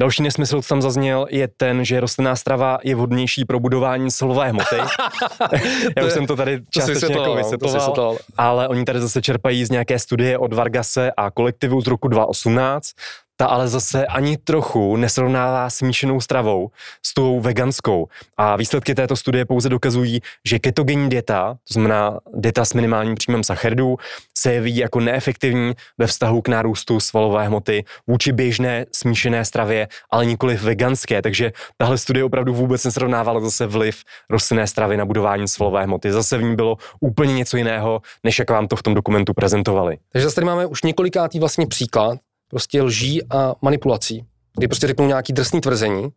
Další 0.00 0.22
nesmysl, 0.22 0.62
co 0.62 0.68
tam 0.68 0.82
zazněl, 0.82 1.26
je 1.30 1.48
ten, 1.48 1.84
že 1.84 2.00
rostlinná 2.00 2.36
strava 2.36 2.78
je 2.84 2.94
vhodnější 2.94 3.44
pro 3.44 3.60
budování 3.60 4.10
silové 4.10 4.48
hmoty. 4.48 4.76
Já 5.96 6.06
už 6.06 6.12
jsem 6.12 6.26
to 6.26 6.36
tady 6.36 6.60
částečně 6.70 7.16
jako 7.16 7.34
vysvětloval, 7.34 8.16
ale 8.36 8.68
oni 8.68 8.84
tady 8.84 9.00
zase 9.00 9.22
čerpají 9.22 9.64
z 9.64 9.70
nějaké 9.70 9.98
studie 9.98 10.38
od 10.38 10.52
Vargase 10.52 11.12
a 11.16 11.30
kolektivu 11.30 11.80
z 11.80 11.86
roku 11.86 12.08
2018, 12.08 12.75
2015, 12.76 12.92
ta 13.36 13.46
ale 13.46 13.68
zase 13.68 14.06
ani 14.06 14.36
trochu 14.36 14.96
nesrovnává 14.96 15.70
smíšenou 15.70 16.20
stravou 16.20 16.70
s 17.02 17.14
tou 17.14 17.40
veganskou. 17.40 18.08
A 18.36 18.56
výsledky 18.56 18.94
této 18.94 19.16
studie 19.16 19.44
pouze 19.44 19.68
dokazují, 19.68 20.20
že 20.44 20.58
ketogenní 20.58 21.08
dieta, 21.08 21.58
to 21.68 21.72
znamená 21.72 22.18
dieta 22.34 22.64
s 22.64 22.74
minimálním 22.74 23.14
příjmem 23.14 23.44
sacharidů, 23.44 23.96
se 24.38 24.52
jeví 24.52 24.76
jako 24.76 25.00
neefektivní 25.00 25.72
ve 25.98 26.06
vztahu 26.06 26.42
k 26.42 26.48
nárůstu 26.48 27.00
svalové 27.00 27.46
hmoty 27.46 27.84
vůči 28.06 28.32
běžné 28.32 28.86
smíšené 28.92 29.44
stravě, 29.44 29.88
ale 30.10 30.26
nikoli 30.26 30.56
veganské. 30.56 31.22
Takže 31.22 31.52
tahle 31.76 31.98
studie 31.98 32.24
opravdu 32.24 32.54
vůbec 32.54 32.84
nesrovnávala 32.84 33.40
zase 33.40 33.66
vliv 33.66 34.02
rostlinné 34.30 34.66
stravy 34.66 34.96
na 34.96 35.04
budování 35.04 35.48
svalové 35.48 35.84
hmoty. 35.84 36.12
Zase 36.12 36.38
v 36.38 36.42
ní 36.42 36.56
bylo 36.56 36.76
úplně 37.00 37.34
něco 37.34 37.56
jiného, 37.56 38.00
než 38.24 38.38
jak 38.38 38.50
vám 38.50 38.68
to 38.68 38.76
v 38.76 38.82
tom 38.82 38.94
dokumentu 38.94 39.34
prezentovali. 39.34 39.98
Takže 40.12 40.24
zase 40.24 40.34
tady 40.34 40.44
máme 40.44 40.66
už 40.66 40.82
několikátý 40.82 41.38
vlastně 41.38 41.66
příklad, 41.66 42.18
prostě 42.48 42.82
lží 42.82 43.22
a 43.30 43.54
manipulací, 43.62 44.24
kdy 44.56 44.68
prostě 44.68 44.86
řeknou 44.86 45.06
nějaký 45.06 45.32
drsný 45.32 45.60
tvrzení, 45.60 46.08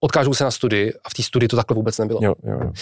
odkážou 0.00 0.34
se 0.34 0.44
na 0.44 0.50
studii 0.50 0.92
a 1.04 1.10
v 1.10 1.14
té 1.14 1.22
studii 1.22 1.48
to 1.48 1.56
takhle 1.56 1.74
vůbec 1.74 1.98
nebylo. 1.98 2.20
Jo, 2.22 2.34
jo, 2.44 2.58
jo. 2.62 2.72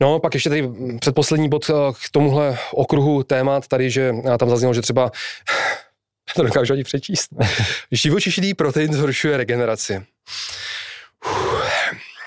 No, 0.00 0.20
pak 0.20 0.34
ještě 0.34 0.48
tady 0.48 0.70
předposlední 1.00 1.48
bod 1.48 1.70
eh, 1.70 1.72
k 1.92 2.10
tomuhle 2.12 2.58
okruhu 2.72 3.22
témat 3.22 3.68
tady, 3.68 3.90
že 3.90 4.14
eh, 4.34 4.38
tam 4.38 4.50
zaznělo, 4.50 4.74
že 4.74 4.82
třeba 4.82 5.10
to 6.36 6.42
dokážu 6.42 6.72
ani 6.72 6.84
přečíst. 6.84 7.30
Živočišný 7.92 8.54
protein 8.54 8.92
zhoršuje 8.92 9.36
regeneraci. 9.36 10.02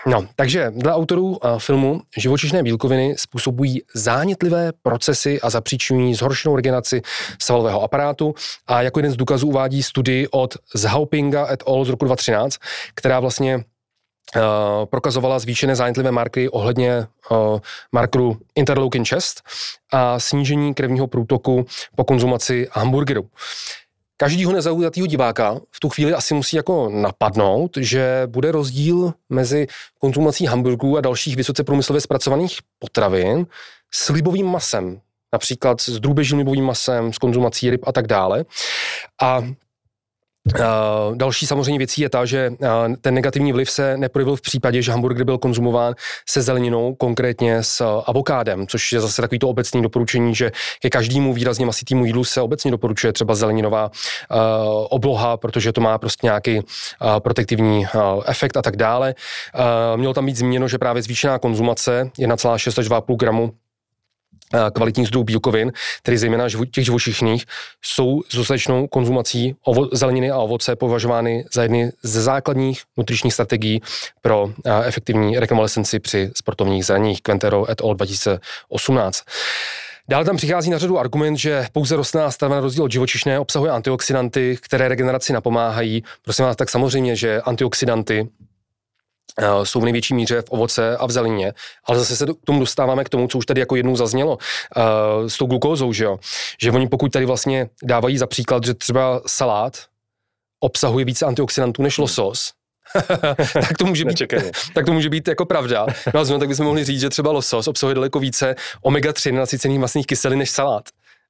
No, 0.07 0.27
takže 0.36 0.72
dle 0.76 0.94
autorů 0.94 1.27
uh, 1.27 1.60
filmu 1.60 2.02
živočišné 2.18 2.64
bílkoviny 2.64 3.15
způsobují 3.18 3.82
zánětlivé 3.94 4.72
procesy 4.82 5.41
a 5.41 5.49
zapříčinují 5.49 6.15
zhoršenou 6.15 6.56
regeneraci 6.56 7.02
svalového 7.40 7.82
aparátu 7.82 8.36
a 8.68 8.82
jako 8.82 8.99
jeden 8.99 9.11
z 9.11 9.15
důkazů 9.15 9.48
uvádí 9.48 9.84
studii 9.84 10.27
od 10.27 10.57
Zhaupinga 10.76 11.48
et 11.52 11.64
al. 11.68 11.86
z 11.86 11.90
roku 11.90 12.06
2013, 12.06 12.57
která 12.95 13.19
vlastně 13.19 13.64
Uh, 14.36 14.86
prokazovala 14.86 15.40
zvýšené 15.40 15.76
zánětlivé 15.76 16.11
marky 16.11 16.49
ohledně 16.49 17.07
uh, 17.32 17.60
markeru 17.91 18.38
interleukin 18.56 19.06
6 19.06 19.41
a 19.91 20.19
snížení 20.19 20.73
krevního 20.73 21.07
průtoku 21.07 21.65
po 21.95 22.03
konzumaci 22.03 22.68
hamburgeru 22.72 23.30
každýho 24.18 24.52
nezaujatého 24.52 25.08
diváka 25.08 25.60
v 25.72 25.80
tu 25.80 25.90
chvíli 25.90 26.14
asi 26.14 26.34
musí 26.34 26.56
jako 26.56 26.90
napadnout, 26.90 27.78
že 27.78 28.24
bude 28.26 28.52
rozdíl 28.52 29.14
mezi 29.30 29.68
konzumací 30.00 30.46
hamburgů 30.46 30.98
a 30.98 31.02
dalších 31.02 31.36
vysoce 31.36 31.64
průmyslově 31.64 32.02
zpracovaných 32.02 32.60
potravin 32.80 33.48
s 33.94 34.10
libovým 34.10 34.48
masem, 34.48 35.02
například 35.34 35.82
s 35.82 36.00
drůbežím 36.00 36.38
libovým 36.38 36.66
masem, 36.66 37.14
s 37.14 37.18
konzumací 37.18 37.70
ryb 37.70 37.88
a 37.88 37.92
tak 37.92 38.08
dále. 38.08 38.46
A 39.22 39.44
Uh, 40.53 41.15
další 41.15 41.47
samozřejmě 41.47 41.77
věcí 41.77 42.01
je 42.01 42.09
ta, 42.09 42.26
že 42.26 42.49
uh, 42.49 42.67
ten 43.01 43.13
negativní 43.13 43.53
vliv 43.53 43.72
se 43.72 43.97
neprojevil 43.97 44.35
v 44.35 44.41
případě, 44.41 44.81
že 44.81 44.91
hamburger 44.91 45.26
byl 45.26 45.38
konzumován 45.38 45.93
se 46.30 46.41
zeleninou, 46.41 46.95
konkrétně 46.95 47.63
s 47.63 47.81
uh, 47.81 48.03
avokádem, 48.05 48.67
což 48.67 48.91
je 48.91 49.01
zase 49.01 49.22
takový 49.22 49.39
to 49.39 49.49
obecný 49.49 49.81
doporučení, 49.81 50.35
že 50.35 50.51
ke 50.81 50.89
každému 50.89 51.34
výrazně 51.34 51.65
masitýmu 51.65 52.05
jídlu 52.05 52.23
se 52.23 52.41
obecně 52.41 52.72
doporučuje 52.72 53.13
třeba 53.13 53.35
zeleninová 53.35 53.91
obloha, 54.89 55.38
protože 55.38 55.72
to 55.72 55.81
má 55.81 55.97
prostě 55.97 56.27
nějaký 56.27 56.59
protektivní 57.19 57.85
efekt 58.26 58.57
a 58.57 58.61
tak 58.61 58.76
dále. 58.76 59.15
Mělo 59.95 60.13
tam 60.13 60.26
být 60.26 60.35
zmíněno, 60.35 60.67
že 60.67 60.77
právě 60.77 61.01
zvýšená 61.01 61.39
konzumace 61.39 62.11
1,6 62.19 62.80
až 62.80 62.89
2,5 62.89 63.15
gramu 63.15 63.51
kvalitních 64.73 65.07
zdrojů 65.07 65.23
bílkovin, 65.23 65.72
tedy 66.03 66.17
zejména 66.17 66.47
těch 66.72 66.85
živočišných, 66.85 67.45
jsou 67.81 68.22
s 68.30 68.35
dostatečnou 68.35 68.88
konzumací 68.88 69.55
ovo- 69.67 69.89
zeleniny 69.91 70.31
a 70.31 70.38
ovoce 70.38 70.76
považovány 70.76 71.45
za 71.53 71.63
jedny 71.63 71.91
ze 72.03 72.22
základních 72.22 72.81
nutričních 72.97 73.34
strategií 73.34 73.81
pro 74.22 74.51
efektivní 74.84 75.39
rekonvalescenci 75.39 75.99
při 75.99 76.31
sportovních 76.35 76.85
zraněních. 76.85 77.22
Quintero 77.22 77.69
et 77.69 77.81
al. 77.81 77.95
2018. 77.95 79.23
Dále 80.09 80.26
tam 80.26 80.38
přichází 80.38 80.69
na 80.69 80.77
řadu 80.77 80.99
argument, 80.99 81.38
že 81.38 81.67
pouze 81.72 81.95
rostlinná 81.95 82.31
strava 82.31 82.55
na 82.55 82.61
rozdíl 82.61 82.84
od 82.84 82.91
živočišné 82.91 83.39
obsahuje 83.39 83.72
antioxidanty, 83.72 84.57
které 84.61 84.88
regeneraci 84.88 85.34
napomáhají. 85.34 86.03
Prosím 86.22 86.45
vás, 86.45 86.55
tak 86.55 86.69
samozřejmě, 86.69 87.15
že 87.15 87.41
antioxidanty 87.41 88.27
Eh, 88.27 88.55
jsou 89.64 89.80
v 89.80 89.84
největší 89.84 90.14
míře 90.14 90.41
v 90.41 90.49
ovoce 90.49 90.98
a 90.98 91.06
v 91.06 91.12
zelině, 91.12 91.53
ale 91.86 91.99
zase 91.99 92.16
se 92.16 92.26
k 92.26 92.45
tomu 92.45 92.60
dostáváme 92.60 93.03
k 93.03 93.10
tomu, 93.10 93.28
co 93.28 93.38
už 93.38 93.45
tady 93.45 93.60
jako 93.60 93.76
jednou 93.76 93.95
zaznělo 93.95 94.38
uh, 94.38 95.28
s 95.28 95.38
tou 95.38 95.45
glukózou, 95.45 95.94
že 95.94 96.03
jo? 96.03 96.20
Že 96.62 96.72
oni 96.72 96.88
pokud 96.88 97.12
tady 97.12 97.26
vlastně 97.26 97.70
dávají 97.84 98.18
za 98.18 98.28
příklad, 98.28 98.66
že 98.66 98.74
třeba 98.74 99.22
salát 99.28 99.78
obsahuje 100.60 101.06
více 101.06 101.26
antioxidantů 101.26 101.82
než 101.82 101.98
losos, 101.98 102.52
tak, 103.53 103.78
to 103.80 103.86
může 103.86 104.06
být, 104.06 104.22
tak 104.74 104.86
to 104.86 104.94
může 104.94 105.10
být 105.10 105.28
jako 105.28 105.45
pravda. 105.45 105.86
No 106.14 106.20
a 106.20 106.26
tak 106.40 106.48
bychom 106.48 106.66
mohli 106.66 106.84
říct, 106.84 106.99
že 106.99 107.10
třeba 107.10 107.32
losos 107.32 107.68
obsahuje 107.68 107.95
daleko 107.95 108.20
více 108.20 108.56
omega-3 108.84 109.34
nasycených 109.34 109.80
masných 109.80 110.07
kyselin 110.07 110.40
než 110.40 110.49
salát 110.49 110.84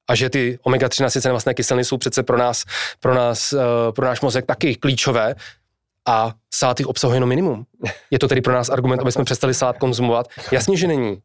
a 0.08 0.14
že 0.14 0.30
ty 0.30 0.58
omega-3 0.66 1.02
nasycené 1.02 1.32
masné 1.32 1.54
kyseliny 1.54 1.84
jsou 1.84 1.98
přece 1.98 2.22
pro 2.22 2.38
nás, 2.38 2.64
pro 3.00 3.14
nás, 3.14 3.52
uh, 3.52 3.60
pro 3.94 4.06
náš 4.06 4.20
mozek 4.20 4.46
taky 4.46 4.74
klíčové, 4.74 5.34
a 6.06 6.32
salát 6.54 6.80
jich 6.80 6.86
obsahuje 6.86 7.16
jenom 7.16 7.28
minimum. 7.28 7.64
Je 8.10 8.18
to 8.18 8.28
tedy 8.28 8.40
pro 8.40 8.52
nás 8.52 8.68
argument, 8.68 9.00
aby 9.00 9.12
jsme 9.12 9.24
přestali 9.24 9.54
salát 9.54 9.78
konzumovat? 9.78 10.28
Jasně, 10.52 10.76
že 10.76 10.86
není. 10.86 11.18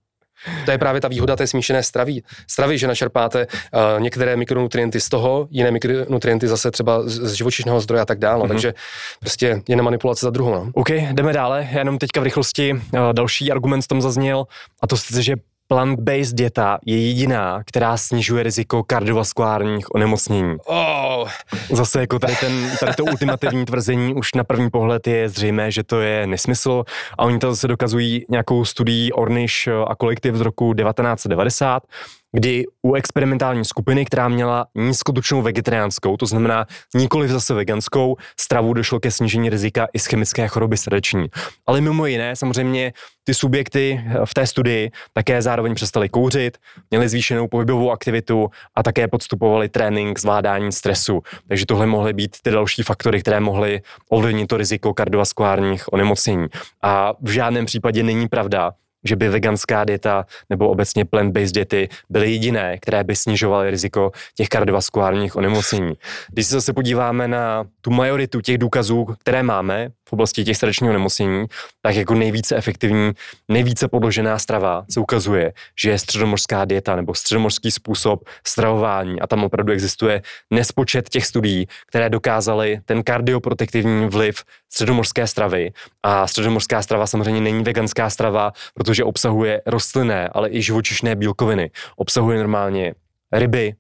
To 0.66 0.72
je 0.72 0.78
právě 0.78 1.02
ta 1.02 1.08
výhoda 1.08 1.36
té 1.36 1.48
smíšené 1.48 1.84
stravy. 1.84 2.22
Stravy, 2.48 2.78
že 2.78 2.88
načerpáte 2.88 3.48
uh, 3.48 4.02
některé 4.02 4.36
mikronutrienty 4.36 5.02
z 5.02 5.10
toho, 5.10 5.48
jiné 5.52 5.72
mikronutrienty 5.72 6.48
zase 6.48 6.72
třeba 6.72 7.04
z, 7.04 7.08
z 7.08 7.34
živočišného 7.34 7.82
zdroje 7.82 8.02
a 8.02 8.06
tak 8.06 8.20
dále. 8.20 8.44
Mm-hmm. 8.44 8.48
Takže 8.48 8.74
prostě 9.20 9.62
je 9.70 9.82
manipulace 9.82 10.26
za 10.26 10.30
druhou. 10.30 10.52
No. 10.52 10.70
OK, 10.74 10.90
jdeme 10.90 11.34
dále. 11.34 11.68
Já 11.72 11.80
jenom 11.80 11.98
teďka 11.98 12.22
v 12.22 12.24
rychlosti 12.24 12.74
uh, 12.74 12.80
další 13.14 13.52
argument 13.52 13.82
v 13.82 13.88
tom 13.88 14.02
zazněl, 14.02 14.46
a 14.82 14.88
to 14.88 14.98
sice, 14.98 15.24
že 15.24 15.36
plant-based 15.72 16.36
dieta 16.36 16.80
je 16.86 17.08
jediná, 17.08 17.64
která 17.64 17.98
snižuje 17.98 18.44
riziko 18.44 18.84
kardiovaskulárních 18.84 19.96
onemocnění. 19.96 20.58
Oh. 20.66 21.30
Zase 21.70 22.00
jako 22.00 22.20
tady, 22.20 22.36
ten, 22.36 22.72
tady 22.80 22.94
to 22.94 23.04
ultimativní 23.04 23.66
tvrzení 23.66 24.14
už 24.14 24.34
na 24.34 24.44
první 24.44 24.70
pohled 24.70 25.08
je 25.08 25.30
zřejmé, 25.30 25.72
že 25.72 25.84
to 25.84 26.02
je 26.02 26.28
nesmysl 26.28 26.84
a 27.18 27.24
oni 27.24 27.40
to 27.40 27.50
zase 27.50 27.68
dokazují 27.68 28.26
nějakou 28.30 28.66
studií 28.66 29.14
Ornish 29.14 29.68
a 29.88 29.96
kolektiv 29.96 30.36
z 30.36 30.42
roku 30.42 30.74
1990, 30.74 31.84
kdy 32.32 32.66
u 32.82 32.94
experimentální 32.94 33.66
skupiny, 33.66 34.06
která 34.06 34.28
měla 34.28 34.66
nízkotučnou 34.76 35.42
vegetariánskou, 35.42 36.18
to 36.18 36.26
znamená 36.26 36.66
nikoli 36.96 37.28
zase 37.28 37.54
veganskou, 37.54 38.18
stravu 38.40 38.74
došlo 38.74 39.00
ke 39.00 39.12
snížení 39.12 39.50
rizika 39.50 39.88
i 39.94 40.00
chemické 40.00 40.48
choroby 40.48 40.78
srdeční. 40.78 41.28
Ale 41.68 41.82
mimo 41.82 42.06
jiné, 42.06 42.36
samozřejmě 42.36 42.94
ty 43.24 43.34
subjekty 43.34 44.04
v 44.26 44.34
té 44.34 44.48
studii 44.48 44.92
také 45.14 45.42
zároveň 45.42 45.76
přestali 45.76 46.10
kouřit, 46.10 46.58
měli 46.92 47.10
zvýšenou 47.10 47.48
pohybovou 47.48 47.92
aktivitu 47.92 48.50
a 48.76 48.84
také 48.84 49.08
podstupovali 49.08 49.70
trénink 49.70 50.20
zvládání 50.20 50.72
stresu. 50.72 51.22
Takže 51.48 51.66
tohle 51.66 51.86
mohly 51.86 52.14
být 52.14 52.38
ty 52.42 52.52
další 52.52 52.84
faktory, 52.84 53.20
které 53.20 53.40
mohly 53.40 53.82
ovlivnit 54.10 54.48
to 54.48 54.58
riziko 54.58 54.94
kardiovaskulárních 54.94 55.94
onemocnění. 55.94 56.48
A 56.82 57.14
v 57.22 57.30
žádném 57.30 57.66
případě 57.66 58.04
není 58.04 58.28
pravda, 58.28 58.72
že 59.04 59.16
by 59.16 59.30
veganská 59.30 59.84
dieta 59.84 60.26
nebo 60.50 60.70
obecně 60.70 61.06
plant-based 61.06 61.54
diety 61.54 61.90
byly 62.10 62.32
jediné, 62.32 62.78
které 62.78 63.04
by 63.04 63.16
snižovaly 63.16 63.72
riziko 63.72 64.12
těch 64.36 64.50
kardiovaskulárních 64.50 65.36
onemocnění. 65.36 65.94
Když 66.30 66.46
se 66.46 66.54
zase 66.54 66.74
podíváme 66.74 67.28
na 67.28 67.66
tu 67.82 67.92
majoritu 67.92 68.42
těch 68.42 68.58
důkazů, 68.58 69.06
které 69.20 69.44
máme 69.44 69.90
oblasti 70.14 70.44
těch 70.44 70.58
srdečního 70.58 70.94
nemocnění, 70.94 71.46
tak 71.82 71.96
jako 71.96 72.14
nejvíce 72.14 72.56
efektivní, 72.56 73.12
nejvíce 73.50 73.88
podložená 73.88 74.40
strava 74.40 74.86
se 74.90 75.00
ukazuje, 75.00 75.54
že 75.82 75.90
je 75.90 76.00
středomořská 76.00 76.66
dieta 76.66 76.96
nebo 76.96 77.14
středomořský 77.14 77.72
způsob 77.72 78.24
stravování 78.48 79.22
a 79.22 79.28
tam 79.28 79.44
opravdu 79.44 79.74
existuje 79.74 80.22
nespočet 80.52 81.10
těch 81.10 81.26
studií, 81.26 81.68
které 81.88 82.10
dokázaly 82.10 82.80
ten 82.86 83.04
kardioprotektivní 83.04 84.08
vliv 84.08 84.44
středomořské 84.70 85.28
stravy 85.28 85.72
a 86.04 86.28
středomořská 86.28 86.82
strava 86.82 87.08
samozřejmě 87.08 87.42
není 87.42 87.64
veganská 87.64 88.10
strava, 88.10 88.52
protože 88.74 89.04
obsahuje 89.04 89.62
rostlinné, 89.66 90.28
ale 90.28 90.50
i 90.50 90.62
živočišné 90.62 91.16
bílkoviny. 91.16 91.72
Obsahuje 91.96 92.38
normálně 92.38 92.94
ryby, 93.32 93.74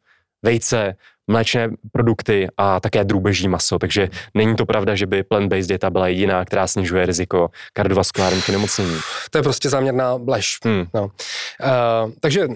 vejce, 0.44 0.95
mléčné 1.32 1.70
produkty 1.91 2.48
a 2.58 2.80
také 2.80 3.03
drůbeží 3.03 3.48
maso, 3.48 3.80
takže 3.80 4.10
není 4.34 4.56
to 4.56 4.66
pravda, 4.66 4.95
že 4.95 5.06
by 5.06 5.24
plant-based 5.24 5.68
dieta 5.68 5.90
byla 5.90 6.08
jediná, 6.08 6.45
která 6.45 6.68
snižuje 6.68 7.06
riziko 7.06 7.49
kardiovaskulárních 7.74 8.49
onemocnění. 8.49 8.98
To 9.30 9.38
je 9.38 9.41
prostě 9.41 9.70
záměrná 9.70 10.18
blež. 10.18 10.60
Hmm. 10.64 10.86
No. 10.94 11.03
Uh, 11.03 12.12
takže 12.20 12.48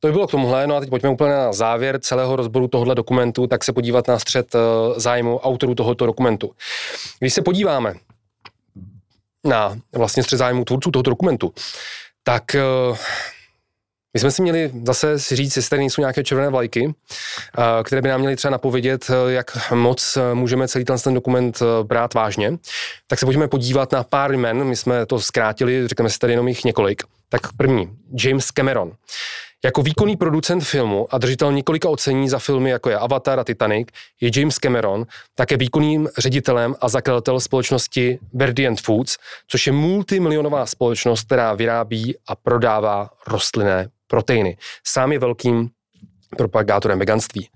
to 0.00 0.06
by 0.08 0.12
bylo 0.12 0.26
k 0.26 0.30
tomuhle, 0.30 0.66
no 0.66 0.76
a 0.76 0.80
teď 0.80 0.90
pojďme 0.90 1.08
úplně 1.08 1.32
na 1.32 1.52
závěr 1.52 2.00
celého 2.00 2.36
rozboru 2.36 2.68
tohohle 2.68 2.94
dokumentu, 2.94 3.46
tak 3.46 3.64
se 3.64 3.72
podívat 3.72 4.08
na 4.08 4.18
střed 4.18 4.54
uh, 4.54 4.60
zájmu 4.98 5.38
autorů 5.38 5.74
tohoto 5.74 6.06
dokumentu. 6.06 6.50
Když 7.20 7.34
se 7.34 7.42
podíváme 7.42 7.94
na 9.44 9.76
vlastně 9.96 10.22
střed 10.22 10.36
zájmu 10.36 10.64
tvůrců 10.64 10.90
tohoto 10.90 11.10
dokumentu, 11.10 11.52
tak 12.22 12.44
uh, 12.90 12.96
my 14.14 14.20
jsme 14.20 14.30
si 14.30 14.42
měli 14.42 14.70
zase 14.86 15.18
si 15.18 15.36
říct, 15.36 15.56
jestli 15.56 15.70
tady 15.70 15.80
nejsou 15.80 16.02
nějaké 16.02 16.24
červené 16.24 16.48
vlajky, 16.48 16.94
které 17.84 18.02
by 18.02 18.08
nám 18.08 18.20
měly 18.20 18.36
třeba 18.36 18.52
napovědět, 18.52 19.10
jak 19.28 19.72
moc 19.72 20.18
můžeme 20.34 20.68
celý 20.68 20.84
ten 20.84 21.14
dokument 21.14 21.62
brát 21.82 22.14
vážně. 22.14 22.58
Tak 23.06 23.18
se 23.18 23.26
pojďme 23.26 23.48
podívat 23.48 23.92
na 23.92 24.04
pár 24.04 24.32
jmen, 24.32 24.64
my 24.64 24.76
jsme 24.76 25.06
to 25.06 25.20
zkrátili, 25.20 25.88
řekneme 25.88 26.10
si 26.10 26.18
tady 26.18 26.32
jenom 26.32 26.48
jich 26.48 26.64
několik. 26.64 27.02
Tak 27.28 27.40
první, 27.56 27.90
James 28.24 28.50
Cameron. 28.50 28.92
Jako 29.64 29.82
výkonný 29.82 30.16
producent 30.16 30.64
filmu 30.64 31.14
a 31.14 31.18
držitel 31.18 31.52
několika 31.52 31.88
ocení 31.88 32.28
za 32.28 32.38
filmy, 32.38 32.70
jako 32.70 32.90
je 32.90 32.98
Avatar 32.98 33.40
a 33.40 33.44
Titanic, 33.44 33.88
je 34.20 34.30
James 34.40 34.58
Cameron 34.58 35.06
také 35.34 35.56
výkonným 35.56 36.08
ředitelem 36.18 36.74
a 36.80 36.88
zakladatel 36.88 37.40
společnosti 37.40 38.18
Verdient 38.32 38.80
Foods, 38.80 39.16
což 39.46 39.66
je 39.66 39.72
multimilionová 39.72 40.66
společnost, 40.66 41.26
která 41.26 41.54
vyrábí 41.54 42.16
a 42.28 42.36
prodává 42.36 43.10
rostlinné 43.26 43.88
proteiny. 44.08 44.56
Sám 44.86 45.12
je 45.12 45.18
velkým 45.18 45.70
propagátorem 46.36 46.98
veganství. 46.98 47.48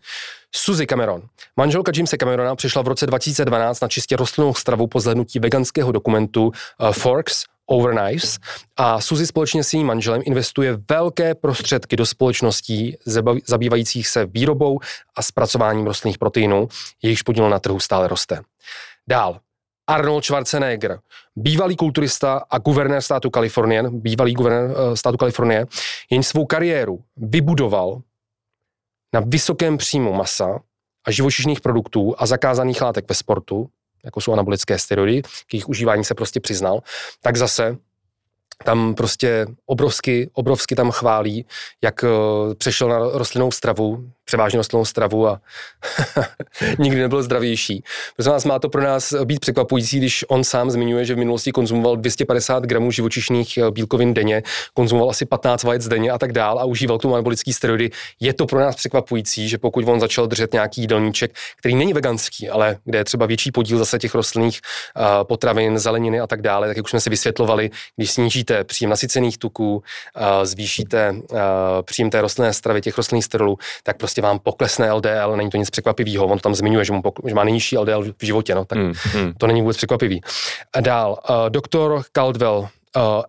Suzy 0.55 0.87
Cameron. 0.87 1.23
Manželka 1.57 1.93
Jamesa 1.95 2.17
Camerona 2.17 2.57
přišla 2.57 2.83
v 2.83 2.89
roce 2.89 3.07
2012 3.07 3.81
na 3.81 3.89
čistě 3.89 4.17
rostlinnou 4.17 4.55
stravu 4.55 4.87
po 4.87 5.01
zhlednutí 5.01 5.39
veganského 5.39 5.93
dokumentu 5.93 6.47
uh, 6.47 6.93
Forks 6.93 7.45
Over 7.67 7.95
Knives 7.95 8.39
a 8.77 9.01
Suzy 9.01 9.27
společně 9.27 9.65
s 9.65 9.73
jejím 9.73 9.87
manželem 9.87 10.23
investuje 10.25 10.79
velké 10.91 11.35
prostředky 11.35 11.97
do 11.97 12.07
společností 12.07 12.97
zabývajících 13.47 14.09
se 14.09 14.27
výrobou 14.27 14.79
a 15.17 15.23
zpracováním 15.23 15.87
rostlinných 15.87 16.19
proteinů, 16.19 16.69
jejichž 17.03 17.23
podíl 17.23 17.51
na 17.51 17.59
trhu 17.59 17.81
stále 17.81 18.09
roste. 18.09 18.41
Dál. 19.09 19.41
Arnold 19.93 20.25
Schwarzenegger, 20.25 20.99
bývalý 21.37 21.77
kulturista 21.77 22.43
a 22.51 22.59
guvernér 22.59 23.03
státu 23.03 23.31
Kalifornie, 23.31 23.83
bývalý 23.91 24.33
guvernér 24.33 24.71
uh, 24.71 24.95
státu 24.95 25.17
Kalifornie, 25.17 25.67
jen 26.11 26.23
svou 26.23 26.47
kariéru 26.47 27.01
vybudoval 27.17 28.01
na 29.13 29.21
vysokém 29.27 29.79
příjmu 29.79 30.13
masa 30.13 30.61
a 31.05 31.11
živočišných 31.11 31.61
produktů 31.61 32.15
a 32.19 32.27
zakázaných 32.27 32.83
látek 32.83 33.05
ve 33.09 33.15
sportu, 33.15 33.69
jako 34.05 34.21
jsou 34.21 34.33
anabolické 34.33 34.79
steroidy, 34.79 35.23
k 35.23 35.55
jejich 35.55 35.69
užívání 35.69 36.05
se 36.05 36.15
prostě 36.15 36.41
přiznal, 36.41 36.81
tak 37.21 37.37
zase 37.37 37.77
tam 38.65 38.95
prostě 38.95 39.47
obrovsky, 39.67 40.31
obrovsky 40.33 40.75
tam 40.75 40.91
chválí, 40.91 41.47
jak 41.83 42.03
uh, 42.03 42.55
přešel 42.55 42.89
na 42.89 42.99
rostlinnou 42.99 43.51
stravu, 43.51 44.11
převážně 44.33 44.61
stravu 44.85 45.29
a 45.29 45.41
nikdy 46.79 47.01
nebyl 47.01 47.23
zdravější. 47.23 47.85
Prosím 48.17 48.33
vás, 48.33 48.45
má 48.45 48.59
to 48.59 48.69
pro 48.69 48.83
nás 48.83 49.15
být 49.25 49.41
překvapující, 49.41 49.99
když 49.99 50.25
on 50.29 50.45
sám 50.45 50.71
zmiňuje, 50.71 51.05
že 51.05 51.15
v 51.15 51.19
minulosti 51.19 51.53
konzumoval 51.53 51.97
250 51.97 52.65
gramů 52.65 52.91
živočišných 52.91 53.59
eh, 53.59 53.71
bílkovin 53.71 54.15
denně, 54.15 54.43
konzumoval 54.75 55.11
asi 55.11 55.27
15 55.27 55.63
vajec 55.63 55.89
denně 55.89 56.11
a 56.11 56.19
tak 56.19 56.33
dál 56.33 56.59
a 56.59 56.65
užíval 56.65 56.99
tu 56.99 57.15
anabolický 57.15 57.53
steroidy. 57.53 57.91
Je 58.21 58.33
to 58.33 58.47
pro 58.47 58.61
nás 58.61 58.77
překvapující, 58.77 59.49
že 59.49 59.59
pokud 59.59 59.89
on 59.89 60.01
začal 60.01 60.27
držet 60.27 60.53
nějaký 60.53 60.81
jídelníček, 60.81 61.33
který 61.59 61.75
není 61.75 61.93
veganský, 61.93 62.49
ale 62.49 62.77
kde 62.85 62.99
je 62.99 63.05
třeba 63.05 63.27
větší 63.27 63.53
podíl 63.53 63.79
zase 63.79 63.99
těch 63.99 64.15
rostlinných 64.15 64.61
uh, 64.97 65.05
potravin, 65.25 65.79
zeleniny 65.79 66.21
a 66.21 66.27
tak 66.27 66.43
dále, 66.43 66.69
tak 66.69 66.77
jak 66.77 66.85
už 66.85 66.91
jsme 66.91 67.01
si 67.01 67.11
vysvětlovali, 67.11 67.71
když 67.97 68.11
snížíte 68.11 68.65
příjem 68.65 68.91
nasycených 68.91 69.39
tuků, 69.39 69.75
uh, 69.77 69.83
zvýšíte 70.45 71.15
příjem 71.83 72.11
té 72.11 72.21
rostlinné 72.21 72.53
stravy, 72.53 72.81
těch 72.81 72.97
rostlinných 72.97 73.25
sterolů, 73.25 73.59
tak 73.83 73.97
prostě 73.97 74.22
vám 74.23 74.39
poklesne 74.39 74.93
LDL, 74.93 75.37
není 75.37 75.51
to 75.51 75.57
nic 75.57 75.71
překvapivého. 75.71 76.27
On 76.27 76.39
to 76.39 76.43
tam 76.43 76.55
zmiňuje, 76.55 76.85
že, 76.85 76.93
mu 76.93 77.01
pokl- 77.01 77.29
že 77.29 77.35
má 77.35 77.45
nejnižší 77.45 77.79
LDL 77.79 78.03
v 78.19 78.25
životě, 78.25 78.55
no, 78.55 78.65
tak 78.65 78.79
mm, 78.79 78.93
mm. 79.17 79.33
to 79.39 79.47
není 79.47 79.61
vůbec 79.61 79.77
překvapivý. 79.77 80.21
A 80.73 80.81
dál, 80.81 81.19
uh, 81.31 81.51
doktor 81.51 82.03
Caldwell, 82.13 82.69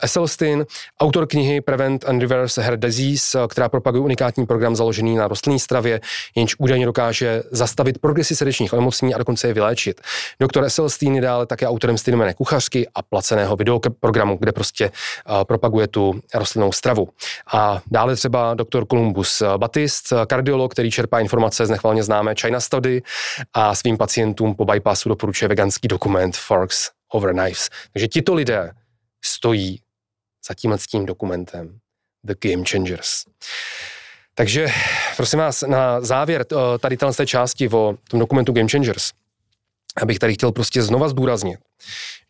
Esselstyn, 0.02 0.66
autor 1.00 1.28
knihy 1.28 1.62
Prevent 1.62 2.06
and 2.06 2.22
Reverse 2.22 2.62
Hair 2.62 2.80
Disease, 2.80 3.40
uh, 3.40 3.48
která 3.48 3.70
propaguje 3.70 4.02
unikátní 4.02 4.46
program 4.46 4.76
založený 4.76 5.16
na 5.16 5.28
rostlinné 5.28 5.60
stravě, 5.60 6.02
jenž 6.36 6.56
údajně 6.58 6.86
dokáže 6.86 7.44
zastavit 7.52 7.98
progresy 7.98 8.36
srdečních 8.36 8.74
onemocnění 8.74 9.16
a 9.16 9.18
dokonce 9.18 9.48
je 9.48 9.54
vyléčit. 9.54 10.02
Doktor 10.40 10.64
Esselstyn 10.64 11.16
je 11.16 11.22
dále 11.22 11.46
také 11.46 11.68
autorem 11.68 11.98
stejnojmené 11.98 12.34
kuchařky 12.34 12.88
a 12.96 13.02
placeného 13.02 13.56
videoprogramu, 13.56 14.38
kde 14.38 14.52
prostě 14.52 14.92
uh, 15.30 15.44
propaguje 15.44 15.88
tu 15.88 16.22
rostlinnou 16.34 16.72
stravu. 16.72 17.10
A 17.54 17.82
dále 17.92 18.16
třeba 18.16 18.54
doktor 18.54 18.86
Columbus 18.88 19.44
Batist, 19.58 20.14
kardiolog, 20.28 20.72
který 20.72 20.92
čerpá 20.92 21.20
informace 21.20 21.66
z 21.66 21.70
nechvalně 21.70 22.04
známé 22.04 22.36
China 22.42 22.60
Study 22.60 23.02
a 23.54 23.76
svým 23.76 23.98
pacientům 23.98 24.56
po 24.56 24.66
bypassu 24.66 25.10
doporučuje 25.10 25.50
veganský 25.50 25.88
dokument 25.88 26.38
Forks 26.38 26.90
over 27.12 27.34
Knives. 27.34 27.70
Takže 27.94 28.08
tito 28.08 28.34
lidé 28.34 28.72
stojí 29.26 29.82
za 30.48 30.54
tímhle 30.54 30.78
tím 30.90 31.06
dokumentem 31.06 31.80
The 32.24 32.34
Game 32.40 32.64
Changers. 32.70 33.24
Takže 34.36 34.68
prosím 35.18 35.40
vás, 35.40 35.62
na 35.62 36.02
závěr 36.02 36.46
eh, 36.52 36.80
tady 36.80 36.98
té 36.98 37.26
části 37.26 37.70
o 37.70 37.98
tom 38.10 38.20
dokumentu 38.20 38.54
Game 38.54 38.70
Changers, 38.70 39.12
abych 40.02 40.20
tady 40.20 40.34
chtěl 40.34 40.52
prostě 40.52 40.82
znova 40.82 41.10
zdůraznit, 41.10 41.60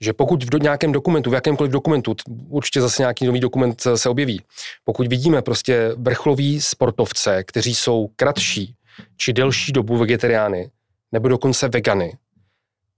že 0.01 0.13
pokud 0.13 0.53
v 0.53 0.61
nějakém 0.61 0.91
dokumentu, 0.91 1.29
v 1.29 1.33
jakémkoliv 1.33 1.71
dokumentu, 1.71 2.15
určitě 2.49 2.81
zase 2.81 3.01
nějaký 3.01 3.25
nový 3.25 3.39
dokument 3.39 3.83
se 3.95 4.09
objeví, 4.09 4.41
pokud 4.83 5.07
vidíme 5.07 5.41
prostě 5.41 5.91
vrcholoví 5.97 6.61
sportovce, 6.61 7.43
kteří 7.43 7.75
jsou 7.75 8.07
kratší 8.15 8.75
či 9.17 9.33
delší 9.33 9.71
dobu 9.71 9.97
vegetariány, 9.97 10.71
nebo 11.11 11.27
dokonce 11.27 11.67
vegany, 11.67 12.17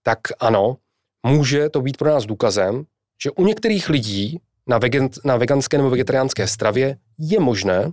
tak 0.04 0.20
ano, 0.40 0.78
může 1.26 1.70
to 1.70 1.82
být 1.82 1.98
pro 1.98 2.10
nás 2.10 2.26
důkazem, 2.26 2.86
že 3.24 3.32
u 3.32 3.46
některých 3.46 3.90
lidí 3.90 4.40
na, 4.68 4.78
vegan, 4.78 5.10
na 5.24 5.38
veganské 5.38 5.78
nebo 5.78 5.90
vegetariánské 5.90 6.48
stravě 6.48 6.98
je 7.18 7.40
možné 7.40 7.92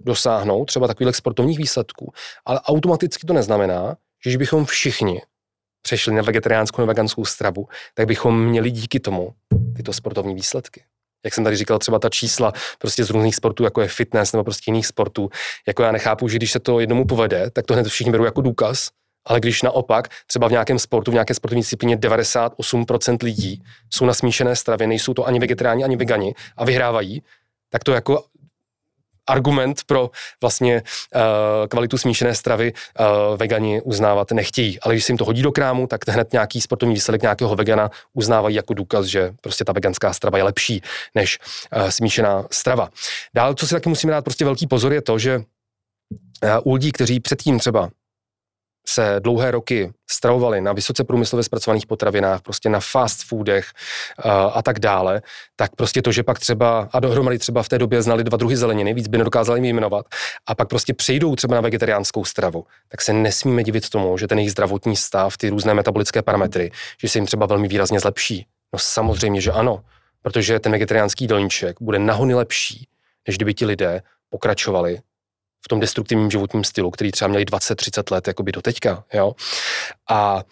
dosáhnout 0.00 0.64
třeba 0.64 0.86
takových 0.86 1.16
sportovních 1.16 1.58
výsledků, 1.58 2.12
ale 2.44 2.60
automaticky 2.60 3.26
to 3.26 3.32
neznamená, 3.32 3.96
že 4.26 4.38
bychom 4.38 4.64
všichni 4.64 5.20
přešli 5.82 6.14
na 6.14 6.22
vegetariánskou 6.22 6.82
nebo 6.82 6.86
veganskou 6.86 7.24
stravu, 7.24 7.68
tak 7.94 8.06
bychom 8.06 8.44
měli 8.44 8.70
díky 8.70 9.00
tomu 9.00 9.34
tyto 9.76 9.92
sportovní 9.92 10.34
výsledky. 10.34 10.84
Jak 11.24 11.34
jsem 11.34 11.44
tady 11.44 11.56
říkal, 11.56 11.78
třeba 11.78 11.98
ta 11.98 12.08
čísla 12.08 12.52
prostě 12.78 13.04
z 13.04 13.10
různých 13.10 13.34
sportů, 13.34 13.64
jako 13.64 13.80
je 13.80 13.88
fitness 13.88 14.32
nebo 14.32 14.44
prostě 14.44 14.70
jiných 14.70 14.86
sportů, 14.86 15.30
jako 15.66 15.82
já 15.82 15.92
nechápu, 15.92 16.28
že 16.28 16.36
když 16.36 16.52
se 16.52 16.60
to 16.60 16.80
jednomu 16.80 17.04
povede, 17.04 17.50
tak 17.50 17.66
to 17.66 17.74
hned 17.74 17.86
všichni 17.86 18.12
berou 18.12 18.24
jako 18.24 18.40
důkaz, 18.40 18.88
ale 19.26 19.40
když 19.40 19.62
naopak 19.62 20.08
třeba 20.26 20.48
v 20.48 20.50
nějakém 20.50 20.78
sportu, 20.78 21.10
v 21.10 21.14
nějaké 21.14 21.34
sportovní 21.34 21.60
disciplíně 21.60 21.96
98% 21.96 23.18
lidí 23.22 23.62
jsou 23.90 24.04
na 24.06 24.14
smíšené 24.14 24.56
stravě, 24.56 24.86
nejsou 24.86 25.14
to 25.14 25.26
ani 25.26 25.38
vegetariáni, 25.38 25.84
ani 25.84 25.96
vegani 25.96 26.34
a 26.56 26.64
vyhrávají, 26.64 27.22
tak 27.70 27.84
to 27.84 27.92
jako 27.92 28.24
argument 29.28 29.80
pro 29.86 30.10
vlastně 30.40 30.82
uh, 31.14 31.20
kvalitu 31.68 31.98
smíšené 31.98 32.34
stravy 32.34 32.72
uh, 32.72 33.06
vegani 33.36 33.80
uznávat 33.80 34.32
nechtějí. 34.32 34.80
Ale 34.80 34.94
když 34.94 35.04
se 35.04 35.12
jim 35.12 35.18
to 35.18 35.24
hodí 35.24 35.42
do 35.42 35.52
krámu, 35.52 35.86
tak 35.86 36.08
hned 36.08 36.32
nějaký 36.32 36.60
sportovní 36.60 36.94
výsledek 36.94 37.22
nějakého 37.22 37.56
vegana 37.56 37.90
uznávají 38.14 38.56
jako 38.56 38.74
důkaz, 38.74 39.06
že 39.06 39.32
prostě 39.40 39.64
ta 39.64 39.72
veganská 39.72 40.12
strava 40.12 40.38
je 40.38 40.44
lepší 40.44 40.82
než 41.14 41.38
uh, 41.76 41.88
smíšená 41.88 42.44
strava. 42.50 42.88
Dál, 43.34 43.54
co 43.54 43.66
si 43.66 43.74
taky 43.74 43.88
musíme 43.88 44.10
dát 44.10 44.24
prostě 44.24 44.44
velký 44.44 44.66
pozor, 44.66 44.92
je 44.92 45.02
to, 45.02 45.18
že 45.18 45.40
u 46.62 46.74
lidí, 46.74 46.92
kteří 46.92 47.20
předtím 47.20 47.58
třeba 47.58 47.90
se 48.88 49.16
dlouhé 49.20 49.50
roky 49.50 49.92
stravovali 50.10 50.60
na 50.60 50.72
vysoce 50.72 51.04
průmyslově 51.04 51.44
zpracovaných 51.44 51.86
potravinách, 51.86 52.42
prostě 52.42 52.68
na 52.68 52.80
fast 52.80 53.24
foodech 53.24 53.70
uh, 54.24 54.32
a 54.54 54.62
tak 54.62 54.78
dále, 54.78 55.22
tak 55.56 55.76
prostě 55.76 56.02
to, 56.02 56.12
že 56.12 56.22
pak 56.22 56.38
třeba, 56.38 56.88
a 56.92 57.00
dohromady 57.00 57.38
třeba 57.38 57.62
v 57.62 57.68
té 57.68 57.78
době 57.78 58.02
znali 58.02 58.24
dva 58.24 58.36
druhy 58.36 58.56
zeleniny, 58.56 58.94
víc 58.94 59.08
by 59.08 59.18
nedokázali 59.18 59.58
jim 59.58 59.76
jmenovat, 59.76 60.06
a 60.46 60.54
pak 60.54 60.68
prostě 60.68 60.94
přejdou 60.94 61.36
třeba 61.36 61.54
na 61.54 61.60
vegetariánskou 61.60 62.24
stravu, 62.24 62.64
tak 62.88 63.02
se 63.02 63.12
nesmíme 63.12 63.62
divit 63.62 63.88
tomu, 63.88 64.18
že 64.18 64.26
ten 64.26 64.38
jejich 64.38 64.50
zdravotní 64.50 64.96
stav, 64.96 65.36
ty 65.36 65.48
různé 65.48 65.74
metabolické 65.74 66.22
parametry, 66.22 66.70
že 67.00 67.08
se 67.08 67.18
jim 67.18 67.26
třeba 67.26 67.46
velmi 67.46 67.68
výrazně 67.68 68.00
zlepší. 68.00 68.46
No 68.72 68.78
samozřejmě, 68.78 69.40
že 69.40 69.52
ano, 69.52 69.84
protože 70.22 70.60
ten 70.60 70.72
vegetariánský 70.72 71.24
jídelníček 71.24 71.76
bude 71.80 71.98
nahony 71.98 72.34
lepší, 72.34 72.88
než 73.26 73.36
kdyby 73.36 73.54
ti 73.54 73.66
lidé 73.66 74.02
pokračovali 74.28 74.98
v 75.64 75.68
tom 75.68 75.80
destruktivním 75.80 76.30
životním 76.30 76.64
stylu, 76.64 76.90
který 76.90 77.10
třeba 77.10 77.28
měli 77.28 77.44
20-30 77.44 78.12
let 78.12 78.28
jakoby 78.28 78.52
do 78.52 78.62
teďka, 78.62 79.04
jo. 79.12 79.32
A 80.10 80.42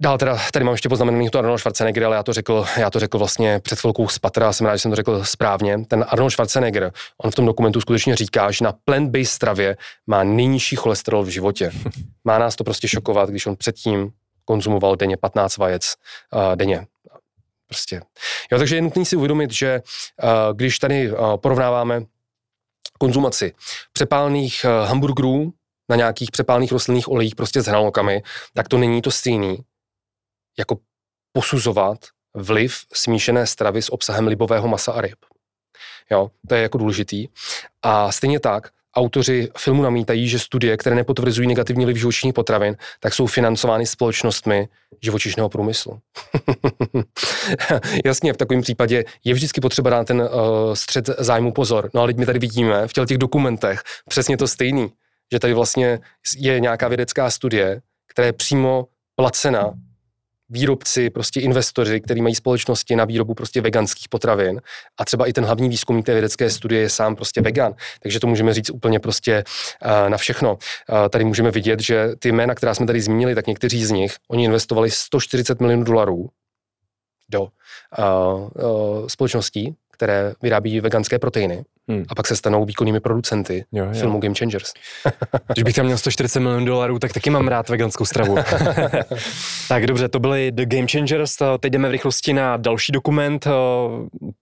Dál 0.00 0.18
teda, 0.18 0.38
tady 0.52 0.64
mám 0.64 0.74
ještě 0.74 0.88
poznamenaný 0.88 1.30
to 1.30 1.38
Arnold 1.38 1.58
Schwarzenegger, 1.58 2.04
ale 2.04 2.16
já 2.16 2.22
to 2.22 2.32
řekl, 2.32 2.66
já 2.76 2.90
to 2.90 3.00
řekl 3.00 3.18
vlastně 3.18 3.60
před 3.60 3.80
chvilkou 3.80 4.08
z 4.08 4.18
patra, 4.18 4.52
jsem 4.52 4.66
rád, 4.66 4.76
že 4.76 4.82
jsem 4.82 4.90
to 4.90 4.96
řekl 4.96 5.24
správně. 5.24 5.84
Ten 5.88 6.04
Arnold 6.08 6.32
Schwarzenegger, 6.32 6.92
on 7.18 7.30
v 7.30 7.34
tom 7.34 7.46
dokumentu 7.46 7.80
skutečně 7.80 8.16
říká, 8.16 8.50
že 8.50 8.64
na 8.64 8.72
plant-based 8.72 9.24
stravě 9.24 9.76
má 10.06 10.24
nejnižší 10.24 10.76
cholesterol 10.76 11.24
v 11.24 11.28
životě. 11.28 11.70
Má 12.24 12.38
nás 12.38 12.56
to 12.56 12.64
prostě 12.64 12.88
šokovat, 12.88 13.30
když 13.30 13.46
on 13.46 13.56
předtím 13.56 14.10
konzumoval 14.44 14.96
denně 14.96 15.16
15 15.16 15.56
vajec 15.56 15.94
uh, 16.32 16.56
denně. 16.56 16.86
Prostě. 17.66 18.00
Jo, 18.52 18.58
takže 18.58 18.76
je 18.76 18.82
nutné 18.82 19.04
si 19.04 19.16
uvědomit, 19.16 19.52
že 19.52 19.80
uh, 20.22 20.30
když 20.56 20.78
tady 20.78 21.12
uh, 21.12 21.36
porovnáváme 21.36 22.02
konzumaci 22.98 23.54
přepálených 23.92 24.64
eh, 24.64 24.86
hamburgerů 24.86 25.52
na 25.90 25.96
nějakých 25.96 26.30
přepálených 26.30 26.72
rostlinných 26.72 27.08
olejích 27.08 27.34
prostě 27.34 27.62
s 27.62 27.66
hranolkami, 27.66 28.22
tak 28.54 28.68
to 28.68 28.78
není 28.78 29.02
to 29.02 29.10
stejný, 29.10 29.58
jako 30.58 30.78
posuzovat 31.32 31.98
vliv 32.34 32.76
smíšené 32.92 33.46
stravy 33.46 33.82
s 33.82 33.92
obsahem 33.92 34.26
libového 34.26 34.68
masa 34.68 34.92
a 34.92 35.00
ryb. 35.00 35.18
Jo, 36.10 36.30
to 36.48 36.54
je 36.54 36.62
jako 36.62 36.78
důležitý. 36.78 37.28
A 37.82 38.12
stejně 38.12 38.40
tak, 38.40 38.70
autoři 38.96 39.48
filmu 39.58 39.82
namítají, 39.82 40.28
že 40.28 40.38
studie, 40.38 40.76
které 40.76 40.96
nepotvrzují 40.96 41.48
negativní 41.48 41.84
vliv 41.84 41.96
živočišných 41.96 42.34
potravin, 42.34 42.76
tak 43.00 43.14
jsou 43.14 43.26
financovány 43.26 43.86
společnostmi 43.86 44.68
živočišného 45.02 45.48
průmyslu. 45.48 45.98
Jasně, 48.04 48.32
v 48.32 48.36
takovém 48.36 48.62
případě 48.62 49.04
je 49.24 49.34
vždycky 49.34 49.60
potřeba 49.60 49.90
dát 49.90 50.06
ten 50.06 50.20
uh, 50.20 50.28
střed 50.74 51.10
zájmu 51.18 51.52
pozor. 51.52 51.90
No 51.94 52.00
ale 52.00 52.12
my 52.16 52.26
tady 52.26 52.38
vidíme 52.38 52.88
v 52.88 52.92
těch 52.92 53.18
dokumentech 53.18 53.82
přesně 54.08 54.36
to 54.36 54.48
stejný, 54.48 54.88
že 55.32 55.38
tady 55.38 55.54
vlastně 55.54 55.98
je 56.36 56.60
nějaká 56.60 56.88
vědecká 56.88 57.30
studie, 57.30 57.80
která 58.12 58.26
je 58.26 58.32
přímo 58.32 58.86
placena 59.16 59.74
výrobci, 60.50 61.10
prostě 61.10 61.40
investoři, 61.40 62.00
kteří 62.00 62.22
mají 62.22 62.34
společnosti 62.34 62.96
na 62.96 63.04
výrobu 63.04 63.34
prostě 63.34 63.60
veganských 63.60 64.08
potravin 64.08 64.60
a 64.98 65.04
třeba 65.04 65.26
i 65.26 65.32
ten 65.32 65.44
hlavní 65.44 65.68
výzkumník 65.68 66.06
té 66.06 66.12
vědecké 66.12 66.50
studie 66.50 66.80
je 66.80 66.88
sám 66.88 67.16
prostě 67.16 67.40
vegan. 67.40 67.74
Takže 68.00 68.20
to 68.20 68.26
můžeme 68.26 68.54
říct 68.54 68.70
úplně 68.70 69.00
prostě 69.00 69.44
uh, 69.84 70.10
na 70.10 70.16
všechno. 70.16 70.52
Uh, 70.52 71.08
tady 71.08 71.24
můžeme 71.24 71.50
vidět, 71.50 71.80
že 71.80 72.08
ty 72.18 72.32
jména, 72.32 72.54
která 72.54 72.74
jsme 72.74 72.86
tady 72.86 73.00
zmínili, 73.00 73.34
tak 73.34 73.46
někteří 73.46 73.84
z 73.84 73.90
nich, 73.90 74.16
oni 74.28 74.44
investovali 74.44 74.90
140 74.90 75.60
milionů 75.60 75.84
dolarů 75.84 76.28
do 77.30 77.40
uh, 77.42 77.48
uh, 78.64 79.06
společností, 79.06 79.74
které 79.98 80.32
vyrábí 80.42 80.80
veganské 80.80 81.18
proteiny 81.18 81.64
hmm. 81.88 82.04
a 82.08 82.14
pak 82.14 82.26
se 82.26 82.36
stanou 82.36 82.64
výkonnými 82.64 83.00
producenty 83.00 83.64
jo, 83.72 83.84
jo. 83.84 83.92
filmu 83.92 84.18
Game 84.20 84.34
Changers. 84.34 84.72
Když 85.54 85.64
bych 85.64 85.74
tam 85.74 85.84
měl 85.84 85.98
140 85.98 86.40
milionů 86.40 86.66
dolarů, 86.66 86.98
tak 86.98 87.12
taky 87.12 87.30
mám 87.30 87.48
rád 87.48 87.68
veganskou 87.68 88.04
stravu. 88.04 88.36
tak 89.68 89.86
dobře, 89.86 90.08
to 90.08 90.18
byly 90.18 90.52
The 90.52 90.66
Game 90.66 90.86
Changers, 90.88 91.36
teď 91.60 91.72
jdeme 91.72 91.88
v 91.88 91.90
rychlosti 91.90 92.32
na 92.32 92.56
další 92.56 92.92
dokument, 92.92 93.46
eh, 93.46 93.50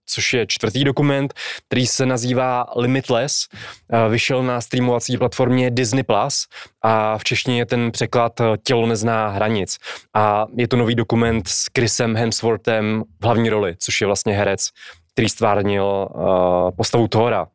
což 0.05 0.33
je 0.33 0.45
čtvrtý 0.47 0.83
dokument, 0.83 1.33
který 1.67 1.87
se 1.87 2.05
nazývá 2.05 2.65
Limitless. 2.75 3.47
Eh, 3.93 4.09
vyšel 4.09 4.43
na 4.43 4.61
streamovací 4.61 5.17
platformě 5.17 5.71
Disney 5.71 6.03
Plus 6.03 6.47
a 6.81 7.17
v 7.17 7.23
češtině 7.23 7.57
je 7.57 7.65
ten 7.65 7.91
překlad 7.91 8.41
eh, 8.41 8.43
Tělo 8.63 8.87
nezná 8.87 9.27
hranic. 9.27 9.77
A 10.13 10.45
je 10.57 10.67
to 10.67 10.77
nový 10.77 10.95
dokument 10.95 11.47
s 11.47 11.65
Chrisem 11.77 12.15
Hemsworthem 12.15 13.03
v 13.21 13.25
hlavní 13.25 13.49
roli, 13.49 13.75
což 13.79 14.01
je 14.01 14.07
vlastně 14.07 14.33
herec, 14.33 14.69
který 15.17 15.29
stvárnil 15.29 16.07
uh, 16.13 16.71
postavu 16.77 17.07
Thora. 17.07 17.47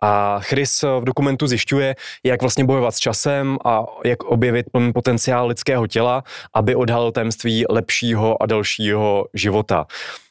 A 0.00 0.40
Chris 0.40 0.82
v 0.82 1.04
dokumentu 1.04 1.46
zjišťuje, 1.46 1.96
jak 2.24 2.40
vlastně 2.40 2.64
bojovat 2.64 2.94
s 2.94 2.98
časem 2.98 3.58
a 3.64 3.84
jak 4.04 4.24
objevit 4.24 4.66
plný 4.72 4.92
potenciál 4.92 5.46
lidského 5.46 5.86
těla, 5.86 6.24
aby 6.54 6.74
odhalil 6.74 7.12
tajemství 7.12 7.64
lepšího 7.70 8.42
a 8.42 8.46
dalšího 8.46 9.26
života. 9.34 9.86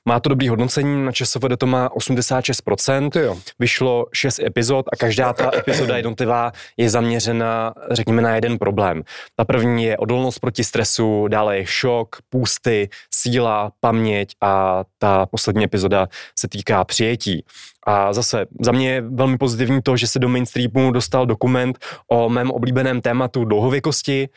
Má 0.07 0.19
to 0.19 0.30
dobrý 0.30 0.49
hodnocení, 0.49 1.06
na 1.06 1.11
ČSFD 1.11 1.57
to 1.57 1.65
má 1.65 1.89
86%, 1.89 3.22
jo. 3.22 3.38
vyšlo 3.60 4.06
6 4.14 4.39
epizod 4.39 4.85
a 4.94 4.95
každá 4.95 5.34
ta 5.34 5.52
epizoda 5.56 5.98
jednotlivá 5.98 6.52
je 6.77 6.89
zaměřena, 6.89 7.73
řekněme, 7.91 8.22
na 8.22 8.35
jeden 8.35 8.57
problém. 8.57 9.03
Ta 9.35 9.45
první 9.45 9.84
je 9.84 9.98
odolnost 9.98 10.39
proti 10.39 10.64
stresu, 10.64 11.27
dále 11.27 11.57
je 11.57 11.65
šok, 11.65 12.15
půsty, 12.30 12.89
síla, 13.14 13.72
paměť 13.80 14.35
a 14.41 14.84
ta 14.98 15.26
poslední 15.26 15.64
epizoda 15.64 16.07
se 16.39 16.48
týká 16.48 16.84
přijetí. 16.84 17.45
A 17.88 18.14
zase 18.14 18.45
za 18.60 18.72
mě 18.72 18.89
je 18.89 19.02
velmi 19.02 19.38
pozitivní 19.58 19.82
to, 19.82 19.98
že 19.98 20.08
se 20.08 20.20
do 20.20 20.30
mainstreamu 20.30 20.92
dostal 20.92 21.26
dokument 21.26 21.78
o 22.08 22.30
mém 22.30 22.52
oblíbeném 22.52 23.02
tématu 23.02 23.46
dlouhověkosti 23.46 24.30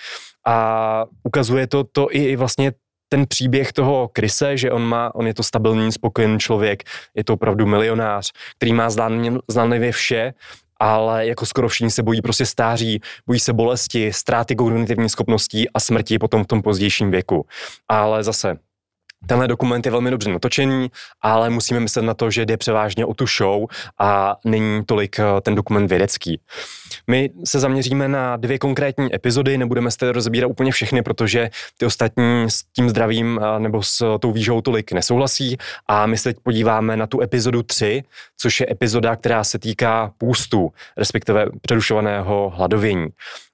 a 0.46 1.04
ukazuje 1.22 1.66
to, 1.66 1.84
to 1.84 2.08
i 2.10 2.36
vlastně 2.36 2.72
ten 3.08 3.26
příběh 3.26 3.72
toho 3.72 4.08
Krise, 4.12 4.56
že 4.56 4.70
on 4.70 4.82
má, 4.82 5.14
on 5.14 5.26
je 5.26 5.34
to 5.34 5.42
stabilní, 5.42 5.92
spokojený 5.92 6.38
člověk, 6.38 6.82
je 7.14 7.24
to 7.24 7.34
opravdu 7.34 7.66
milionář, 7.66 8.32
který 8.56 8.72
má 8.72 8.90
zdánlivě 9.48 9.92
vše, 9.92 10.34
ale 10.80 11.26
jako 11.26 11.46
skoro 11.46 11.68
všichni 11.68 11.90
se 11.90 12.02
bojí 12.02 12.22
prostě 12.22 12.46
stáří, 12.46 13.00
bojí 13.26 13.40
se 13.40 13.52
bolesti, 13.52 14.12
ztráty 14.12 14.56
kognitivních 14.56 15.10
schopností 15.10 15.70
a 15.70 15.80
smrti 15.80 16.18
potom 16.18 16.44
v 16.44 16.46
tom 16.46 16.62
pozdějším 16.62 17.10
věku. 17.10 17.46
Ale 17.88 18.24
zase 18.24 18.56
Tenhle 19.26 19.48
dokument 19.48 19.86
je 19.86 19.92
velmi 19.92 20.10
dobře 20.10 20.30
natočený, 20.30 20.90
ale 21.22 21.50
musíme 21.50 21.80
myslet 21.80 22.02
na 22.02 22.14
to, 22.14 22.30
že 22.30 22.46
jde 22.46 22.56
převážně 22.56 23.04
o 23.04 23.14
tu 23.14 23.26
show 23.26 23.64
a 23.98 24.36
není 24.44 24.84
tolik 24.84 25.18
eh, 25.18 25.24
ten 25.42 25.54
dokument 25.54 25.86
vědecký. 25.86 26.40
My 27.06 27.30
se 27.44 27.60
zaměříme 27.60 28.08
na 28.08 28.36
dvě 28.36 28.58
konkrétní 28.58 29.14
epizody, 29.14 29.58
nebudeme 29.58 29.90
se 29.90 30.12
rozbírat 30.12 30.50
úplně 30.50 30.72
všechny, 30.72 31.02
protože 31.02 31.50
ty 31.78 31.86
ostatní 31.86 32.44
s 32.48 32.62
tím 32.62 32.90
zdravím 32.90 33.40
eh, 33.42 33.60
nebo 33.60 33.82
s 33.82 34.18
tou 34.18 34.32
výžou 34.32 34.60
tolik 34.60 34.92
nesouhlasí 34.92 35.56
a 35.86 36.06
my 36.06 36.18
se 36.18 36.24
teď 36.24 36.42
podíváme 36.42 36.96
na 36.96 37.06
tu 37.06 37.22
epizodu 37.22 37.62
3, 37.62 38.02
což 38.36 38.60
je 38.60 38.66
epizoda, 38.70 39.16
která 39.16 39.44
se 39.44 39.58
týká 39.58 40.12
půstu, 40.18 40.72
respektive 40.96 41.46
přerušovaného 41.62 42.52
hladovění. 42.56 43.06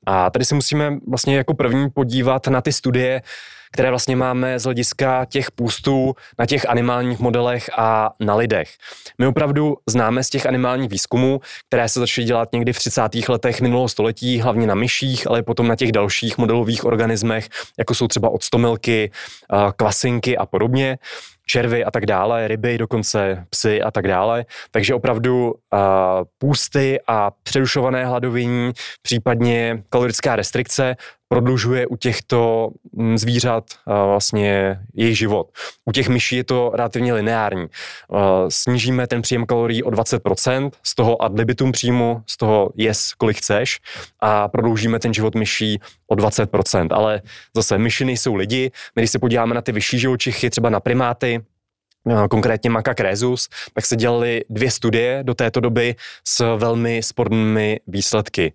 A 0.06 0.30
tady 0.30 0.44
se 0.44 0.54
musíme 0.54 0.98
vlastně 1.08 1.36
jako 1.36 1.54
první 1.54 1.90
podívat 1.90 2.46
na 2.46 2.60
ty 2.60 2.72
studie, 2.72 3.22
které 3.76 3.90
vlastně 3.90 4.16
máme 4.16 4.58
z 4.58 4.64
hlediska 4.64 5.24
těch 5.24 5.50
půstů 5.50 6.14
na 6.38 6.46
těch 6.46 6.68
animálních 6.68 7.18
modelech 7.18 7.70
a 7.78 8.10
na 8.20 8.34
lidech. 8.34 8.70
My 9.18 9.26
opravdu 9.26 9.76
známe 9.88 10.24
z 10.24 10.30
těch 10.30 10.46
animálních 10.46 10.90
výzkumů, 10.90 11.40
které 11.68 11.88
se 11.88 12.00
začaly 12.00 12.24
dělat 12.24 12.48
někdy 12.52 12.72
v 12.72 12.78
30. 12.78 13.02
letech 13.28 13.60
minulého 13.60 13.88
století, 13.88 14.40
hlavně 14.40 14.66
na 14.66 14.74
myších, 14.74 15.26
ale 15.26 15.42
potom 15.42 15.68
na 15.68 15.76
těch 15.76 15.92
dalších 15.92 16.38
modelových 16.38 16.84
organismech, 16.84 17.48
jako 17.78 17.94
jsou 17.94 18.08
třeba 18.08 18.28
odstomilky, 18.28 19.10
kvasinky 19.76 20.36
a 20.36 20.46
podobně 20.46 20.98
červy 21.46 21.84
a 21.84 21.90
tak 21.90 22.06
dále, 22.06 22.48
ryby, 22.48 22.78
dokonce 22.78 23.46
psy 23.50 23.82
a 23.82 23.90
tak 23.90 24.08
dále. 24.08 24.44
Takže 24.70 24.94
opravdu 24.94 25.50
uh, 25.50 25.80
půsty 26.38 26.98
a 27.06 27.30
přerušované 27.42 28.06
hladovění, 28.06 28.72
případně 29.02 29.82
kalorická 29.90 30.36
restrikce 30.36 30.96
prodlužuje 31.28 31.86
u 31.86 31.96
těchto 31.96 32.70
mm, 32.92 33.18
zvířat 33.18 33.64
vlastně 33.86 34.80
jejich 34.94 35.18
život. 35.18 35.50
U 35.84 35.92
těch 35.92 36.08
myší 36.08 36.36
je 36.36 36.44
to 36.44 36.70
relativně 36.74 37.14
lineární. 37.14 37.66
Snížíme 38.48 39.06
ten 39.06 39.22
příjem 39.22 39.46
kalorií 39.46 39.82
o 39.82 39.90
20%, 39.90 40.70
z 40.82 40.94
toho 40.94 41.22
ad 41.22 41.38
libitum 41.38 41.72
příjmu, 41.72 42.22
z 42.26 42.36
toho 42.36 42.70
jes, 42.76 43.14
kolik 43.14 43.36
chceš 43.36 43.80
a 44.20 44.48
prodloužíme 44.48 44.98
ten 44.98 45.14
život 45.14 45.34
myší 45.34 45.80
o 46.06 46.14
20%. 46.14 46.88
Ale 46.90 47.22
zase 47.56 47.78
myši 47.78 48.04
nejsou 48.04 48.34
lidi. 48.34 48.70
My, 48.96 49.02
když 49.02 49.10
se 49.10 49.18
podíváme 49.18 49.54
na 49.54 49.62
ty 49.62 49.72
vyšší 49.72 49.98
živočichy, 49.98 50.50
třeba 50.50 50.70
na 50.70 50.80
primáty, 50.80 51.40
konkrétně 52.30 52.70
Macac 52.70 53.00
rezus, 53.00 53.48
tak 53.74 53.86
se 53.86 53.96
dělaly 53.96 54.42
dvě 54.50 54.70
studie 54.70 55.18
do 55.22 55.34
této 55.34 55.60
doby 55.60 55.94
s 56.24 56.56
velmi 56.56 57.02
spornými 57.02 57.80
výsledky. 57.86 58.52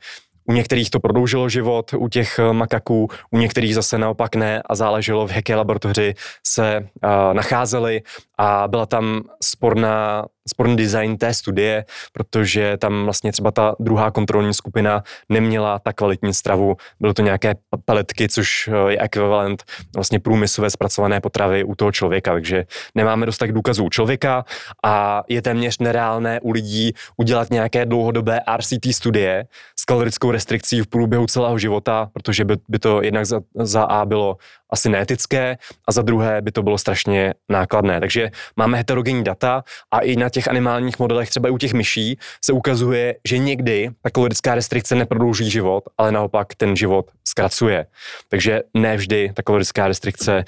U 0.52 0.54
některých 0.54 0.90
to 0.90 1.00
prodloužilo 1.00 1.50
život, 1.50 1.94
u 1.98 2.08
těch 2.08 2.40
eh, 2.40 2.54
makaků, 2.54 3.10
u 3.32 3.38
některých 3.38 3.76
zase 3.76 3.98
naopak 3.98 4.36
ne 4.36 4.62
a 4.66 4.76
záleželo, 4.76 5.28
v 5.28 5.36
jaké 5.36 5.56
laboratoři 5.56 6.14
se 6.48 6.80
uh, 7.04 7.34
nacházeli 7.34 8.02
a 8.38 8.68
byla 8.68 8.86
tam 8.86 9.22
sporná, 9.44 10.26
sporný 10.50 10.76
design 10.76 11.18
té 11.18 11.34
studie, 11.34 11.86
protože 12.14 12.78
tam 12.78 13.04
vlastně 13.04 13.32
třeba 13.32 13.52
ta 13.52 13.76
druhá 13.80 14.12
kontrolní 14.12 14.54
skupina 14.54 15.04
neměla 15.30 15.80
tak 15.80 15.96
kvalitní 15.96 16.34
stravu, 16.34 16.76
byly 17.00 17.14
to 17.14 17.22
nějaké 17.22 17.54
peletky, 17.86 18.30
což 18.30 18.68
eh, 18.68 18.92
je 18.92 19.00
ekvivalent 19.00 19.64
vlastně 19.96 20.20
průmyslové 20.20 20.70
zpracované 20.70 21.22
potravy 21.22 21.64
u 21.64 21.76
toho 21.76 21.92
člověka, 21.92 22.32
takže 22.32 22.66
nemáme 22.96 23.26
dost 23.26 23.38
tak 23.38 23.52
důkazů 23.52 23.86
u 23.86 23.90
člověka 23.90 24.46
a 24.84 25.24
je 25.30 25.42
téměř 25.42 25.80
nereálné 25.80 26.40
u 26.42 26.52
lidí 26.52 26.94
udělat 27.18 27.50
nějaké 27.50 27.86
dlouhodobé 27.86 28.40
RCT 28.58 28.86
studie 28.92 29.46
s 29.82 29.86
kalorickou 29.86 30.32
restrikcí 30.32 30.82
v 30.82 30.88
průběhu 30.88 31.28
celého 31.28 31.58
života, 31.58 32.10
protože 32.14 32.46
by, 32.46 32.56
by 32.70 32.80
to 32.80 33.02
jednak 33.02 33.26
za, 33.26 33.42
za 33.56 33.84
A 33.84 34.06
bylo 34.06 34.38
asi 34.70 34.90
neetické 34.90 35.58
a 35.88 35.92
za 35.92 36.02
druhé 36.02 36.42
by 36.42 36.52
to 36.52 36.64
bylo 36.64 36.78
strašně 36.78 37.34
nákladné. 37.50 38.00
Takže 38.00 38.32
máme 38.56 38.78
heterogenní 38.78 39.24
data 39.24 39.64
a 39.92 40.00
i 40.00 40.16
na 40.16 40.30
těch 40.30 40.48
animálních 40.48 41.00
modelech, 41.00 41.30
třeba 41.30 41.50
i 41.50 41.52
u 41.52 41.58
těch 41.58 41.74
myší, 41.74 42.18
se 42.46 42.54
ukazuje, 42.54 43.16
že 43.28 43.38
někdy 43.38 43.90
ta 44.02 44.10
kalorická 44.10 44.56
restrikce 44.56 44.96
neprodlouží 44.96 45.50
život, 45.50 45.84
ale 45.98 46.12
naopak 46.12 46.56
ten 46.56 46.76
život 46.76 47.12
zkracuje. 47.28 47.86
Takže 48.30 48.62
ne 48.74 48.98
vždy 48.98 49.32
ta 49.34 49.44
kalorická 49.44 49.88
restrikce 49.88 50.44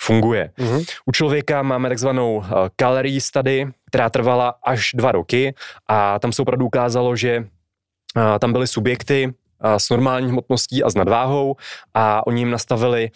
funguje. 0.00 0.50
Mm-hmm. 0.58 0.84
U 1.06 1.12
člověka 1.12 1.62
máme 1.62 1.88
takzvanou 1.88 2.36
uh, 2.36 2.44
calorie 2.80 3.20
study, 3.20 3.66
která 3.86 4.10
trvala 4.10 4.54
až 4.64 4.90
dva 4.94 5.12
roky 5.12 5.54
a 5.88 6.18
tam 6.18 6.32
se 6.32 6.42
opravdu 6.42 6.66
ukázalo, 6.66 7.16
že 7.16 7.44
tam 8.38 8.52
byly 8.52 8.66
subjekty 8.66 9.26
uh, 9.26 9.32
s 9.76 9.90
normální 9.90 10.28
hmotností 10.28 10.82
a 10.82 10.90
s 10.90 10.94
nadváhou 10.94 11.56
a 11.94 12.26
oni 12.26 12.40
jim 12.40 12.50
nastavili 12.50 13.10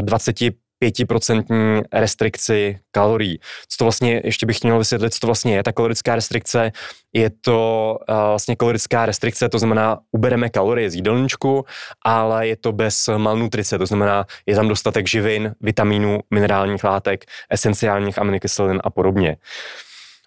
25% 0.00 1.82
restrikci 1.92 2.78
kalorií. 2.90 3.40
Co 3.68 3.76
to 3.78 3.84
vlastně, 3.84 4.20
ještě 4.24 4.46
bych 4.46 4.62
měl 4.62 4.78
vysvětlit, 4.78 5.14
co 5.14 5.20
to 5.20 5.26
vlastně 5.26 5.56
je 5.56 5.62
ta 5.62 5.72
kalorická 5.72 6.14
restrikce. 6.14 6.72
Je 7.12 7.30
to 7.30 7.96
uh, 8.08 8.16
vlastně 8.16 8.56
kalorická 8.56 9.06
restrikce, 9.06 9.48
to 9.48 9.58
znamená, 9.58 9.98
ubereme 10.12 10.48
kalorie 10.48 10.90
z 10.90 10.94
jídelníčku, 10.94 11.64
ale 12.04 12.48
je 12.48 12.56
to 12.56 12.72
bez 12.72 13.08
malnutrice, 13.16 13.78
to 13.78 13.86
znamená, 13.86 14.24
je 14.46 14.56
tam 14.56 14.68
dostatek 14.68 15.08
živin, 15.08 15.54
vitamínů, 15.60 16.20
minerálních 16.30 16.84
látek, 16.84 17.24
esenciálních 17.50 18.18
aminokyselin 18.18 18.80
a 18.84 18.90
podobně. 18.90 19.36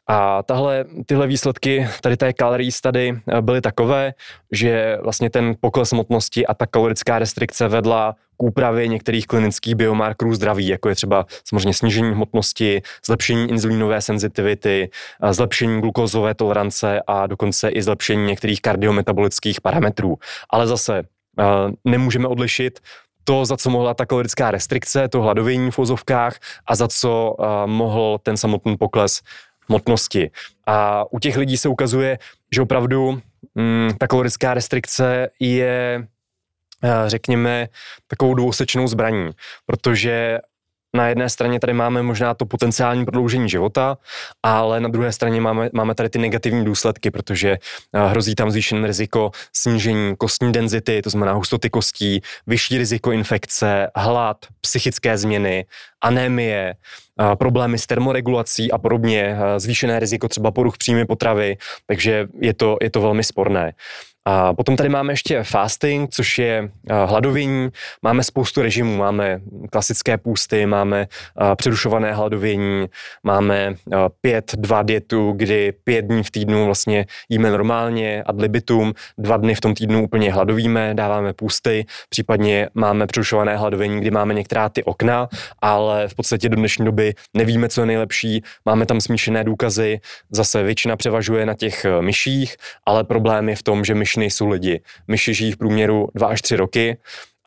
A 0.07 0.43
tahle, 0.43 0.85
tyhle 1.05 1.27
výsledky 1.27 1.87
tady 2.01 2.17
té 2.17 2.33
calorie 2.33 2.71
study 2.71 3.13
eh, 3.27 3.41
byly 3.41 3.61
takové, 3.61 4.13
že 4.51 4.97
vlastně 5.03 5.29
ten 5.29 5.55
pokles 5.59 5.91
hmotnosti 5.91 6.47
a 6.47 6.53
ta 6.53 6.65
kalorická 6.65 7.19
restrikce 7.19 7.67
vedla 7.67 8.15
k 8.37 8.43
úpravě 8.43 8.87
některých 8.87 9.27
klinických 9.27 9.75
biomarkerů 9.75 10.33
zdraví, 10.33 10.67
jako 10.67 10.89
je 10.89 10.95
třeba 10.95 11.25
samozřejmě 11.49 11.73
snížení 11.73 12.11
hmotnosti, 12.11 12.81
zlepšení 13.05 13.49
inzulínové 13.49 14.01
senzitivity, 14.01 14.89
eh, 15.23 15.33
zlepšení 15.33 15.81
glukózové 15.81 16.33
tolerance 16.33 17.01
a 17.07 17.27
dokonce 17.27 17.69
i 17.69 17.81
zlepšení 17.81 18.25
některých 18.25 18.61
kardiometabolických 18.61 19.61
parametrů. 19.61 20.17
Ale 20.49 20.67
zase 20.67 21.03
eh, 21.39 21.43
nemůžeme 21.85 22.27
odlišit 22.27 22.79
to, 23.23 23.45
za 23.45 23.57
co 23.57 23.69
mohla 23.69 23.93
ta 23.93 24.05
kalorická 24.05 24.51
restrikce, 24.51 25.07
to 25.07 25.21
hladovění 25.21 25.71
v 25.71 25.77
vozovkách 25.77 26.39
a 26.65 26.75
za 26.75 26.87
co 26.87 27.35
mohl 27.65 28.17
ten 28.23 28.37
samotný 28.37 28.77
pokles 28.77 29.21
hmotnosti. 29.69 30.31
A 30.65 31.05
u 31.11 31.19
těch 31.19 31.37
lidí 31.37 31.57
se 31.57 31.69
ukazuje, 31.69 32.19
že 32.51 32.61
opravdu 32.61 33.21
mm, 33.55 33.89
ta 33.97 34.07
kalorická 34.07 34.53
restrikce 34.53 35.29
je 35.39 36.07
eh, 36.83 36.89
řekněme, 37.07 37.67
takovou 38.07 38.33
dvousečnou 38.33 38.87
zbraní, 38.87 39.31
protože 39.65 40.39
na 40.93 41.07
jedné 41.07 41.29
straně 41.29 41.59
tady 41.59 41.73
máme 41.73 42.03
možná 42.03 42.33
to 42.33 42.45
potenciální 42.45 43.05
prodloužení 43.05 43.49
života, 43.49 43.97
ale 44.43 44.79
na 44.79 44.89
druhé 44.89 45.11
straně 45.11 45.41
máme, 45.41 45.69
máme 45.73 45.95
tady 45.95 46.09
ty 46.09 46.19
negativní 46.19 46.65
důsledky, 46.65 47.11
protože 47.11 47.51
eh, 47.93 48.07
hrozí 48.07 48.35
tam 48.35 48.51
zvýšené 48.51 48.87
riziko 48.87 49.31
snížení 49.53 50.15
kostní 50.15 50.51
denzity, 50.51 51.01
to 51.01 51.09
znamená 51.09 51.31
hustoty 51.31 51.69
kostí, 51.69 52.21
vyšší 52.47 52.77
riziko 52.77 53.11
infekce, 53.11 53.87
hlad, 53.95 54.37
psychické 54.61 55.17
změny, 55.17 55.65
anémie, 56.01 56.75
problémy 57.35 57.77
s 57.77 57.87
termoregulací 57.87 58.71
a 58.71 58.77
podobně, 58.77 59.37
zvýšené 59.57 59.99
riziko 59.99 60.27
třeba 60.27 60.51
poruch 60.51 60.77
příjmy 60.77 61.05
potravy, 61.05 61.57
takže 61.87 62.27
je 62.39 62.53
to, 62.53 62.77
je 62.81 62.89
to 62.89 63.01
velmi 63.01 63.23
sporné. 63.23 63.73
A 64.25 64.53
potom 64.53 64.75
tady 64.75 64.89
máme 64.89 65.13
ještě 65.13 65.43
fasting, 65.43 66.09
což 66.09 66.37
je 66.37 66.69
hladovění. 67.05 67.69
Máme 68.01 68.23
spoustu 68.23 68.61
režimů, 68.61 68.97
máme 68.97 69.41
klasické 69.69 70.17
půsty, 70.17 70.65
máme 70.65 71.07
přerušované 71.55 72.13
hladovění, 72.13 72.87
máme 73.23 73.75
pět, 74.21 74.51
dva 74.55 74.83
dietu, 74.83 75.31
kdy 75.31 75.73
pět 75.83 76.01
dní 76.01 76.23
v 76.23 76.31
týdnu 76.31 76.65
vlastně 76.65 77.05
jíme 77.29 77.51
normálně 77.51 78.23
ad 78.23 78.41
libitum, 78.41 78.93
dva 79.17 79.37
dny 79.37 79.55
v 79.55 79.61
tom 79.61 79.73
týdnu 79.73 80.03
úplně 80.03 80.33
hladovíme, 80.33 80.93
dáváme 80.93 81.33
půsty, 81.33 81.85
případně 82.09 82.69
máme 82.73 83.07
přerušované 83.07 83.57
hladovění, 83.57 84.01
kdy 84.01 84.11
máme 84.11 84.33
některá 84.33 84.69
ty 84.69 84.83
okna, 84.83 85.27
ale 85.61 86.07
v 86.07 86.15
podstatě 86.15 86.49
do 86.49 86.55
dnešní 86.55 86.85
doby 86.85 87.13
nevíme, 87.33 87.69
co 87.69 87.81
je 87.81 87.87
nejlepší, 87.87 88.43
máme 88.65 88.85
tam 88.85 89.01
smíšené 89.01 89.43
důkazy, 89.43 89.99
zase 90.29 90.63
většina 90.63 90.97
převažuje 90.97 91.45
na 91.45 91.53
těch 91.53 91.85
myších, 92.01 92.55
ale 92.85 93.03
problém 93.03 93.49
je 93.49 93.55
v 93.55 93.63
tom, 93.63 93.85
že 93.85 93.95
myš 93.95 94.10
myš 94.11 94.15
nejsou 94.15 94.47
lidi. 94.47 94.81
Myši 95.07 95.33
žijí 95.33 95.51
v 95.51 95.57
průměru 95.57 96.07
2 96.15 96.27
až 96.27 96.41
3 96.41 96.55
roky 96.55 96.97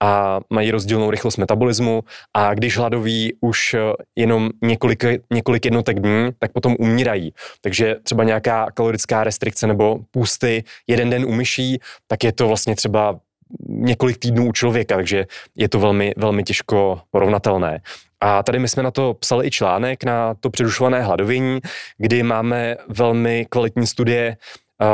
a 0.00 0.40
mají 0.50 0.70
rozdílnou 0.70 1.10
rychlost 1.10 1.36
metabolismu 1.36 2.04
a 2.34 2.54
když 2.54 2.78
hladoví 2.78 3.32
už 3.40 3.74
eh, 3.74 3.78
jenom 4.16 4.50
několik, 4.62 5.04
několik 5.32 5.64
jednotek 5.64 6.00
dní, 6.00 6.30
tak 6.38 6.52
potom 6.52 6.76
umírají. 6.78 7.32
Takže 7.60 7.96
třeba 8.02 8.24
nějaká 8.24 8.66
kalorická 8.74 9.24
restrikce 9.24 9.66
nebo 9.66 9.98
půsty 10.10 10.64
jeden 10.86 11.10
den 11.10 11.24
u 11.24 11.32
myší, 11.32 11.78
tak 12.06 12.24
je 12.24 12.32
to 12.32 12.48
vlastně 12.48 12.76
třeba 12.76 13.20
několik 13.68 14.18
týdnů 14.18 14.48
u 14.48 14.52
člověka, 14.52 14.96
takže 14.96 15.26
je 15.56 15.68
to 15.68 15.78
velmi, 15.78 16.12
velmi 16.16 16.42
těžko 16.42 17.00
porovnatelné. 17.10 17.80
A 18.20 18.42
tady 18.42 18.58
my 18.58 18.68
jsme 18.68 18.82
na 18.82 18.90
to 18.90 19.14
psali 19.14 19.46
i 19.46 19.50
článek 19.50 20.04
na 20.04 20.34
to 20.34 20.50
přerušované 20.50 21.02
hladovění, 21.02 21.60
kdy 21.98 22.22
máme 22.22 22.76
velmi 22.88 23.46
kvalitní 23.50 23.86
studie 23.86 24.36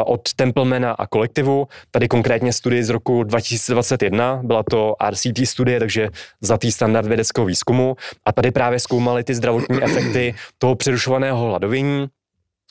od 0.04 0.34
Templemana 0.36 0.92
a 0.92 1.06
kolektivu, 1.06 1.68
tady 1.90 2.08
konkrétně 2.08 2.52
studii 2.52 2.84
z 2.84 2.88
roku 2.88 3.24
2021, 3.24 4.40
byla 4.44 4.62
to 4.70 4.94
RCT 5.10 5.38
studie, 5.44 5.78
takže 5.78 6.08
zlatý 6.40 6.72
standard 6.72 7.08
vědeckého 7.08 7.46
výzkumu 7.46 7.96
a 8.24 8.32
tady 8.32 8.50
právě 8.50 8.78
zkoumali 8.80 9.24
ty 9.24 9.34
zdravotní 9.34 9.78
efekty 9.82 10.34
toho 10.58 10.74
přerušovaného 10.74 11.46
hladovění, 11.46 12.08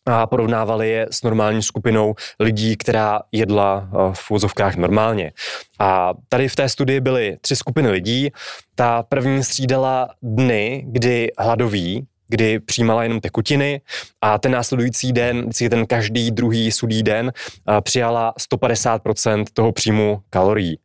a 0.06 0.28
porovnávali 0.28 0.90
je 0.90 1.08
s 1.12 1.24
normální 1.24 1.64
skupinou 1.64 2.16
lidí, 2.40 2.78
která 2.78 3.22
jedla 3.32 3.90
v 4.14 4.30
vozovkách 4.30 4.76
normálně. 4.76 5.32
A 5.80 6.14
tady 6.30 6.48
v 6.48 6.56
té 6.56 6.70
studii 6.70 7.00
byly 7.00 7.38
tři 7.41 7.56
skupiny 7.56 7.90
lidí. 7.90 8.30
Ta 8.76 9.04
první 9.04 9.44
střídala 9.44 10.10
dny, 10.22 10.86
kdy 10.88 11.32
hladoví, 11.40 12.08
kdy 12.30 12.60
přijímala 12.60 13.03
jenom 13.03 13.19
tekutiny 13.19 13.81
a 14.22 14.38
ten 14.38 14.51
následující 14.51 15.14
den, 15.14 15.49
ten 15.69 15.85
každý 15.85 16.31
druhý 16.31 16.72
sudý 16.72 17.03
den, 17.03 17.34
přijala 17.81 18.34
150% 18.53 19.45
toho 19.53 19.72
příjmu 19.72 20.22
kalorií 20.30 20.80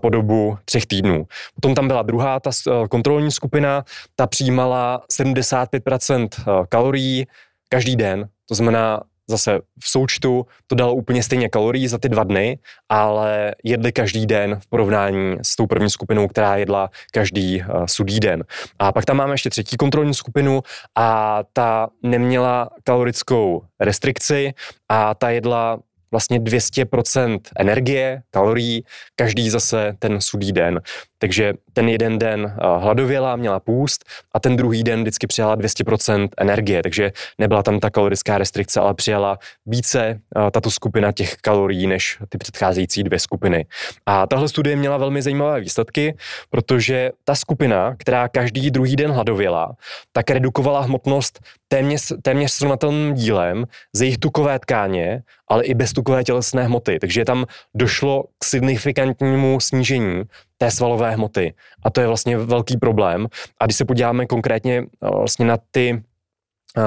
po 0.00 0.08
dobu 0.08 0.58
třech 0.64 0.86
týdnů. 0.86 1.26
Potom 1.54 1.74
tam 1.74 1.86
byla 1.86 2.02
druhá, 2.02 2.40
ta 2.40 2.50
kontrolní 2.90 3.30
skupina, 3.30 3.84
ta 4.16 4.26
přijímala 4.26 5.02
75% 5.20 6.28
kalorií 6.68 7.26
každý 7.68 7.96
den, 7.96 8.28
to 8.48 8.54
znamená 8.54 9.00
zase 9.26 9.60
v 9.80 9.88
součtu 9.88 10.46
to 10.66 10.74
dalo 10.74 10.94
úplně 10.94 11.22
stejně 11.22 11.48
kalorií 11.48 11.88
za 11.88 11.98
ty 11.98 12.08
dva 12.08 12.24
dny, 12.24 12.58
ale 12.88 13.54
jedli 13.64 13.92
každý 13.92 14.26
den 14.26 14.60
v 14.60 14.66
porovnání 14.66 15.36
s 15.42 15.56
tou 15.56 15.66
první 15.66 15.90
skupinou, 15.90 16.28
která 16.28 16.56
jedla 16.56 16.90
každý 17.12 17.62
uh, 17.62 17.86
sudý 17.86 18.20
den. 18.20 18.44
A 18.78 18.92
pak 18.92 19.04
tam 19.04 19.16
máme 19.16 19.34
ještě 19.34 19.50
třetí 19.50 19.76
kontrolní 19.76 20.14
skupinu 20.14 20.62
a 20.94 21.40
ta 21.52 21.88
neměla 22.02 22.70
kalorickou 22.84 23.62
restrikci 23.80 24.52
a 24.88 25.14
ta 25.14 25.30
jedla 25.30 25.78
vlastně 26.14 26.38
200% 26.38 27.40
energie, 27.58 28.22
kalorií, 28.30 28.84
každý 29.14 29.50
zase 29.50 29.96
ten 29.98 30.20
sudý 30.20 30.52
den. 30.52 30.80
Takže 31.24 31.54
ten 31.72 31.88
jeden 31.88 32.18
den 32.18 32.54
eh, 32.56 32.78
hladověla, 32.78 33.36
měla 33.36 33.60
půst 33.60 34.04
a 34.34 34.40
ten 34.40 34.56
druhý 34.56 34.82
den 34.82 35.02
vždycky 35.02 35.26
přijala 35.26 35.56
200% 35.56 36.28
energie, 36.38 36.82
takže 36.82 37.12
nebyla 37.38 37.62
tam 37.62 37.80
ta 37.80 37.90
kalorická 37.90 38.38
restrikce, 38.38 38.80
ale 38.80 38.94
přijala 38.94 39.38
více 39.66 40.00
eh, 40.06 40.50
tato 40.50 40.70
skupina 40.70 41.12
těch 41.12 41.36
kalorií 41.36 41.86
než 41.86 42.18
ty 42.28 42.38
předcházející 42.38 43.02
dvě 43.02 43.18
skupiny. 43.18 43.66
A 44.06 44.26
tahle 44.26 44.48
studie 44.48 44.76
měla 44.76 44.96
velmi 44.96 45.22
zajímavé 45.22 45.60
výsledky, 45.60 46.16
protože 46.50 47.10
ta 47.24 47.34
skupina, 47.34 47.96
která 47.98 48.28
každý 48.28 48.70
druhý 48.70 48.96
den 48.96 49.10
hladověla, 49.10 49.72
tak 50.12 50.30
redukovala 50.30 50.80
hmotnost 50.80 51.40
téměř, 51.68 52.12
téměř 52.22 52.52
srovnatelným 52.52 53.14
dílem 53.14 53.64
z 53.92 54.02
jejich 54.02 54.18
tukové 54.18 54.58
tkáně, 54.58 55.22
ale 55.48 55.64
i 55.64 55.74
beztukové 55.74 56.24
tělesné 56.24 56.64
hmoty. 56.64 56.98
Takže 56.98 57.24
tam 57.24 57.44
došlo 57.74 58.24
k 58.38 58.44
signifikantnímu 58.44 59.60
snížení 59.60 60.22
té 60.58 60.70
svalové 60.70 61.10
hmoty. 61.10 61.54
A 61.82 61.90
to 61.90 62.00
je 62.00 62.06
vlastně 62.06 62.38
velký 62.38 62.76
problém. 62.76 63.26
A 63.60 63.64
když 63.64 63.76
se 63.76 63.84
podíváme 63.84 64.26
konkrétně 64.26 64.78
eh, 64.78 65.08
vlastně 65.10 65.46
na 65.46 65.58
ty 65.70 66.02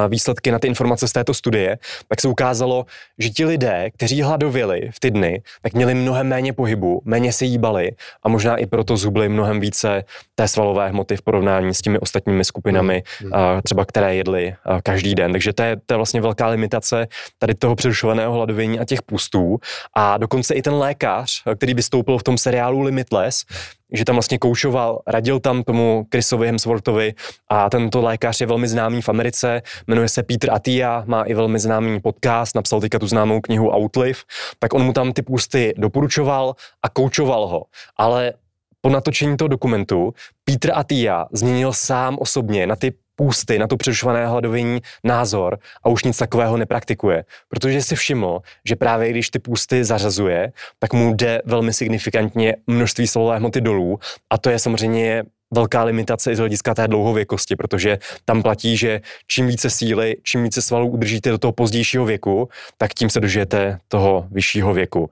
výsledky 0.08 0.52
na 0.52 0.60
ty 0.60 0.68
informace 0.68 1.08
z 1.08 1.12
této 1.12 1.34
studie, 1.34 1.78
tak 2.08 2.22
se 2.22 2.28
ukázalo, 2.28 2.86
že 3.18 3.30
ti 3.30 3.46
lidé, 3.46 3.90
kteří 3.94 4.22
hladověli 4.22 4.90
v 4.92 5.00
ty 5.00 5.12
dny, 5.12 5.42
tak 5.62 5.74
měli 5.74 5.94
mnohem 5.94 6.28
méně 6.28 6.54
pohybu, 6.54 7.02
méně 7.06 7.34
se 7.34 7.46
jíbali 7.46 7.92
a 8.24 8.30
možná 8.30 8.58
i 8.58 8.66
proto 8.66 8.98
zubli 8.98 9.30
mnohem 9.30 9.60
více 9.60 10.04
té 10.36 10.48
svalové 10.48 10.90
hmoty 10.90 11.16
v 11.16 11.22
porovnání 11.22 11.74
s 11.74 11.82
těmi 11.82 12.00
ostatními 12.00 12.46
skupinami, 12.46 13.04
mm. 13.24 13.32
třeba 13.64 13.86
které 13.86 14.16
jedli 14.16 14.56
každý 14.84 15.16
den. 15.16 15.32
Takže 15.32 15.54
to 15.54 15.64
je, 15.64 15.78
to 15.86 15.94
je 15.94 15.98
vlastně 15.98 16.22
velká 16.22 16.48
limitace 16.48 17.08
tady 17.40 17.56
toho 17.56 17.76
přerušovaného 17.76 18.34
hladovění 18.34 18.80
a 18.80 18.86
těch 18.86 19.02
pustů. 19.02 19.58
A 19.94 20.18
dokonce 20.18 20.54
i 20.54 20.62
ten 20.62 20.74
lékař, 20.74 21.44
který 21.58 21.74
vystoupil 21.74 22.18
v 22.18 22.24
tom 22.24 22.38
seriálu 22.38 22.82
Limitless, 22.82 23.46
že 23.94 24.06
tam 24.06 24.16
vlastně 24.16 24.38
koušoval, 24.38 25.02
radil 25.08 25.40
tam 25.40 25.64
tomu 25.64 26.08
Chrisovi 26.12 26.48
Hemsworthovi 26.48 27.14
a 27.50 27.70
tento 27.70 28.02
lékař 28.02 28.42
je 28.42 28.48
velmi 28.48 28.68
známý 28.68 29.02
v 29.02 29.10
Americe, 29.10 29.62
jmenuje 29.88 30.10
se 30.10 30.24
Peter 30.24 30.54
Attia, 30.54 31.04
má 31.06 31.24
i 31.24 31.34
velmi 31.34 31.60
známý 31.60 32.00
podcast, 32.00 32.56
napsal 32.56 32.82
teďka 32.82 33.00
tu 33.00 33.08
známou 33.08 33.42
knihu 33.42 33.70
Outlive, 33.70 34.20
tak 34.60 34.74
on 34.74 34.84
mu 34.84 34.94
tam 34.94 35.14
ty 35.14 35.22
půsty 35.22 35.74
doporučoval 35.78 36.56
a 36.84 36.90
koučoval 36.90 37.48
ho. 37.48 37.64
Ale 37.98 38.34
po 38.82 38.90
natočení 38.90 39.38
toho 39.38 39.48
dokumentu 39.48 40.14
Peter 40.44 40.72
Attia 40.76 41.26
změnil 41.32 41.74
sám 41.74 42.18
osobně 42.20 42.68
na 42.68 42.76
ty 42.76 42.94
půsty, 43.18 43.60
na 43.60 43.68
to 43.68 43.78
přerušované 43.78 44.28
hladovění 44.28 44.82
názor 45.04 45.60
a 45.84 45.90
už 45.90 46.04
nic 46.04 46.18
takového 46.18 46.58
nepraktikuje. 46.58 47.26
Protože 47.50 47.82
si 47.82 47.96
všiml, 47.96 48.40
že 48.66 48.76
právě 48.76 49.10
když 49.10 49.30
ty 49.30 49.40
půsty 49.40 49.84
zařazuje, 49.84 50.52
tak 50.80 50.94
mu 50.94 51.14
jde 51.14 51.42
velmi 51.46 51.74
signifikantně 51.74 52.56
množství 52.68 53.08
svalové 53.08 53.38
hmoty 53.38 53.62
dolů 53.62 54.00
a 54.30 54.38
to 54.38 54.50
je 54.50 54.60
samozřejmě 54.60 55.24
velká 55.52 55.84
limitace 55.84 56.32
i 56.32 56.36
z 56.36 56.40
hlediska 56.40 56.74
té 56.74 56.88
dlouhověkosti, 56.88 57.56
protože 57.56 57.98
tam 58.26 58.44
platí, 58.44 58.78
že 58.78 59.02
čím 59.28 59.48
více 59.48 59.70
síly, 59.70 60.16
čím 60.24 60.44
více 60.44 60.62
svalů 60.62 60.88
udržíte 60.88 61.30
do 61.30 61.38
toho 61.38 61.52
pozdějšího 61.52 62.06
věku, 62.06 62.50
tak 62.78 62.94
tím 62.94 63.10
se 63.10 63.20
dožijete 63.20 63.80
toho 63.88 64.28
vyššího 64.32 64.74
věku. 64.74 65.10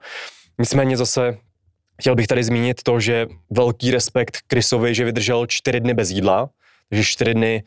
Nicméně 0.58 0.96
zase 0.96 1.36
chtěl 2.00 2.14
bych 2.14 2.26
tady 2.26 2.44
zmínit 2.44 2.82
to, 2.82 3.00
že 3.00 3.26
velký 3.50 3.90
respekt 3.90 4.38
Chrisovi, 4.50 4.94
že 4.94 5.04
vydržel 5.04 5.46
čtyři 5.46 5.80
dny 5.80 5.94
bez 5.94 6.10
jídla, 6.10 6.48
takže 6.88 7.04
čtyři 7.04 7.34
dny 7.34 7.62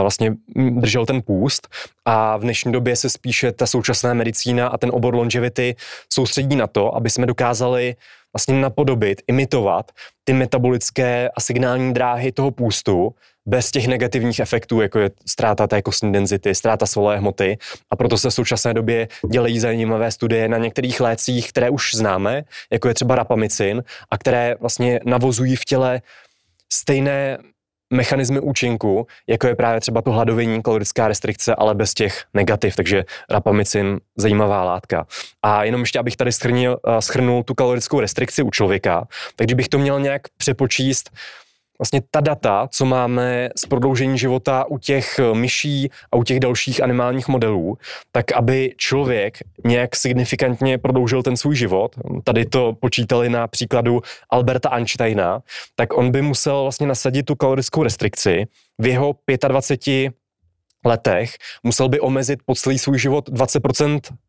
vlastně 0.00 0.34
držel 0.70 1.06
ten 1.06 1.22
půst 1.22 1.68
a 2.04 2.36
v 2.36 2.40
dnešní 2.40 2.72
době 2.72 2.96
se 2.96 3.10
spíše 3.10 3.52
ta 3.52 3.66
současná 3.66 4.14
medicína 4.14 4.68
a 4.68 4.78
ten 4.78 4.90
obor 4.92 5.14
longevity 5.14 5.76
soustředí 6.12 6.56
na 6.56 6.66
to, 6.66 6.94
aby 6.94 7.10
jsme 7.10 7.26
dokázali 7.26 7.96
vlastně 8.34 8.54
napodobit, 8.54 9.22
imitovat 9.28 9.92
ty 10.24 10.32
metabolické 10.32 11.28
a 11.28 11.40
signální 11.40 11.94
dráhy 11.94 12.32
toho 12.32 12.50
půstu 12.50 13.14
bez 13.46 13.70
těch 13.70 13.86
negativních 13.86 14.38
efektů, 14.38 14.80
jako 14.80 14.98
je 14.98 15.10
ztráta 15.26 15.66
té 15.66 15.82
kostní 15.82 16.12
denzity, 16.12 16.54
ztráta 16.54 16.86
svalové 16.86 17.16
hmoty. 17.18 17.58
A 17.90 17.96
proto 17.96 18.18
se 18.18 18.30
v 18.30 18.34
současné 18.34 18.74
době 18.74 19.08
dělají 19.30 19.58
zajímavé 19.58 20.10
studie 20.10 20.48
na 20.48 20.58
některých 20.58 21.00
lécích, 21.00 21.48
které 21.48 21.70
už 21.70 21.94
známe, 21.94 22.42
jako 22.72 22.88
je 22.88 22.94
třeba 22.94 23.14
rapamycin, 23.14 23.84
a 24.10 24.18
které 24.18 24.56
vlastně 24.60 25.00
navozují 25.04 25.56
v 25.56 25.64
těle 25.64 26.02
stejné 26.72 27.38
mechanismy 27.92 28.40
účinku, 28.40 29.06
jako 29.26 29.46
je 29.46 29.54
právě 29.54 29.80
třeba 29.80 30.02
to 30.02 30.12
hladovění, 30.12 30.62
kalorická 30.62 31.08
restrikce, 31.08 31.54
ale 31.54 31.74
bez 31.74 31.94
těch 31.94 32.24
negativ, 32.34 32.76
takže 32.76 33.04
rapamycin, 33.30 34.00
zajímavá 34.16 34.64
látka. 34.64 35.06
A 35.42 35.64
jenom 35.64 35.80
ještě, 35.80 35.98
abych 35.98 36.16
tady 36.16 36.32
schrnil, 36.32 36.78
eh, 36.88 37.02
schrnul 37.02 37.42
tu 37.42 37.54
kalorickou 37.54 38.00
restrikci 38.00 38.42
u 38.42 38.50
člověka, 38.50 39.08
tak 39.36 39.46
kdybych 39.46 39.68
to 39.68 39.78
měl 39.78 40.00
nějak 40.00 40.22
přepočíst, 40.36 41.10
vlastně 41.78 42.02
ta 42.10 42.20
data, 42.20 42.68
co 42.70 42.84
máme 42.84 43.48
z 43.56 43.66
prodloužení 43.66 44.18
života 44.18 44.64
u 44.68 44.78
těch 44.78 45.18
eh, 45.18 45.34
myší 45.34 45.90
a 46.12 46.16
u 46.16 46.22
těch 46.22 46.40
dalších 46.40 46.82
animálních 46.82 47.28
modelů, 47.28 47.78
tak 48.12 48.32
aby 48.32 48.74
člověk 48.76 49.38
nějak 49.64 49.96
signifikantně 49.96 50.78
prodloužil 50.78 51.22
ten 51.22 51.36
svůj 51.36 51.56
život, 51.56 51.96
tady 52.24 52.44
to 52.44 52.72
počítali 52.80 53.28
na 53.28 53.48
příkladu 53.48 54.02
Alberta 54.30 54.68
Einsteina, 54.68 55.42
tak 55.74 55.98
on 55.98 56.10
by 56.10 56.22
musel 56.22 56.62
vlastně 56.62 56.86
nasadit 56.86 57.22
tu 57.22 57.34
kalorickou 57.34 57.82
restrikci 57.82 58.46
v 58.78 58.86
jeho 58.86 59.14
25 59.48 60.12
letech, 60.86 61.34
musel 61.62 61.88
by 61.88 62.00
omezit 62.00 62.40
po 62.46 62.54
celý 62.54 62.78
svůj 62.78 62.98
život 62.98 63.28
20% 63.28 64.00
Eh, 64.00 64.23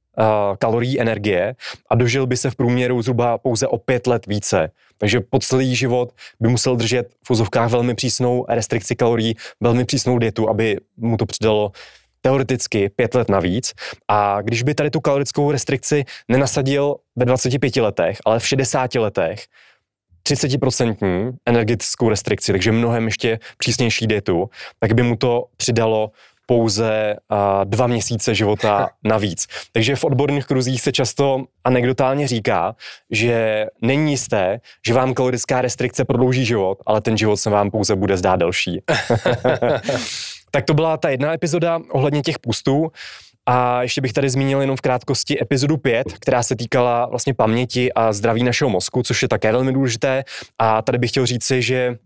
kalorií 0.59 1.01
energie 1.01 1.55
a 1.89 1.95
dožil 1.95 2.27
by 2.27 2.37
se 2.37 2.49
v 2.49 2.55
průměru 2.55 3.01
zhruba 3.01 3.37
pouze 3.37 3.67
o 3.67 3.77
pět 3.77 4.07
let 4.07 4.27
více. 4.27 4.71
Takže 4.97 5.19
po 5.19 5.39
celý 5.39 5.75
život 5.75 6.13
by 6.39 6.49
musel 6.49 6.75
držet 6.75 7.13
v 7.23 7.31
úzovkách 7.31 7.71
velmi 7.71 7.95
přísnou 7.95 8.45
restrikci 8.49 8.95
kalorií, 8.95 9.35
velmi 9.61 9.85
přísnou 9.85 10.19
dietu, 10.19 10.49
aby 10.49 10.77
mu 10.97 11.17
to 11.17 11.25
přidalo 11.25 11.71
teoreticky 12.21 12.89
pět 12.89 13.15
let 13.15 13.29
navíc. 13.29 13.73
A 14.07 14.41
když 14.41 14.63
by 14.63 14.73
tady 14.73 14.89
tu 14.89 14.99
kalorickou 14.99 15.51
restrikci 15.51 16.05
nenasadil 16.27 16.95
ve 17.15 17.25
25 17.25 17.75
letech, 17.75 18.17
ale 18.25 18.39
v 18.39 18.47
60 18.47 18.95
letech, 18.95 19.45
30% 20.29 21.33
energetickou 21.45 22.09
restrikci, 22.09 22.51
takže 22.51 22.71
mnohem 22.71 23.05
ještě 23.05 23.39
přísnější 23.57 24.07
dietu, 24.07 24.49
tak 24.79 24.93
by 24.93 25.03
mu 25.03 25.15
to 25.15 25.45
přidalo 25.57 26.11
pouze 26.45 27.15
dva 27.63 27.87
měsíce 27.87 28.35
života 28.35 28.89
navíc. 29.03 29.47
Takže 29.71 29.95
v 29.95 30.03
odborných 30.03 30.45
kruzích 30.45 30.81
se 30.81 30.91
často 30.91 31.43
anekdotálně 31.63 32.27
říká, 32.27 32.75
že 33.11 33.65
není 33.81 34.11
jisté, 34.11 34.59
že 34.87 34.93
vám 34.93 35.13
kalorická 35.13 35.61
restrikce 35.61 36.05
prodlouží 36.05 36.45
život, 36.45 36.77
ale 36.85 37.01
ten 37.01 37.17
život 37.17 37.37
se 37.37 37.49
vám 37.49 37.71
pouze 37.71 37.95
bude 37.95 38.17
zdát 38.17 38.35
delší. 38.35 38.81
tak 40.51 40.65
to 40.65 40.73
byla 40.73 40.97
ta 40.97 41.09
jedna 41.09 41.33
epizoda 41.33 41.79
ohledně 41.91 42.21
těch 42.21 42.39
pustů. 42.39 42.91
A 43.45 43.81
ještě 43.81 44.01
bych 44.01 44.13
tady 44.13 44.29
zmínil 44.29 44.61
jenom 44.61 44.77
v 44.77 44.81
krátkosti 44.81 45.41
epizodu 45.41 45.77
5, 45.77 46.13
která 46.13 46.43
se 46.43 46.55
týkala 46.55 47.05
vlastně 47.05 47.33
paměti 47.33 47.93
a 47.93 48.13
zdraví 48.13 48.43
našeho 48.43 48.69
mozku, 48.69 49.03
což 49.03 49.21
je 49.21 49.27
také 49.27 49.51
velmi 49.51 49.73
důležité. 49.73 50.23
A 50.59 50.81
tady 50.81 50.97
bych 50.97 51.09
chtěl 51.09 51.25
říci, 51.25 51.61
že 51.61 51.97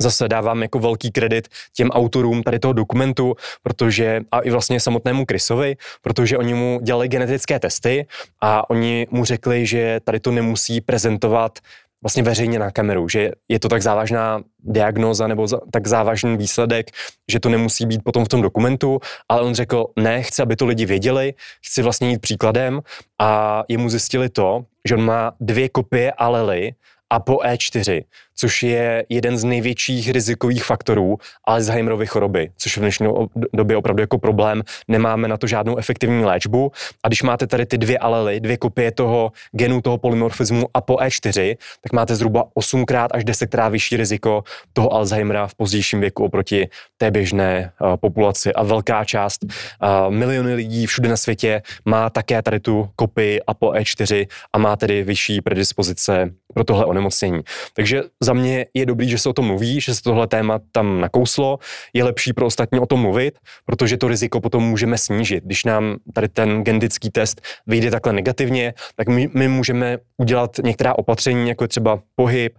zase 0.00 0.28
dávám 0.28 0.62
jako 0.62 0.78
velký 0.78 1.10
kredit 1.10 1.48
těm 1.76 1.90
autorům 1.90 2.42
tady 2.42 2.58
toho 2.58 2.72
dokumentu, 2.72 3.34
protože 3.62 4.20
a 4.32 4.40
i 4.40 4.50
vlastně 4.50 4.80
samotnému 4.80 5.24
Chrisovi, 5.28 5.76
protože 6.02 6.38
oni 6.38 6.54
mu 6.54 6.80
dělali 6.82 7.08
genetické 7.08 7.58
testy 7.58 8.06
a 8.40 8.70
oni 8.70 9.06
mu 9.10 9.24
řekli, 9.24 9.66
že 9.66 10.00
tady 10.04 10.20
to 10.20 10.30
nemusí 10.30 10.80
prezentovat 10.80 11.58
vlastně 12.02 12.22
veřejně 12.22 12.58
na 12.58 12.70
kameru, 12.70 13.08
že 13.08 13.30
je 13.48 13.60
to 13.60 13.68
tak 13.68 13.82
závažná 13.82 14.42
diagnóza 14.58 15.26
nebo 15.26 15.46
za, 15.46 15.60
tak 15.70 15.86
závažný 15.86 16.36
výsledek, 16.36 16.90
že 17.28 17.40
to 17.40 17.48
nemusí 17.48 17.86
být 17.86 18.00
potom 18.04 18.24
v 18.24 18.28
tom 18.28 18.42
dokumentu, 18.42 19.00
ale 19.28 19.42
on 19.42 19.54
řekl, 19.54 19.86
ne, 19.96 20.22
chci, 20.22 20.42
aby 20.42 20.56
to 20.56 20.66
lidi 20.66 20.86
věděli, 20.86 21.34
chci 21.66 21.82
vlastně 21.82 22.10
jít 22.10 22.20
příkladem. 22.20 22.80
A 23.18 23.62
jemu 23.68 23.88
zjistili 23.88 24.28
to, 24.28 24.64
že 24.88 24.94
on 24.94 25.04
má 25.04 25.32
dvě 25.40 25.68
kopie 25.68 26.12
alely 26.12 26.74
a 27.10 27.20
po 27.20 27.36
E4, 27.36 28.02
což 28.40 28.62
je 28.62 29.04
jeden 29.08 29.38
z 29.38 29.44
největších 29.44 30.10
rizikových 30.10 30.64
faktorů 30.64 31.18
Alzheimerovy 31.44 32.06
choroby, 32.06 32.50
což 32.56 32.76
v 32.76 32.80
dnešní 32.80 33.06
době 33.52 33.76
opravdu 33.76 34.00
jako 34.00 34.18
problém. 34.18 34.62
Nemáme 34.88 35.28
na 35.28 35.36
to 35.36 35.46
žádnou 35.46 35.76
efektivní 35.76 36.24
léčbu. 36.24 36.72
A 37.04 37.08
když 37.08 37.22
máte 37.22 37.46
tady 37.46 37.66
ty 37.66 37.78
dvě 37.78 37.98
alely, 37.98 38.40
dvě 38.40 38.56
kopie 38.56 38.92
toho 38.92 39.32
genu, 39.52 39.80
toho 39.80 39.98
polymorfismu 39.98 40.66
a 40.74 40.80
po 40.80 40.94
E4, 40.94 41.56
tak 41.80 41.92
máte 41.92 42.16
zhruba 42.16 42.44
8krát 42.58 43.08
až 43.10 43.24
10krát 43.24 43.70
vyšší 43.70 43.96
riziko 43.96 44.44
toho 44.72 44.92
Alzheimera 44.92 45.46
v 45.46 45.54
pozdějším 45.54 46.00
věku 46.00 46.24
oproti 46.24 46.68
té 46.96 47.10
běžné 47.10 47.72
uh, 47.80 47.96
populaci. 47.96 48.52
A 48.52 48.62
velká 48.62 49.04
část, 49.04 49.44
uh, 49.44 50.14
miliony 50.14 50.54
lidí 50.54 50.86
všude 50.86 51.08
na 51.08 51.16
světě 51.16 51.62
má 51.84 52.10
také 52.10 52.42
tady 52.42 52.60
tu 52.60 52.88
kopii 52.96 53.40
a 53.46 53.54
po 53.54 53.66
E4 53.66 54.26
a 54.52 54.58
má 54.58 54.76
tedy 54.76 55.02
vyšší 55.02 55.40
predispozice 55.40 56.30
pro 56.54 56.64
tohle 56.64 56.84
onemocnění. 56.84 57.40
Takže 57.74 58.02
za 58.30 58.34
mě 58.34 58.66
je 58.74 58.86
dobrý, 58.86 59.08
že 59.08 59.18
se 59.18 59.28
o 59.28 59.32
tom 59.32 59.46
mluví, 59.46 59.80
že 59.80 59.94
se 59.94 60.02
tohle 60.02 60.26
téma 60.26 60.60
tam 60.72 61.00
nakouslo. 61.00 61.58
Je 61.92 62.04
lepší 62.04 62.32
pro 62.32 62.46
ostatní 62.46 62.80
o 62.80 62.86
tom 62.86 63.00
mluvit, 63.00 63.38
protože 63.66 63.96
to 63.96 64.08
riziko 64.08 64.40
potom 64.40 64.62
můžeme 64.62 64.98
snížit. 64.98 65.44
Když 65.44 65.64
nám 65.64 65.96
tady 66.14 66.28
ten 66.28 66.62
genetický 66.62 67.10
test 67.10 67.42
vyjde 67.66 67.90
takhle 67.90 68.12
negativně, 68.12 68.74
tak 68.96 69.08
my, 69.08 69.28
my 69.34 69.48
můžeme 69.48 69.98
udělat 70.16 70.50
některá 70.62 70.98
opatření, 70.98 71.48
jako 71.48 71.64
je 71.64 71.68
třeba 71.68 71.98
pohyb, 72.14 72.54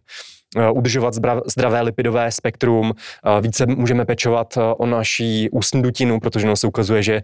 udržovat 0.73 1.13
zdravé 1.45 1.81
lipidové 1.81 2.31
spektrum, 2.31 2.93
eh, 2.93 3.41
více 3.41 3.65
můžeme 3.65 4.05
pečovat 4.05 4.57
eh, 4.57 4.61
o 4.61 4.85
naší 4.85 5.49
ústní 5.49 5.81
dutinu, 5.81 6.19
protože 6.19 6.47
no 6.47 6.55
se 6.55 6.67
ukazuje, 6.67 7.03
že 7.03 7.23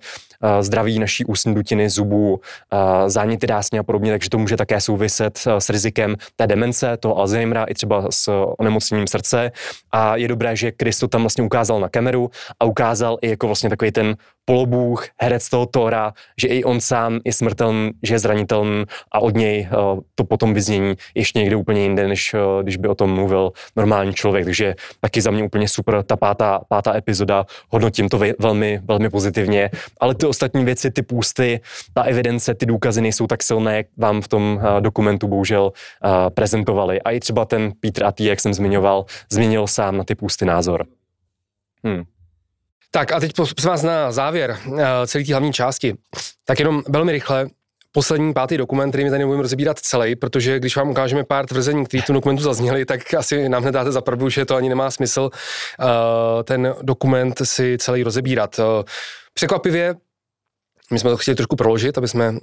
zdraví 0.61 0.99
naší 0.99 1.25
ústní 1.25 1.55
dutiny, 1.55 1.89
zubů, 1.89 2.39
záněty 3.07 3.47
dásně 3.47 3.79
a 3.79 3.83
podobně, 3.83 4.11
takže 4.11 4.29
to 4.29 4.37
může 4.37 4.57
také 4.57 4.81
souviset 4.81 5.39
s 5.59 5.69
rizikem 5.69 6.15
té 6.35 6.47
demence, 6.47 6.97
toho 6.97 7.17
Alzheimera 7.17 7.63
i 7.63 7.73
třeba 7.73 8.05
s 8.09 8.31
onemocněním 8.59 9.07
srdce. 9.07 9.51
A 9.91 10.15
je 10.15 10.27
dobré, 10.27 10.55
že 10.55 10.71
Kristo 10.71 11.07
tam 11.07 11.21
vlastně 11.21 11.43
ukázal 11.43 11.79
na 11.79 11.89
kameru 11.89 12.31
a 12.59 12.65
ukázal 12.65 13.17
i 13.21 13.29
jako 13.29 13.47
vlastně 13.47 13.69
takový 13.69 13.91
ten 13.91 14.15
polobůh, 14.45 15.07
herec 15.21 15.49
toho 15.49 15.65
Tora, 15.65 16.13
že 16.41 16.47
i 16.47 16.63
on 16.63 16.81
sám 16.81 17.19
je 17.25 17.33
smrtelný, 17.33 17.91
že 18.03 18.15
je 18.15 18.19
zranitelný 18.19 18.83
a 19.11 19.19
od 19.19 19.35
něj 19.35 19.67
to 20.15 20.23
potom 20.23 20.53
vyznění 20.53 20.95
ještě 21.15 21.39
někde 21.39 21.55
úplně 21.55 21.81
jinde, 21.81 22.07
než 22.07 22.35
když 22.61 22.77
by 22.77 22.87
o 22.87 22.95
tom 22.95 23.16
mluvil 23.17 23.51
normální 23.75 24.13
člověk, 24.13 24.45
takže 24.45 24.75
taky 25.01 25.21
za 25.21 25.31
mě 25.31 25.43
úplně 25.43 25.67
super 25.67 26.03
ta 26.03 26.15
pátá, 26.15 26.61
pátá 26.69 26.95
epizoda, 26.95 27.45
hodnotím 27.69 28.09
to 28.09 28.19
velmi, 28.39 28.79
velmi 28.83 29.09
pozitivně, 29.09 29.69
ale 29.99 30.15
ty 30.15 30.25
ostatní 30.25 30.65
věci, 30.65 30.91
ty 30.91 31.01
půsty, 31.01 31.61
ta 31.93 32.01
evidence, 32.03 32.55
ty 32.55 32.65
důkazy 32.65 33.01
nejsou 33.01 33.27
tak 33.27 33.43
silné, 33.43 33.77
jak 33.77 33.87
vám 33.97 34.21
v 34.21 34.27
tom 34.27 34.43
uh, 34.55 34.81
dokumentu 34.81 35.27
bohužel 35.27 35.63
uh, 35.63 36.29
prezentovali. 36.29 37.01
A 37.01 37.11
i 37.11 37.19
třeba 37.19 37.45
ten 37.45 37.71
Peter 37.79 38.05
Atý, 38.05 38.25
jak 38.25 38.39
jsem 38.39 38.53
zmiňoval, 38.53 39.05
změnil 39.31 39.67
sám 39.67 39.97
na 39.97 40.03
ty 40.03 40.15
půsty 40.15 40.45
názor. 40.45 40.85
Hmm. 41.83 42.03
Tak 42.91 43.11
a 43.11 43.19
teď 43.19 43.33
prosím 43.33 43.69
vás 43.69 43.83
na 43.83 44.11
závěr 44.11 44.57
uh, 44.67 44.79
celé 45.05 45.23
té 45.23 45.33
hlavní 45.33 45.53
části. 45.53 45.93
Tak 46.45 46.59
jenom 46.59 46.83
velmi 46.87 47.11
rychle, 47.11 47.47
poslední 47.91 48.33
pátý 48.33 48.57
dokument, 48.57 48.89
který 48.91 49.03
mi 49.03 49.09
tady 49.09 49.19
nebudeme 49.19 49.41
rozebírat 49.41 49.79
celý, 49.79 50.15
protože 50.15 50.59
když 50.59 50.75
vám 50.75 50.89
ukážeme 50.89 51.23
pár 51.23 51.45
tvrzení, 51.45 51.85
které 51.85 52.03
tom 52.03 52.13
dokumentu 52.13 52.43
zazněly, 52.43 52.85
tak 52.85 53.13
asi 53.13 53.49
nám 53.49 53.61
hned 53.61 53.71
dáte 53.71 53.91
za 53.91 54.01
pravdu, 54.01 54.29
že 54.29 54.45
to 54.45 54.55
ani 54.55 54.69
nemá 54.69 54.91
smysl 54.91 55.29
uh, 55.31 55.87
ten 56.43 56.75
dokument 56.81 57.41
si 57.43 57.77
celý 57.77 58.03
rozebírat. 58.03 58.59
Uh, 58.59 58.65
překvapivě 59.33 59.95
my 60.91 60.99
jsme 60.99 61.09
to 61.09 61.17
chtěli 61.17 61.35
trošku 61.35 61.55
proložit, 61.55 61.97
aby 61.97 62.07
jsme 62.07 62.29
uh, 62.29 62.37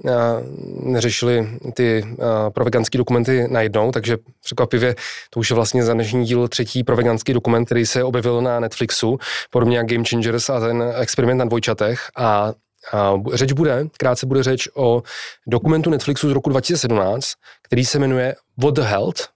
neřešili 0.83 1.49
ty 1.73 2.05
proveganské 2.49 2.97
dokumenty 2.97 3.47
najednou, 3.49 3.91
takže 3.91 4.17
překvapivě 4.43 4.95
to 5.29 5.39
už 5.39 5.49
je 5.49 5.55
vlastně 5.55 5.83
za 5.83 5.93
dnešní 5.93 6.25
díl 6.25 6.47
třetí 6.47 6.83
proveganský 6.83 7.33
dokument, 7.33 7.65
který 7.65 7.85
se 7.85 8.03
objevil 8.03 8.41
na 8.41 8.59
Netflixu, 8.59 9.17
podobně 9.49 9.77
jak 9.77 9.87
Game 9.87 10.03
Changers 10.09 10.49
a 10.49 10.59
ten 10.59 10.93
experiment 10.95 11.39
na 11.39 11.45
dvojčatech. 11.45 11.99
A 12.17 12.53
a 12.93 13.13
řeč 13.33 13.51
bude, 13.51 13.87
krátce 13.97 14.25
bude 14.25 14.43
řeč 14.43 14.67
o 14.75 15.03
dokumentu 15.47 15.89
Netflixu 15.89 16.29
z 16.29 16.31
roku 16.31 16.49
2017, 16.49 17.33
který 17.61 17.85
se 17.85 17.99
jmenuje 17.99 18.35
What 18.57 18.73
the 18.73 18.81
Health. 18.81 19.27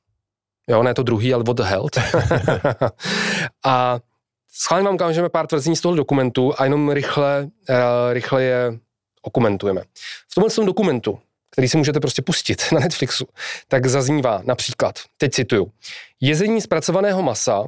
Jo, 0.67 0.83
ne 0.83 0.93
to 0.93 1.03
druhý, 1.03 1.33
ale 1.33 1.43
What 1.43 1.57
the 1.57 1.63
Health. 1.63 1.97
a 3.65 3.99
schválně 4.51 4.85
vám 4.85 4.95
ukážeme 4.95 5.29
pár 5.29 5.47
tvrzení 5.47 5.75
z 5.75 5.81
toho 5.81 5.95
dokumentu 5.95 6.53
a 6.57 6.63
jenom 6.63 6.89
rychle, 6.89 7.43
uh, 7.69 7.75
rychle 8.13 8.43
je 8.43 8.79
okomentujeme. 9.21 9.81
V 10.31 10.35
tomhle 10.35 10.49
tom 10.49 10.65
dokumentu, 10.65 11.19
který 11.51 11.69
si 11.69 11.77
můžete 11.77 11.99
prostě 11.99 12.21
pustit 12.21 12.63
na 12.71 12.79
Netflixu, 12.79 13.27
tak 13.67 13.85
zaznívá 13.85 14.41
například, 14.45 14.95
teď 15.17 15.31
cituju, 15.31 15.71
jezení 16.21 16.61
zpracovaného 16.61 17.23
masa 17.23 17.63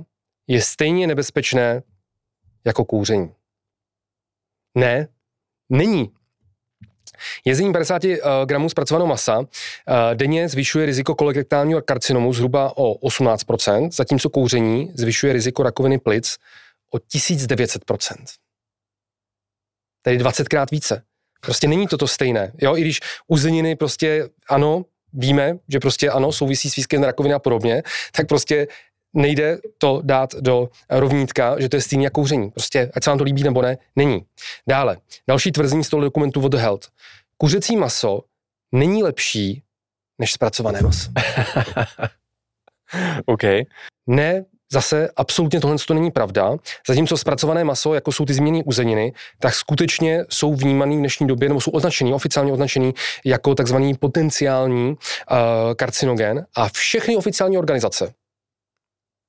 je 0.48 0.62
stejně 0.62 1.08
nebezpečné 1.08 1.84
jako 2.66 2.86
kouření. 2.86 3.32
Ne, 4.76 5.08
není. 5.72 6.12
Jezení 7.46 7.74
50 7.74 8.06
eh, 8.06 8.20
gramů 8.46 8.70
zpracovaného 8.70 9.08
masa 9.08 9.42
eh, 9.42 10.16
denně 10.16 10.50
zvyšuje 10.50 10.86
riziko 10.86 11.16
kolorektálního 11.16 11.82
karcinomu 11.82 12.34
zhruba 12.34 12.78
o 12.78 12.94
18%, 12.94 13.92
zatímco 13.92 14.30
kouření 14.30 14.92
zvyšuje 14.96 15.34
riziko 15.34 15.64
rakoviny 15.64 15.98
plic 15.98 16.38
o 16.94 16.98
1900%. 16.98 18.16
Tedy 20.02 20.18
20krát 20.18 20.66
více. 20.72 21.04
Prostě 21.42 21.68
není 21.68 21.88
to 21.88 21.98
to 21.98 22.08
stejné. 22.08 22.52
Jo, 22.62 22.78
i 22.78 22.82
když 22.82 23.00
uzeniny 23.28 23.76
prostě 23.76 24.30
ano, 24.50 24.86
víme, 25.14 25.58
že 25.68 25.80
prostě 25.80 26.10
ano, 26.10 26.32
souvisí 26.32 26.70
s 26.70 26.76
výskytem 26.76 27.04
rakoviny 27.04 27.34
a 27.34 27.40
podobně, 27.40 27.84
tak 28.12 28.28
prostě 28.28 28.68
nejde 29.14 29.58
to 29.78 30.02
dát 30.04 30.36
do 30.36 30.70
rovnítka, 30.90 31.60
že 31.60 31.70
to 31.70 31.76
je 31.76 31.82
stejný 31.82 32.04
jako 32.04 32.14
kouření. 32.14 32.52
Prostě, 32.52 32.92
ať 32.94 33.04
se 33.04 33.10
vám 33.10 33.18
to 33.18 33.24
líbí 33.24 33.44
nebo 33.44 33.62
ne, 33.62 33.78
není. 33.96 34.26
Dále, 34.68 34.98
další 35.28 35.52
tvrzení 35.52 35.84
z 35.84 35.90
toho 35.90 36.02
dokumentu 36.02 36.42
What 36.42 36.52
the 36.52 36.58
Health. 36.58 36.88
Kuřecí 37.38 37.78
maso 37.78 38.22
není 38.72 39.04
lepší 39.04 39.64
než 40.20 40.34
zpracované 40.34 40.82
maso. 40.82 41.10
OK. 43.26 43.44
Ne, 44.08 44.46
zase 44.72 45.10
absolutně 45.16 45.60
tohle 45.60 45.78
to 45.88 45.94
není 45.94 46.12
pravda. 46.12 46.58
Zatímco 46.88 47.18
zpracované 47.18 47.64
maso, 47.64 47.94
jako 47.94 48.12
jsou 48.12 48.26
ty 48.26 48.34
změny 48.34 48.64
uzeniny, 48.64 49.14
tak 49.40 49.54
skutečně 49.54 50.26
jsou 50.30 50.56
vnímaný 50.56 50.96
v 50.96 51.00
dnešní 51.00 51.28
době, 51.28 51.50
nebo 51.50 51.62
jsou 51.62 51.72
označený, 51.72 52.14
oficiálně 52.14 52.52
označený 52.52 52.94
jako 53.26 53.56
takzvaný 53.56 53.94
potenciální 53.94 54.90
uh, 54.90 54.96
karcinogen 55.76 56.46
a 56.56 56.70
všechny 56.70 57.16
oficiální 57.16 57.58
organizace, 57.58 58.14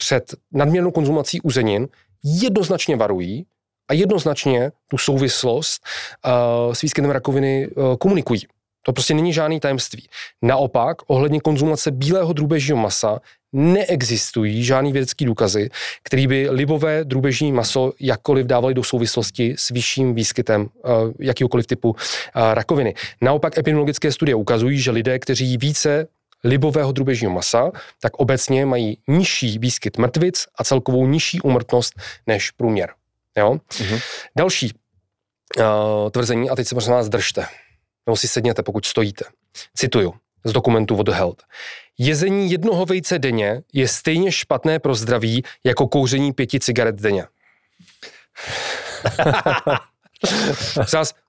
před 0.03 0.35
nadměrnou 0.53 0.91
konzumací 0.91 1.41
uzenin 1.41 1.89
jednoznačně 2.25 2.97
varují 2.97 3.47
a 3.91 3.95
jednoznačně 3.95 4.73
tu 4.89 4.99
souvislost 4.99 5.83
uh, 6.27 6.73
s 6.73 6.83
výskytem 6.83 7.11
rakoviny 7.11 7.69
uh, 7.69 7.97
komunikují. 7.97 8.41
To 8.83 8.93
prostě 8.93 9.15
není 9.15 9.33
žádný 9.33 9.61
tajemství. 9.61 10.09
Naopak, 10.43 10.97
ohledně 11.07 11.41
konzumace 11.41 11.91
bílého 11.91 12.33
drůbežího 12.33 12.79
masa 12.79 13.21
neexistují 13.53 14.65
žádný 14.65 14.93
vědecký 14.93 15.25
důkazy, 15.25 15.71
který 16.03 16.27
by 16.27 16.51
libové 16.51 17.05
drůbeží 17.05 17.53
maso 17.53 17.93
jakkoliv 18.01 18.47
dávali 18.47 18.75
do 18.75 18.85
souvislosti 18.85 19.55
s 19.59 19.71
vyšším 19.71 20.15
výskytem 20.15 20.63
uh, 20.63 20.91
jakýkoliv 21.21 21.67
typu 21.67 21.91
uh, 21.91 21.97
rakoviny. 22.55 22.95
Naopak 23.21 23.59
epidemiologické 23.59 24.13
studie 24.13 24.35
ukazují, 24.35 24.79
že 24.79 24.91
lidé, 24.91 25.19
kteří 25.19 25.57
více 25.57 26.09
libového 26.45 26.93
drubežího 26.93 27.33
masa, 27.33 27.71
tak 28.01 28.17
obecně 28.17 28.67
mají 28.67 28.99
nižší 29.09 29.59
výskyt 29.59 29.99
mrtvic 29.99 30.47
a 30.59 30.65
celkovou 30.65 31.07
nižší 31.07 31.41
úmrtnost 31.41 31.95
než 32.27 32.51
průměr. 32.51 32.93
Jo? 33.37 33.55
Mm-hmm. 33.55 34.03
Další 34.37 34.73
uh, 35.59 35.65
tvrzení, 36.11 36.51
a 36.51 36.57
teď 36.57 36.69
se 36.69 36.75
prosím 36.75 36.93
vás 36.93 37.09
držte, 37.09 37.47
nebo 38.07 38.17
si 38.17 38.29
sedněte, 38.29 38.63
pokud 38.63 38.87
stojíte. 38.87 39.25
Cituju 39.77 40.15
z 40.45 40.53
dokumentu 40.53 40.97
What 40.97 41.07
the 41.07 41.13
Health. 41.13 41.43
Jezení 41.99 42.51
jednoho 42.51 42.87
vejce 42.87 43.19
denně 43.19 43.63
je 43.73 43.89
stejně 43.89 44.33
špatné 44.33 44.79
pro 44.79 44.95
zdraví 44.95 45.43
jako 45.65 45.89
kouření 45.89 46.33
pěti 46.33 46.61
cigaret 46.61 46.95
denně. 46.95 47.27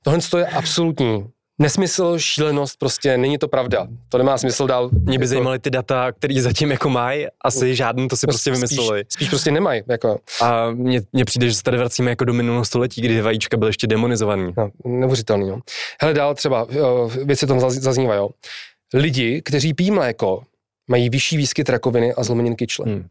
tohle 0.03 0.19
je 0.37 0.45
absolutní 0.45 1.29
nesmysl, 1.59 2.19
šílenost, 2.19 2.79
prostě 2.79 3.17
není 3.17 3.37
to 3.37 3.47
pravda. 3.47 3.87
To 4.09 4.17
nemá 4.17 4.37
smysl 4.37 4.67
dál. 4.67 4.89
Mě 4.91 5.17
by 5.19 5.25
jako... 5.25 5.29
zajímaly 5.29 5.59
ty 5.59 5.69
data, 5.69 6.11
které 6.11 6.41
zatím 6.41 6.71
jako 6.71 6.89
mají, 6.89 7.27
asi 7.41 7.75
žádný 7.75 8.07
to 8.07 8.17
si 8.17 8.27
no, 8.27 8.31
prostě 8.31 8.51
vymysleli. 8.51 8.99
Spíš, 8.99 9.13
spíš 9.13 9.29
prostě 9.29 9.51
nemají. 9.51 9.81
Jako. 9.87 10.19
A 10.41 10.71
mně, 10.71 11.01
mně 11.13 11.25
přijde, 11.25 11.47
že 11.47 11.53
se 11.53 11.63
tady 11.63 11.77
vracíme 11.77 12.09
jako 12.09 12.25
do 12.25 12.33
minulého 12.33 12.65
století, 12.65 13.01
kdy 13.01 13.21
vajíčka 13.21 13.57
byly 13.57 13.69
ještě 13.69 13.87
demonizovaný. 13.87 14.53
No, 14.57 14.71
neuvěřitelný, 14.85 15.47
jo. 15.47 15.59
Hele, 16.01 16.13
dál 16.13 16.35
třeba, 16.35 16.67
věci 17.23 17.47
tam 17.47 17.59
zaznívají, 17.69 18.17
jo. 18.17 18.29
Lidi, 18.93 19.41
kteří 19.41 19.73
pijí 19.73 19.91
mléko, 19.91 20.43
mají 20.87 21.09
vyšší 21.09 21.37
výskyt 21.37 21.69
rakoviny 21.69 22.13
a 22.13 22.23
zlomenin 22.23 22.55
kyčle. 22.55 22.85
Hmm. 22.85 23.07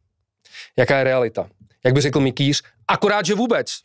Jaká 0.78 0.98
je 0.98 1.04
realita? 1.04 1.48
Jak 1.84 1.94
by 1.94 2.00
řekl 2.00 2.20
Mikýř, 2.20 2.62
akorát, 2.88 3.26
že 3.26 3.34
vůbec. 3.34 3.78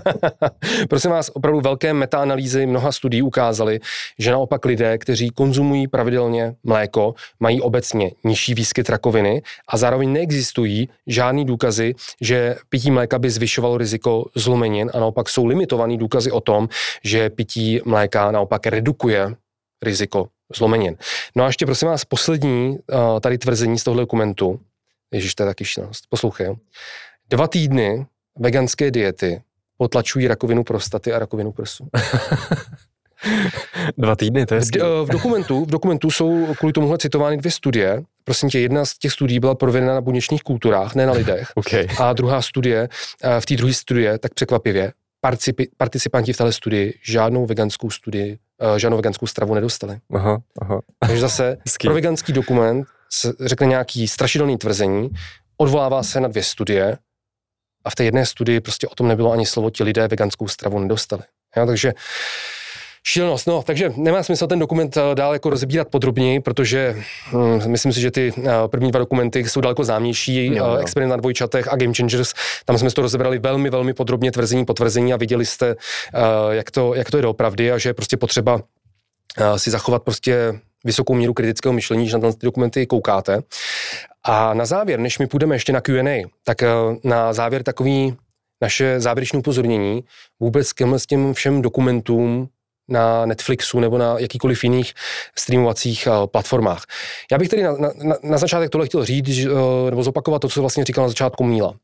Prosím 0.88 1.10
vás, 1.10 1.30
opravdu 1.34 1.60
velké 1.60 1.92
metaanalýzy 1.92 2.66
mnoha 2.66 2.92
studií 2.92 3.22
ukázaly, 3.22 3.80
že 4.18 4.30
naopak 4.30 4.64
lidé, 4.64 4.98
kteří 4.98 5.30
konzumují 5.30 5.88
pravidelně 5.88 6.54
mléko, 6.64 7.14
mají 7.40 7.60
obecně 7.60 8.10
nižší 8.24 8.54
výskyt 8.54 8.90
rakoviny 8.90 9.42
a 9.68 9.76
zároveň 9.76 10.12
neexistují 10.12 10.88
žádný 11.06 11.44
důkazy, 11.44 11.94
že 12.20 12.56
pití 12.68 12.90
mléka 12.90 13.18
by 13.18 13.30
zvyšovalo 13.30 13.78
riziko 13.78 14.24
zlomenin 14.34 14.90
a 14.94 15.00
naopak 15.00 15.28
jsou 15.28 15.46
limitovaný 15.46 15.98
důkazy 15.98 16.30
o 16.30 16.40
tom, 16.40 16.68
že 17.04 17.30
pití 17.30 17.80
mléka 17.84 18.30
naopak 18.30 18.66
redukuje 18.66 19.34
riziko 19.82 20.28
zlomenin. 20.56 20.96
No 21.36 21.44
a 21.44 21.46
ještě 21.46 21.66
prosím 21.66 21.88
vás 21.88 22.04
poslední 22.04 22.68
uh, 22.70 23.20
tady 23.20 23.38
tvrzení 23.38 23.78
z 23.78 23.84
tohle 23.84 24.02
dokumentu. 24.02 24.60
Ježíš, 25.12 25.34
to 25.34 25.42
je 25.42 25.46
taky 25.46 25.64
šílenost. 25.64 26.04
Poslouchej. 26.08 26.56
Dva 27.30 27.48
týdny 27.48 28.06
veganské 28.38 28.90
diety 28.90 29.42
potlačují 29.78 30.28
rakovinu 30.28 30.64
prostaty 30.64 31.12
a 31.12 31.18
rakovinu 31.18 31.52
prsu. 31.52 31.88
Dva 33.98 34.16
týdny, 34.16 34.46
to 34.46 34.54
je 34.54 34.60
v, 34.60 35.04
v, 35.04 35.08
dokumentu, 35.08 35.64
v 35.64 35.70
dokumentu 35.70 36.10
jsou 36.10 36.54
kvůli 36.54 36.72
tomuhle 36.72 36.98
citovány 36.98 37.36
dvě 37.36 37.50
studie. 37.50 38.02
Prosím 38.24 38.48
tě, 38.48 38.60
jedna 38.60 38.84
z 38.84 38.98
těch 38.98 39.12
studií 39.12 39.40
byla 39.40 39.54
provedena 39.54 39.94
na 39.94 40.00
buněčných 40.00 40.42
kulturách, 40.42 40.94
ne 40.94 41.06
na 41.06 41.12
lidech. 41.12 41.52
okay. 41.54 41.86
A 42.00 42.12
druhá 42.12 42.42
studie, 42.42 42.88
eh, 43.22 43.40
v 43.40 43.46
té 43.46 43.56
druhé 43.56 43.74
studie, 43.74 44.18
tak 44.18 44.34
překvapivě, 44.34 44.92
participanti 45.76 46.32
v 46.32 46.36
této 46.36 46.52
studii 46.52 46.94
žádnou 47.02 47.46
veganskou 47.46 47.90
studii, 47.90 48.38
eh, 48.60 48.78
žádnou 48.78 48.96
veganskou 48.96 49.26
stravu 49.26 49.54
nedostali. 49.54 49.98
Aha, 50.14 50.38
aha. 50.60 50.80
Takže 50.98 51.20
zase 51.20 51.56
pro 51.82 51.94
veganský 51.94 52.32
dokument 52.32 52.86
řekne 53.40 53.66
nějaký 53.66 54.08
strašidelný 54.08 54.58
tvrzení, 54.58 55.10
odvolává 55.56 56.02
se 56.02 56.20
na 56.20 56.28
dvě 56.28 56.42
studie, 56.42 56.98
a 57.86 57.90
v 57.90 57.94
té 57.94 58.04
jedné 58.04 58.26
studii 58.26 58.60
prostě 58.60 58.88
o 58.88 58.94
tom 58.94 59.08
nebylo 59.08 59.32
ani 59.32 59.46
slovo, 59.46 59.70
ti 59.70 59.84
lidé 59.84 60.08
veganskou 60.08 60.48
stravu 60.48 60.78
nedostali. 60.78 61.22
Jo, 61.56 61.66
takže 61.66 61.94
Šílenost, 63.08 63.46
no, 63.46 63.62
takže 63.62 63.92
nemá 63.96 64.22
smysl 64.22 64.46
ten 64.46 64.58
dokument 64.58 64.96
eh, 64.96 65.14
dál 65.14 65.32
jako 65.32 65.50
rozbírat 65.50 65.88
podrobněji, 65.88 66.40
protože 66.40 66.96
hm, 67.32 67.60
myslím 67.66 67.92
si, 67.92 68.00
že 68.00 68.10
ty 68.10 68.32
uh, 68.32 68.44
první 68.66 68.90
dva 68.90 68.98
dokumenty 68.98 69.48
jsou 69.48 69.60
daleko 69.60 69.84
známější, 69.84 70.46
jo, 70.46 70.54
jo. 70.54 70.76
Experiment 70.76 71.10
na 71.10 71.16
dvojčatech 71.16 71.72
a 71.72 71.76
Game 71.76 71.94
Changers, 71.94 72.32
tam 72.64 72.78
jsme 72.78 72.90
to 72.90 73.02
rozebrali 73.02 73.38
velmi, 73.38 73.70
velmi 73.70 73.94
podrobně, 73.94 74.32
tvrzení, 74.32 74.64
potvrzení 74.64 75.14
a 75.14 75.16
viděli 75.16 75.46
jste, 75.46 75.76
jak, 76.50 76.70
to, 76.70 76.94
jak 76.94 77.10
to 77.10 77.18
je 77.18 77.22
doopravdy 77.22 77.72
a 77.72 77.78
že 77.78 77.88
je 77.88 77.94
prostě 77.94 78.16
potřeba 78.16 78.60
si 79.56 79.70
zachovat 79.70 80.02
prostě 80.02 80.60
vysokou 80.84 81.14
míru 81.14 81.34
kritického 81.34 81.72
myšlení, 81.72 82.08
že 82.08 82.18
na 82.18 82.32
ty 82.32 82.46
dokumenty 82.46 82.86
koukáte. 82.86 83.42
A 84.24 84.54
na 84.54 84.66
závěr, 84.66 85.00
než 85.00 85.18
my 85.18 85.26
půjdeme 85.26 85.54
ještě 85.54 85.72
na 85.72 85.80
Q&A, 85.80 86.30
tak 86.44 86.62
eh, 86.62 86.68
na 87.04 87.32
závěr 87.32 87.62
takový 87.62 88.16
naše 88.60 89.00
závěrečné 89.00 89.38
upozornění 89.38 90.04
vůbec 90.40 90.72
k 90.72 90.84
těm 91.06 91.34
všem 91.34 91.62
dokumentům 91.62 92.48
na 92.88 93.26
Netflixu 93.26 93.80
nebo 93.80 93.98
na 93.98 94.18
jakýkoliv 94.18 94.64
jiných 94.64 94.92
streamovacích 95.38 96.06
eh, 96.06 96.26
platformách. 96.26 96.84
Já 97.32 97.38
bych 97.38 97.48
tedy 97.48 97.62
na, 97.62 97.72
na, 97.72 98.16
na 98.22 98.38
začátek 98.38 98.70
tohle 98.70 98.86
chtěl 98.86 99.04
říct, 99.04 99.38
eh, 99.38 99.90
nebo 99.90 100.02
zopakovat 100.02 100.38
to, 100.38 100.48
co 100.48 100.60
vlastně 100.60 100.84
říkal 100.84 101.04
na 101.04 101.08
začátku 101.08 101.44
Míla. 101.44 101.74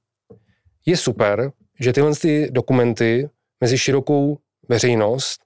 Je 0.86 0.96
super, 0.96 1.52
že 1.80 1.92
tyhle 1.92 2.16
ty 2.16 2.48
dokumenty 2.50 3.28
mezi 3.60 3.78
širokou 3.78 4.38
veřejnost 4.68 5.40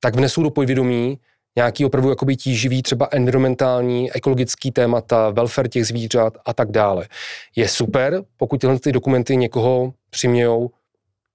tak 0.00 0.16
vnesou 0.16 0.42
do 0.42 0.50
povědomí 0.50 1.18
nějaký 1.56 1.84
opravdu 1.84 2.10
jakoby 2.10 2.36
tíživý 2.36 2.82
třeba 2.82 3.08
environmentální, 3.10 4.12
ekologický 4.12 4.70
témata, 4.70 5.30
welfare 5.30 5.68
těch 5.68 5.86
zvířat 5.86 6.38
a 6.46 6.52
tak 6.52 6.70
dále. 6.70 7.08
Je 7.56 7.68
super, 7.68 8.22
pokud 8.36 8.60
tyhle 8.60 8.78
ty 8.78 8.92
dokumenty 8.92 9.36
někoho 9.36 9.92
přimějou 10.10 10.70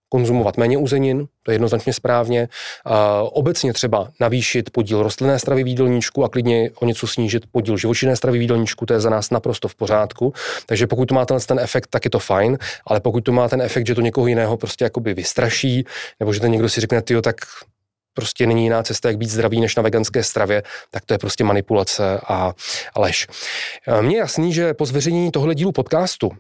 konzumovat 0.10 0.58
méně 0.58 0.78
uzenin, 0.78 1.28
to 1.44 1.52
je 1.52 1.56
jednoznačně 1.56 1.94
správně. 1.94 2.48
A 2.86 3.22
obecně 3.22 3.74
třeba 3.74 4.12
navýšit 4.20 4.70
podíl 4.70 5.04
rostlinné 5.04 5.40
stravy 5.40 5.64
v 5.64 5.68
a 6.24 6.30
klidně 6.30 6.70
o 6.80 6.86
něco 6.86 7.08
snížit 7.08 7.44
podíl 7.52 7.78
živočišné 7.78 8.16
stravy 8.16 8.40
v 8.40 8.42
to 8.86 8.94
je 8.94 9.00
za 9.00 9.10
nás 9.10 9.30
naprosto 9.30 9.68
v 9.68 9.76
pořádku. 9.76 10.34
Takže 10.66 10.88
pokud 10.88 11.06
to 11.06 11.16
má 11.16 11.26
ten, 11.26 11.38
ten 11.48 11.60
efekt, 11.60 11.88
tak 11.90 12.06
je 12.06 12.12
to 12.12 12.20
fajn, 12.20 12.58
ale 12.88 13.00
pokud 13.00 13.22
to 13.22 13.32
má 13.32 13.50
ten 13.50 13.62
efekt, 13.62 13.88
že 13.88 13.96
to 13.96 14.02
někoho 14.02 14.28
jiného 14.28 14.58
prostě 14.58 14.84
jakoby 14.84 15.14
vystraší, 15.14 15.86
nebo 16.20 16.34
že 16.34 16.40
ten 16.40 16.52
někdo 16.52 16.70
si 16.70 16.82
řekne, 16.82 17.02
ty 17.02 17.22
tak 17.22 17.36
prostě 18.14 18.48
není 18.48 18.64
jiná 18.64 18.84
cesta, 18.84 19.10
jak 19.10 19.18
být 19.18 19.30
zdravý 19.30 19.62
než 19.62 19.76
na 19.76 19.84
veganské 19.84 20.24
stravě, 20.24 20.64
tak 20.92 21.06
to 21.06 21.14
je 21.14 21.18
prostě 21.18 21.44
manipulace 21.44 22.20
a, 22.28 22.54
lež. 22.98 23.28
E, 23.88 24.02
mně 24.02 24.16
je 24.16 24.20
jasný, 24.20 24.54
že 24.54 24.74
po 24.74 24.86
zveřejnění 24.86 25.32
tohle 25.32 25.56
dílu 25.56 25.72
podcastu 25.72 26.32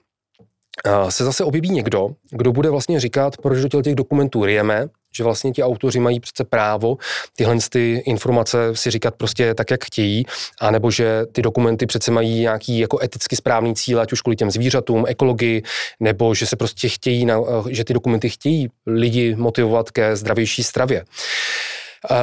se 1.10 1.24
zase 1.24 1.44
objeví 1.44 1.70
někdo, 1.70 2.10
kdo 2.32 2.52
bude 2.52 2.70
vlastně 2.70 3.00
říkat, 3.00 3.38
proč 3.38 3.60
do 3.60 3.82
těch 3.82 3.96
dokumentů 3.96 4.46
rijeme, 4.46 4.88
že 5.16 5.24
vlastně 5.24 5.52
ti 5.52 5.64
autoři 5.64 6.00
mají 6.00 6.20
přece 6.20 6.44
právo 6.44 6.98
tyhle 7.36 7.58
ty 7.70 8.04
informace 8.06 8.58
si 8.74 8.91
říkat 8.91 9.16
prostě 9.16 9.54
tak, 9.54 9.72
jak 9.72 9.86
chtějí, 9.86 10.26
anebo 10.62 10.91
že 10.91 11.26
ty 11.32 11.41
dokumenty 11.41 11.86
přece 11.86 12.12
mají 12.12 12.40
nějaký 12.40 12.80
jako 12.80 13.00
eticky 13.04 13.36
správný 13.36 13.76
cíl, 13.76 14.02
ať 14.02 14.14
už 14.14 14.22
kvůli 14.22 14.36
těm 14.36 14.52
zvířatům, 14.52 15.06
ekologii, 15.08 15.64
nebo 16.00 16.36
že 16.36 16.46
se 16.46 16.56
prostě 16.56 16.90
chtějí, 16.90 17.28
že 17.70 17.84
ty 17.84 17.94
dokumenty 17.94 18.30
chtějí 18.30 18.68
lidi 18.86 19.36
motivovat 19.36 19.91
ke 19.91 20.16
zdravější 20.16 20.64
stravě. 20.64 21.06
Uh, 22.12 22.18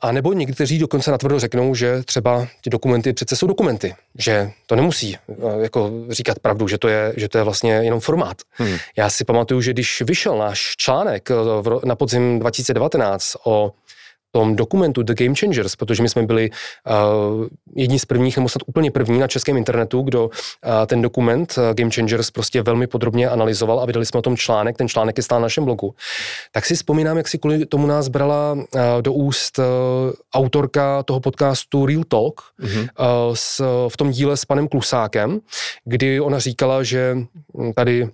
a 0.00 0.12
nebo 0.12 0.32
někteří 0.32 0.78
dokonce 0.78 1.10
natvrdo 1.10 1.38
řeknou, 1.38 1.74
že 1.74 2.02
třeba 2.02 2.48
ty 2.60 2.70
dokumenty 2.70 3.12
přece 3.12 3.36
jsou 3.36 3.46
dokumenty, 3.46 3.94
že 4.18 4.50
to 4.66 4.76
nemusí 4.76 5.16
uh, 5.26 5.62
jako 5.62 5.90
říkat 6.10 6.38
pravdu, 6.38 6.68
že 6.68 6.78
to 6.78 6.88
je, 6.88 7.12
že 7.16 7.28
to 7.28 7.38
je 7.38 7.44
vlastně 7.44 7.72
jenom 7.72 8.00
formát. 8.00 8.36
Hmm. 8.52 8.76
Já 8.96 9.10
si 9.10 9.24
pamatuju, 9.24 9.60
že 9.60 9.72
když 9.72 10.02
vyšel 10.06 10.38
náš 10.38 10.74
článek 10.76 11.30
v, 11.30 11.80
na 11.84 11.96
podzim 11.96 12.38
2019 12.38 13.36
o 13.44 13.72
tom 14.36 14.56
dokumentu 14.56 15.02
The 15.02 15.14
Game 15.14 15.34
Changers, 15.34 15.76
protože 15.76 16.02
my 16.02 16.08
jsme 16.08 16.22
byli 16.22 16.50
uh, 16.50 17.46
jedni 17.76 17.98
z 17.98 18.04
prvních, 18.04 18.36
nebo 18.36 18.48
snad 18.48 18.62
úplně 18.66 18.90
první 18.90 19.18
na 19.18 19.28
českém 19.28 19.56
internetu, 19.56 20.02
kdo 20.02 20.24
uh, 20.24 20.30
ten 20.86 21.02
dokument 21.02 21.54
uh, 21.58 21.74
Game 21.74 21.90
Changers 21.90 22.30
prostě 22.30 22.62
velmi 22.62 22.86
podrobně 22.86 23.28
analyzoval 23.28 23.80
a 23.80 23.84
vydali 23.84 24.06
jsme 24.06 24.18
o 24.18 24.22
tom 24.22 24.36
článek, 24.36 24.76
ten 24.76 24.88
článek 24.88 25.16
je 25.16 25.22
stál 25.22 25.40
na 25.40 25.42
našem 25.42 25.64
blogu. 25.64 25.94
Tak 26.52 26.66
si 26.66 26.74
vzpomínám, 26.74 27.16
jak 27.16 27.28
si 27.28 27.38
kvůli 27.38 27.66
tomu 27.66 27.86
nás 27.86 28.08
brala 28.08 28.52
uh, 28.52 28.60
do 29.00 29.12
úst 29.12 29.58
uh, 29.58 29.64
autorka 30.34 31.02
toho 31.02 31.20
podcastu 31.20 31.86
Real 31.86 32.04
Talk 32.08 32.40
mm-hmm. 32.60 32.88
uh, 32.98 33.34
s, 33.34 33.64
v 33.88 33.96
tom 33.96 34.10
díle 34.10 34.36
s 34.36 34.44
panem 34.44 34.68
Klusákem, 34.68 35.40
kdy 35.84 36.20
ona 36.20 36.38
říkala, 36.38 36.82
že 36.82 37.16
tady 37.74 37.96
Eh, 38.04 38.08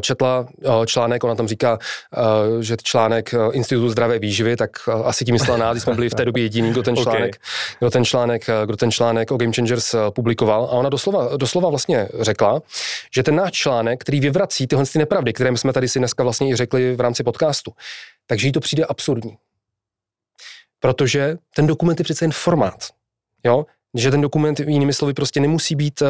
četla 0.00 0.46
eh, 0.64 0.86
článek, 0.86 1.24
ona 1.24 1.34
tam 1.34 1.48
říká, 1.48 1.78
eh, 2.16 2.62
že 2.62 2.76
článek 2.82 3.34
Institutu 3.52 3.88
zdravé 3.88 4.18
výživy, 4.18 4.56
tak 4.56 4.70
asi 5.04 5.24
tím 5.24 5.32
myslela 5.32 5.58
nás, 5.58 5.78
jsme 5.78 5.94
byli 5.94 6.08
v 6.08 6.14
té 6.14 6.24
době 6.24 6.42
jediný, 6.42 6.70
kdo 6.70 6.82
ten 6.82 6.96
článek, 7.02 7.36
okay. 7.36 7.76
kdo 7.78 7.90
ten 7.90 8.04
článek, 8.04 8.46
kdo 8.64 8.76
ten 8.76 8.90
článek 8.90 9.30
o 9.30 9.36
Game 9.36 9.52
Changers 9.52 9.94
publikoval. 10.10 10.64
A 10.64 10.70
ona 10.70 10.88
doslova, 10.88 11.36
doslova 11.36 11.68
vlastně 11.68 12.08
řekla, 12.20 12.62
že 13.14 13.22
ten 13.22 13.36
náš 13.36 13.52
článek, 13.52 14.00
který 14.00 14.20
vyvrací 14.20 14.66
tyhle 14.66 14.86
ty 14.86 14.98
nepravdy, 14.98 15.32
které 15.32 15.56
jsme 15.56 15.72
tady 15.72 15.88
si 15.88 15.98
dneska 15.98 16.22
vlastně 16.22 16.48
i 16.48 16.56
řekli 16.56 16.96
v 16.96 17.00
rámci 17.00 17.22
podcastu, 17.22 17.72
takže 18.26 18.46
jí 18.46 18.52
to 18.52 18.60
přijde 18.60 18.84
absurdní. 18.84 19.36
Protože 20.80 21.36
ten 21.54 21.66
dokument 21.66 22.00
je 22.00 22.04
přece 22.04 22.24
jen 22.24 22.32
formát. 22.32 22.88
Jo? 23.44 23.66
Že 23.98 24.10
ten 24.10 24.20
dokument 24.20 24.60
jinými 24.60 24.92
slovy 24.92 25.14
prostě 25.14 25.40
nemusí 25.40 25.74
být 25.74 26.02
uh, 26.02 26.08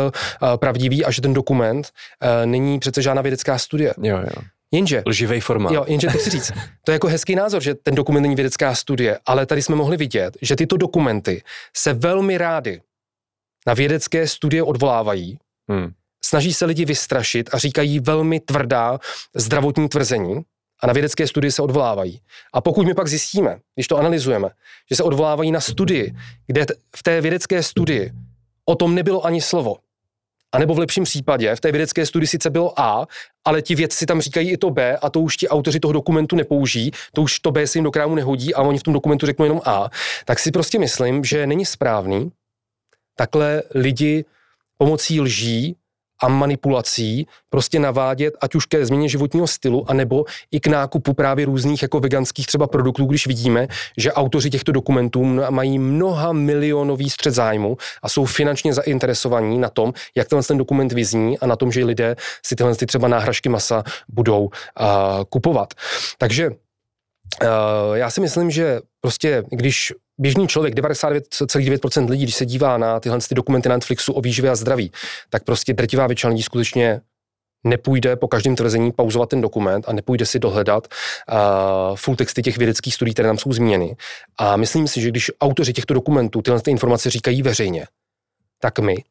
pravdivý 0.57 1.05
a 1.05 1.11
že 1.11 1.23
ten 1.23 1.33
dokument 1.33 1.91
uh, 2.23 2.47
není 2.47 2.79
přece 2.79 3.03
žádná 3.03 3.23
vědecká 3.23 3.59
studie. 3.59 3.95
Jo, 4.03 4.19
jo. 4.19 4.43
Jenže... 4.73 5.03
Lživej 5.07 5.41
formát. 5.41 5.73
Jo, 5.73 5.85
jenže 5.89 6.07
to 6.07 6.19
chci 6.19 6.31
říct. 6.31 6.53
To 6.85 6.91
je 6.91 6.95
jako 6.95 7.07
hezký 7.07 7.35
názor, 7.35 7.63
že 7.63 7.75
ten 7.75 7.95
dokument 7.95 8.23
není 8.23 8.35
vědecká 8.35 8.75
studie, 8.75 9.19
ale 9.27 9.47
tady 9.47 9.63
jsme 9.63 9.77
mohli 9.77 9.97
vidět, 9.97 10.37
že 10.43 10.57
tyto 10.57 10.77
dokumenty 10.77 11.43
se 11.77 11.93
velmi 11.93 12.39
rády 12.39 12.81
na 13.67 13.75
vědecké 13.75 14.27
studie 14.29 14.63
odvolávají, 14.63 15.39
hmm. 15.71 15.91
snaží 16.25 16.55
se 16.55 16.65
lidi 16.65 16.85
vystrašit 16.85 17.51
a 17.53 17.59
říkají 17.59 18.01
velmi 18.01 18.41
tvrdá 18.41 18.99
zdravotní 19.35 19.89
tvrzení, 19.89 20.41
a 20.83 20.87
na 20.87 20.93
vědecké 20.93 21.27
studie 21.27 21.53
se 21.53 21.63
odvolávají. 21.63 22.21
A 22.53 22.61
pokud 22.61 22.87
my 22.87 22.95
pak 22.95 23.09
zjistíme, 23.09 23.59
když 23.75 23.89
to 23.89 23.97
analyzujeme, 23.97 24.49
že 24.91 24.97
se 24.97 25.03
odvolávají 25.03 25.53
na 25.53 25.61
studii, 25.61 26.15
kde 26.47 26.67
v 26.97 27.03
té 27.03 27.21
vědecké 27.21 27.63
studii 27.63 28.13
o 28.65 28.75
tom 28.75 28.95
nebylo 28.95 29.27
ani 29.27 29.41
slovo, 29.41 29.77
A 30.53 30.59
nebo 30.59 30.75
v 30.75 30.79
lepším 30.79 31.05
případě, 31.05 31.57
v 31.57 31.61
té 31.61 31.73
vědecké 31.73 32.07
studii 32.07 32.27
sice 32.27 32.51
bylo 32.51 32.81
A, 32.81 33.07
ale 33.45 33.63
ti 33.63 33.75
vědci 33.75 34.07
tam 34.07 34.21
říkají 34.21 34.51
i 34.51 34.57
to 34.57 34.71
B 34.71 34.97
a 34.97 35.11
to 35.11 35.21
už 35.21 35.37
ti 35.37 35.49
autoři 35.49 35.81
toho 35.81 35.93
dokumentu 35.93 36.37
nepoužijí, 36.37 36.91
to 37.13 37.23
už 37.23 37.41
to 37.41 37.51
B 37.51 37.67
se 37.67 37.79
jim 37.79 37.85
do 37.85 37.91
krámu 37.91 38.15
nehodí 38.15 38.55
a 38.55 38.63
oni 38.63 38.79
v 38.79 38.83
tom 38.83 38.95
dokumentu 38.95 39.27
řeknou 39.27 39.45
jenom 39.45 39.61
A, 39.65 39.91
tak 40.25 40.39
si 40.39 40.51
prostě 40.51 40.79
myslím, 40.79 41.25
že 41.25 41.47
není 41.47 41.67
správný 41.67 42.33
takhle 43.17 43.63
lidi 43.75 44.25
pomocí 44.79 45.21
lží 45.21 45.77
a 46.23 46.29
manipulací 46.29 47.27
prostě 47.51 47.79
navádět, 47.79 48.35
ať 48.41 48.55
už 48.55 48.67
ke 48.67 48.87
změně 48.87 49.09
životního 49.09 49.47
stylu, 49.47 49.91
anebo 49.91 50.25
i 50.51 50.61
k 50.61 50.67
nákupu 50.67 51.15
právě 51.15 51.47
různých 51.47 51.83
jako 51.83 52.01
veganských 52.01 52.47
třeba 52.47 52.67
produktů, 52.67 53.05
když 53.05 53.27
vidíme, 53.27 53.69
že 53.97 54.13
autoři 54.13 54.51
těchto 54.51 54.73
dokumentů 54.73 55.25
mají 55.51 55.79
mnoha 55.79 56.33
milionový 56.33 57.11
střed 57.11 57.35
zájmu 57.35 57.77
a 58.03 58.09
jsou 58.09 58.25
finančně 58.25 58.75
zainteresovaní 58.75 59.59
na 59.59 59.69
tom, 59.69 59.93
jak 60.17 60.29
tenhle 60.29 60.43
ten 60.43 60.59
dokument 60.59 60.93
vyzní 60.93 61.39
a 61.39 61.47
na 61.47 61.57
tom, 61.57 61.73
že 61.73 61.85
lidé 61.85 62.17
si 62.47 62.57
tyhle 62.57 62.75
ty 62.75 62.87
třeba 62.87 63.09
náhražky 63.09 63.49
masa 63.49 63.85
budou 64.09 64.45
uh, 64.45 64.51
kupovat. 65.29 65.75
Takže 66.19 66.51
já 67.95 68.11
si 68.11 68.21
myslím, 68.21 68.51
že 68.51 68.81
prostě, 69.01 69.45
když 69.51 69.93
běžný 70.19 70.49
člověk, 70.49 70.75
99,9% 70.75 72.11
lidí, 72.11 72.23
když 72.23 72.35
se 72.35 72.47
dívá 72.47 72.79
na 72.79 73.01
tyhle 73.01 73.19
ty 73.29 73.35
dokumenty 73.35 73.69
na 73.69 73.75
Netflixu 73.75 74.13
o 74.13 74.21
výživě 74.21 74.51
a 74.51 74.57
zdraví, 74.57 74.93
tak 75.31 75.45
prostě 75.45 75.73
drtivá 75.73 76.07
většina 76.07 76.31
lidí 76.31 76.43
skutečně 76.43 77.01
nepůjde 77.65 78.17
po 78.17 78.29
každém 78.29 78.57
tvrzení 78.57 78.93
pauzovat 78.93 79.29
ten 79.29 79.41
dokument 79.41 79.85
a 79.89 79.93
nepůjde 79.93 80.27
si 80.27 80.39
dohledat 80.39 80.89
uh, 80.89 81.97
full 81.97 82.17
texty 82.17 82.43
těch 82.43 82.59
vědeckých 82.59 82.95
studií, 82.95 83.15
které 83.15 83.29
tam 83.29 83.39
jsou 83.39 83.53
zmíněny. 83.53 83.97
A 84.39 84.57
myslím 84.57 84.89
si, 84.89 85.01
že 85.01 85.09
když 85.09 85.31
autoři 85.41 85.73
těchto 85.73 85.95
dokumentů 85.95 86.43
tyhle 86.43 86.61
ty 86.63 86.71
informace 86.71 87.11
říkají 87.11 87.43
veřejně, 87.43 87.87
tak 88.61 88.79
my, 88.79 89.05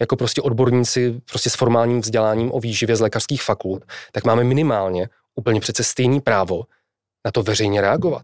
jako 0.00 0.16
prostě 0.16 0.42
odborníci 0.42 1.20
prostě 1.30 1.50
s 1.50 1.54
formálním 1.54 2.00
vzděláním 2.00 2.52
o 2.52 2.60
výživě 2.60 2.96
z 2.96 3.00
lékařských 3.00 3.42
fakult, 3.42 3.84
tak 4.12 4.24
máme 4.24 4.44
minimálně 4.44 5.08
úplně 5.34 5.60
přece 5.60 5.84
stejný 5.84 6.20
právo 6.20 6.62
na 7.28 7.32
to 7.32 7.42
veřejně 7.42 7.80
reagovat. 7.80 8.22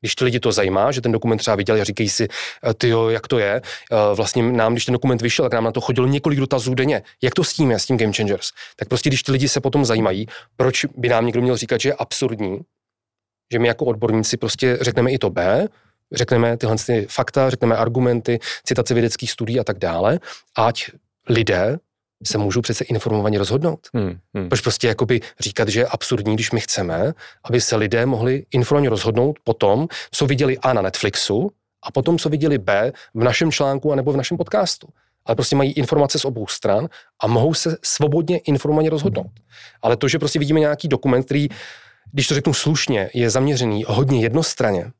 Když 0.00 0.14
ty 0.14 0.24
lidi 0.24 0.40
to 0.40 0.52
zajímá, 0.52 0.92
že 0.92 1.00
ten 1.00 1.12
dokument 1.12 1.38
třeba 1.38 1.56
viděli 1.56 1.80
a 1.80 1.84
říkají 1.84 2.08
si, 2.08 2.28
eh, 2.28 2.74
ty 2.74 2.88
jo, 2.88 3.08
jak 3.08 3.28
to 3.28 3.38
je, 3.38 3.62
eh, 3.62 3.96
vlastně 4.14 4.42
nám, 4.42 4.72
když 4.72 4.84
ten 4.84 4.92
dokument 4.92 5.22
vyšel, 5.22 5.44
tak 5.44 5.52
nám 5.52 5.64
na 5.64 5.72
to 5.72 5.80
chodilo 5.80 6.06
několik 6.06 6.40
dotazů 6.40 6.74
denně. 6.74 7.02
Jak 7.22 7.34
to 7.34 7.44
s 7.44 7.52
tím 7.52 7.70
je, 7.70 7.78
s 7.78 7.86
tím 7.86 7.98
Game 7.98 8.12
Changers? 8.12 8.50
Tak 8.76 8.88
prostě, 8.88 9.10
když 9.10 9.22
ty 9.22 9.32
lidi 9.32 9.48
se 9.48 9.60
potom 9.60 9.84
zajímají, 9.84 10.26
proč 10.56 10.84
by 10.84 11.08
nám 11.08 11.26
někdo 11.26 11.42
měl 11.42 11.56
říkat, 11.56 11.80
že 11.80 11.88
je 11.88 11.94
absurdní, 11.94 12.60
že 13.52 13.58
my 13.58 13.68
jako 13.68 13.84
odborníci 13.84 14.36
prostě 14.36 14.78
řekneme 14.80 15.10
i 15.10 15.18
to 15.18 15.30
B, 15.30 15.68
řekneme 16.12 16.56
tyhle 16.56 16.76
ty 16.86 17.06
fakta, 17.10 17.50
řekneme 17.50 17.76
argumenty, 17.76 18.38
citace 18.64 18.94
vědeckých 18.94 19.30
studií 19.30 19.60
a 19.60 19.64
tak 19.64 19.78
dále, 19.78 20.18
ať 20.56 20.90
lidé 21.28 21.78
se 22.24 22.38
můžou 22.38 22.60
přece 22.60 22.84
informovaně 22.84 23.38
rozhodnout. 23.38 23.88
Hmm, 23.94 24.18
hmm. 24.34 24.48
Proč 24.48 24.60
prostě 24.60 24.88
jakoby 24.88 25.20
říkat, 25.40 25.68
že 25.68 25.80
je 25.80 25.86
absurdní, 25.86 26.34
když 26.34 26.50
my 26.50 26.60
chceme, 26.60 27.12
aby 27.44 27.60
se 27.60 27.76
lidé 27.76 28.06
mohli 28.06 28.46
informovaně 28.50 28.90
rozhodnout 28.90 29.38
po 29.44 29.54
tom, 29.54 29.88
co 30.10 30.26
viděli 30.26 30.58
A 30.58 30.72
na 30.72 30.82
Netflixu 30.82 31.50
a 31.82 31.92
potom, 31.92 32.18
co 32.18 32.28
viděli 32.28 32.58
B 32.58 32.92
v 33.14 33.24
našem 33.24 33.52
článku 33.52 33.92
anebo 33.92 34.12
v 34.12 34.16
našem 34.16 34.36
podcastu. 34.36 34.88
Ale 35.24 35.34
prostě 35.34 35.56
mají 35.56 35.72
informace 35.72 36.18
z 36.18 36.24
obou 36.24 36.46
stran 36.46 36.88
a 37.22 37.26
mohou 37.26 37.54
se 37.54 37.76
svobodně 37.82 38.38
informovaně 38.38 38.90
rozhodnout. 38.90 39.30
Ale 39.82 39.96
to, 39.96 40.08
že 40.08 40.18
prostě 40.18 40.38
vidíme 40.38 40.60
nějaký 40.60 40.88
dokument, 40.88 41.22
který, 41.22 41.48
když 42.12 42.28
to 42.28 42.34
řeknu 42.34 42.54
slušně, 42.54 43.10
je 43.14 43.30
zaměřený 43.30 43.84
hodně 43.88 44.20
jednostranně, 44.20 44.92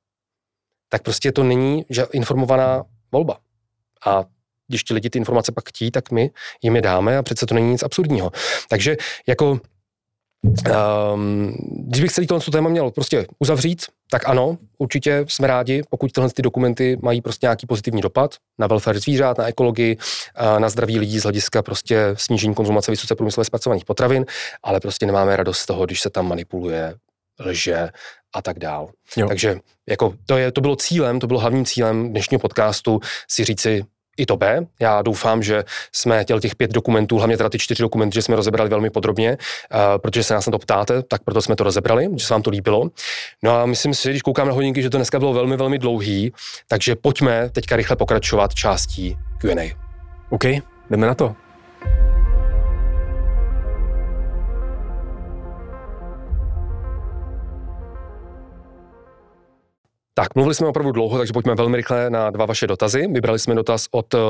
tak 0.88 1.02
prostě 1.02 1.32
to 1.32 1.44
není 1.44 1.84
že 1.90 2.06
informovaná 2.12 2.84
volba. 3.12 3.38
A 4.06 4.24
když 4.70 4.84
ti 4.84 4.94
lidi 4.94 5.10
ty 5.10 5.18
informace 5.18 5.52
pak 5.52 5.68
chtí, 5.68 5.90
tak 5.90 6.10
my 6.10 6.30
jim 6.62 6.76
je 6.76 6.82
dáme 6.82 7.18
a 7.18 7.22
přece 7.22 7.46
to 7.46 7.54
není 7.54 7.70
nic 7.70 7.82
absurdního. 7.82 8.30
Takže 8.68 8.96
jako 9.26 9.60
Um, 10.44 11.54
když 11.88 12.02
bych 12.02 12.12
celý 12.12 12.26
tohle 12.26 12.40
téma 12.52 12.68
měl 12.68 12.90
prostě 12.90 13.26
uzavřít, 13.38 13.82
tak 14.10 14.28
ano, 14.28 14.58
určitě 14.78 15.24
jsme 15.28 15.46
rádi, 15.46 15.82
pokud 15.90 16.12
tyhle 16.12 16.30
ty 16.30 16.42
dokumenty 16.42 16.98
mají 17.02 17.20
prostě 17.20 17.46
nějaký 17.46 17.66
pozitivní 17.66 18.00
dopad 18.00 18.34
na 18.58 18.66
welfare 18.66 19.00
zvířat, 19.00 19.38
na 19.38 19.48
ekologii, 19.48 19.96
na 20.58 20.68
zdraví 20.68 20.98
lidí 20.98 21.20
z 21.20 21.22
hlediska 21.22 21.62
prostě 21.62 22.06
snížení 22.14 22.54
konzumace 22.54 22.90
vysoce 22.90 23.14
průmyslově 23.14 23.44
zpracovaných 23.44 23.84
potravin, 23.84 24.26
ale 24.62 24.80
prostě 24.80 25.06
nemáme 25.06 25.36
radost 25.36 25.58
z 25.58 25.66
toho, 25.66 25.86
když 25.86 26.00
se 26.00 26.10
tam 26.10 26.28
manipuluje, 26.28 26.94
lže 27.40 27.88
a 28.34 28.42
tak 28.42 28.58
dál. 28.58 28.90
Jo. 29.16 29.28
Takže 29.28 29.58
jako 29.88 30.14
to, 30.26 30.36
je, 30.36 30.52
to 30.52 30.60
bylo 30.60 30.76
cílem, 30.76 31.20
to 31.20 31.26
bylo 31.26 31.40
hlavním 31.40 31.64
cílem 31.64 32.10
dnešního 32.10 32.38
podcastu 32.38 33.00
si 33.28 33.44
říci, 33.44 33.84
i 34.20 34.26
to 34.26 34.36
B. 34.36 34.66
Já 34.80 35.02
doufám, 35.02 35.42
že 35.42 35.64
jsme 35.92 36.24
těl 36.24 36.40
těch 36.40 36.54
pět 36.54 36.72
dokumentů, 36.72 37.18
hlavně 37.18 37.36
teda 37.36 37.48
ty 37.48 37.58
čtyři 37.58 37.82
dokumenty, 37.82 38.14
že 38.14 38.22
jsme 38.22 38.36
rozebrali 38.36 38.70
velmi 38.70 38.90
podrobně, 38.90 39.30
uh, 39.30 39.78
protože 39.98 40.24
se 40.24 40.34
nás 40.34 40.46
na 40.46 40.50
to 40.50 40.58
ptáte, 40.58 41.02
tak 41.02 41.22
proto 41.24 41.42
jsme 41.42 41.56
to 41.56 41.64
rozebrali, 41.64 42.08
že 42.16 42.26
se 42.26 42.34
vám 42.34 42.42
to 42.42 42.50
líbilo. 42.50 42.90
No 43.42 43.56
a 43.56 43.66
myslím 43.66 43.94
si, 43.94 44.10
když 44.10 44.22
koukám 44.22 44.48
na 44.48 44.54
hodinky, 44.54 44.82
že 44.82 44.90
to 44.90 44.98
dneska 44.98 45.18
bylo 45.18 45.32
velmi, 45.32 45.56
velmi 45.56 45.78
dlouhý, 45.78 46.32
takže 46.68 46.96
pojďme 46.96 47.50
teďka 47.50 47.76
rychle 47.76 47.96
pokračovat 47.96 48.54
částí 48.54 49.16
Q&A. 49.38 49.76
OK, 50.30 50.44
jdeme 50.90 51.06
na 51.06 51.14
to. 51.14 51.49
Tak, 60.14 60.34
mluvili 60.34 60.54
jsme 60.54 60.66
opravdu 60.66 60.92
dlouho, 60.92 61.18
takže 61.18 61.32
pojďme 61.32 61.54
velmi 61.54 61.76
rychle 61.76 62.10
na 62.10 62.30
dva 62.30 62.46
vaše 62.46 62.66
dotazy. 62.66 63.06
Vybrali 63.06 63.38
jsme 63.38 63.54
dotaz 63.54 63.86
od 63.90 64.14
uh, 64.14 64.20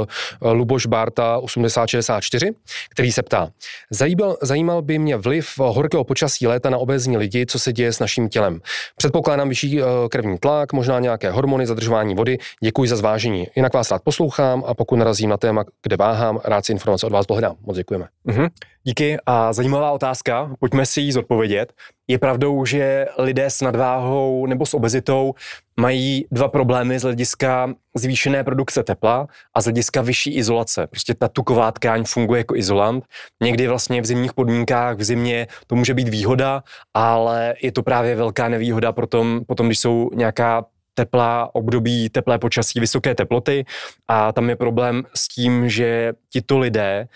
Luboš 0.52 0.86
Barta 0.86 1.39
8064, 1.39 2.51
který 2.90 3.12
se 3.12 3.23
ptá. 3.23 3.51
Zajímal, 3.90 4.36
zajímal 4.43 4.82
by 4.82 4.98
mě 4.98 5.16
vliv 5.16 5.59
horkého 5.59 6.05
počasí 6.05 6.47
léta 6.47 6.70
na 6.70 6.78
obezní 6.78 7.16
lidi, 7.16 7.47
co 7.47 7.59
se 7.59 7.73
děje 7.73 7.93
s 7.93 7.98
naším 7.98 8.28
tělem. 8.28 8.61
Předpokládám 8.97 9.48
vyšší 9.48 9.82
uh, 9.82 9.89
krevní 10.11 10.39
tlak, 10.39 10.73
možná 10.73 11.01
nějaké 11.01 11.31
hormony, 11.31 11.66
zadržování 11.66 12.15
vody. 12.15 12.39
Děkuji 12.62 12.89
za 12.89 12.97
zvážení. 12.97 13.47
Jinak 13.57 13.74
vás 13.74 13.90
rád 13.90 14.02
poslouchám 14.02 14.65
a 14.66 14.74
pokud 14.74 14.97
narazím 14.97 15.31
na 15.31 15.36
téma, 15.36 15.65
kde 15.82 15.97
váhám, 15.97 16.40
rád 16.44 16.65
si 16.65 16.73
informace 16.73 17.07
od 17.07 17.12
vás 17.12 17.27
dohledám. 17.27 17.57
Moc 17.66 17.77
děkujeme. 17.77 18.09
Mm-hmm. 18.27 18.48
Díky 18.85 19.16
a 19.27 19.52
zajímavá 19.52 19.93
otázka, 19.93 20.51
pojďme 20.59 20.86
si 20.86 21.01
ji 21.01 21.12
zodpovědět. 21.12 21.73
Je 22.09 22.19
pravdou, 22.19 22.65
že 22.65 23.07
lidé 23.19 23.51
s 23.51 23.61
nadváhou 23.61 24.47
nebo 24.47 24.66
s 24.66 24.74
obezitou 24.74 25.35
mají 25.81 26.27
dva 26.31 26.48
problémy 26.48 26.98
z 26.98 27.02
hlediska 27.02 27.74
zvýšené 27.97 28.44
produkce 28.44 28.82
tepla 28.82 29.27
a 29.55 29.61
z 29.61 29.65
hlediska 29.65 30.02
vyšší 30.02 30.35
izolace. 30.35 30.86
Prostě 30.86 31.15
ta 31.15 31.28
tuková 31.28 31.73
tkáň 31.73 32.05
funguje 32.05 32.39
jako 32.39 32.57
izolant. 32.57 33.05
Někdy 33.43 33.69
vlastně 33.69 34.02
v 34.02 34.05
zimních 34.05 34.32
podmínkách, 34.32 34.97
v 34.97 35.05
zimě 35.05 35.47
to 35.66 35.74
může 35.74 35.94
být 35.94 36.09
výhoda, 36.09 36.62
ale 36.94 37.55
je 37.62 37.73
to 37.73 37.82
právě 37.82 38.16
velká 38.16 38.48
nevýhoda 38.48 38.93
potom, 38.93 39.40
potom 39.47 39.66
když 39.66 39.78
jsou 39.78 40.11
nějaká 40.15 40.65
teplá 40.94 41.55
období, 41.55 42.09
teplé 42.09 42.39
počasí, 42.39 42.81
vysoké 42.81 43.15
teploty 43.15 43.65
a 44.09 44.32
tam 44.32 44.48
je 44.48 44.57
problém 44.57 45.05
s 45.15 45.28
tím, 45.28 45.69
že 45.69 46.12
tito 46.32 46.59
lidé 46.59 47.09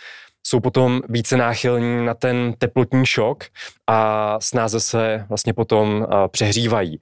jsou 0.46 0.60
potom 0.60 1.00
více 1.08 1.36
náchylní 1.36 2.06
na 2.06 2.14
ten 2.14 2.54
teplotní 2.58 3.06
šok 3.06 3.44
a 3.86 4.36
snáze 4.40 4.80
se 4.80 5.24
vlastně 5.28 5.52
potom 5.52 6.06
přehřívají. 6.28 6.98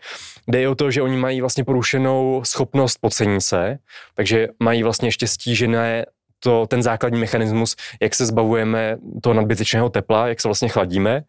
Jde 0.49 0.69
o 0.69 0.75
to, 0.75 0.91
že 0.91 1.03
oni 1.03 1.17
mají 1.17 1.41
vlastně 1.41 1.65
porušenou 1.65 2.43
schopnost 2.45 2.99
pocení 3.01 3.41
se, 3.41 3.79
takže 4.15 4.49
mají 4.61 4.83
vlastně 4.83 5.09
ještě 5.09 5.27
stížené 5.27 6.05
to, 6.45 6.67
ten 6.67 6.83
základní 6.83 7.21
mechanismus, 7.21 7.77
jak 8.01 8.15
se 8.15 8.27
zbavujeme 8.27 8.97
toho 9.23 9.35
nadbytečného 9.35 9.89
tepla, 9.89 10.29
jak 10.29 10.41
se 10.41 10.49
vlastně 10.49 10.69
chladíme. 10.69 11.23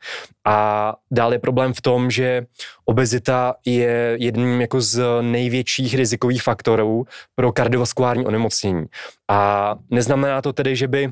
A 0.45 0.93
dále 1.11 1.35
je 1.35 1.39
problém 1.39 1.73
v 1.73 1.81
tom, 1.81 2.11
že 2.11 2.45
obezita 2.85 3.55
je 3.65 4.17
jedním 4.19 4.61
jako 4.61 4.81
z 4.81 5.03
největších 5.21 5.95
rizikových 5.95 6.43
faktorů 6.43 7.05
pro 7.35 7.51
kardiovaskulární 7.51 8.25
onemocnění. 8.25 8.85
A 9.29 9.75
neznamená 9.89 10.41
to 10.41 10.53
tedy, 10.53 10.75
že 10.75 10.87
by 10.87 11.09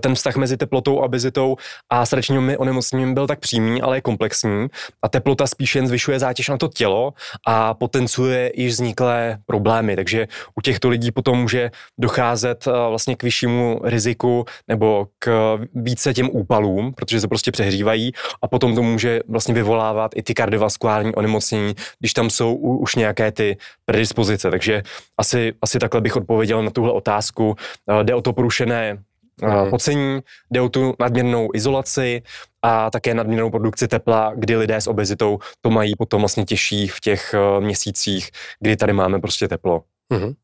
ten 0.00 0.14
vztah 0.14 0.36
mezi 0.36 0.56
teplotou 0.56 1.00
a 1.00 1.04
obezitou 1.04 1.56
a 1.90 2.06
srdečním 2.06 2.54
onemocněním 2.58 3.14
byl 3.14 3.26
tak 3.26 3.38
přímý, 3.38 3.82
ale 3.82 3.96
je 3.96 4.00
komplexní. 4.00 4.66
A 5.02 5.08
teplota 5.08 5.46
spíše 5.46 5.78
jen 5.78 5.86
zvyšuje 5.86 6.18
zátěž 6.18 6.48
na 6.48 6.56
to 6.56 6.68
tělo 6.68 7.12
a 7.46 7.74
potenciuje 7.74 8.52
již 8.54 8.72
vzniklé 8.72 9.38
problémy, 9.46 9.96
takže 9.96 10.28
u 10.58 10.60
těchto 10.60 10.88
lidí 10.88 11.12
potom 11.12 11.38
může 11.38 11.70
docházet 11.98 12.66
eh, 12.66 12.70
vlastně 12.70 13.16
k 13.16 13.22
vyššímu 13.22 13.80
riziku 13.84 14.44
nebo 14.68 15.06
k 15.18 15.58
více 15.74 16.14
těm 16.14 16.28
úpalům, 16.32 16.92
protože 16.92 17.20
se 17.20 17.28
prostě 17.28 17.52
přehřívají. 17.52 18.12
A 18.42 18.48
potom 18.48 18.74
to 18.74 18.82
může 18.82 19.20
vlastně 19.28 19.54
vyvolávat 19.54 20.10
i 20.14 20.22
ty 20.22 20.34
kardiovaskulární 20.34 21.14
onemocnění, 21.14 21.74
když 21.98 22.12
tam 22.12 22.30
jsou 22.30 22.54
už 22.54 22.94
nějaké 22.94 23.32
ty 23.32 23.56
predispozice, 23.84 24.50
takže 24.50 24.82
asi, 25.18 25.52
asi 25.62 25.78
takhle 25.78 26.00
bych 26.00 26.16
odpověděl 26.16 26.62
na 26.62 26.70
tuhle 26.70 26.92
otázku. 26.92 27.56
Eh, 27.90 28.04
jde 28.04 28.14
o 28.14 28.22
to 28.22 28.32
porušené 28.32 28.98
mm. 29.42 29.70
pocení, 29.70 30.20
jde 30.50 30.60
o 30.60 30.68
tu 30.68 30.94
nadměrnou 31.00 31.48
izolaci 31.54 32.22
a 32.62 32.90
také 32.90 33.14
nadměrnou 33.14 33.50
produkci 33.50 33.88
tepla, 33.88 34.32
kdy 34.36 34.56
lidé 34.56 34.76
s 34.76 34.86
obezitou 34.86 35.38
to 35.60 35.70
mají 35.70 35.96
potom 35.98 36.22
vlastně 36.22 36.44
těžší 36.44 36.88
v 36.88 37.00
těch 37.00 37.34
uh, 37.34 37.64
měsících, 37.64 38.30
kdy 38.60 38.76
tady 38.76 38.92
máme 38.92 39.20
prostě 39.20 39.48
teplo. 39.48 39.82
Mm. 40.10 40.34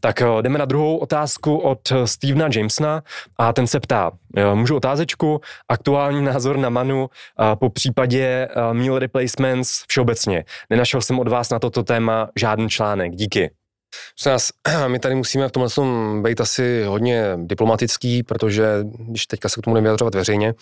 Tak 0.00 0.22
eh, 0.22 0.42
jdeme 0.42 0.58
na 0.58 0.64
druhou 0.64 0.96
otázku 0.96 1.58
od 1.58 1.92
eh, 1.92 2.06
Stevena 2.06 2.48
Jamesona 2.54 3.02
a 3.38 3.52
ten 3.52 3.66
se 3.66 3.80
ptá, 3.80 4.12
eh, 4.36 4.54
můžu 4.54 4.76
otázečku, 4.76 5.40
aktuální 5.68 6.24
názor 6.24 6.56
na 6.56 6.68
Manu 6.68 7.10
po 7.58 7.70
případě 7.70 8.48
meal 8.72 8.98
replacements 8.98 9.84
všeobecně. 9.88 10.44
Nenašel 10.70 11.00
jsem 11.00 11.18
od 11.18 11.28
vás 11.28 11.50
na 11.50 11.58
toto 11.58 11.82
téma 11.82 12.28
žádný 12.36 12.68
článek, 12.68 13.12
díky. 13.14 13.50
Nás, 14.26 14.50
my 14.86 14.98
tady 14.98 15.14
musíme 15.14 15.48
v 15.48 15.52
tomhle 15.52 15.70
tom 15.70 16.22
být 16.22 16.40
asi 16.40 16.84
hodně 16.84 17.32
diplomatický, 17.36 18.22
protože 18.22 18.66
když 18.98 19.26
teďka 19.26 19.48
se 19.48 19.60
k 19.60 19.64
tomu 19.64 19.74
nevyjadřovat 19.74 20.14
veřejně, 20.14 20.54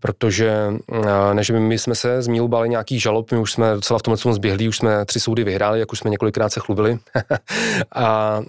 protože 0.00 0.72
než 1.32 1.50
my 1.50 1.78
jsme 1.78 1.94
se 1.94 2.22
z 2.22 2.26
Mílu 2.26 2.48
bali 2.48 2.68
nějaký 2.68 3.00
žalob, 3.00 3.32
my 3.32 3.38
už 3.38 3.52
jsme 3.52 3.74
docela 3.74 3.98
v 3.98 4.02
tomhle 4.02 4.22
tom 4.22 4.32
zběhlí, 4.32 4.68
už 4.68 4.76
jsme 4.76 5.04
tři 5.04 5.20
soudy 5.20 5.44
vyhráli, 5.44 5.80
jak 5.80 5.92
už 5.92 5.98
jsme 5.98 6.10
několikrát 6.10 6.52
se 6.52 6.60
chlubili. 6.60 6.98
a, 7.92 8.04
a 8.04 8.42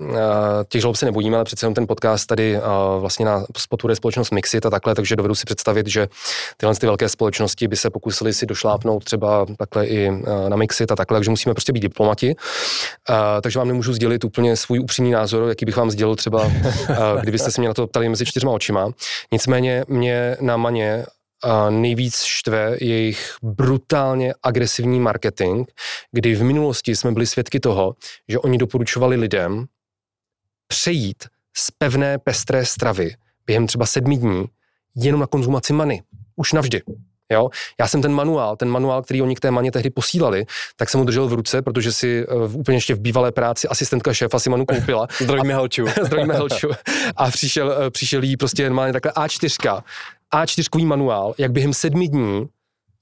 těch 0.70 0.82
žalob 0.82 0.96
se 0.96 1.06
nebojíme, 1.06 1.36
ale 1.36 1.46
přece 1.46 1.66
jenom 1.66 1.74
ten 1.74 1.88
podcast 1.88 2.28
tady 2.28 2.60
vlastně 3.00 3.26
na 3.26 3.44
podporuje 3.70 3.96
společnost 3.96 4.32
Mixit 4.32 4.66
a 4.66 4.70
takhle, 4.70 4.96
takže 4.96 5.16
dovedu 5.16 5.36
si 5.36 5.46
představit, 5.46 5.88
že 5.88 6.08
tyhle 6.58 6.76
ty 6.76 6.86
velké 6.86 7.10
společnosti 7.10 7.68
by 7.68 7.76
se 7.76 7.90
pokusili 7.90 8.34
si 8.34 8.46
došlápnout 8.46 9.04
třeba 9.04 9.46
takhle 9.58 9.88
i 9.88 10.12
na 10.50 10.56
Mixit 10.56 10.92
a 10.92 10.96
takhle, 10.96 11.18
takže 11.20 11.30
musíme 11.30 11.54
prostě 11.54 11.74
být 11.74 11.80
diplomati. 11.80 12.36
A, 13.10 13.42
takže 13.42 13.60
vám 13.60 13.68
nemůžu 13.68 13.94
sdělit 13.94 14.17
úplně 14.24 14.56
svůj 14.56 14.80
upřímný 14.80 15.12
názor, 15.12 15.50
jaký 15.50 15.66
bych 15.66 15.78
vám 15.78 15.92
sdělil 15.92 16.16
třeba, 16.16 16.52
kdybyste 17.22 17.52
se 17.52 17.62
mě 17.62 17.68
na 17.68 17.74
to 17.74 17.88
ptali 17.88 18.10
mezi 18.10 18.26
čtyřma 18.26 18.52
očima. 18.52 18.92
Nicméně 19.32 19.84
mě 19.88 20.38
na 20.42 20.58
Maně 20.58 21.06
a 21.44 21.70
nejvíc 21.70 22.24
štve 22.24 22.78
jejich 22.82 23.36
brutálně 23.44 24.34
agresivní 24.44 25.00
marketing, 25.00 25.68
kdy 26.12 26.36
v 26.36 26.44
minulosti 26.44 26.96
jsme 26.96 27.12
byli 27.12 27.28
svědky 27.28 27.60
toho, 27.60 27.96
že 28.28 28.40
oni 28.40 28.58
doporučovali 28.58 29.16
lidem 29.16 29.66
přejít 30.68 31.24
z 31.58 31.72
pevné 31.72 32.18
pestré 32.18 32.66
stravy 32.66 33.16
během 33.46 33.68
třeba 33.68 33.86
sedmi 33.86 34.18
dní 34.18 34.46
jenom 34.96 35.22
na 35.22 35.28
konzumaci 35.28 35.74
many. 35.74 36.04
Už 36.36 36.54
navždy. 36.54 36.82
Jo? 37.34 37.50
Já 37.80 37.88
jsem 37.88 38.02
ten 38.02 38.14
manuál, 38.14 38.56
ten 38.56 38.70
manuál, 38.70 39.02
který 39.02 39.22
oni 39.22 39.36
k 39.36 39.40
té 39.40 39.52
maně 39.52 39.72
tehdy 39.72 39.90
posílali, 39.90 40.46
tak 40.76 40.90
jsem 40.90 41.00
ho 41.00 41.06
držel 41.06 41.28
v 41.28 41.34
ruce, 41.34 41.62
protože 41.62 41.92
si 41.92 42.28
uh, 42.28 42.56
úplně 42.56 42.78
ještě 42.78 42.96
v 42.96 43.00
bývalé 43.00 43.32
práci 43.32 43.68
asistentka 43.68 44.14
šéfa 44.14 44.40
si 44.40 44.50
manu 44.50 44.66
koupila. 44.66 45.08
Zdravíme 45.22 45.54
Helču. 45.54 45.86
Zdravíme 46.04 46.34
Helču. 46.34 46.70
A 47.16 47.32
přišel, 47.32 47.68
uh, 47.68 47.90
přišel 47.90 48.24
jí 48.24 48.38
prostě 48.38 48.64
normálně 48.64 48.94
takhle 48.94 49.12
A4, 49.12 49.82
A4 50.34 50.86
manuál, 50.86 51.34
jak 51.38 51.52
během 51.52 51.74
sedmi 51.74 52.08
dní 52.08 52.48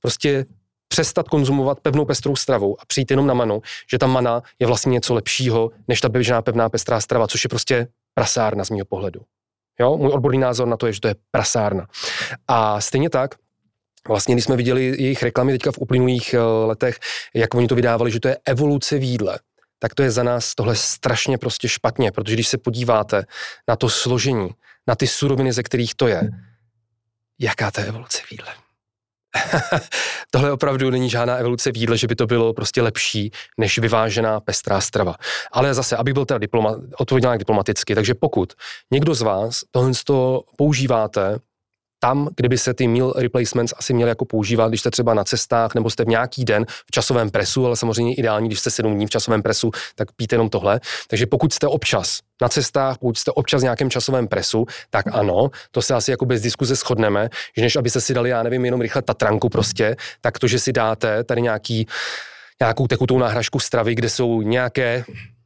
prostě 0.02 0.46
přestat 0.88 1.30
konzumovat 1.30 1.80
pevnou 1.80 2.06
pestrou 2.06 2.36
stravu 2.36 2.76
a 2.82 2.86
přijít 2.86 3.12
jenom 3.12 3.28
na 3.28 3.34
manu, 3.34 3.62
že 3.92 3.98
ta 3.98 4.08
mana 4.08 4.42
je 4.60 4.68
vlastně 4.68 4.92
něco 4.92 5.14
lepšího, 5.14 5.72
než 5.88 6.02
ta 6.02 6.10
běžná 6.10 6.42
pevná 6.42 6.70
pestrá 6.70 7.02
strava, 7.02 7.28
což 7.28 7.44
je 7.44 7.50
prostě 7.50 7.88
prasárna 8.14 8.66
z 8.66 8.70
mého 8.70 8.86
pohledu. 8.86 9.22
Jo? 9.80 9.98
Můj 9.98 10.12
odborný 10.12 10.40
názor 10.40 10.68
na 10.68 10.78
to 10.78 10.88
je, 10.88 10.94
že 10.94 11.02
to 11.02 11.08
je 11.08 11.16
prasárna. 11.32 11.88
A 12.48 12.82
stejně 12.82 13.10
tak, 13.10 13.36
Vlastně, 14.08 14.36
když 14.36 14.46
jsme 14.46 14.56
viděli 14.56 14.84
jejich 14.86 15.24
reklamy 15.24 15.52
teďka 15.52 15.72
v 15.72 15.78
uplynulých 15.78 16.34
eh, 16.34 16.40
letech, 16.42 17.00
jak 17.34 17.54
oni 17.54 17.68
to 17.68 17.76
vydávali, 17.76 18.12
že 18.12 18.20
to 18.20 18.28
je 18.28 18.38
evoluce 18.46 18.98
v 18.98 19.04
jídle, 19.04 19.40
tak 19.80 19.96
to 19.96 20.04
je 20.04 20.12
za 20.12 20.24
nás 20.24 20.56
tohle 20.56 20.76
strašně 20.76 21.38
prostě 21.38 21.70
špatně, 21.70 22.12
protože 22.12 22.34
když 22.34 22.48
se 22.48 22.58
podíváte 22.58 23.24
na 23.68 23.76
to 23.76 23.90
složení, 23.90 24.50
na 24.88 24.96
ty 24.96 25.08
suroviny, 25.08 25.54
ze 25.54 25.64
kterých 25.64 25.96
to 25.96 26.08
je, 26.08 26.30
jaká 27.40 27.72
to 27.72 27.82
je 27.82 27.88
evoluce 27.88 28.22
v 28.26 28.32
jídle? 28.32 28.48
Tohle 30.32 30.52
opravdu 30.52 30.90
není 30.90 31.10
žádná 31.10 31.36
evoluce 31.36 31.72
v 31.72 31.78
jídle, 31.78 31.98
že 31.98 32.08
by 32.08 32.16
to 32.16 32.28
bylo 32.28 32.54
prostě 32.54 32.82
lepší 32.82 33.32
než 33.58 33.80
vyvážená 33.80 34.40
pestrá 34.40 34.82
strava. 34.82 35.16
Ale 35.52 35.74
zase, 35.74 35.98
aby 35.98 36.14
byl 36.14 36.26
teda 36.26 36.38
diploma, 36.38 36.76
odpověděl 36.98 37.38
diplomaticky, 37.38 37.96
takže 37.96 38.14
pokud 38.14 38.54
někdo 38.92 39.14
z 39.14 39.22
vás 39.22 39.64
tohle 39.72 39.92
používáte 40.58 41.40
tam, 42.00 42.30
kdyby 42.38 42.58
se 42.58 42.74
ty 42.74 42.88
meal 42.88 43.14
replacements 43.18 43.74
asi 43.78 43.94
měly 43.94 44.10
jako 44.10 44.26
používat, 44.26 44.68
když 44.68 44.80
jste 44.80 44.92
třeba 44.92 45.14
na 45.14 45.24
cestách 45.24 45.76
nebo 45.76 45.90
jste 45.90 46.06
v 46.06 46.08
nějaký 46.08 46.46
den 46.46 46.66
v 46.70 46.92
časovém 46.92 47.30
presu, 47.30 47.66
ale 47.66 47.76
samozřejmě 47.76 48.16
ideální, 48.16 48.50
když 48.50 48.60
jste 48.60 48.72
sedm 48.72 48.94
dní 48.94 49.06
v 49.06 49.10
časovém 49.10 49.42
presu, 49.42 49.72
tak 49.96 50.12
píte 50.12 50.36
jenom 50.36 50.50
tohle. 50.50 50.80
Takže 51.08 51.26
pokud 51.26 51.54
jste 51.54 51.68
občas 51.68 52.20
na 52.42 52.50
cestách, 52.50 52.98
pokud 52.98 53.18
jste 53.18 53.32
občas 53.32 53.62
v 53.62 53.64
nějakém 53.64 53.90
časovém 53.90 54.28
presu, 54.28 54.66
tak 54.90 55.06
ano, 55.12 55.50
to 55.72 55.82
se 55.82 55.94
asi 55.94 56.12
jako 56.12 56.26
bez 56.26 56.42
diskuze 56.42 56.76
shodneme, 56.76 57.30
že 57.58 57.64
než 57.64 57.76
abyste 57.76 58.02
si 58.02 58.14
dali, 58.14 58.30
já 58.30 58.44
nevím, 58.44 58.66
jenom 58.66 58.82
rychle 58.82 59.02
tatranku 59.02 59.50
prostě, 59.50 59.96
tak 60.22 60.40
to, 60.40 60.48
že 60.48 60.60
si 60.60 60.74
dáte 60.74 61.24
tady 61.24 61.42
nějaký 61.42 61.88
nějakou 62.62 62.88
tekutou 62.88 63.20
náhražku 63.20 63.60
stravy, 63.60 63.96
kde 63.96 64.10
jsou 64.10 64.42
nějaké 64.42 65.06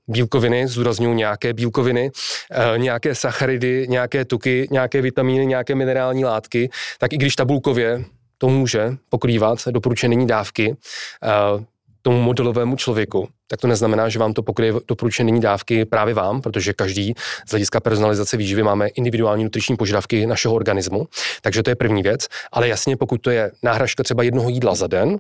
bílkoviny, 0.09 0.67
zdůraznuju 0.67 1.13
nějaké 1.13 1.53
bílkoviny, 1.53 2.11
e, 2.51 2.77
nějaké 2.77 3.15
sacharidy, 3.15 3.85
nějaké 3.89 4.25
tuky, 4.25 4.67
nějaké 4.71 5.01
vitamíny, 5.01 5.45
nějaké 5.45 5.75
minerální 5.75 6.25
látky, 6.25 6.69
tak 6.97 7.13
i 7.13 7.17
když 7.17 7.35
tabulkově 7.35 8.05
to 8.37 8.49
může 8.49 8.97
pokrývat 9.09 9.67
doporučené 9.67 10.25
dávky 10.25 10.75
e, 11.23 11.65
tomu 12.01 12.21
modelovému 12.21 12.75
člověku, 12.75 13.27
tak 13.47 13.59
to 13.59 13.67
neznamená, 13.67 14.09
že 14.09 14.19
vám 14.19 14.33
to 14.33 14.43
pokryje 14.43 14.73
doporučené 14.87 15.39
dávky 15.39 15.85
právě 15.85 16.13
vám, 16.13 16.41
protože 16.41 16.73
každý 16.73 17.13
z 17.47 17.51
hlediska 17.51 17.79
personalizace 17.79 18.37
výživy 18.37 18.63
máme 18.63 18.87
individuální 18.87 19.43
nutriční 19.43 19.77
požadavky 19.77 20.25
našeho 20.25 20.53
organismu. 20.53 21.07
Takže 21.41 21.63
to 21.63 21.69
je 21.69 21.75
první 21.75 22.03
věc. 22.03 22.27
Ale 22.51 22.67
jasně, 22.67 22.97
pokud 22.97 23.21
to 23.21 23.29
je 23.29 23.51
náhražka 23.63 24.03
třeba 24.03 24.23
jednoho 24.23 24.49
jídla 24.49 24.75
za 24.75 24.87
den, 24.87 25.19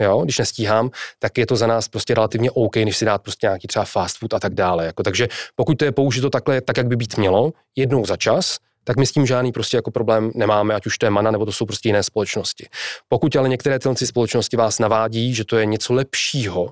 jo, 0.00 0.20
když 0.24 0.38
nestíhám, 0.38 0.90
tak 1.18 1.38
je 1.38 1.46
to 1.46 1.56
za 1.56 1.66
nás 1.66 1.88
prostě 1.88 2.14
relativně 2.14 2.50
OK, 2.50 2.76
než 2.76 2.96
si 2.96 3.04
dát 3.04 3.22
prostě 3.22 3.46
nějaký 3.46 3.68
třeba 3.68 3.84
fast 3.84 4.18
food 4.18 4.34
a 4.34 4.40
tak 4.40 4.54
dále. 4.54 4.86
Jako, 4.86 5.02
takže 5.02 5.28
pokud 5.54 5.78
to 5.78 5.84
je 5.84 5.92
použito 5.92 6.30
takhle, 6.30 6.60
tak, 6.60 6.76
jak 6.76 6.86
by 6.86 6.96
být 6.96 7.16
mělo, 7.16 7.52
jednou 7.76 8.06
za 8.06 8.16
čas, 8.16 8.58
tak 8.84 8.96
my 8.96 9.06
s 9.06 9.12
tím 9.12 9.26
žádný 9.26 9.52
prostě 9.52 9.76
jako 9.76 9.90
problém 9.90 10.30
nemáme, 10.34 10.74
ať 10.74 10.86
už 10.86 10.98
to 10.98 11.06
je 11.06 11.10
mana, 11.10 11.30
nebo 11.30 11.44
to 11.44 11.52
jsou 11.52 11.66
prostě 11.66 11.88
jiné 11.88 12.02
společnosti. 12.02 12.68
Pokud 13.08 13.36
ale 13.36 13.48
některé 13.48 13.78
tyhle 13.78 13.96
společnosti 13.96 14.56
vás 14.56 14.78
navádí, 14.78 15.34
že 15.34 15.44
to 15.44 15.56
je 15.56 15.66
něco 15.66 15.94
lepšího, 15.94 16.70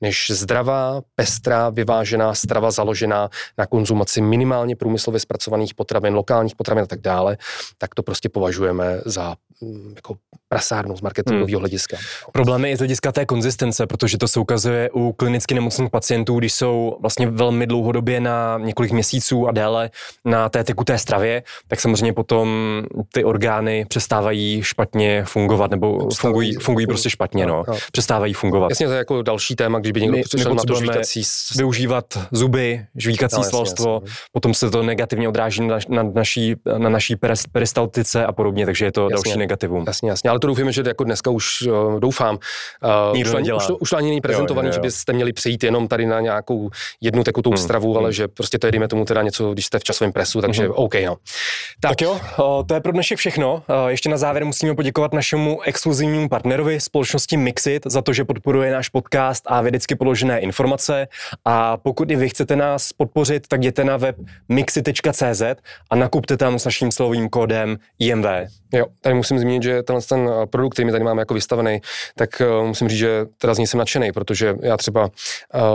než 0.00 0.30
zdravá, 0.30 1.00
pestrá, 1.14 1.70
vyvážená 1.70 2.34
strava 2.34 2.70
založená 2.70 3.30
na 3.58 3.66
konzumaci 3.66 4.20
minimálně 4.20 4.76
průmyslově 4.76 5.20
zpracovaných 5.20 5.74
potravin, 5.74 6.14
lokálních 6.14 6.56
potravin 6.56 6.84
a 6.84 6.86
tak 6.86 7.00
dále, 7.00 7.38
tak 7.78 7.94
to 7.94 8.02
prostě 8.02 8.28
považujeme 8.28 9.00
za 9.04 9.36
jako 9.96 10.16
prasárnu 10.48 10.96
z 10.96 11.00
marketingového 11.00 11.46
hmm. 11.46 11.58
hlediska. 11.58 11.96
Problém 12.32 12.64
je 12.64 12.70
i 12.70 12.76
z 12.76 12.78
hlediska 12.78 13.12
té 13.12 13.26
konzistence, 13.26 13.86
protože 13.86 14.18
to 14.18 14.28
se 14.28 14.40
ukazuje 14.40 14.90
u 14.90 15.12
klinicky 15.12 15.54
nemocných 15.54 15.90
pacientů, 15.90 16.38
když 16.38 16.52
jsou 16.52 16.96
vlastně 17.00 17.30
velmi 17.30 17.66
dlouhodobě 17.66 18.20
na 18.20 18.58
několik 18.58 18.92
měsíců 18.92 19.48
a 19.48 19.52
déle 19.52 19.90
na 20.24 20.48
té 20.48 20.64
tekuté 20.64 20.98
stravě, 20.98 21.42
tak 21.68 21.80
samozřejmě 21.80 22.12
potom 22.12 22.48
ty 23.12 23.24
orgány 23.24 23.86
přestávají 23.88 24.62
špatně 24.62 25.24
fungovat 25.24 25.70
nebo 25.70 26.08
fungují, 26.10 26.54
fungují 26.54 26.86
prostě 26.86 27.10
špatně, 27.10 27.46
no. 27.46 27.64
Přestávají 27.92 28.34
fungovat. 28.34 28.70
Jasně, 28.70 28.86
to 28.86 28.92
je 28.92 28.98
jako 28.98 29.22
další 29.22 29.56
téma, 29.56 29.78
když 29.78 29.92
by 29.92 30.00
někdo 30.00 30.18
přišel 30.22 30.54
na 30.54 30.62
to 30.62 30.74
žvíkací... 30.74 31.22
využívat 31.56 32.04
zuby, 32.32 32.86
žvíkací 32.96 33.36
no, 33.36 33.44
svalstvo, 33.44 34.00
jasně. 34.04 34.16
potom 34.32 34.54
se 34.54 34.70
to 34.70 34.82
negativně 34.82 35.28
odráží 35.28 35.66
na, 35.66 35.78
na 35.88 36.02
naší, 36.02 36.54
na 36.78 36.88
naší 36.88 37.16
peristaltice 37.52 38.26
a 38.26 38.32
podobně, 38.32 38.66
takže 38.66 38.84
je 38.84 38.92
to 38.92 39.08
jasně, 39.10 39.14
další 39.14 39.38
negativum. 39.48 39.84
Jasně, 39.86 40.10
jasně, 40.10 40.30
ale 40.30 40.38
to 40.38 40.46
doufáme, 40.46 40.72
že 40.72 40.82
jako 40.86 41.04
dneska 41.04 41.30
už 41.30 41.62
uh, 41.62 42.00
doufám. 42.00 42.38
Uh, 43.12 43.20
už, 43.20 43.30
to, 43.30 43.56
už, 43.56 43.66
to, 43.66 43.76
už 43.76 43.90
to 43.90 43.96
ani 43.96 44.08
není 44.08 44.20
prezentovaný, 44.20 44.66
jo, 44.66 44.70
jo, 44.70 44.72
jo. 44.72 44.74
že 44.74 44.80
byste 44.80 45.12
měli 45.12 45.32
přijít 45.32 45.64
jenom 45.64 45.88
tady 45.88 46.06
na 46.06 46.20
nějakou 46.20 46.70
jednu 47.00 47.24
tekutou 47.24 47.50
hmm, 47.50 47.56
stravu, 47.56 47.88
hmm. 47.88 47.98
ale 47.98 48.12
že 48.12 48.28
prostě 48.28 48.58
to 48.58 48.66
je, 48.66 48.72
dejme 48.72 48.88
tomu 48.88 49.04
teda 49.04 49.22
něco, 49.22 49.52
když 49.52 49.66
jste 49.66 49.78
v 49.78 49.84
časovém 49.84 50.12
presu, 50.12 50.40
takže 50.40 50.62
hmm. 50.62 50.72
OK, 50.76 50.94
no. 51.06 51.16
Tak, 51.80 51.90
tak 51.90 52.00
jo, 52.00 52.12
uh, 52.12 52.66
to 52.66 52.74
je 52.74 52.80
pro 52.80 52.92
dnešek 52.92 53.18
všechno. 53.18 53.62
Ještě 53.88 54.08
na 54.08 54.16
závěr 54.16 54.44
musíme 54.44 54.74
poděkovat 54.74 55.12
našemu 55.12 55.62
exkluzivnímu 55.62 56.28
partnerovi 56.28 56.80
společnosti 56.80 57.36
Mixit 57.36 57.82
za 57.86 58.02
to, 58.02 58.12
že 58.12 58.24
podporuje 58.24 58.72
náš 58.72 58.88
podcast 58.88 59.42
a 59.46 59.60
vědecky 59.60 59.94
položené 59.94 60.40
informace. 60.40 61.08
A 61.44 61.76
pokud 61.76 62.10
i 62.10 62.16
vy 62.16 62.28
chcete 62.28 62.56
nás 62.56 62.92
podpořit, 62.92 63.48
tak 63.48 63.60
jděte 63.60 63.84
na 63.84 63.96
web 63.96 64.16
mixit.cz 64.48 65.42
a 65.90 65.96
nakupte 65.96 66.36
tam 66.36 66.58
s 66.58 66.64
naším 66.64 66.92
slovým 66.92 67.28
kódem 67.28 67.78
IMV. 67.98 68.26
Jo, 68.72 68.86
tady 69.00 69.14
musím 69.14 69.38
zmínit, 69.38 69.62
že 69.62 69.82
tenhle 69.82 70.02
ten 70.02 70.30
eh, 70.42 70.46
produkt, 70.46 70.72
který 70.72 70.86
my 70.86 70.92
tady 70.92 71.04
máme 71.04 71.22
jako 71.22 71.34
vystavený, 71.34 71.80
tak 72.16 72.42
uh, 72.60 72.66
musím 72.66 72.88
říct, 72.88 72.98
že 72.98 73.26
teda 73.38 73.54
z 73.54 73.58
něj 73.58 73.66
jsem 73.66 73.78
nadšený, 73.78 74.12
protože 74.12 74.54
já 74.62 74.76
třeba 74.76 75.04
uh, 75.04 75.10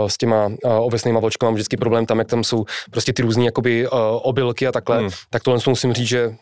s 0.06 0.16
těma 0.18 0.46
uh, 0.46 0.54
ovesnýma 0.64 1.20
vločkama 1.20 1.50
mám 1.50 1.54
vždycky 1.54 1.76
problém 1.76 2.06
tam, 2.06 2.18
jak 2.18 2.28
tam 2.28 2.44
jsou 2.44 2.64
prostě 2.90 3.12
ty 3.12 3.22
různé 3.22 3.44
jakoby 3.44 3.88
uh, 3.88 3.98
obilky 4.22 4.66
a 4.66 4.72
takhle, 4.72 4.98
hmm. 4.98 5.10
tak 5.30 5.42
tohle 5.42 5.60
musím 5.66 5.92
říct, 5.92 6.08
že 6.08 6.34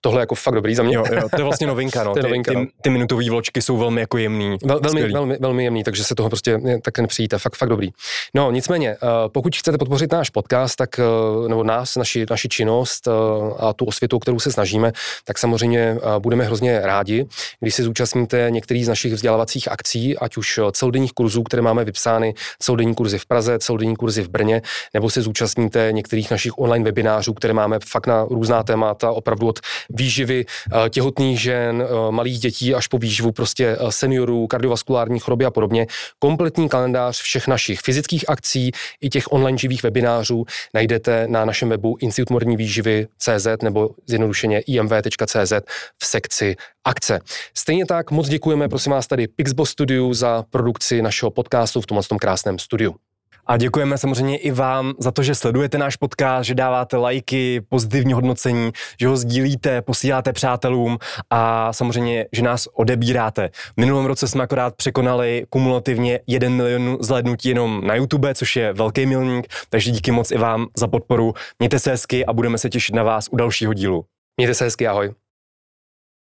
tohle 0.00 0.20
jako 0.20 0.34
fakt 0.34 0.54
dobrý 0.54 0.74
za 0.74 0.82
mě. 0.82 0.96
Jo, 0.96 1.04
jo, 1.12 1.28
to 1.30 1.36
je 1.36 1.44
vlastně 1.44 1.66
novinka, 1.72 2.04
no. 2.04 2.12
to 2.12 2.18
je 2.18 2.22
novinka, 2.22 2.52
ty, 2.52 2.56
no. 2.56 2.66
ty, 2.66 2.72
ty 2.82 2.90
minutové 2.90 3.30
vločky 3.30 3.62
jsou 3.62 3.76
velmi 3.76 4.00
jako 4.00 4.18
jemný. 4.18 4.56
Vel, 4.64 4.80
velmi, 4.80 5.12
velmi, 5.12 5.36
velmi 5.40 5.64
jemný, 5.64 5.84
takže 5.84 6.04
se 6.04 6.14
toho 6.14 6.28
prostě 6.28 6.60
tak 6.82 6.98
nepřijíte, 6.98 7.38
fakt, 7.38 7.56
fakt 7.56 7.68
dobrý. 7.68 7.90
No 8.34 8.50
nicméně, 8.50 8.96
uh, 9.02 9.08
pokud 9.28 9.56
chcete 9.56 9.78
podpořit 9.78 10.12
náš 10.12 10.30
podcast, 10.30 10.76
tak, 10.76 11.00
uh, 11.40 11.48
nebo 11.48 11.64
nás, 11.64 11.96
naši, 11.96 12.26
naši 12.30 12.48
činnost 12.48 13.06
uh, 13.06 13.14
a 13.58 13.72
tu 13.72 13.84
osvětu, 13.84 14.18
kterou 14.18 14.40
se 14.40 14.52
snažíme, 14.52 14.92
tak 15.24 15.38
samozřejmě 15.38 15.96
budeme 16.18 16.44
hrozně 16.44 16.80
rádi, 16.80 17.26
když 17.60 17.74
se 17.74 17.82
zúčastníte 17.82 18.46
některých 18.50 18.84
z 18.84 18.88
našich 18.88 19.12
vzdělávacích 19.12 19.70
akcí, 19.70 20.18
ať 20.18 20.36
už 20.36 20.60
celodenních 20.72 21.12
kurzů, 21.12 21.42
které 21.42 21.62
máme 21.62 21.84
vypsány, 21.84 22.34
celodenní 22.58 22.94
kurzy 22.94 23.18
v 23.18 23.26
Praze, 23.26 23.58
celodenní 23.58 23.96
kurzy 23.96 24.22
v 24.22 24.28
Brně, 24.28 24.62
nebo 24.94 25.10
se 25.10 25.22
zúčastníte 25.22 25.88
některých 25.92 26.30
našich 26.30 26.58
online 26.58 26.84
webinářů, 26.84 27.34
které 27.34 27.54
máme 27.54 27.78
fakt 27.88 28.06
na 28.06 28.24
různá 28.24 28.62
témata, 28.62 29.12
opravdu 29.12 29.48
od 29.48 29.60
výživy 29.98 30.44
eh, 30.46 30.90
těhotných 30.90 31.40
žen, 31.40 31.82
eh, 31.82 32.12
malých 32.12 32.38
dětí 32.38 32.74
až 32.74 32.86
po 32.86 32.98
výživu 32.98 33.32
prostě 33.32 33.66
eh, 33.66 33.92
seniorů, 33.92 34.46
kardiovaskulární 34.46 35.18
choroby 35.18 35.44
a 35.44 35.50
podobně. 35.50 35.86
Kompletní 36.18 36.68
kalendář 36.68 37.20
všech 37.20 37.48
našich 37.48 37.80
fyzických 37.80 38.30
akcí 38.30 38.70
i 39.00 39.10
těch 39.10 39.32
online 39.32 39.58
živých 39.58 39.82
webinářů 39.82 40.44
najdete 40.74 41.26
na 41.28 41.44
našem 41.44 41.68
webu 41.68 41.96
Institut 42.00 42.30
moderní 42.30 42.56
výživy 42.56 43.06
CZ 43.18 43.46
nebo 43.62 43.90
zjednodušeně 44.06 44.60
imv.cz 44.60 45.52
v 45.98 46.06
sekci 46.06 46.56
akce. 46.84 47.20
Stejně 47.54 47.86
tak 47.86 48.10
moc 48.10 48.28
děkujeme, 48.28 48.68
prosím 48.68 48.92
vás, 48.92 49.06
tady 49.06 49.28
Pixbo 49.28 49.66
Studio 49.66 50.14
za 50.14 50.44
produkci 50.50 51.02
našeho 51.02 51.30
podcastu 51.30 51.80
v 51.80 51.86
tomhle 51.86 52.04
tom 52.04 52.18
krásném 52.18 52.58
studiu. 52.58 53.07
A 53.48 53.56
děkujeme 53.56 53.98
samozřejmě 53.98 54.36
i 54.36 54.50
vám 54.50 54.94
za 54.98 55.10
to, 55.10 55.22
že 55.22 55.34
sledujete 55.34 55.78
náš 55.78 55.96
podcast, 55.96 56.46
že 56.46 56.54
dáváte 56.54 56.96
lajky, 56.96 57.60
pozitivní 57.68 58.12
hodnocení, 58.12 58.72
že 59.00 59.08
ho 59.08 59.16
sdílíte, 59.16 59.82
posíláte 59.82 60.32
přátelům 60.32 60.98
a 61.30 61.72
samozřejmě, 61.72 62.26
že 62.32 62.42
nás 62.42 62.68
odebíráte. 62.74 63.48
V 63.48 63.80
minulém 63.80 64.06
roce 64.06 64.28
jsme 64.28 64.44
akorát 64.44 64.76
překonali 64.76 65.46
kumulativně 65.50 66.20
1 66.26 66.48
milion 66.48 66.96
zhlédnutí 67.00 67.48
jenom 67.48 67.86
na 67.86 67.94
YouTube, 67.94 68.34
což 68.34 68.56
je 68.56 68.72
velký 68.72 69.06
milník, 69.06 69.46
takže 69.70 69.90
díky 69.90 70.10
moc 70.10 70.30
i 70.30 70.38
vám 70.38 70.66
za 70.76 70.86
podporu. 70.86 71.34
Mějte 71.58 71.78
se 71.78 71.90
hezky 71.90 72.26
a 72.26 72.32
budeme 72.32 72.58
se 72.58 72.70
těšit 72.70 72.94
na 72.94 73.02
vás 73.02 73.28
u 73.30 73.36
dalšího 73.36 73.74
dílu. 73.74 74.04
Mějte 74.36 74.54
se 74.54 74.64
hezky, 74.64 74.86
ahoj. 74.86 75.27